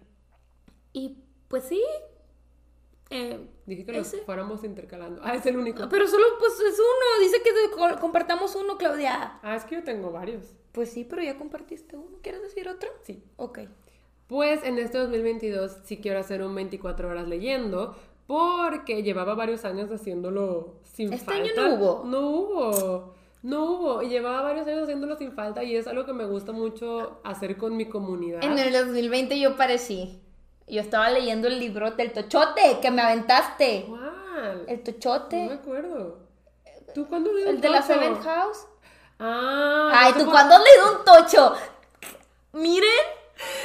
y 0.93 1.23
pues 1.49 1.65
sí. 1.65 1.83
eh, 3.11 3.47
Dije 3.67 3.85
que 3.87 3.93
los 3.93 4.09
ese. 4.13 4.19
fuéramos 4.25 4.65
intercalando. 4.65 5.21
Ah, 5.25 5.35
es 5.37 5.47
el 5.47 5.57
único. 5.57 5.89
pero 5.89 6.07
solo 6.09 6.25
pues 6.39 6.53
es 6.61 6.79
uno, 6.79 7.21
dice 7.25 7.41
que 7.43 7.51
compartamos 8.01 8.55
uno, 8.57 8.77
Claudia. 8.77 9.39
Ah, 9.43 9.55
es 9.57 9.65
que 9.65 9.77
yo 9.77 9.85
tengo 9.85 10.11
varios. 10.11 10.45
Pues 10.77 10.91
sí, 10.91 11.05
pero 11.09 11.23
ya 11.23 11.39
compartiste 11.39 11.97
uno. 11.97 12.19
¿Quieres 12.23 12.43
decir 12.43 12.69
otro? 12.69 12.91
Sí. 13.03 13.25
Ok. 13.37 13.61
Pues 14.27 14.63
en 14.63 14.79
este 14.79 14.99
2022 14.99 15.79
sí 15.85 15.97
quiero 15.97 16.19
hacer 16.19 16.43
un 16.43 16.55
24 16.55 17.09
horas 17.09 17.27
leyendo 17.27 17.97
porque 18.27 19.03
llevaba 19.03 19.35
varios 19.35 19.65
años 19.65 19.91
haciéndolo 19.91 20.75
sin 20.85 21.15
Este 21.15 21.25
falta. 21.25 21.43
año 21.43 21.53
no 21.57 21.75
hubo. 21.75 22.05
No 22.05 22.21
hubo. 22.29 23.15
No 23.43 23.65
hubo. 23.65 24.03
Y 24.03 24.11
llevaba 24.11 24.43
varios 24.43 24.67
años 24.67 24.83
haciéndolo 24.83 25.17
sin 25.17 25.33
falta 25.33 25.65
y 25.65 25.77
es 25.77 25.87
algo 25.87 26.05
que 26.05 26.13
me 26.13 26.27
gusta 26.27 26.53
mucho 26.53 27.21
hacer 27.25 27.57
con 27.57 27.75
mi 27.75 27.87
comunidad. 27.87 28.45
En 28.45 28.59
el 28.59 28.71
2020 28.71 29.39
yo 29.41 29.57
parecí. 29.57 30.21
Yo 30.69 30.83
estaba 30.83 31.09
leyendo 31.09 31.49
el 31.49 31.59
libro 31.59 31.93
del 31.93 32.13
Tochote 32.13 32.81
que 32.83 32.91
me 32.91 33.01
aventaste. 33.01 33.87
¿Cuál? 33.89 34.65
El 34.69 34.83
tochote. 34.83 35.41
No 35.45 35.49
me 35.49 35.55
acuerdo. 35.55 36.19
¿Tú 36.95 37.07
cuándo 37.07 37.33
leído 37.33 37.49
El 37.51 37.57
un 37.57 37.61
de 37.63 37.69
la? 37.71 37.81
Seven 37.83 38.15
House. 38.17 38.67
Ah. 39.19 39.91
Ay, 39.93 40.13
¿tú 40.13 40.25
te 40.25 40.31
cuándo 40.31 40.55
has 40.55 40.63
leído 40.63 40.93
un 40.99 41.05
tocho? 41.05 41.55
Miren, 42.53 42.91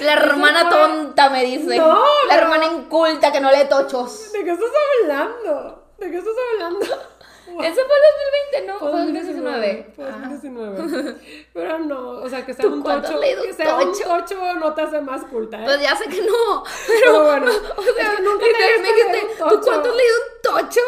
la 0.02 0.14
hermana 0.14 0.62
fue- 0.62 0.70
tonta 0.70 1.30
me 1.30 1.44
dice. 1.44 1.78
No, 1.78 2.04
la 2.28 2.36
no. 2.36 2.42
hermana 2.42 2.66
inculta 2.66 3.32
que 3.32 3.40
no 3.42 3.52
lee 3.52 3.66
tochos. 3.70 4.32
¿De 4.32 4.44
qué 4.44 4.52
estás 4.52 4.70
hablando? 5.02 5.84
¿De 5.98 6.10
qué 6.12 6.18
estás 6.18 6.34
hablando? 6.54 6.86
Ese 7.52 7.84
fue 7.84 7.96
el 7.98 8.62
2020, 8.62 8.68
¿no? 8.68 8.80
Fue 8.80 8.88
el 8.92 8.96
2019. 9.14 9.86
2019. 9.88 9.94
Fue 9.96 10.06
Ah. 10.06 10.12
2019. 10.30 11.48
Pero 11.54 11.80
no, 11.80 12.10
o 12.22 12.30
sea, 12.30 12.46
que 12.46 12.54
sea 12.54 12.64
¿Tú 12.64 12.74
un 12.74 12.84
tocho. 12.84 13.20
Que 13.20 13.54
sea 13.54 13.76
un 13.76 13.92
tocho? 13.92 14.54
no 14.56 14.74
te 14.74 14.82
hace 14.84 15.02
más 15.02 15.24
culta, 15.26 15.58
¿eh? 15.58 15.64
Pues 15.66 15.82
ya 15.82 15.96
sé 15.98 16.06
que 16.08 16.22
no. 16.22 16.64
Pero 16.88 17.00
Pero, 17.04 17.24
bueno, 17.24 17.52
o 17.76 17.82
sea, 17.84 17.92
es 18.14 18.16
que 18.16 18.22
nunca 18.24 18.46
te 18.46 18.76
he 18.76 18.80
me 18.80 18.88
dijiste, 18.88 19.36
¿tú 19.38 19.44
tocho". 19.50 19.62
cuánto 19.66 19.90
has 19.90 19.96
leído 19.96 20.16
un 20.18 20.42
tocho? 20.42 20.82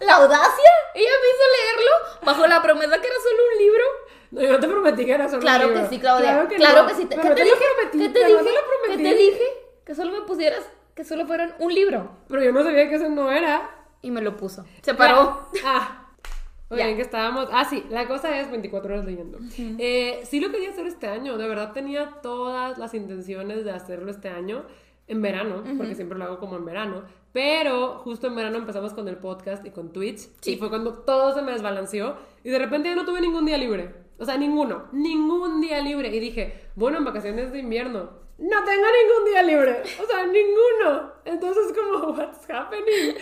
¿La 0.00 0.16
audacia? 0.16 0.70
Ella 0.94 1.10
me 1.22 1.28
hizo 1.28 1.44
leerlo 1.56 2.24
bajo 2.24 2.46
la 2.46 2.62
promesa 2.62 3.00
que 3.00 3.06
era 3.06 3.16
solo 3.16 3.42
un 3.52 3.58
libro. 3.58 3.84
No, 4.32 4.42
yo 4.42 4.52
no 4.52 4.60
te 4.60 4.68
prometí 4.68 5.04
que 5.06 5.12
era 5.12 5.28
solo 5.28 5.40
Claro 5.40 5.68
un 5.68 5.72
que 5.72 5.78
libro. 5.80 5.90
sí, 5.90 5.98
Claudia. 6.00 6.32
Claro 6.32 6.48
que, 6.48 6.56
Claro 6.56 6.82
no. 6.82 6.88
que 6.88 6.94
sí. 6.94 7.04
Te- 7.06 7.16
¿Qué 7.16 7.22
te 7.22 7.34
te 7.34 7.38
lo 7.40 7.44
dije? 7.44 7.56
prometí. 7.76 7.98
¿Qué 7.98 8.08
te 8.08 8.12
pero 8.20 8.28
no 8.36 8.42
dije? 8.42 8.54
lo 8.54 8.96
¿Qué 8.96 9.02
te 9.02 9.14
dije? 9.14 9.44
Que 9.84 9.94
solo 9.94 10.12
me 10.12 10.20
pusieras, 10.26 10.64
que 10.94 11.04
solo 11.04 11.26
fueran 11.26 11.54
un 11.58 11.72
libro. 11.74 12.10
Pero 12.28 12.42
yo 12.42 12.52
no 12.52 12.62
sabía 12.62 12.88
que 12.88 12.96
eso 12.96 13.08
no 13.08 13.30
era. 13.30 13.70
Y 14.02 14.10
me 14.10 14.20
lo 14.20 14.36
puso. 14.36 14.64
Se 14.82 14.94
paró. 14.94 15.48
Ah. 15.64 16.02
Oigan, 16.68 16.90
Ya. 16.90 16.96
que 16.96 17.02
estábamos. 17.02 17.48
Ah, 17.52 17.64
sí, 17.64 17.86
la 17.90 18.06
cosa 18.08 18.38
es 18.40 18.50
24 18.50 18.92
horas 18.94 19.06
leyendo. 19.06 19.38
Eh, 19.78 20.20
sí 20.24 20.40
lo 20.40 20.50
quería 20.50 20.70
hacer 20.70 20.86
este 20.86 21.06
año, 21.06 21.38
de 21.38 21.46
verdad 21.48 21.72
tenía 21.72 22.10
todas 22.22 22.76
las 22.76 22.92
intenciones 22.94 23.64
de 23.64 23.70
hacerlo 23.70 24.10
este 24.10 24.28
año, 24.28 24.64
en 25.08 25.22
verano, 25.22 25.62
porque 25.76 25.94
siempre 25.94 26.18
lo 26.18 26.24
hago 26.24 26.38
como 26.38 26.56
en 26.56 26.64
verano. 26.64 27.04
Pero 27.32 27.98
justo 27.98 28.26
en 28.28 28.34
verano 28.34 28.56
empezamos 28.56 28.94
con 28.94 29.06
el 29.08 29.18
podcast 29.18 29.64
y 29.66 29.70
con 29.70 29.92
Twitch. 29.92 30.28
Sí. 30.40 30.52
Y 30.52 30.56
fue 30.56 30.68
cuando 30.68 30.94
todo 30.94 31.34
se 31.34 31.42
me 31.42 31.52
desbalanceó. 31.52 32.16
Y 32.42 32.50
de 32.50 32.58
repente 32.58 32.88
ya 32.88 32.94
no 32.94 33.04
tuve 33.04 33.20
ningún 33.20 33.44
día 33.44 33.58
libre. 33.58 33.94
O 34.18 34.24
sea, 34.24 34.36
ninguno. 34.38 34.88
Ningún 34.92 35.60
día 35.60 35.80
libre. 35.80 36.08
Y 36.14 36.18
dije, 36.18 36.68
bueno, 36.74 36.98
en 36.98 37.04
vacaciones 37.04 37.52
de 37.52 37.58
invierno. 37.58 38.10
No 38.38 38.64
tengo 38.64 38.84
ningún 38.86 39.24
día 39.30 39.42
libre. 39.42 39.82
O 40.02 40.06
sea, 40.06 40.26
ninguno. 40.26 41.12
Entonces, 41.24 41.74
como, 41.74 42.12
what's 42.16 42.48
happening? 42.50 43.16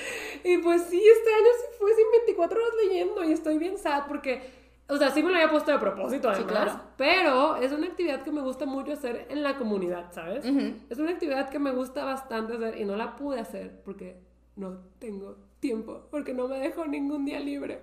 Y 0.45 0.59
pues 0.59 0.83
sí, 0.85 1.03
este 1.05 1.35
año 1.35 1.49
sí 1.61 1.67
fue 1.79 1.95
sin 1.95 2.11
24 2.13 2.57
horas 2.57 2.75
leyendo. 2.85 3.25
Y 3.25 3.33
estoy 3.33 3.59
bien 3.59 3.79
sad 3.79 4.05
porque. 4.07 4.64
O 4.95 4.99
sea, 4.99 5.11
sí 5.11 5.23
me 5.23 5.31
lo 5.31 5.37
había 5.37 5.51
puesto 5.51 5.71
de 5.73 5.79
propósito, 5.79 6.29
además. 6.31 6.51
claro. 6.53 6.81
Pero 6.97 7.57
es 7.57 7.73
una 7.73 7.87
actividad 7.87 8.23
que 8.23 8.31
me 8.31 8.41
gusta 8.41 8.67
mucho 8.67 8.93
hacer 8.93 9.27
en 9.31 9.43
la 9.43 9.57
comunidad, 9.57 10.13
¿sabes? 10.13 10.45
Es 10.91 10.99
una 10.99 11.11
actividad 11.11 11.49
que 11.51 11.59
me 11.59 11.71
gusta 11.73 12.05
bastante 12.05 12.55
hacer 12.55 12.79
y 12.81 12.85
no 12.85 12.97
la 12.97 13.17
pude 13.17 13.41
hacer 13.41 13.81
porque 13.85 14.17
no 14.57 14.79
tengo 14.99 15.37
tiempo, 15.61 16.07
porque 16.11 16.33
no 16.35 16.47
me 16.49 16.59
dejo 16.59 16.87
ningún 16.87 17.25
día 17.25 17.41
libre. 17.41 17.83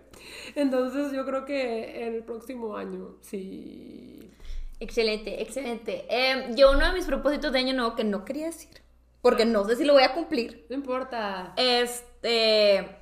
Entonces 0.56 1.12
yo 1.12 1.26
creo 1.26 1.46
que 1.46 2.08
el 2.08 2.24
próximo 2.24 2.76
año 2.78 3.16
sí. 3.22 4.32
Excelente, 4.80 5.42
excelente. 5.42 6.06
Eh, 6.10 6.52
yo 6.56 6.72
uno 6.72 6.86
de 6.88 6.94
mis 6.94 7.06
propósitos 7.06 7.52
de 7.52 7.60
año 7.60 7.74
nuevo 7.74 7.96
que 7.96 8.04
no 8.04 8.24
quería 8.26 8.48
decir, 8.48 8.82
porque 9.22 9.46
no 9.46 9.64
sé 9.66 9.76
si 9.76 9.84
lo 9.86 9.94
voy 9.94 10.04
a 10.04 10.14
cumplir, 10.14 10.66
No 10.70 10.76
importa. 10.76 11.54
este, 11.58 12.98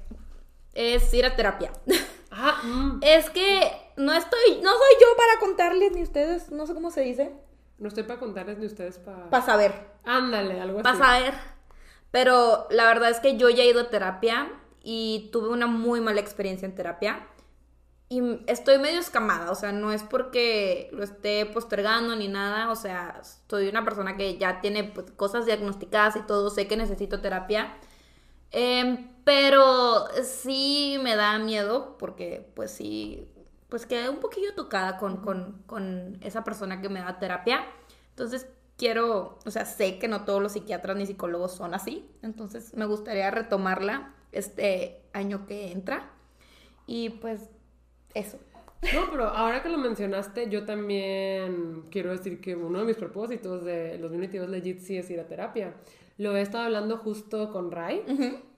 es 0.74 1.14
ir 1.14 1.26
a 1.26 1.36
terapia. 1.36 1.72
Ah, 2.32 2.62
mm, 2.64 3.00
es 3.02 3.30
que 3.32 3.62
no 4.00 4.14
estoy, 4.14 4.62
no 4.64 4.72
soy 4.72 4.96
yo 5.02 5.08
para 5.18 5.40
contarles 5.40 5.92
ni 5.92 6.02
ustedes, 6.02 6.52
no 6.52 6.66
sé 6.66 6.74
cómo 6.74 6.90
se 6.90 7.02
dice, 7.02 7.34
no 7.80 7.90
estoy 7.90 8.04
para 8.04 8.18
contarles 8.18 8.58
ni 8.58 8.66
ustedes 8.66 8.98
para... 8.98 9.30
para 9.30 9.46
saber. 9.46 9.74
Ándale, 10.06 10.62
algo 10.62 10.80
así. 10.80 10.84
Vas 10.86 11.02
a 11.02 11.20
ver. 11.20 11.34
Pero 12.10 12.66
la 12.72 12.86
verdad 12.86 13.10
es 13.10 13.20
que 13.20 13.36
yo 13.36 13.50
ya 13.50 13.64
he 13.64 13.70
ido 13.70 13.82
a 13.82 13.90
terapia 13.90 14.50
y 14.82 15.30
tuve 15.34 15.50
una 15.50 15.68
muy 15.68 16.00
mala 16.00 16.22
experiencia 16.22 16.66
en 16.66 16.76
terapia. 16.76 17.28
Y 18.08 18.22
estoy 18.48 18.80
medio 18.80 19.02
escamada, 19.02 19.52
o 19.52 19.56
sea, 19.56 19.74
no 19.74 19.92
es 19.92 20.02
porque 20.02 20.90
lo 20.94 21.04
esté 21.04 21.46
postergando 21.46 22.16
ni 22.16 22.30
nada, 22.30 22.72
o 22.72 22.76
sea, 22.76 23.22
soy 23.50 23.68
una 23.68 23.84
persona 23.84 24.16
que 24.16 24.38
ya 24.38 24.62
tiene 24.62 24.86
pues, 24.86 25.12
cosas 25.12 25.46
diagnosticadas 25.46 26.16
y 26.16 26.22
todo, 26.22 26.50
sé 26.50 26.68
que 26.68 26.78
necesito 26.78 27.20
terapia. 27.20 27.78
Em, 28.52 29.10
pero 29.26 30.08
sí 30.24 30.98
me 31.04 31.16
da 31.16 31.38
miedo 31.38 31.98
porque 32.00 32.50
pues 32.56 32.72
sí, 32.72 33.30
pues 33.70 33.86
quedé 33.86 34.10
un 34.10 34.20
poquillo 34.20 34.54
tocada 34.56 34.98
con, 34.98 35.18
con, 35.18 35.64
con 35.66 36.18
esa 36.22 36.44
persona 36.44 36.82
que 36.82 36.90
me 36.90 37.00
da 37.00 37.20
terapia. 37.20 37.66
Entonces 38.10 38.48
quiero, 38.78 39.40
o 39.46 39.52
sea, 39.52 39.66
sé 39.66 40.00
que 40.00 40.08
no 40.08 40.26
todos 40.26 40.42
los 40.42 40.54
psiquiatras 40.54 40.98
ni 40.98 41.06
psicólogos 41.06 41.54
son 41.54 41.74
así. 41.74 42.10
Entonces 42.24 42.74
me 42.76 42.86
gustaría 42.86 43.30
retomarla 43.30 44.16
este 44.32 45.04
año 45.14 45.46
que 45.46 45.72
entra. 45.72 46.12
Y 46.88 47.10
pues 47.10 47.50
eso. 48.16 48.40
No, 48.94 49.12
pero 49.12 49.26
ahora 49.26 49.62
que 49.62 49.70
lo 49.70 49.78
mencionaste, 49.78 50.50
yo 50.50 50.66
también 50.66 51.84
quiero 51.92 52.12
decir 52.12 52.40
que 52.40 52.56
uno 52.56 52.80
de 52.80 52.86
mis 52.86 52.96
propósitos 52.96 53.66
de 53.66 53.98
2022 53.98 54.50
legit 54.50 54.80
sí 54.80 54.98
es 54.98 55.10
ir 55.10 55.20
a 55.20 55.28
terapia. 55.28 55.76
Lo 56.18 56.36
he 56.36 56.42
estado 56.42 56.64
hablando 56.64 56.98
justo 56.98 57.52
con 57.52 57.72
Rai, 57.72 58.04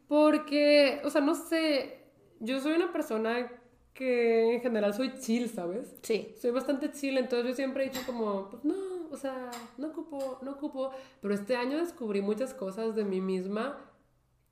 porque, 0.07 1.01
o 1.03 1.09
sea, 1.09 1.21
no 1.21 1.33
sé, 1.33 2.03
yo 2.39 2.59
soy 2.59 2.73
una 2.73 2.91
persona 2.91 3.51
que 3.93 4.55
en 4.55 4.61
general 4.61 4.93
soy 4.93 5.13
chill, 5.19 5.49
¿sabes? 5.49 5.95
Sí. 6.01 6.35
Soy 6.39 6.51
bastante 6.51 6.91
chill, 6.91 7.17
entonces 7.17 7.49
yo 7.49 7.53
siempre 7.55 7.85
he 7.85 7.89
dicho 7.89 8.01
como, 8.05 8.49
pues 8.49 8.63
no, 8.63 8.75
o 9.11 9.17
sea, 9.17 9.51
no 9.77 9.87
ocupo, 9.87 10.39
no 10.41 10.51
ocupo, 10.51 10.91
pero 11.21 11.33
este 11.33 11.55
año 11.55 11.77
descubrí 11.77 12.21
muchas 12.21 12.53
cosas 12.53 12.95
de 12.95 13.03
mí 13.03 13.19
misma 13.19 13.77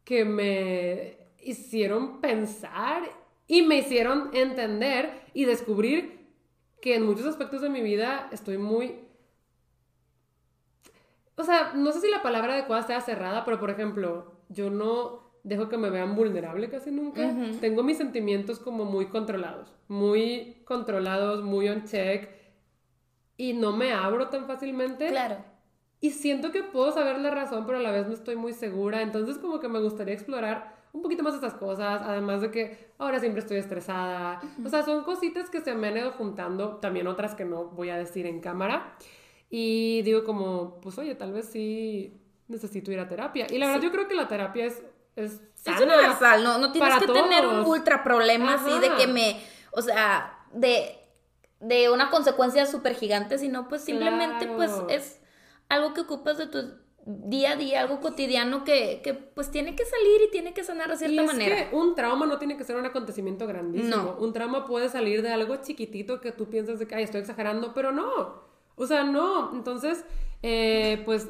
que 0.04 0.26
me 0.26 1.18
hicieron 1.42 2.20
pensar 2.20 3.04
y 3.48 3.62
me 3.62 3.78
hicieron 3.78 4.30
entender 4.34 5.22
y 5.34 5.46
descubrir 5.46 6.28
que 6.82 6.96
en 6.96 7.06
muchos 7.06 7.26
aspectos 7.26 7.62
de 7.62 7.70
mi 7.70 7.82
vida 7.82 8.30
estoy 8.32 8.58
muy... 8.58 9.08
O 11.36 11.44
sea, 11.44 11.74
no 11.74 11.92
sé 11.92 12.02
si 12.02 12.10
la 12.10 12.22
palabra 12.22 12.54
adecuada 12.54 12.84
sea 12.86 13.02
cerrada, 13.02 13.46
pero 13.46 13.60
por 13.60 13.70
ejemplo, 13.70 14.34
yo 14.50 14.70
no 14.70 15.29
dejo 15.44 15.70
que 15.70 15.78
me 15.78 15.90
vean 15.90 16.16
vulnerable 16.16 16.70
casi 16.70 16.92
nunca. 16.92 17.34
Tengo 17.62 17.84
mis 17.84 17.98
sentimientos 17.98 18.60
como 18.60 18.86
muy 18.86 19.08
controlados, 19.08 19.74
muy 19.88 20.62
controlados, 20.66 21.44
muy 21.44 21.70
on 21.70 21.86
check 21.86 22.30
y 23.38 23.54
no 23.54 23.76
me 23.76 23.94
abro 23.94 24.30
tan 24.30 24.46
fácilmente. 24.46 25.08
Claro. 25.08 25.38
Y 26.02 26.12
siento 26.12 26.52
que 26.52 26.64
puedo 26.64 26.92
saber 26.92 27.20
la 27.20 27.32
razón, 27.32 27.66
pero 27.66 27.78
a 27.78 27.82
la 27.82 27.92
vez 27.92 28.08
no 28.08 28.14
estoy 28.14 28.36
muy 28.36 28.54
segura. 28.54 29.02
Entonces 29.02 29.38
como 29.38 29.60
que 29.60 29.68
me 29.68 29.80
gustaría 29.80 30.14
explorar 30.14 30.78
un 30.92 31.02
poquito 31.02 31.24
más 31.24 31.36
estas 31.36 31.54
cosas, 31.54 32.02
además 32.04 32.42
de 32.42 32.52
que 32.52 32.92
ahora 32.98 33.20
siempre 33.20 33.42
estoy 33.42 33.58
estresada. 33.58 34.42
O 34.66 34.70
sea, 34.70 34.84
son 34.84 35.04
cositas 35.04 35.50
que 35.50 35.62
se 35.62 35.76
me 35.76 35.90
han 35.90 35.98
ido 35.98 36.12
juntando, 36.12 36.78
también 36.78 37.08
otras 37.08 37.36
que 37.36 37.46
no 37.46 37.66
voy 37.66 37.90
a 37.90 37.98
decir 37.98 38.26
en 38.26 38.40
cámara. 38.40 38.96
Y 39.50 40.02
digo 40.04 40.24
como, 40.24 40.80
pues 40.82 40.98
oye, 40.98 41.16
tal 41.16 41.34
vez 41.34 41.46
sí 41.46 42.22
necesito 42.48 42.92
ir 42.92 43.00
a 43.00 43.08
terapia. 43.08 43.48
Y 43.50 43.58
la 43.58 43.68
verdad 43.68 43.84
yo 43.84 43.92
creo 43.92 44.08
que 44.08 44.16
la 44.16 44.28
terapia 44.28 44.66
es... 44.66 44.84
Es, 45.16 45.34
Es 45.34 45.42
sana 45.56 45.84
universal, 45.84 46.44
no, 46.44 46.58
no 46.58 46.72
tienes 46.72 46.96
que 47.00 47.08
tener 47.08 47.46
un 47.46 47.60
ultra 47.66 48.04
problema 48.04 48.54
así 48.56 48.80
de 48.80 48.96
que 48.96 49.08
me, 49.08 49.42
o 49.72 49.82
sea, 49.82 50.40
de, 50.54 50.98
de 51.60 51.90
una 51.90 52.10
consecuencia 52.10 52.66
súper 52.66 52.96
gigante, 52.96 53.38
sino 53.38 53.68
pues 53.68 53.84
simplemente 53.84 54.46
Claro. 54.48 54.56
pues 54.56 54.72
es 54.90 55.20
algo 55.68 55.94
que 55.94 56.02
ocupas 56.02 56.38
de 56.38 56.48
tu 56.48 56.60
día 57.06 57.52
a 57.52 57.56
día, 57.56 57.82
algo 57.82 58.00
cotidiano 58.02 58.64
que, 58.64 59.02
que 59.04 59.14
pues 59.14 59.50
tiene 59.52 59.76
que 59.76 59.84
salir 59.84 60.22
y 60.28 60.32
tiene 60.32 60.54
que 60.54 60.64
sanar 60.64 60.90
de 60.90 60.96
Y 60.96 60.98
cierta 60.98 61.22
es 61.22 61.28
manera. 61.28 61.70
que 61.70 61.76
un 61.76 61.96
trauma 61.96 62.26
no 62.26 62.38
tiene 62.38 62.56
que 62.56 62.64
ser 62.64 62.76
un 62.76 62.86
acontecimiento 62.86 63.48
grandísimo. 63.48 63.96
No. 63.96 64.18
Un 64.20 64.32
trauma 64.32 64.66
puede 64.66 64.90
salir 64.90 65.22
de 65.22 65.32
algo 65.32 65.56
chiquitito 65.58 66.22
que 66.22 66.32
tú 66.32 66.50
piensas 66.50 66.78
de 66.80 66.88
que, 66.88 66.96
ay, 66.96 67.04
estoy 67.04 67.22
exagerando, 67.22 67.74
pero 67.74 67.92
no. 67.92 68.44
O 68.76 68.86
sea, 68.86 69.04
no. 69.04 69.52
Entonces, 69.54 70.06
eh, 70.44 71.02
pues, 71.06 71.28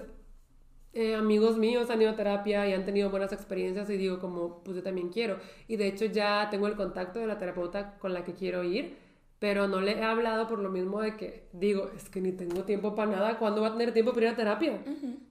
eh, 0.93 1.15
amigos 1.15 1.57
míos 1.57 1.89
han 1.89 2.01
ido 2.01 2.11
a 2.11 2.15
terapia 2.15 2.67
y 2.67 2.73
han 2.73 2.85
tenido 2.85 3.09
buenas 3.09 3.31
experiencias 3.31 3.89
y 3.89 3.97
digo 3.97 4.19
como, 4.19 4.63
pues 4.63 4.77
yo 4.77 4.83
también 4.83 5.09
quiero. 5.09 5.37
Y 5.67 5.75
de 5.75 5.87
hecho 5.87 6.05
ya 6.05 6.47
tengo 6.49 6.67
el 6.67 6.75
contacto 6.75 7.19
de 7.19 7.27
la 7.27 7.37
terapeuta 7.37 7.97
con 7.99 8.13
la 8.13 8.23
que 8.23 8.33
quiero 8.33 8.63
ir, 8.63 8.97
pero 9.39 9.67
no 9.67 9.81
le 9.81 9.99
he 9.99 10.03
hablado 10.03 10.47
por 10.47 10.59
lo 10.59 10.69
mismo 10.69 11.01
de 11.01 11.15
que 11.15 11.47
digo, 11.53 11.91
es 11.95 12.09
que 12.09 12.21
ni 12.21 12.31
tengo 12.31 12.63
tiempo 12.63 12.95
para 12.95 13.11
nada. 13.11 13.37
¿Cuándo 13.37 13.61
va 13.61 13.67
a 13.67 13.71
tener 13.73 13.93
tiempo 13.93 14.13
para 14.13 14.27
ir 14.27 14.33
a 14.33 14.35
terapia? 14.35 14.81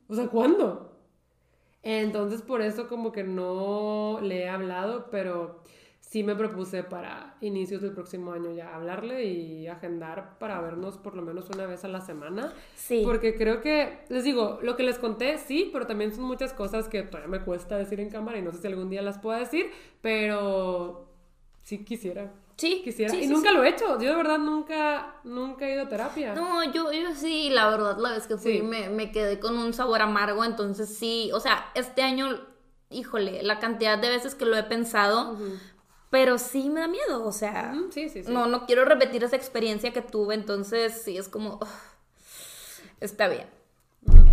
O 0.08 0.14
sea, 0.14 0.28
¿cuándo? 0.28 0.96
Entonces 1.82 2.42
por 2.42 2.62
eso 2.62 2.88
como 2.88 3.12
que 3.12 3.24
no 3.24 4.20
le 4.22 4.42
he 4.42 4.48
hablado, 4.48 5.08
pero 5.10 5.62
sí 6.08 6.22
me 6.22 6.34
propuse 6.34 6.82
para 6.84 7.36
inicios 7.42 7.82
del 7.82 7.92
próximo 7.92 8.32
año 8.32 8.50
ya 8.52 8.74
hablarle 8.74 9.24
y 9.24 9.66
agendar 9.66 10.38
para 10.38 10.60
vernos 10.60 10.96
por 10.96 11.14
lo 11.14 11.22
menos 11.22 11.50
una 11.50 11.66
vez 11.66 11.84
a 11.84 11.88
la 11.88 12.00
semana. 12.00 12.52
Sí. 12.76 13.02
Porque 13.04 13.36
creo 13.36 13.60
que, 13.60 13.98
les 14.08 14.24
digo, 14.24 14.58
lo 14.62 14.74
que 14.76 14.84
les 14.84 14.98
conté, 14.98 15.36
sí, 15.36 15.68
pero 15.70 15.86
también 15.86 16.14
son 16.14 16.24
muchas 16.24 16.54
cosas 16.54 16.88
que 16.88 17.02
todavía 17.02 17.28
me 17.28 17.44
cuesta 17.44 17.76
decir 17.76 18.00
en 18.00 18.08
cámara 18.08 18.38
y 18.38 18.42
no 18.42 18.52
sé 18.52 18.58
si 18.58 18.66
algún 18.66 18.88
día 18.88 19.02
las 19.02 19.18
pueda 19.18 19.38
decir, 19.38 19.70
pero 20.00 21.08
sí 21.62 21.84
quisiera. 21.84 22.32
Sí, 22.56 22.80
Quisiera. 22.82 23.12
sí, 23.12 23.18
y 23.18 23.26
sí, 23.26 23.32
nunca 23.32 23.50
sí. 23.50 23.54
lo 23.54 23.62
he 23.62 23.68
hecho. 23.68 24.00
Yo 24.00 24.08
de 24.10 24.16
verdad 24.16 24.38
nunca, 24.38 25.14
nunca 25.22 25.68
he 25.68 25.74
ido 25.74 25.84
a 25.84 25.88
terapia. 25.88 26.34
No, 26.34 26.64
yo, 26.72 26.90
yo 26.90 27.14
sí, 27.14 27.50
la 27.50 27.70
verdad, 27.70 27.98
la 27.98 28.12
vez 28.12 28.26
que 28.26 28.36
fui 28.36 28.62
me, 28.62 28.88
me 28.88 29.12
quedé 29.12 29.38
con 29.38 29.56
un 29.56 29.72
sabor 29.72 30.00
amargo, 30.02 30.44
entonces 30.44 30.88
sí, 30.88 31.30
o 31.32 31.38
sea, 31.38 31.70
este 31.76 32.02
año 32.02 32.36
híjole, 32.90 33.42
la 33.42 33.58
cantidad 33.58 33.98
de 33.98 34.08
veces 34.08 34.34
que 34.34 34.44
lo 34.44 34.56
he 34.56 34.62
pensado, 34.62 35.36
pero 36.10 36.38
sí 36.38 36.70
me 36.70 36.80
da 36.80 36.88
miedo, 36.88 37.24
o 37.24 37.32
sea, 37.32 37.74
sí, 37.90 38.08
sí, 38.08 38.22
sí. 38.24 38.32
no, 38.32 38.46
no 38.46 38.66
quiero 38.66 38.84
repetir 38.84 39.24
esa 39.24 39.36
experiencia 39.36 39.92
que 39.92 40.02
tuve, 40.02 40.34
entonces 40.34 41.02
sí, 41.02 41.16
es 41.18 41.28
como, 41.28 41.60
está 43.00 43.28
bien. 43.28 43.46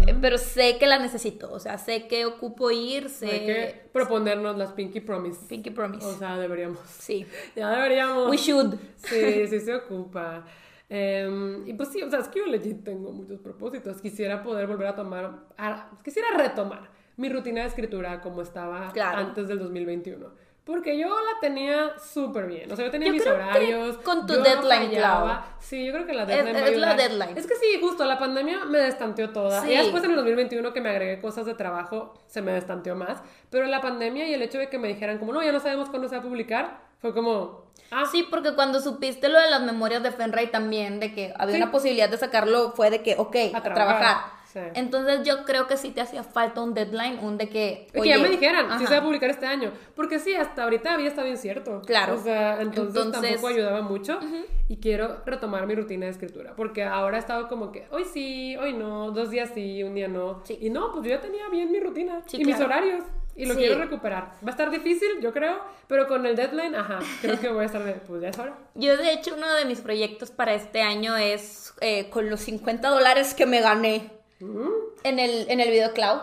Eh, 0.07 0.15
Pero 0.21 0.38
sé 0.38 0.78
que 0.78 0.86
la 0.86 0.99
necesito, 0.99 1.51
o 1.51 1.59
sea, 1.59 1.78
sé 1.80 2.07
que 2.07 2.26
ocupo 2.26 2.69
ir, 2.71 3.09
sé... 3.09 3.26
Hay 3.32 3.45
que 3.45 3.89
proponernos 3.91 4.55
las 4.57 4.71
Pinky 4.73 4.99
Promise. 5.01 5.45
Pinky 5.47 5.71
Promise. 5.71 6.05
O 6.05 6.13
sea, 6.17 6.38
deberíamos. 6.38 6.80
Sí. 6.88 7.26
Ya 7.55 7.71
deberíamos. 7.71 8.30
We 8.30 8.38
should. 8.38 8.76
Sí, 8.97 9.47
sí 9.47 9.59
se 9.59 9.73
ocupa. 9.73 10.45
Em, 10.88 11.67
y 11.67 11.73
pues 11.73 11.89
sí, 11.89 12.03
o 12.03 12.09
sea, 12.11 12.19
es 12.19 12.28
que 12.28 12.39
yo 12.39 12.45
legit 12.45 12.84
tengo 12.84 13.11
muchos 13.11 13.39
propósitos. 13.39 13.99
Quisiera 14.01 14.43
poder 14.43 14.67
volver 14.67 14.88
a 14.88 14.95
tomar, 14.95 15.47
a- 15.57 15.89
quisiera 16.03 16.28
retomar 16.38 16.91
mi 17.17 17.28
rutina 17.30 17.61
de 17.61 17.67
escritura 17.67 18.21
como 18.21 18.43
estaba 18.43 18.91
Claro. 18.91 19.17
antes 19.17 19.47
del 19.47 19.57
2021. 19.57 20.44
Porque 20.66 20.97
yo 20.97 21.07
la 21.09 21.39
tenía 21.39 21.93
súper 21.99 22.47
bien. 22.47 22.72
O 22.72 22.76
sea, 22.76 22.86
yo 22.86 22.91
tenía 22.91 23.07
Yo 23.09 23.13
mis 23.13 23.22
creo 23.22 23.36
que 23.38 23.43
horarios. 23.43 23.97
con 23.99 24.26
tu 24.26 24.34
yo 24.34 24.39
no 24.39 24.45
deadline, 24.45 24.88
fallaba. 24.89 25.24
Clau. 25.43 25.43
Sí, 25.59 25.86
yo 25.86 25.93
creo 25.93 26.05
que 26.07 26.13
la 26.13 26.24
Es- 26.24 26.28
deadline 26.30 26.55
va 26.55 26.59
a 26.66 26.70
es 26.70 26.78
la 26.78 26.93
deadline. 26.95 27.38
Es 27.38 27.45
que 27.45 27.53
sí, 27.55 27.78
justo, 27.80 28.03
la 28.05 28.18
pandemia 28.18 28.66
me 28.66 28.80
destanteó 28.80 29.30
toda. 29.30 29.61
Sí. 29.61 29.72
Y 29.72 29.78
después 29.78 30.03
en 30.03 30.09
el 30.09 30.16
2021 30.16 30.74
que 30.74 30.82
me 30.82 30.89
agregué 30.89 31.22
cosas 31.22 31.45
de 31.45 31.53
trabajo, 31.53 32.16
se 32.26 32.41
me 32.41 32.51
destanteó 32.51 32.95
más. 32.95 33.22
Pero 33.51 33.68
la 33.68 33.80
pandemia 33.80 34.28
y 34.28 34.34
el 34.34 34.41
hecho 34.41 34.57
de 34.57 34.68
que 34.70 34.80
me 34.80 34.88
dijeran 34.88 35.20
como, 35.20 35.34
no, 35.34 35.43
ya 35.43 35.51
no 35.51 35.59
sabemos 35.59 35.89
cuándo 35.89 36.09
se 36.09 36.16
va 36.16 36.22
a 36.22 36.24
publicar, 36.26 36.80
fue 36.99 37.13
como, 37.13 37.66
ah, 37.91 38.05
Sí, 38.11 38.24
porque 38.28 38.55
cuando 38.55 38.80
supiste 38.82 39.30
lo 39.30 39.39
de 39.39 39.51
las 39.51 39.61
memorias 39.61 40.01
de 40.01 40.11
Fenray 40.11 40.47
también, 40.47 40.99
de 40.99 41.13
que 41.13 41.32
había 41.38 41.55
Sí. 41.57 41.61
una 41.61 41.72
posibilidad 41.72 42.09
de 42.09 42.18
sacarlo, 42.18 42.72
fue 42.72 42.89
de 42.89 43.03
que, 43.03 43.13
ok, 43.20 43.36
a, 43.53 43.57
A 43.59 43.61
trabajar. 43.61 44.18
Sí. 44.63 44.69
Entonces 44.73 45.21
yo 45.23 45.43
creo 45.45 45.67
que 45.67 45.77
sí 45.77 45.91
te 45.91 46.01
hacía 46.01 46.23
falta 46.23 46.61
un 46.61 46.73
deadline, 46.73 47.19
un 47.21 47.37
de 47.37 47.49
que... 47.49 47.87
Y 47.93 48.01
que 48.01 48.07
ya 48.09 48.15
oye, 48.15 48.23
me 48.23 48.29
dijeran 48.29 48.65
si 48.67 48.73
ajá. 48.73 48.87
se 48.87 48.93
va 48.93 48.99
a 49.01 49.03
publicar 49.03 49.29
este 49.29 49.45
año. 49.45 49.71
Porque 49.95 50.19
sí, 50.19 50.33
hasta 50.33 50.63
ahorita 50.63 50.93
había 50.93 51.09
estado 51.09 51.25
bien 51.25 51.37
cierto. 51.37 51.81
Claro. 51.85 52.15
O 52.15 52.17
sea, 52.17 52.61
entonces, 52.61 52.95
Entonces- 53.03 53.21
tampoco 53.31 53.47
ayudaba 53.47 53.81
mucho. 53.81 54.19
Y 54.67 54.77
quiero 54.77 55.21
retomar 55.25 55.67
mi 55.67 55.75
rutina 55.75 56.05
de 56.05 56.11
escritura. 56.13 56.53
Porque 56.55 56.83
ahora 56.83 57.17
he 57.17 57.19
estado 57.19 57.47
como 57.47 57.71
que 57.71 57.85
hoy 57.91 58.05
sí, 58.05 58.55
hoy 58.57 58.73
no, 58.73 59.11
dos 59.11 59.29
días 59.29 59.51
sí, 59.53 59.83
un 59.83 59.93
día 59.93 60.07
no. 60.07 60.41
Sí. 60.45 60.57
Y 60.59 60.69
no, 60.71 60.91
pues 60.91 61.03
yo 61.05 61.11
ya 61.11 61.21
tenía 61.21 61.47
bien 61.49 61.71
mi 61.71 61.79
rutina 61.79 62.21
Sí, 62.25 62.37
y 62.41 62.45
mis 62.45 62.55
claro. 62.55 62.73
horarios. 62.73 63.03
Y 63.37 63.45
lo 63.45 63.53
Sí. 63.53 63.59
quiero 63.59 63.77
recuperar. 63.77 64.31
Va 64.43 64.47
a 64.47 64.49
estar 64.51 64.71
difícil, 64.71 65.09
yo 65.21 65.33
creo. 65.33 65.59
Pero 65.87 66.07
con 66.07 66.25
el 66.25 66.37
deadline, 66.37 66.73
ajá, 66.73 66.99
creo 67.21 67.37
que 67.39 67.49
voy 67.49 67.63
a 67.63 67.65
estar 67.65 67.83
de, 67.83 67.91
pues 67.93 68.21
ya 68.21 68.29
es 68.29 68.39
hora. 68.39 68.57
Yo 68.75 68.95
de 68.95 69.11
hecho 69.11 69.35
uno 69.35 69.53
de 69.55 69.65
mis 69.65 69.81
proyectos 69.81 70.31
para 70.31 70.53
este 70.53 70.81
año 70.81 71.15
es 71.17 71.73
eh, 71.81 72.09
con 72.09 72.29
los 72.29 72.39
50 72.39 72.87
dólares 72.89 73.33
que 73.33 73.45
me 73.45 73.59
gané 73.59 74.09
Mm. 74.39 74.67
en 75.03 75.19
el, 75.19 75.49
en 75.49 75.59
el 75.59 75.69
video 75.69 75.93
cloud. 75.93 76.19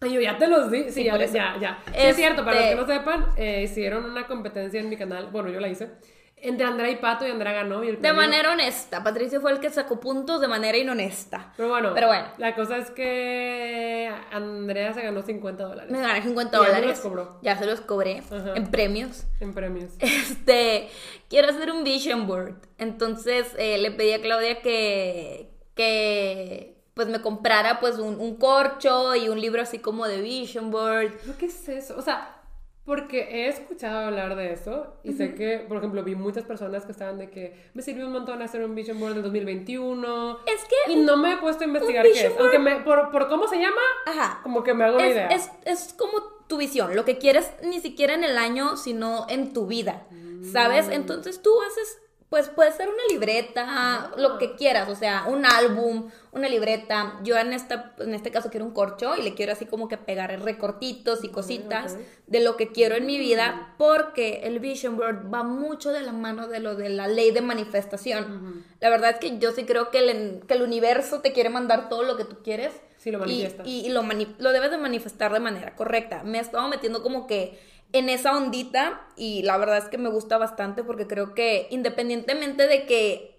Ay, 0.00 0.12
yo 0.12 0.20
ya 0.20 0.36
te 0.38 0.46
los 0.46 0.70
di. 0.70 0.84
Sí, 0.84 0.90
Sí, 0.92 1.04
ya, 1.04 1.16
ya. 1.18 1.78
Sí, 1.86 1.90
Este- 1.94 2.08
es 2.10 2.16
cierto, 2.16 2.44
para 2.44 2.60
los 2.60 2.68
que 2.68 2.74
no 2.76 2.86
sepan, 2.86 3.26
eh, 3.36 3.62
hicieron 3.64 4.04
una 4.04 4.26
competencia 4.26 4.78
en 4.78 4.88
mi 4.90 4.96
canal. 4.96 5.28
Bueno, 5.32 5.48
yo 5.48 5.58
la 5.60 5.68
hice. 5.68 5.90
Entre 6.38 6.66
Andrea 6.66 6.90
y 6.90 6.96
Pato 6.96 7.26
y 7.26 7.30
Andrea 7.30 7.52
ganó. 7.54 7.82
Y 7.82 7.88
el 7.88 8.02
De 8.02 8.12
manera 8.12 8.52
honesta. 8.52 9.02
Patricio 9.02 9.40
fue 9.40 9.52
el 9.52 9.58
que 9.58 9.70
sacó 9.70 9.98
puntos 9.98 10.38
de 10.42 10.48
manera 10.48 10.76
inhonesta. 10.76 11.54
Pero 11.56 11.70
bueno, 11.70 11.92
Pero 11.94 12.08
bueno. 12.08 12.26
la 12.36 12.54
cosa 12.54 12.76
es 12.76 12.90
que 12.90 14.12
Andrea 14.30 14.92
se 14.92 15.00
ganó 15.00 15.22
50 15.22 15.64
dólares 15.64 15.90
Me 15.90 15.98
gané 16.00 16.22
50 16.22 16.58
Y 16.58 16.60
ya 16.60 16.66
dólares. 16.66 16.90
los 16.90 17.00
cobró. 17.00 17.38
Ya 17.42 17.56
se 17.56 17.64
los 17.64 17.80
cobré 17.80 18.18
Ajá. 18.30 18.52
en 18.54 18.70
premios. 18.70 19.24
en 19.40 19.54
premios. 19.54 19.92
Este, 19.98 20.88
quiero 21.30 21.48
hacer 21.48 21.72
un 21.72 21.84
vision 21.84 22.26
board. 22.26 22.54
Entonces 22.76 23.54
eh, 23.58 23.78
le 23.78 23.90
pedí 23.92 24.12
a 24.12 24.20
Claudia 24.20 24.60
que, 24.60 25.48
que 25.74 26.75
pues 26.96 27.08
me 27.08 27.20
comprara 27.20 27.78
pues 27.78 27.98
un, 27.98 28.18
un 28.18 28.36
corcho 28.36 29.14
y 29.14 29.28
un 29.28 29.38
libro 29.38 29.60
así 29.60 29.78
como 29.80 30.08
de 30.08 30.22
vision 30.22 30.70
board. 30.70 31.12
¿Pero 31.20 31.36
qué 31.36 31.44
es 31.44 31.68
eso? 31.68 31.94
O 31.98 32.00
sea, 32.00 32.40
porque 32.86 33.20
he 33.20 33.48
escuchado 33.48 34.06
hablar 34.06 34.34
de 34.34 34.54
eso 34.54 34.94
y 35.04 35.12
sé 35.12 35.34
que, 35.34 35.58
por 35.68 35.76
ejemplo, 35.76 36.02
vi 36.02 36.14
muchas 36.14 36.44
personas 36.44 36.86
que 36.86 36.92
estaban 36.92 37.18
de 37.18 37.28
que 37.28 37.68
me 37.74 37.82
sirvió 37.82 38.06
un 38.06 38.12
montón 38.12 38.40
hacer 38.40 38.64
un 38.64 38.74
vision 38.74 38.98
board 38.98 39.12
del 39.12 39.22
2021. 39.24 40.38
Es 40.46 40.64
que 40.64 40.92
Y 40.92 40.96
no 40.96 41.18
me 41.18 41.34
he 41.34 41.36
puesto 41.36 41.64
a 41.64 41.66
investigar 41.66 42.06
qué 42.06 42.28
es. 42.28 42.32
Aunque 42.40 42.58
me, 42.58 42.76
por, 42.76 43.10
por 43.10 43.28
cómo 43.28 43.46
se 43.46 43.56
llama, 43.58 43.82
Ajá. 44.06 44.40
como 44.42 44.62
que 44.62 44.72
me 44.72 44.84
hago 44.84 44.96
una 44.96 45.06
es, 45.06 45.12
idea. 45.12 45.26
es, 45.28 45.50
es 45.66 45.92
como 45.92 46.22
tu 46.46 46.56
visión, 46.56 46.96
lo 46.96 47.04
que 47.04 47.18
quieres 47.18 47.52
ni 47.62 47.80
siquiera 47.80 48.14
en 48.14 48.24
el 48.24 48.38
año, 48.38 48.78
sino 48.78 49.26
en 49.28 49.52
tu 49.52 49.66
vida, 49.66 50.06
¿sabes? 50.50 50.88
Entonces 50.88 51.42
tú 51.42 51.50
haces, 51.62 52.00
pues 52.28 52.48
puede 52.48 52.72
ser 52.72 52.88
una 52.88 53.02
libreta, 53.08 54.10
lo 54.16 54.36
que 54.38 54.56
quieras, 54.56 54.88
o 54.88 54.96
sea, 54.96 55.26
un 55.28 55.46
álbum, 55.46 56.10
una 56.32 56.48
libreta. 56.48 57.20
Yo 57.22 57.36
en, 57.38 57.52
esta, 57.52 57.94
en 57.98 58.14
este 58.14 58.30
caso 58.32 58.50
quiero 58.50 58.66
un 58.66 58.72
corcho 58.72 59.14
y 59.16 59.22
le 59.22 59.34
quiero 59.34 59.52
así 59.52 59.64
como 59.66 59.86
que 59.86 59.96
pegar 59.96 60.30
recortitos 60.42 61.22
y 61.22 61.28
cositas 61.28 61.92
ok. 61.94 62.00
de 62.26 62.40
lo 62.40 62.56
que 62.56 62.72
quiero 62.72 62.96
en 62.96 63.06
mi 63.06 63.16
vida, 63.16 63.74
porque 63.78 64.40
el 64.42 64.58
vision 64.58 64.96
board 64.96 65.32
va 65.32 65.44
mucho 65.44 65.92
de 65.92 66.02
la 66.02 66.12
mano 66.12 66.48
de 66.48 66.58
lo 66.58 66.74
de 66.74 66.88
la 66.88 67.06
ley 67.06 67.30
de 67.30 67.42
manifestación. 67.42 68.64
La 68.80 68.90
verdad 68.90 69.10
es 69.12 69.16
que 69.18 69.38
yo 69.38 69.52
sí 69.52 69.64
creo 69.64 69.90
que 69.90 69.98
el, 70.10 70.42
que 70.46 70.54
el 70.54 70.62
universo 70.62 71.20
te 71.20 71.32
quiere 71.32 71.48
mandar 71.48 71.88
todo 71.88 72.02
lo 72.02 72.16
que 72.16 72.24
tú 72.24 72.38
quieres. 72.42 72.72
Sí, 72.98 73.10
lo 73.12 73.18
Y- 73.18 73.20
manifiestas. 73.20 73.66
Y, 73.66 73.86
y 73.86 73.88
lo, 73.90 74.02
mani- 74.02 74.34
lo 74.38 74.50
debes 74.52 74.70
de 74.72 74.78
manifestar 74.78 75.32
de 75.32 75.38
manera 75.40 75.76
correcta. 75.76 76.22
Me 76.24 76.38
he 76.38 76.40
estado 76.40 76.66
metiendo 76.68 77.02
como 77.02 77.26
que 77.28 77.58
en 77.96 78.08
esa 78.08 78.36
ondita 78.36 79.00
y 79.16 79.42
la 79.42 79.56
verdad 79.58 79.78
es 79.78 79.84
que 79.84 79.98
me 79.98 80.08
gusta 80.08 80.38
bastante 80.38 80.82
porque 80.84 81.06
creo 81.06 81.34
que 81.34 81.66
independientemente 81.70 82.66
de 82.66 82.86
que, 82.86 83.36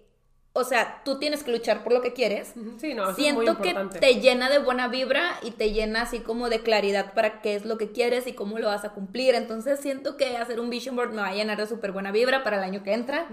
o 0.52 0.64
sea, 0.64 1.02
tú 1.04 1.18
tienes 1.18 1.44
que 1.44 1.52
luchar 1.52 1.84
por 1.84 1.92
lo 1.92 2.00
que 2.02 2.12
quieres, 2.12 2.54
Sí, 2.78 2.94
no, 2.94 3.14
siento 3.14 3.58
que 3.58 3.74
te 4.00 4.20
llena 4.20 4.50
de 4.50 4.58
buena 4.58 4.88
vibra 4.88 5.38
y 5.42 5.52
te 5.52 5.72
llena 5.72 6.02
así 6.02 6.20
como 6.20 6.48
de 6.48 6.60
claridad 6.62 7.14
para 7.14 7.40
qué 7.40 7.54
es 7.54 7.64
lo 7.64 7.78
que 7.78 7.92
quieres 7.92 8.26
y 8.26 8.32
cómo 8.32 8.58
lo 8.58 8.66
vas 8.66 8.84
a 8.84 8.90
cumplir. 8.92 9.34
Entonces 9.34 9.80
siento 9.80 10.16
que 10.16 10.36
hacer 10.36 10.58
un 10.60 10.70
vision 10.70 10.96
board 10.96 11.10
me 11.10 11.22
va 11.22 11.28
a 11.28 11.34
llenar 11.34 11.58
de 11.58 11.66
súper 11.66 11.92
buena 11.92 12.10
vibra 12.12 12.42
para 12.42 12.56
el 12.58 12.64
año 12.64 12.82
que 12.82 12.92
entra. 12.92 13.28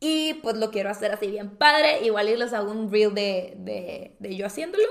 Y 0.00 0.34
pues 0.34 0.56
lo 0.56 0.70
quiero 0.70 0.90
hacer 0.90 1.12
así 1.12 1.26
bien 1.26 1.50
padre. 1.56 2.02
Igual 2.04 2.28
y 2.28 2.36
les 2.36 2.52
hago 2.52 2.70
un 2.70 2.90
reel 2.90 3.14
de, 3.14 3.54
de, 3.58 4.16
de 4.18 4.36
yo 4.36 4.46
haciéndolo. 4.46 4.86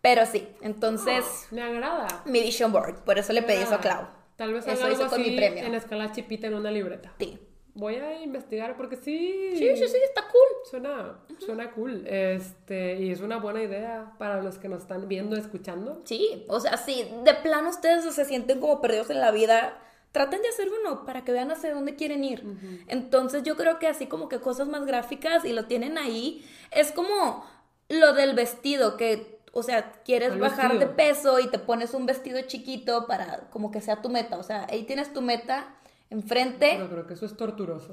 Pero 0.00 0.26
sí, 0.26 0.46
entonces 0.60 1.24
Me 1.50 1.62
agrada. 1.62 2.06
mi 2.24 2.40
vision 2.40 2.70
board. 2.70 3.02
Por 3.04 3.18
eso 3.18 3.32
le 3.32 3.42
pedí 3.42 3.62
eso 3.62 3.74
a 3.74 3.80
Clau. 3.80 4.06
Tal 4.38 4.52
vez 4.52 4.66
Eso 4.66 4.72
haga 4.76 4.86
algo 4.86 5.00
hice 5.00 5.10
con 5.10 5.20
así 5.20 5.30
mi 5.30 5.36
premio. 5.36 5.64
en 5.64 5.74
escala 5.74 6.12
chipita 6.12 6.46
en 6.46 6.54
una 6.54 6.70
libreta. 6.70 7.12
Sí. 7.18 7.38
Voy 7.74 7.96
a 7.96 8.22
investigar 8.22 8.76
porque 8.76 8.94
sí. 8.96 9.50
Sí, 9.56 9.76
sí, 9.76 9.88
sí, 9.88 9.96
está 10.04 10.22
cool. 10.22 10.70
Suena, 10.70 11.18
suena 11.38 11.70
cool. 11.72 12.06
Este, 12.06 13.00
y 13.00 13.10
es 13.10 13.20
una 13.20 13.38
buena 13.38 13.62
idea 13.62 14.14
para 14.16 14.40
los 14.42 14.58
que 14.58 14.68
nos 14.68 14.82
están 14.82 15.08
viendo, 15.08 15.36
escuchando. 15.36 16.00
Sí, 16.04 16.44
o 16.48 16.60
sea, 16.60 16.76
si 16.76 17.04
de 17.24 17.34
plano 17.34 17.68
ustedes 17.70 18.04
se 18.14 18.24
sienten 18.24 18.60
como 18.60 18.80
perdidos 18.80 19.10
en 19.10 19.20
la 19.20 19.32
vida, 19.32 19.78
traten 20.12 20.40
de 20.40 20.48
hacer 20.48 20.68
uno 20.80 21.04
para 21.04 21.24
que 21.24 21.32
vean 21.32 21.50
hacia 21.50 21.74
dónde 21.74 21.96
quieren 21.96 22.22
ir. 22.22 22.44
Entonces 22.86 23.42
yo 23.42 23.56
creo 23.56 23.78
que 23.80 23.88
así 23.88 24.06
como 24.06 24.28
que 24.28 24.38
cosas 24.40 24.68
más 24.68 24.86
gráficas 24.86 25.44
y 25.44 25.52
lo 25.52 25.66
tienen 25.66 25.98
ahí, 25.98 26.44
es 26.70 26.92
como 26.92 27.44
lo 27.88 28.12
del 28.12 28.34
vestido 28.34 28.96
que... 28.96 29.37
O 29.52 29.62
sea, 29.62 29.92
quieres 30.04 30.30
¿Cuál 30.30 30.40
bajar 30.40 30.78
de 30.78 30.86
peso 30.86 31.38
y 31.38 31.48
te 31.48 31.58
pones 31.58 31.94
un 31.94 32.06
vestido 32.06 32.40
chiquito 32.42 33.06
para 33.06 33.48
como 33.50 33.70
que 33.70 33.80
sea 33.80 34.02
tu 34.02 34.08
meta. 34.08 34.38
O 34.38 34.42
sea, 34.42 34.66
ahí 34.70 34.84
tienes 34.84 35.12
tu 35.12 35.22
meta 35.22 35.74
enfrente. 36.10 36.74
Pero 36.76 36.88
creo 36.88 37.06
que 37.06 37.14
eso 37.14 37.26
es 37.26 37.36
torturoso. 37.36 37.92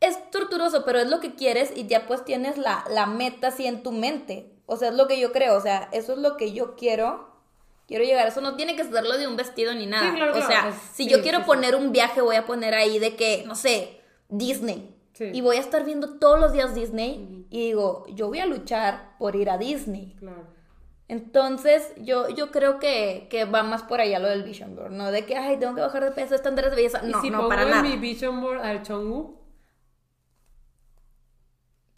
Es 0.00 0.30
torturoso, 0.30 0.84
pero 0.84 0.98
es 0.98 1.08
lo 1.08 1.20
que 1.20 1.34
quieres 1.34 1.72
y 1.74 1.86
ya 1.86 2.06
pues 2.06 2.24
tienes 2.24 2.58
la, 2.58 2.84
la 2.90 3.06
meta 3.06 3.48
así 3.48 3.66
en 3.66 3.82
tu 3.82 3.92
mente. 3.92 4.52
O 4.66 4.76
sea, 4.76 4.88
es 4.88 4.94
lo 4.94 5.06
que 5.06 5.18
yo 5.20 5.32
creo, 5.32 5.56
o 5.56 5.60
sea, 5.60 5.88
eso 5.92 6.12
es 6.12 6.18
lo 6.18 6.36
que 6.36 6.52
yo 6.52 6.74
quiero. 6.76 7.34
Quiero 7.86 8.04
llegar, 8.04 8.26
eso 8.26 8.40
no 8.40 8.56
tiene 8.56 8.74
que 8.74 8.82
ser 8.82 9.04
lo 9.04 9.16
de 9.16 9.28
un 9.28 9.36
vestido 9.36 9.72
ni 9.72 9.86
nada. 9.86 10.10
Sí, 10.10 10.16
claro, 10.16 10.32
o 10.36 10.42
sea, 10.42 10.72
si 10.92 11.04
sí, 11.04 11.08
yo 11.08 11.22
quiero 11.22 11.38
sí, 11.38 11.44
poner 11.44 11.76
un 11.76 11.92
viaje, 11.92 12.20
voy 12.20 12.34
a 12.34 12.44
poner 12.44 12.74
ahí 12.74 12.98
de 12.98 13.14
que, 13.14 13.44
no 13.46 13.54
sé, 13.54 14.00
Disney. 14.28 14.92
Y 15.18 15.40
voy 15.40 15.56
a 15.56 15.60
estar 15.60 15.84
viendo 15.84 16.18
todos 16.18 16.38
los 16.38 16.52
días 16.52 16.74
Disney 16.74 17.46
y 17.48 17.68
digo, 17.68 18.04
yo 18.10 18.28
voy 18.28 18.40
a 18.40 18.46
luchar 18.46 19.16
por 19.18 19.34
ir 19.34 19.48
a 19.48 19.56
Disney. 19.56 20.14
Claro. 20.18 20.55
Entonces, 21.08 21.92
yo, 21.98 22.28
yo 22.30 22.50
creo 22.50 22.78
que, 22.80 23.28
que 23.30 23.44
va 23.44 23.62
más 23.62 23.82
por 23.84 24.00
allá 24.00 24.18
lo 24.18 24.28
del 24.28 24.42
Vision 24.42 24.74
Board, 24.74 24.90
¿no? 24.90 25.12
De 25.12 25.24
que, 25.24 25.36
ay, 25.36 25.56
tengo 25.58 25.74
que 25.74 25.80
bajar 25.80 26.04
de 26.04 26.10
peso, 26.10 26.34
estándares 26.34 26.70
de 26.70 26.76
belleza. 26.76 27.02
No, 27.02 27.18
y 27.18 27.22
si 27.22 27.30
no, 27.30 27.38
pongo 27.38 27.50
para 27.50 27.62
en 27.62 27.70
nada. 27.70 27.82
mi 27.82 27.96
vision 27.96 28.40
board 28.40 28.60
al 28.60 28.82
Chongu, 28.82 29.36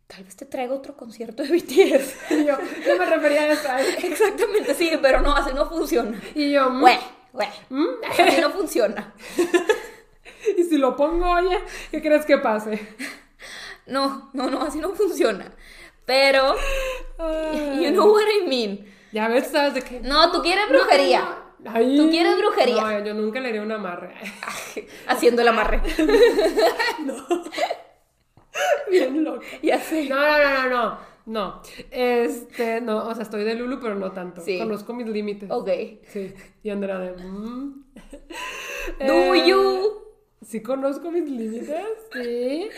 Tal 0.08 0.24
vez 0.24 0.36
te 0.36 0.46
traiga 0.46 0.72
otro 0.72 0.96
concierto 0.96 1.42
de 1.42 1.50
BTS. 1.50 2.30
y 2.30 2.46
yo, 2.46 2.56
yo 2.86 2.96
me 2.98 3.04
refería 3.04 3.42
a 3.42 3.52
esa. 3.52 3.80
Exactamente, 4.02 4.74
sí, 4.74 4.90
pero 5.02 5.20
no, 5.20 5.36
así 5.36 5.52
no 5.54 5.68
funciona. 5.68 6.18
Y 6.34 6.50
yo, 6.50 6.70
mm, 6.70 6.80
Güey, 6.80 6.98
güey, 7.32 7.48
mm. 7.68 7.86
así 8.10 8.40
no 8.40 8.50
funciona. 8.50 9.14
y 10.56 10.64
si 10.64 10.78
lo 10.78 10.96
pongo, 10.96 11.30
oye, 11.30 11.58
¿qué 11.90 12.00
crees 12.00 12.24
que 12.24 12.38
pase? 12.38 12.80
No, 13.86 14.30
no, 14.32 14.48
no, 14.48 14.62
así 14.62 14.78
no 14.80 14.94
funciona. 14.94 15.52
Pero, 16.06 16.54
Ay. 17.18 17.84
you 17.84 17.90
know 17.90 18.10
what 18.10 18.24
I 18.42 18.48
mean. 18.48 18.97
Ya 19.12 19.28
ves, 19.28 19.48
¿sabes 19.48 19.74
de 19.74 19.82
qué? 19.82 20.00
No, 20.00 20.30
tú 20.32 20.42
quieres 20.42 20.68
brujería. 20.68 21.42
Ay, 21.66 21.96
Tú 21.96 22.08
quieres 22.10 22.36
brujería. 22.38 22.82
No, 22.82 23.04
yo 23.04 23.14
nunca 23.14 23.40
le 23.40 23.48
haría 23.48 23.62
un 23.62 23.72
amarre. 23.72 24.14
Haciendo 25.08 25.42
el 25.42 25.48
amarre. 25.48 25.82
Bien 28.90 29.24
loca. 29.24 29.46
ya 29.62 29.78
sé. 29.80 30.08
No, 30.08 30.16
no, 30.16 30.38
no, 30.38 30.68
no, 30.68 30.68
no. 30.68 31.08
No, 31.28 31.60
este, 31.90 32.80
no, 32.80 33.06
o 33.06 33.12
sea, 33.14 33.22
estoy 33.22 33.44
de 33.44 33.54
Lulu, 33.54 33.80
pero 33.80 33.94
no 33.94 34.12
tanto. 34.12 34.40
Sí. 34.40 34.56
Conozco 34.58 34.94
mis 34.94 35.06
límites. 35.08 35.50
Ok. 35.50 35.68
Sí, 36.06 36.32
y 36.62 36.70
Andrea 36.70 36.98
de... 36.98 37.22
mm. 37.22 37.84
Do 39.06 39.34
Eh, 39.34 39.46
you? 39.46 39.92
Sí 40.40 40.62
conozco 40.62 41.10
mis 41.10 41.28
límites, 41.28 41.84
sí. 42.14 42.70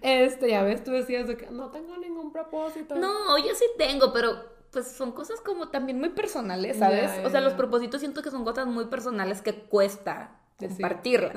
Este, 0.00 0.48
ya 0.48 0.62
ves, 0.62 0.82
tú 0.82 0.90
decías 0.92 1.28
de 1.28 1.36
que 1.36 1.48
no 1.50 1.70
tengo 1.70 1.98
ningún 1.98 2.32
propósito. 2.32 2.94
No, 2.94 3.36
yo 3.36 3.54
sí 3.54 3.66
tengo, 3.76 4.10
pero 4.10 4.51
pues 4.72 4.88
son 4.88 5.12
cosas 5.12 5.40
como 5.40 5.68
también 5.68 5.98
muy 5.98 6.08
personales, 6.08 6.78
¿sabes? 6.78 7.10
O 7.24 7.30
sea, 7.30 7.40
los 7.42 7.52
propósitos 7.52 8.00
siento 8.00 8.22
que 8.22 8.30
son 8.30 8.42
cosas 8.42 8.66
muy 8.66 8.86
personales 8.86 9.42
que 9.42 9.52
cuesta 9.54 10.40
compartirlas. 10.58 11.36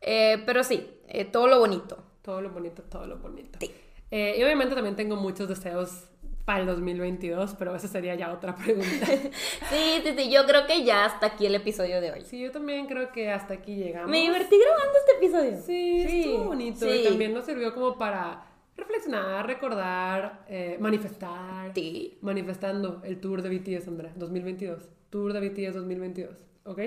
Eh, 0.00 0.42
pero 0.46 0.64
sí, 0.64 0.88
eh, 1.08 1.26
todo 1.26 1.48
lo 1.48 1.58
bonito. 1.58 2.02
Todo 2.22 2.40
lo 2.40 2.50
bonito, 2.50 2.82
todo 2.82 3.06
lo 3.06 3.18
bonito. 3.18 3.58
Sí. 3.60 3.70
Eh, 4.10 4.36
y 4.38 4.42
obviamente 4.42 4.74
también 4.74 4.96
tengo 4.96 5.16
muchos 5.16 5.48
deseos 5.48 6.08
para 6.46 6.60
el 6.60 6.66
2022, 6.66 7.56
pero 7.58 7.74
esa 7.74 7.88
sería 7.88 8.14
ya 8.14 8.32
otra 8.32 8.54
pregunta. 8.54 9.06
Sí, 9.68 10.00
sí, 10.02 10.14
sí, 10.16 10.30
yo 10.30 10.46
creo 10.46 10.66
que 10.66 10.84
ya 10.84 11.04
hasta 11.04 11.26
aquí 11.26 11.44
el 11.44 11.56
episodio 11.56 12.00
de 12.00 12.12
hoy. 12.12 12.24
Sí, 12.24 12.40
yo 12.40 12.52
también 12.52 12.86
creo 12.86 13.12
que 13.12 13.30
hasta 13.30 13.54
aquí 13.54 13.76
llegamos. 13.76 14.10
Me 14.10 14.22
divertí 14.22 14.56
grabando 14.56 14.98
este 14.98 15.16
episodio. 15.16 15.62
Sí, 15.66 16.02
estuvo 16.02 16.44
bonito. 16.44 16.86
sí. 16.86 17.00
Y 17.00 17.04
también 17.04 17.34
nos 17.34 17.44
sirvió 17.44 17.74
como 17.74 17.98
para 17.98 18.45
reflexionar, 18.76 19.46
recordar, 19.46 20.44
eh, 20.48 20.76
manifestar. 20.80 21.72
Sí. 21.74 22.18
Manifestando 22.20 23.02
el 23.04 23.20
tour 23.20 23.42
de 23.42 23.50
BTS, 23.50 23.88
Andrea, 23.88 24.12
2022. 24.16 24.88
Tour 25.10 25.32
de 25.32 25.48
BTS 25.48 25.74
2022, 25.74 26.36
¿ok? 26.64 26.80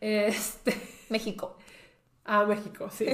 Este... 0.00 0.74
México. 1.10 1.56
A 2.24 2.44
México, 2.46 2.88
sí. 2.90 3.06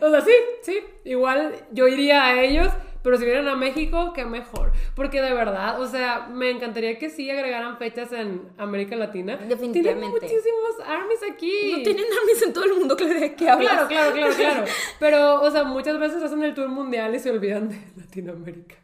O 0.00 0.10
sea, 0.10 0.20
sí, 0.22 0.32
sí. 0.62 0.78
Igual 1.04 1.54
yo 1.72 1.86
iría 1.88 2.24
a 2.24 2.42
ellos, 2.42 2.72
pero 3.06 3.18
si 3.18 3.24
vienen 3.24 3.46
a 3.46 3.54
México, 3.54 4.12
qué 4.12 4.24
mejor. 4.24 4.72
Porque 4.96 5.22
de 5.22 5.32
verdad, 5.32 5.80
o 5.80 5.86
sea, 5.86 6.26
me 6.28 6.50
encantaría 6.50 6.98
que 6.98 7.08
sí 7.08 7.30
agregaran 7.30 7.78
fechas 7.78 8.10
en 8.10 8.42
América 8.58 8.96
Latina. 8.96 9.36
Definitivamente. 9.36 9.82
Tienen 9.82 10.10
muchísimos 10.10 10.80
armies 10.84 11.20
aquí. 11.32 11.70
No 11.76 11.82
tienen 11.84 12.04
armies 12.20 12.42
en 12.42 12.52
todo 12.52 12.64
el 12.64 12.74
mundo, 12.74 12.96
claro, 12.96 13.20
¿de 13.20 13.36
qué 13.36 13.48
hablas? 13.48 13.70
Claro, 13.86 13.88
claro, 13.88 14.12
claro, 14.12 14.34
claro. 14.34 14.64
Pero, 14.98 15.40
o 15.40 15.50
sea, 15.52 15.62
muchas 15.62 16.00
veces 16.00 16.20
hacen 16.20 16.42
el 16.42 16.52
tour 16.52 16.66
mundial 16.68 17.14
y 17.14 17.20
se 17.20 17.30
olvidan 17.30 17.68
de 17.68 17.78
Latinoamérica. 17.96 18.74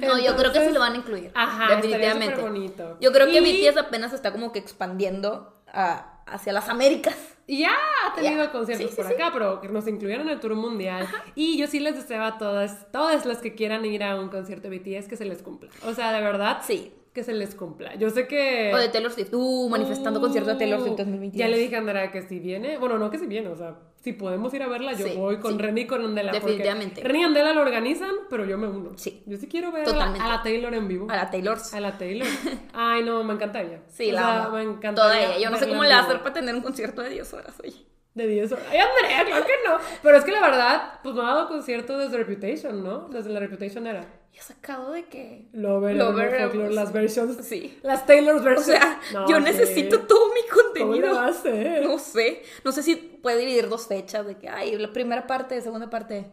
No, 0.00 0.18
yo 0.18 0.36
creo 0.36 0.52
que 0.52 0.60
se 0.60 0.72
lo 0.72 0.80
van 0.80 0.92
a 0.92 0.96
incluir. 0.96 1.30
Ajá, 1.34 1.76
definitivamente. 1.76 2.34
superbonito. 2.36 2.98
Yo 3.00 3.12
creo 3.12 3.28
que 3.28 3.40
BTS 3.40 3.78
apenas 3.78 4.12
está 4.12 4.30
como 4.30 4.52
que 4.52 4.58
expandiendo 4.58 5.62
a- 5.72 6.17
hacia 6.32 6.52
las 6.52 6.68
Américas. 6.68 7.16
Y 7.46 7.60
ya 7.60 7.70
ha 8.04 8.14
tenido 8.14 8.50
conciertos 8.52 8.90
Sí, 8.90 8.96
sí, 8.96 8.96
por 9.02 9.06
sí. 9.08 9.14
acá, 9.14 9.30
pero 9.32 9.60
que 9.62 9.68
nos 9.68 9.88
incluyeron 9.88 10.26
en 10.28 10.34
el 10.34 10.40
tour 10.40 10.54
mundial. 10.54 11.08
Y 11.34 11.56
yo 11.56 11.66
sí 11.66 11.80
les 11.80 11.94
deseo 11.96 12.22
a 12.22 12.36
todas, 12.36 12.90
todas 12.92 13.24
las 13.24 13.38
que 13.38 13.54
quieran 13.54 13.84
ir 13.86 14.02
a 14.04 14.16
un 14.20 14.28
concierto 14.28 14.68
de 14.68 14.78
BTS 14.78 15.08
que 15.08 15.16
se 15.16 15.24
les 15.24 15.40
cumpla. 15.42 15.70
O 15.86 15.94
sea, 15.94 16.12
de 16.12 16.20
verdad, 16.20 16.58
Sí. 16.62 16.92
Que 17.18 17.24
se 17.24 17.32
les 17.32 17.56
cumpla. 17.56 17.96
Yo 17.96 18.10
sé 18.10 18.28
que... 18.28 18.70
O 18.72 18.76
de 18.76 18.88
Taylor 18.90 19.10
Swift. 19.10 19.32
Uh, 19.34 19.68
manifestando 19.68 20.20
Uh, 20.20 20.22
concierto 20.22 20.50
de 20.50 20.56
Taylor 20.56 20.80
Swift 20.80 20.96
2022. 20.98 21.36
Ya 21.36 21.48
le 21.48 21.58
dije 21.58 21.74
a 21.74 21.78
Andrea 21.80 22.12
que 22.12 22.22
si 22.22 22.38
viene, 22.38 22.78
bueno, 22.78 22.96
no 22.96 23.10
que 23.10 23.18
si 23.18 23.26
viene, 23.26 23.48
o 23.48 23.56
sea, 23.56 23.76
si 23.96 24.12
podemos 24.12 24.54
ir 24.54 24.62
a 24.62 24.68
verla, 24.68 24.92
yo 24.92 25.04
Sí, 25.06 25.14
voy 25.16 25.38
con 25.38 25.58
sí. 25.58 25.80
Y 25.80 25.86
con 25.86 26.04
Andela. 26.04 26.30
Definitivamente. 26.30 27.02
Renny 27.02 27.20
y 27.20 27.24
Andela 27.24 27.52
lo 27.52 27.62
organizan, 27.62 28.12
pero 28.30 28.44
yo 28.44 28.56
me 28.56 28.68
uno. 28.68 28.92
Sí. 28.96 29.24
Yo 29.26 29.36
sí 29.36 29.48
quiero 29.48 29.72
ver 29.72 29.82
a 29.82 29.86
la, 29.86 29.92
Totalmente. 29.92 30.24
a 30.24 30.28
la 30.28 30.42
Taylor 30.44 30.74
en 30.74 30.86
vivo. 30.86 31.06
A 31.10 31.16
la 31.16 31.30
Taylor. 31.30 31.58
A 31.72 31.80
la 31.80 31.98
Taylor. 31.98 32.28
Ay, 32.72 33.02
no, 33.02 33.24
me 33.24 33.34
encanta 33.34 33.60
ella. 33.62 33.80
Sí, 33.88 34.10
O 34.10 34.12
la 34.14 34.20
sea, 34.20 34.48
me 34.50 34.62
encanta. 34.62 35.02
Toda 35.02 35.18
ella. 35.20 35.38
Yo 35.38 35.50
no 35.50 35.56
sé 35.56 35.68
cómo 35.68 35.82
le 35.82 35.88
va 35.90 35.96
a 35.98 36.02
hacer 36.02 36.20
para 36.20 36.32
tener 36.34 36.54
un 36.54 36.62
concierto 36.62 37.02
de 37.02 37.10
10 37.10 37.34
horas, 37.34 37.54
oye. 37.64 37.84
De 38.14 38.26
10 38.26 38.52
horas. 38.52 38.64
Ay, 38.70 38.78
Andrea, 38.78 39.24
claro 39.26 39.46
que 39.46 39.52
no. 39.68 39.78
Pero 40.02 40.16
es 40.18 40.24
que 40.24 40.32
la 40.32 40.40
verdad, 40.40 41.00
pues 41.02 41.14
no 41.14 41.22
ha 41.22 41.34
dado 41.34 41.48
concierto 41.48 41.96
desde 41.98 42.16
Reputation, 42.16 42.82
¿no? 42.82 43.08
Desde 43.08 43.30
la 43.30 43.38
Reputation 43.40 43.86
era. 43.86 44.04
Y 44.32 44.38
ha 44.38 44.42
sacado 44.42 44.90
de 44.92 45.04
que... 45.04 45.46
Lover, 45.52 45.94
Lover, 45.96 46.40
Folklore, 46.42 46.74
las 46.74 46.92
versions. 46.92 47.44
sí. 47.46 47.78
Las 47.82 48.06
Taylor's 48.06 48.40
O 48.40 48.44
versions. 48.44 48.66
sea, 48.78 49.00
No, 49.12 49.28
yo 49.28 49.36
sí. 49.36 49.42
necesito 49.42 50.00
todo 50.00 50.32
mi 50.34 50.40
¿Cómo 50.48 50.62
contenido. 50.90 51.14
va 51.14 51.26
a 51.26 51.28
hacer? 51.28 51.84
No 51.84 51.98
sé. 51.98 52.42
No 52.64 52.72
sé 52.72 52.82
si 52.82 52.96
puede 52.96 53.38
dividir 53.38 53.68
dos 53.68 53.86
fechas 53.86 54.26
de 54.26 54.36
que, 54.36 54.48
ay, 54.48 54.76
la 54.76 54.92
primera 54.92 55.26
parte, 55.26 55.60
segunda 55.60 55.88
parte. 55.90 56.26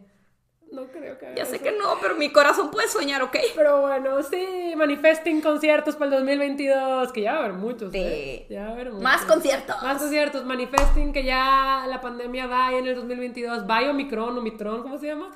No 0.76 0.84
creo 0.88 1.18
que 1.18 1.26
haga 1.28 1.36
Ya 1.36 1.46
sé 1.46 1.56
eso. 1.56 1.64
que 1.64 1.72
no, 1.72 1.98
pero 2.02 2.16
mi 2.16 2.32
corazón 2.32 2.70
puede 2.72 2.88
soñar, 2.88 3.24
¿ok? 3.24 3.38
Pero 3.56 3.82
bueno, 3.82 4.22
sí, 4.24 4.74
manifesting 4.76 5.42
conciertos 5.42 5.96
para 5.96 6.06
el 6.12 6.12
2022, 6.18 7.12
que 7.12 7.22
ya 7.22 7.32
va 7.34 7.38
a 7.38 7.40
haber 7.46 7.54
muchos. 7.54 7.92
Sí. 7.92 8.00
¿eh? 8.00 8.46
Ya 8.50 8.64
va 8.64 8.70
a 8.70 8.72
haber 8.74 8.88
muchos. 8.90 9.02
Más 9.04 9.22
conciertos. 9.24 9.76
Más 9.82 9.98
conciertos, 9.98 10.46
manifesting 10.46 11.14
que 11.14 11.24
ya 11.24 11.86
la 11.88 12.02
pandemia 12.02 12.48
va 12.48 12.72
en 12.74 12.86
el 12.88 12.96
2022. 12.96 13.66
Vaya 13.66 13.90
Omicron, 13.92 14.38
Omicron, 14.38 14.82
¿cómo 14.84 14.98
se 14.98 15.08
llama? 15.08 15.32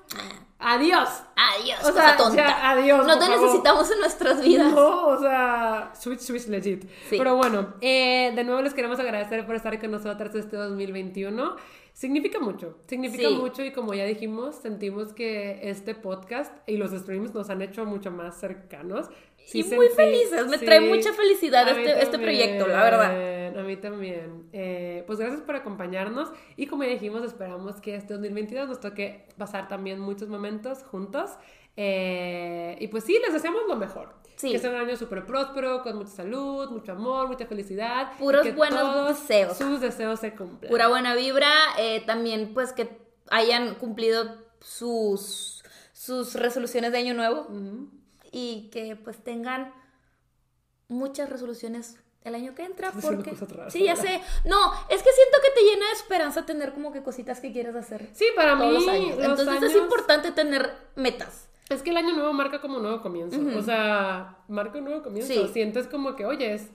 Adiós. 0.62 1.08
Adiós, 1.38 1.80
O 1.80 1.94
cosa 1.94 2.02
sea, 2.02 2.18
tonta. 2.18 2.36
ya, 2.36 2.70
adiós, 2.72 3.08
No 3.08 3.18
te 3.18 3.26
favor. 3.26 3.40
necesitamos 3.40 3.92
en 3.92 4.00
nuestras 4.00 4.42
vidas. 4.42 4.74
No, 4.74 5.08
o 5.08 5.18
sea, 5.20 5.92
switch, 5.98 6.20
switch 6.20 6.48
legit. 6.48 6.84
Sí. 7.10 7.16
Pero 7.18 7.38
bueno, 7.38 7.76
eh, 7.80 8.34
de 8.36 8.44
nuevo 8.44 8.62
les 8.62 8.74
queremos 8.74 9.00
agradecer 9.00 9.46
por 9.46 9.56
estar 9.56 9.80
con 9.80 9.92
nosotras 9.92 10.36
este 10.36 10.58
2021. 10.58 11.56
Significa 12.00 12.40
mucho, 12.40 12.78
significa 12.88 13.28
Sí. 13.28 13.36
mucho 13.36 13.62
y 13.66 13.74
como 13.74 13.94
ya 13.94 14.06
dijimos, 14.06 14.56
sentimos 14.56 15.12
que 15.12 15.60
este 15.70 15.96
podcast 15.96 16.54
y 16.66 16.78
los 16.78 16.92
streams 16.92 17.34
nos 17.34 17.50
han 17.50 17.62
hecho 17.62 17.84
mucho 17.86 18.10
más 18.10 18.40
cercanos. 18.40 19.10
Sí 19.46 19.60
y 19.60 19.76
muy 19.76 19.90
felices. 19.90 20.48
Me 20.48 20.58
sí. 20.60 20.64
trae 20.66 20.80
mucha 20.80 21.12
felicidad 21.12 21.68
A 21.68 21.72
este, 21.72 22.02
este 22.02 22.18
proyecto, 22.18 22.68
la 22.70 22.84
verdad. 22.84 23.10
también, 23.10 23.58
A 23.58 23.64
mí 23.64 23.76
también. 23.76 24.44
Eh, 24.54 25.04
pues 25.08 25.20
gracias 25.20 25.42
por 25.42 25.58
acompañarnos 25.58 26.32
y 26.56 26.68
como 26.68 26.86
ya 26.86 26.92
dijimos, 26.92 27.22
esperamos 27.26 27.82
que 27.82 27.96
este 27.96 28.14
2022 28.14 28.70
nos 28.70 28.80
toque 28.80 29.26
pasar 29.38 29.68
también 29.68 30.00
muchos 30.00 30.30
momentos 30.30 30.84
juntos. 30.84 31.32
Eh, 31.76 32.78
y 32.80 32.88
pues 32.88 33.04
sí, 33.04 33.20
les 33.26 33.34
deseamos 33.34 33.64
lo 33.68 33.76
mejor. 33.76 34.14
Sí. 34.40 34.54
Que 34.54 34.60
sea 34.60 34.70
un 34.70 34.78
año 34.78 34.96
súper 34.96 35.26
próspero, 35.26 35.84
con 35.84 35.98
mucha 35.98 36.12
salud, 36.12 36.70
mucho 36.70 36.94
amor, 36.94 37.28
mucha 37.28 37.46
felicidad. 37.46 38.14
Puros 38.18 38.44
que 38.44 38.54
buenos 38.54 38.80
todos 38.80 39.20
deseos. 39.20 39.58
Sus 39.58 39.82
deseos 39.82 40.18
se 40.22 40.34
cumplan. 40.34 40.70
Pura 40.70 40.88
buena 40.88 41.14
vibra. 41.14 41.52
eh, 41.78 42.02
también, 42.06 42.54
pues, 42.54 42.72
que 42.72 43.02
hayan 43.30 43.76
cumplido 43.76 44.38
sus, 44.62 45.62
sus 45.92 46.36
resoluciones 46.36 46.94
de 46.94 47.00
año 47.00 47.14
nuevo. 47.14 47.48
Y 48.32 48.70
que, 48.72 48.96
pues, 48.96 49.22
tengan 49.22 49.74
muchas 50.88 51.30
resoluciones 51.30 51.98
el 52.24 52.34
año 52.34 52.56
que 52.56 52.64
entra. 52.64 52.94
Porque... 52.94 53.36
Sí, 53.68 53.84
ya 53.84 53.98
sé. 53.98 54.22
No, 54.46 54.72
es 54.90 55.04
que 55.04 55.10
siento 55.12 55.38
que 55.44 55.52
te 55.54 55.64
llena 55.70 55.86
de 55.88 55.94
esperanza 55.94 56.46
tener 56.46 56.74
como 56.74 56.94
que 56.94 57.04
cositas 57.04 57.42
que 57.42 57.52
quieres 57.52 57.76
hacer. 57.76 58.10
Sí, 58.14 58.28
para 58.38 58.58
Todos 58.58 58.70
mí 58.70 58.74
los 58.74 58.88
años. 58.88 59.18
los 59.18 59.40
Entonces 59.40 59.72
es 59.72 59.76
importante 59.76 60.32
tener 60.32 60.72
metas. 60.96 61.50
Es 61.70 61.84
que 61.84 61.92
el 61.92 61.98
año 61.98 62.14
nuevo 62.16 62.34
marca 62.34 62.60
como 62.62 62.78
un 62.78 62.84
nuevo 62.84 63.02
comienzo. 63.02 63.40
O 63.58 63.62
sea, 63.62 64.38
marca 64.48 64.80
un 64.80 64.86
nuevo 64.86 65.04
comienzo. 65.04 65.32
Sí. 65.32 65.48
Sientes 65.54 65.88
como 65.88 66.16
que, 66.16 66.26
oye, 66.26 66.54
es- 66.54 66.72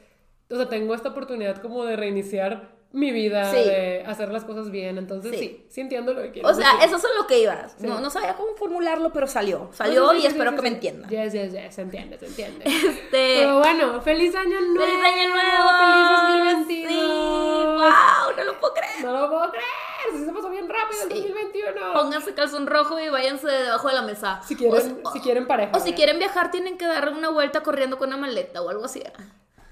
o 0.50 0.56
sea, 0.56 0.68
tengo 0.68 0.94
esta 0.94 1.08
oportunidad 1.10 1.56
como 1.60 1.84
de 1.84 1.96
reiniciar 1.96 2.70
mi 2.94 3.10
vida, 3.10 3.50
Sí. 3.50 3.56
de 3.56 4.04
hacer 4.06 4.30
las 4.30 4.44
cosas 4.44 4.70
bien. 4.70 4.96
Entonces, 4.98 5.32
sí, 5.32 5.38
Sí. 5.38 5.66
sí, 5.68 5.80
entiendo 5.80 6.14
lo 6.14 6.22
que 6.22 6.30
quieres 6.30 6.50
O 6.50 6.54
sea, 6.54 6.74
decir. 6.74 6.86
eso 6.86 6.96
es 6.96 7.04
lo 7.18 7.26
que 7.26 7.40
ibas. 7.40 7.78
No, 7.80 8.00
no 8.00 8.08
sabía 8.08 8.34
cómo 8.34 8.54
formularlo, 8.56 9.12
pero 9.12 9.26
salió. 9.26 9.68
Salió 9.72 10.14
y 10.14 10.24
espero 10.26 10.54
que 10.54 10.62
me 10.62 10.68
entiendan. 10.68 11.10
Yes, 11.10 11.32
yes, 11.32 11.52
yes, 11.52 11.74
se 11.74 11.82
entiende, 11.82 12.18
se 12.18 12.26
entiende. 12.26 12.64
Este... 13.04 13.36
Pero 13.40 13.58
bueno, 13.58 14.00
feliz 14.00 14.34
año 14.34 14.60
nuevo. 14.60 14.84
¡Feliz 14.84 15.04
año 15.04 15.28
nuevo! 15.28 15.70
Feliz 15.80 16.64
2022. 16.64 16.92
Sí, 16.92 17.64
wow, 17.66 18.36
no 18.36 18.44
lo 18.44 18.60
puedo 18.60 18.74
creer. 18.74 19.00
No 19.02 19.12
lo 19.20 19.28
puedo 19.28 19.50
creer. 19.50 19.66
Sí, 20.12 20.24
se 20.26 20.32
pasó 20.32 20.50
bien 20.50 20.68
rápido 20.68 21.02
el 21.02 21.08
Sí. 21.08 21.14
2021. 21.22 21.92
Pónganse 21.94 22.34
calzón 22.34 22.66
rojo 22.66 23.00
y 23.00 23.08
váyanse 23.08 23.46
debajo 23.48 23.88
de 23.88 23.94
la 23.94 24.02
mesa. 24.02 24.40
Si 24.46 24.54
quieren, 24.54 25.00
o, 25.02 25.10
si 25.12 25.20
quieren 25.20 25.46
pareja. 25.46 25.72
o 25.72 25.78
si 25.80 25.84
¿verdad? 25.86 25.96
quieren 25.96 26.18
viajar, 26.18 26.50
tienen 26.50 26.76
que 26.78 26.86
dar 26.86 27.08
una 27.10 27.30
vuelta 27.30 27.62
corriendo 27.62 27.98
con 27.98 28.08
una 28.08 28.18
maleta 28.18 28.62
o 28.62 28.68
algo 28.68 28.84
así. 28.84 29.02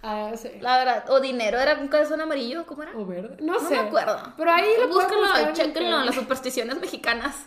Ah, 0.02 0.32
sí. 0.34 0.50
La 0.60 0.78
verdad, 0.78 1.04
o 1.10 1.20
dinero, 1.20 1.58
era 1.60 1.74
un 1.74 1.86
calzón 1.86 2.20
amarillo, 2.20 2.66
¿cómo 2.66 2.82
era? 2.82 2.92
O 2.96 3.06
verde. 3.06 3.36
No, 3.40 3.54
No 3.54 3.60
sé. 3.60 3.74
me 3.74 3.78
acuerdo. 3.78 4.20
Pero 4.36 4.50
ahí 4.50 4.66
lo 4.80 4.88
Búsquenlo, 4.88 5.20
buscar 5.28 5.82
en 5.82 6.06
las 6.06 6.14
supersticiones 6.14 6.80
mexicanas. 6.80 7.46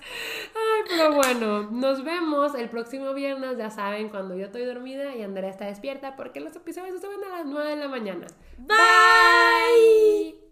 Ay, 0.55 0.83
pero 0.87 1.13
bueno, 1.13 1.63
nos 1.71 2.03
vemos 2.05 2.55
el 2.55 2.69
próximo 2.69 3.13
viernes, 3.13 3.57
ya 3.57 3.69
saben, 3.69 4.09
cuando 4.09 4.35
yo 4.35 4.45
estoy 4.45 4.63
dormida 4.63 5.13
y 5.15 5.21
Andrea 5.23 5.49
está 5.49 5.65
despierta, 5.65 6.15
porque 6.15 6.39
los 6.39 6.55
episodios 6.55 6.95
se 6.95 7.05
suben 7.05 7.23
a 7.25 7.37
las 7.37 7.45
9 7.45 7.69
de 7.71 7.75
la 7.75 7.87
mañana. 7.89 8.27
Bye. 8.57 10.44